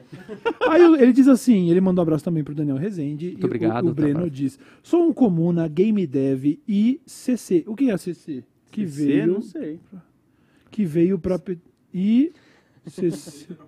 [0.70, 3.28] Aí ele diz assim, ele mandou um abraço também pro Daniel Rezende.
[3.28, 4.32] Muito e obrigado, O, o Breno abraço.
[4.32, 7.64] diz, sou um comuna, game dev e CC.
[7.68, 8.44] O que é CC?
[8.72, 9.80] Que CC, veio, não sei.
[10.72, 11.40] que veio pra...
[11.94, 12.32] E...
[12.86, 13.48] CC...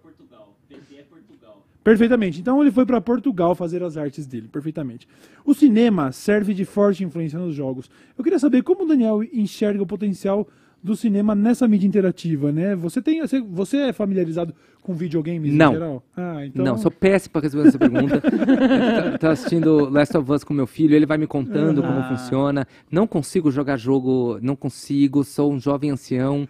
[1.89, 2.39] Perfeitamente.
[2.39, 5.07] Então ele foi para Portugal fazer as artes dele, perfeitamente.
[5.43, 7.89] O cinema serve de forte influência nos jogos.
[8.15, 10.47] Eu queria saber como o Daniel enxerga o potencial
[10.83, 12.75] do cinema nessa mídia interativa, né?
[12.75, 15.71] Você tem, você, é familiarizado com videogames Não.
[15.71, 16.03] em geral?
[16.15, 18.21] Ah, então Não, sou péssimo para responder essa pergunta.
[19.19, 22.09] Tô assistindo Last of Us com meu filho, ele vai me contando como Ah.
[22.09, 22.67] funciona.
[22.91, 26.47] Não consigo jogar jogo, não consigo, sou um jovem ancião.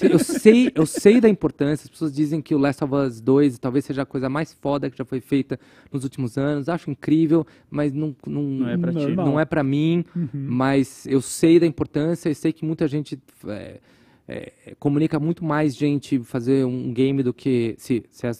[0.00, 1.84] Eu sei, eu sei da importância.
[1.84, 4.90] As pessoas dizem que o Last of Us 2 talvez seja a coisa mais foda
[4.90, 5.58] que já foi feita
[5.92, 6.68] nos últimos anos.
[6.68, 9.16] Acho incrível, mas não, não, Não é ti.
[9.16, 10.04] Não é mim.
[10.14, 10.28] Uhum.
[10.32, 13.78] Mas eu sei da importância e sei que muita gente é,
[14.26, 18.30] é, comunica muito mais gente fazer um game do que se, se é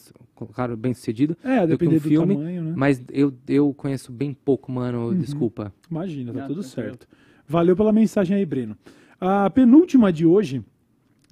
[0.53, 1.37] claro, bem sucedido.
[1.45, 2.73] É, que um depender do filme, tamanho, né?
[2.77, 5.15] Mas eu, eu conheço bem pouco, mano.
[5.15, 5.73] Desculpa.
[5.91, 7.07] Imagina, tá Ah, tudo certo.
[7.47, 8.77] Valeu pela mensagem aí, Breno.
[9.21, 10.65] A penúltima de hoje,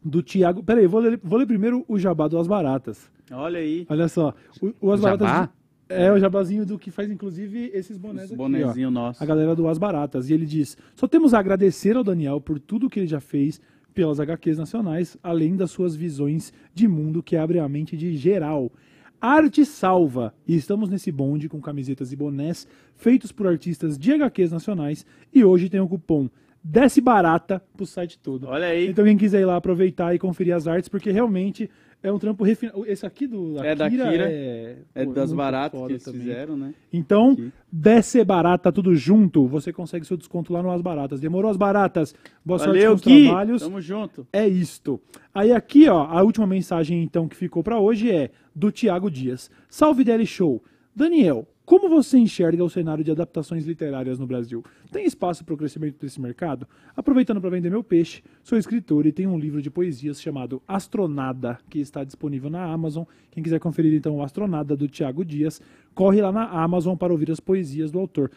[0.05, 0.63] do Thiago...
[0.63, 3.11] Peraí, vou ler, vou ler primeiro o jabá do As Baratas.
[3.33, 3.87] Olha aí.
[3.89, 5.17] Olha só, o, o As Jabá?
[5.17, 5.61] Baratas...
[5.89, 8.47] É o jabazinho do que faz, inclusive, esses bonés Esse aqui, ó.
[8.47, 9.21] bonezinho nosso.
[9.21, 10.31] a galera do As Baratas.
[10.31, 13.61] E ele diz: só temos a agradecer ao Daniel por tudo que ele já fez
[14.01, 18.73] pelas HQs nacionais, além das suas visões de mundo que abrem a mente de geral.
[19.21, 20.33] Arte salva!
[20.49, 25.05] E estamos nesse bonde com camisetas e bonés feitos por artistas de HQs nacionais.
[25.35, 26.31] E hoje tem o cupom
[26.65, 28.47] Desce Barata pro site todo.
[28.47, 28.89] Olha aí.
[28.89, 31.69] Então quem quiser ir lá aproveitar e conferir as artes, porque realmente
[32.03, 32.85] É um trampo refinado.
[32.87, 34.25] Esse aqui do É da Akira Akira.
[34.31, 36.21] é, É pô, das baratas que eles também.
[36.23, 36.75] fizeram, né?
[36.93, 37.53] Então, Aqui.
[37.71, 41.21] desce barata tudo junto, você consegue seu desconto lá no As Baratas.
[41.21, 42.15] Demorou as baratas?
[42.45, 43.63] Boa Valeu, sorte com os trabalhos.
[43.63, 44.27] Tamo junto.
[44.33, 44.99] É isto.
[45.35, 49.51] Aí aqui, ó, a última mensagem então que ficou pra hoje é do Tiago Dias.
[49.69, 50.63] Salve DL Show.
[50.95, 54.61] Daniel, como você enxerga o cenário de adaptações literárias no Brasil?
[54.91, 56.67] Tem espaço para o crescimento desse mercado?
[56.97, 61.61] Aproveitando para vender meu peixe, sou escritor e tenho um livro de poesias chamado Astronada,
[61.71, 63.05] que está disponível na Amazon.
[63.31, 65.63] Quem quiser conferir então o Astronada do Tiago Dias,
[65.95, 68.33] corre lá na Amazon para ouvir as poesias do autor.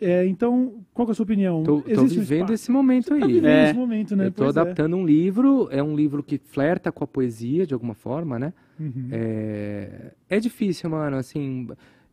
[0.00, 1.62] É, então, qual que é a sua opinião?
[1.62, 2.52] Tô, tô Existe um vivendo espaço?
[2.54, 3.20] esse momento Tá aí.
[3.20, 3.64] vivendo É.
[3.64, 4.26] esse momento, né?
[4.26, 4.60] Eu tô Pois é.
[4.60, 8.52] adaptando um livro, é um livro que flerta com a poesia de alguma forma, né?
[8.80, 9.08] Uhum.
[9.10, 11.68] É, é difícil, mano, assim,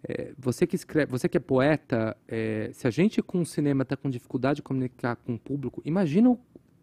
[0.08, 3.86] é, você que escreve, você que é poeta, é, se a gente com o cinema
[3.86, 6.40] tá com dificuldade de comunicar com o público, imagina o,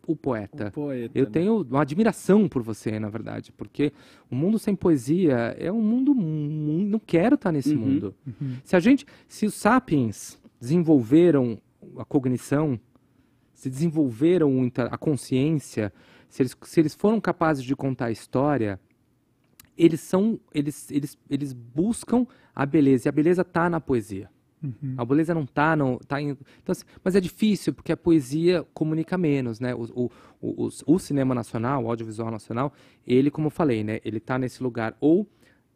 [0.06, 0.68] o poeta.
[0.68, 1.30] O poeta, Eu né?
[1.30, 3.92] tenho uma admiração por você, na verdade, porque
[4.30, 7.80] o mundo sem poesia é um mundo mu- não quero estar nesse Uhum.
[7.80, 8.14] mundo.
[8.64, 11.60] Se a gente, se os sapiens desenvolveram
[11.98, 12.78] a cognição,
[13.54, 15.92] se desenvolveram a consciência,
[16.28, 18.78] se eles, se eles foram capazes de contar a história,
[19.76, 23.08] eles são, eles, eles, eles buscam a beleza.
[23.08, 24.30] E a beleza está na poesia.
[24.62, 24.94] Uhum.
[24.98, 28.62] A beleza não está no, tá em, então, assim, mas é difícil porque a poesia
[28.74, 29.74] comunica menos, né?
[29.74, 32.70] O, o, o, o- o cinema nacional, o audiovisual nacional,
[33.06, 34.00] ele, como eu falei, né?
[34.04, 35.26] Ele está nesse lugar ou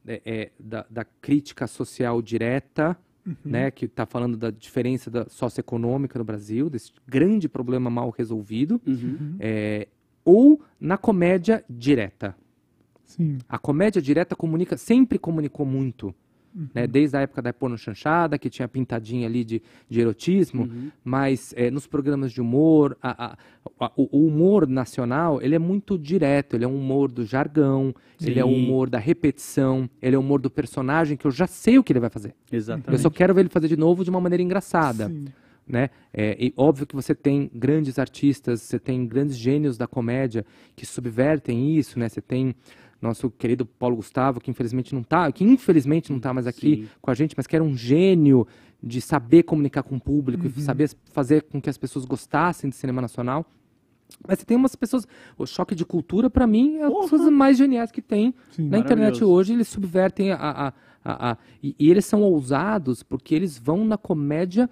[0.07, 2.95] é, é, da, da crítica social direta,
[3.45, 3.71] né?
[3.71, 9.37] Que está falando da diferença da socioeconômica no Brasil, desse grande problema mal resolvido, Uhum.
[9.41, 9.89] é,
[10.25, 12.37] ou na comédia direta.
[13.05, 13.39] Sim.
[13.49, 16.15] A comédia direta comunica, sempre comunicou muito.
[16.73, 16.87] Né?
[16.87, 20.89] Desde a época da porno chanchada, que tinha pintadinha ali de, de erotismo, Uhum.
[21.05, 23.39] mas é, nos programas de humor, a- a-
[23.81, 27.93] a- o, o humor nacional, ele é muito direto, ele é um humor do jargão,
[28.23, 28.65] ele é um Sim.
[28.67, 31.93] humor da repetição, ele é um humor do personagem que eu já sei o que
[31.93, 32.35] ele vai fazer.
[32.53, 33.01] Eu Exatamente.
[33.03, 35.25] só quero ver ele fazer de novo de uma maneira engraçada Sim.
[35.67, 35.91] né?
[36.13, 40.87] É, e óbvio que você tem grandes artistas, você tem grandes gênios da comédia que
[40.87, 42.09] subvertem isso, né?
[42.09, 42.55] Você tem
[43.05, 46.89] nosso querido Paulo Gustavo, que infelizmente não tá, que infelizmente não tá mais aqui Sim.
[47.01, 48.47] com a gente, mas que era um gênio
[48.83, 50.53] de saber comunicar com o público Uhum.
[50.57, 53.47] e saber fazer com que as pessoas gostassem de cinema nacional.
[54.29, 55.07] Mas você tem umas pessoas,
[55.39, 58.69] o choque de cultura para mim é as coisas mais geniais que tem Sim.
[58.69, 60.37] na internet hoje eles subvertem a.
[60.37, 60.69] a,
[61.05, 64.69] a, a- e, e eles são ousados porque eles vão na comédia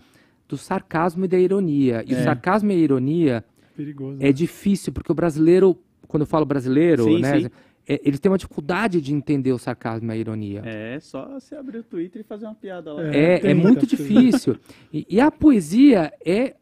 [0.49, 2.05] do sarcasmo e da ironia.
[2.07, 2.23] E o É.
[2.25, 3.45] sarcasmo e a ironia
[3.75, 4.19] Perigoso.
[4.21, 7.41] é difícil, porque o brasileiro, quando eu falo brasileiro, Sim, né?
[7.41, 7.47] sim.
[7.89, 10.63] É, eles têm uma dificuldade de entender o sarcasmo e a ironia.
[10.65, 13.03] É só você abrir o Twitter e fazer uma piada lá.
[13.07, 13.41] É.
[13.47, 14.57] É, é muito difícil.
[14.93, 16.55] E, e a poesia é.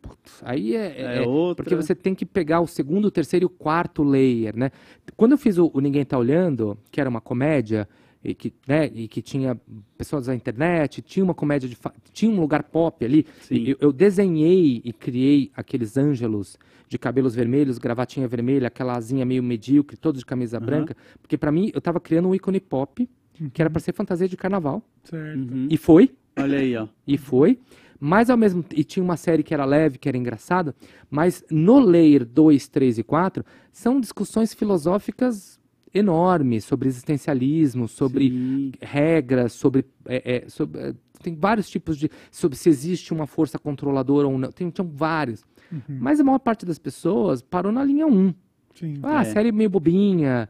[0.00, 1.64] Putz, Aí é, É é- outra.
[1.64, 4.70] Porque você tem que pegar o segundo, o terceiro e o quarto layer, né?
[5.16, 7.88] Quando eu fiz o, o Ninguém Tá Olhando, que era uma comédia,
[8.24, 9.60] e que, né, e que tinha
[9.98, 11.76] pessoas da internet, tinha uma comédia de.
[11.76, 13.26] fa- tinha um lugar pop ali.
[13.50, 16.56] Eu, eu desenhei e criei aqueles ângelos
[16.88, 20.66] de cabelos vermelhos, gravatinha vermelha, aquela asinha meio medíocre, todos de camisa Aham.
[20.66, 20.96] branca.
[21.20, 23.08] Porque pra mim, eu tava criando um ícone pop,
[23.52, 24.82] que era pra ser fantasia de carnaval.
[25.02, 25.38] Certo.
[25.38, 25.66] Uhum.
[25.70, 26.10] E foi.
[26.36, 26.88] Olha aí, ó.
[27.06, 27.58] E foi.
[28.00, 30.74] Mas ao mesmo e tinha uma série que era leve, que era engraçada,
[31.10, 35.58] mas no layer 2, 3 e 4 são discussões filosóficas
[35.94, 38.72] enormes sobre existencialismo, sobre Sim.
[38.82, 43.58] regras, sobre, é, é, sobre é, tem vários tipos de sobre se existe uma força
[43.58, 45.42] controladora ou não, tem, tinham vários.
[45.72, 45.80] Uhum.
[46.00, 48.34] Mas a maior parte das pessoas parou na linha 1.
[48.74, 48.94] Sim.
[49.02, 49.24] Ah, É.
[49.24, 50.48] série meio bobinha.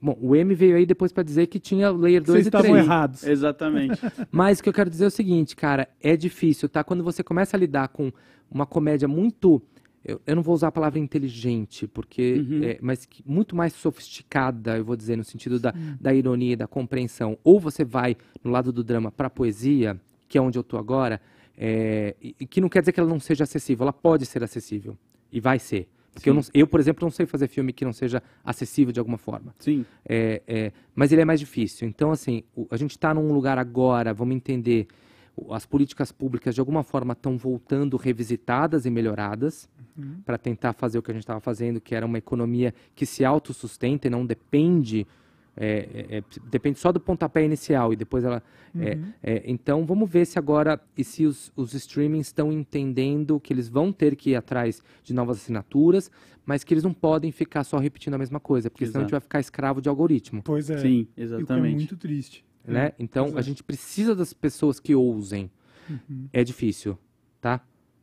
[0.00, 2.64] Bom, o M veio aí depois para dizer que tinha layer 2 Vocês e 3.
[2.64, 3.24] estavam errados.
[3.26, 4.00] Exatamente.
[4.30, 6.84] Mas o que eu quero dizer é o seguinte, cara, é difícil, tá?
[6.84, 8.12] Quando você começa a lidar com
[8.50, 9.60] uma comédia muito.
[10.04, 12.34] Eu, eu não vou usar a palavra inteligente, porque.
[12.48, 12.64] Uhum.
[12.64, 16.56] é, mas que- muito mais sofisticada, eu vou dizer, no sentido da, da ironia e
[16.56, 17.36] da compreensão.
[17.44, 21.20] Ou você vai no lado do drama pra poesia, que é onde eu tô agora,
[21.56, 24.96] é, e, que não quer dizer que ela não seja acessível, ela pode ser acessível.
[25.30, 25.86] E vai ser.
[26.12, 28.98] Porque eu, não- eu, por exemplo, não sei fazer filme que não seja acessível de
[28.98, 29.54] alguma forma.
[29.58, 29.84] Sim.
[30.08, 31.86] É, é, mas ele é mais difícil.
[31.86, 34.88] Então, assim, o- a gente está num lugar agora, vamos entender,
[35.50, 39.68] as políticas públicas de alguma forma estão voltando revisitadas e melhoradas
[40.24, 43.24] para tentar fazer o que a gente estava fazendo, que era uma economia que se
[43.24, 45.06] autossustenta e não depende.
[45.56, 48.42] é, é, é, depende só do pontapé inicial e depois ela.
[48.78, 53.52] é, é, então vamos ver se agora e se os, os streamings estão entendendo que
[53.52, 56.10] eles vão ter que ir atrás de novas assinaturas,
[56.46, 59.10] mas que eles não podem ficar só repetindo a mesma coisa, porque senão a gente
[59.10, 59.20] Exato.
[59.20, 60.42] vai ficar escravo de algoritmo.
[60.42, 60.78] Pois é.
[60.78, 61.76] Sim, O que é exatamente.
[61.76, 62.44] muito triste.
[62.64, 62.86] Né?
[62.86, 62.94] É.
[62.98, 63.42] Então Pois a é.
[63.42, 65.50] gente precisa das pessoas que ousem.
[65.88, 66.28] Uhum.
[66.32, 66.98] É difícil,
[67.40, 67.60] tá?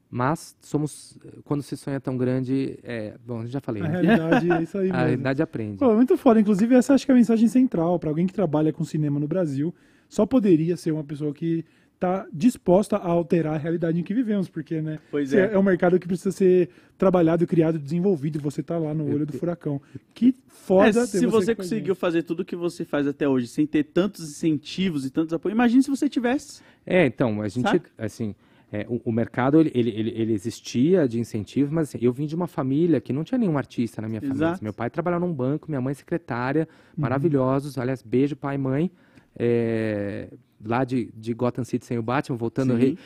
[0.10, 4.02] Mas somos, quando se sonha tão grande, é, bom, já falei, A né?
[4.02, 5.78] realidade é isso aí A realidade aprende.
[5.78, 6.40] Pô, muito foda.
[6.40, 9.28] Inclusive, essa acho que é a mensagem central para alguém que trabalha com cinema no
[9.28, 9.74] Brasil.
[10.08, 11.66] Só poderia ser uma pessoa que
[11.98, 15.00] está disposta a alterar a realidade em que vivemos, porque, né?
[15.10, 15.52] Pois é.
[15.54, 18.38] é um mercado que precisa ser trabalhado, criado, desenvolvido.
[18.38, 19.82] E você tá lá no olho do furacão.
[20.14, 20.90] Que foda.
[20.90, 23.84] É, ter se você conseguiu fazer tudo o que você faz até hoje, sem ter
[23.84, 26.62] tantos incentivos e tantos apoios, imagine se você tivesse.
[26.86, 27.90] É, então, a gente, Saca?
[27.98, 28.36] assim,
[28.72, 32.36] é, o, o mercado, ele, ele, ele- existia de incentivo, mas assim, eu vim de
[32.36, 34.38] uma família que não tinha nenhum artista na minha família.
[34.50, 34.64] Exato.
[34.64, 37.02] Meu pai trabalhava num banco, minha mãe secretária, Uhum.
[37.02, 37.76] maravilhosos.
[37.78, 38.92] Aliás, beijo, pai e mãe.
[39.40, 40.28] É,
[40.64, 42.98] lá de, de Gotham City sem o Batman, voltando rei-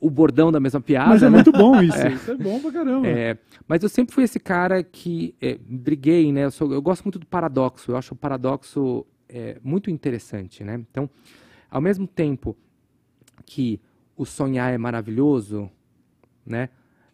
[0.00, 1.34] o bordão da mesma piada, Mas é né?
[1.36, 1.98] muito bom isso.
[2.08, 3.06] Isso é bom pra caramba.
[3.08, 6.44] É, mas eu sempre fui esse cara que é, briguei, né?
[6.44, 7.90] Eu, sou- eu gosto muito do paradoxo.
[7.90, 10.74] Eu acho o paradoxo é, muito interessante, né?
[10.90, 11.08] Então,
[11.70, 12.56] ao mesmo tempo
[13.44, 13.80] que
[14.16, 15.70] o sonhar é maravilhoso,
[16.46, 16.68] né?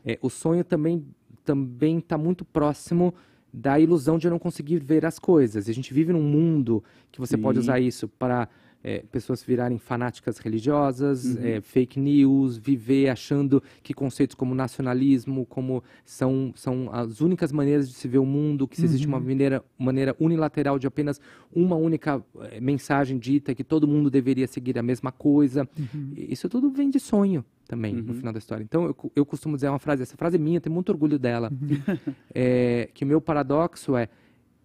[0.04, 1.04] é, o sonho também
[1.44, 3.14] também está muito próximo
[3.50, 5.66] da ilusão de eu não conseguir ver as coisas.
[5.66, 7.60] A gente vive num mundo que você pode Sim.
[7.62, 8.46] usar isso para
[8.82, 15.82] é, pessoas virarem fanáticas religiosas, é, fake news, viver achando que conceitos como nacionalismo, como
[16.04, 19.64] são, são as únicas maneiras de se ver o mundo, que se existe uma maneira,
[19.78, 21.20] maneira unilateral de apenas
[21.52, 25.68] uma única eh, mensagem dita, que todo mundo deveria seguir a mesma coisa.
[26.16, 28.64] Isso tudo vem de sonho também, no final da história.
[28.64, 31.52] Então, eu, eu costumo dizer uma frase, essa frase é minha, tenho muito orgulho dela,
[32.34, 34.08] é, que o meu paradoxo é,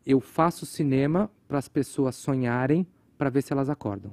[0.06, 4.12] eu faço cinema para as pessoas sonharem para ver se elas acordam.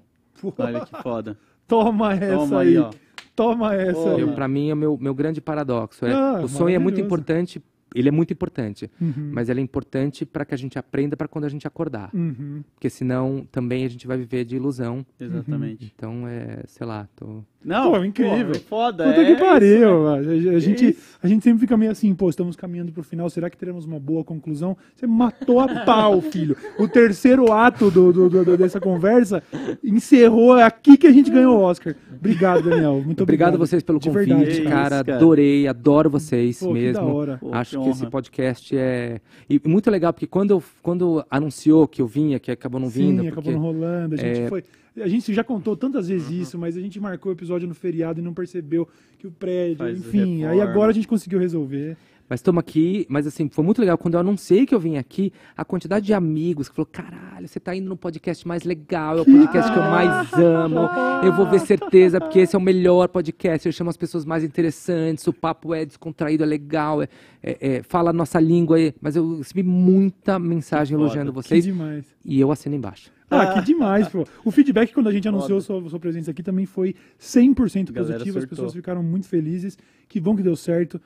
[0.59, 1.37] Olha que foda.
[1.67, 2.69] Toma essa Toma aí.
[2.69, 2.91] aí, ó.
[3.37, 4.20] Toma essa aí.
[4.20, 6.05] Eu, para mim, é o meu, meu grande paradoxo.
[6.07, 7.07] É, Ah, o sonho é muito maravilhoso.
[7.07, 7.62] importante,
[7.94, 9.31] ele é muito importante, Uhum.
[9.33, 12.10] mas ele é importante para que a gente aprenda para quando a gente acordar.
[12.15, 12.62] Uhum.
[12.75, 15.05] Porque senão também a gente vai viver de ilusão.
[15.19, 15.93] Exatamente.
[15.97, 17.43] Então, é, sei lá, tô...
[17.62, 18.52] Não, Pô, incrível.
[18.52, 19.05] pô, foda.
[19.05, 19.86] Puta é que isso, pariu, né?
[19.86, 20.51] mano.
[20.51, 21.19] a, a gente, Isso.
[21.23, 24.01] a gente sempre fica meio assim, pô, estamos caminhando pro final, será que teremos uma
[24.01, 24.75] boa conclusão?
[24.97, 26.57] Você matou a pau, filho.
[26.78, 29.43] O terceiro ato do, do- do- dessa conversa
[29.85, 31.94] encerrou, é aqui que a gente ganhou o Oscar.
[32.19, 32.94] Obrigado, Daniel.
[33.05, 33.55] Muito Obrigado obrigado.
[33.55, 34.97] a vocês pelo convite, verdade, cara.
[34.97, 35.17] Isso, cara.
[35.17, 36.93] Adorei, adoro vocês Pô, que mesmo.
[36.94, 37.39] da hora.
[37.39, 38.10] Pô, Acho que que, esse honra.
[38.10, 42.81] podcast é e muito legal porque quando eu, quando anunciou que eu vinha, que acabou
[42.81, 44.15] não vindo, Sim, porque acabou não rolando.
[44.15, 44.65] A gente é- foi.
[45.00, 46.42] A gente já contou tantas vezes Uhum.
[46.42, 49.76] isso, mas a gente marcou o episódio no feriado e não percebeu que o prédio,
[49.78, 50.44] Faz enfim.
[50.44, 51.97] Aí agora a gente conseguiu resolver.
[52.31, 53.99] Mas estamos aqui, mas assim, foi muito legal.
[53.99, 57.59] Quando eu anunciei que eu vim aqui, a quantidade de amigos que falou: caralho, você
[57.59, 60.89] tá indo no podcast mais legal, é o podcast que eu mais amo.
[61.25, 63.67] Eu vou ver certeza, porque esse é o melhor podcast.
[63.67, 67.09] Eu chamo as pessoas mais interessantes, o papo é descontraído, é legal, é,
[67.42, 68.76] é- é- fala a nossa língua.
[68.76, 68.94] aí.
[69.00, 71.07] Mas eu recebi muita mensagem foda.
[71.09, 72.05] elogiando Que vocês demais.
[72.25, 73.10] e eu assino embaixo.
[73.28, 74.25] Ah, que demais, pô.
[74.44, 78.12] O feedback quando a gente anunciou sua, sua presença aqui também foi 100% A galera
[78.15, 78.39] positivo.
[78.39, 79.76] As pessoas ficaram muito felizes.
[80.09, 81.00] Que bom que deu certo.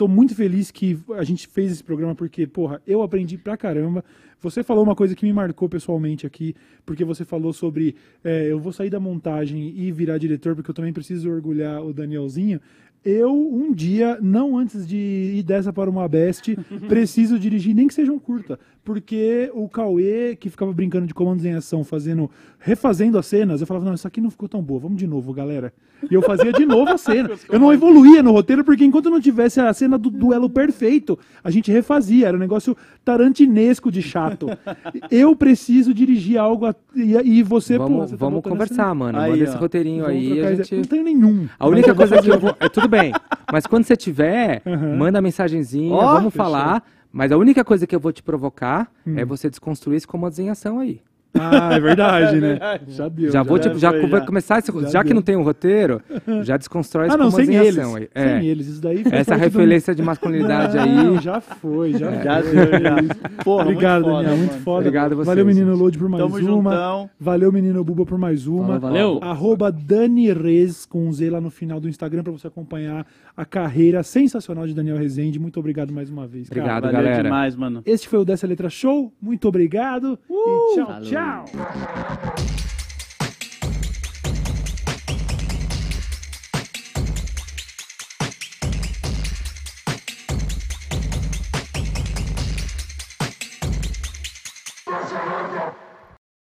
[0.00, 4.02] Tô muito feliz que a gente fez esse programa porque, porra, eu aprendi pra caramba.
[4.40, 6.54] Você falou uma coisa que me marcou pessoalmente aqui,
[6.86, 10.74] porque você falou sobre é, eu vou sair da montagem e virar diretor, porque eu
[10.74, 12.62] também preciso orgulhar o Danielzinho.
[13.04, 16.56] Eu, um dia, não antes de ir dessa para uma best,
[16.88, 18.58] preciso dirigir, nem que seja um curta.
[18.82, 23.66] Porque o Cauê, que ficava brincando de comandos em ação, fazendo, refazendo as cenas, eu
[23.66, 25.72] falava, não, isso aqui não ficou tão boa, vamos de novo, galera.
[26.10, 27.30] E eu fazia de novo a cena.
[27.50, 31.50] Eu não evoluía no roteiro, porque enquanto não tivesse a cena do duelo perfeito, a
[31.50, 32.28] gente refazia.
[32.28, 34.46] Era um negócio tarantinesco de chato.
[35.10, 39.18] Eu preciso dirigir algo a- e, e você, pô, vamos você tá vamos conversar, mano.
[39.18, 39.58] Aí, Manda esse ó.
[39.58, 40.40] roteirinho Vamos aí.
[40.46, 40.74] A gente...
[40.76, 41.48] Não tenho nenhum.
[41.58, 42.56] A única coisa que eu vou.
[42.58, 43.12] É, tudo bem.
[43.52, 44.96] Mas quando você tiver, Aham.
[44.96, 46.46] manda a mensagenzinha, Ó, vamos fechou.
[46.46, 46.82] falar.
[47.12, 49.18] Mas a única coisa que eu vou te provocar Hum.
[49.18, 51.00] é você desconstruir esse comandos em ação aí.
[51.38, 52.48] Ah, é verdade, né?
[52.48, 52.84] verdade.
[52.88, 53.30] Já deu.
[53.30, 54.20] já vou, já tipo, já, foi, já.
[54.22, 56.00] começar esse, Já já, que não tem um roteiro,
[56.42, 57.78] já desconstrói esse Ah, não, sem em eles.
[57.78, 58.08] ação aí.
[58.14, 58.38] É.
[58.40, 58.66] Sem eles.
[58.66, 61.18] Isso daí Essa parte do- referência de masculinidade Não, aí.
[61.22, 62.52] já foi, já Já foi.
[62.52, 62.96] deu, já.
[63.44, 64.36] Porra, Obrigado, muito foda, Daniel.
[64.38, 64.78] Muito foda.
[64.80, 65.76] Obrigado a vocês, Valeu, menino.
[65.76, 66.70] Load, por mais Tamo uma.
[66.72, 67.10] juntão.
[67.20, 68.78] Valeu, menino Buba, por mais uma.
[68.78, 69.20] Valeu.
[69.22, 73.44] Arroba Dani Rez, com um Z lá no final do Instagram, pra você acompanhar a
[73.44, 75.38] carreira sensacional de Daniel Rezende.
[75.38, 76.48] Muito obrigado mais uma vez.
[76.48, 76.60] cara.
[76.60, 77.22] Obrigado, Valeu galera.
[77.22, 77.82] demais, mano.
[77.86, 79.12] Este foi o Dessa Letra Show.
[79.22, 80.18] Muito obrigado.
[80.28, 81.02] e tchau, Falou.
[81.02, 81.19] tchau.
[81.20, 81.44] now!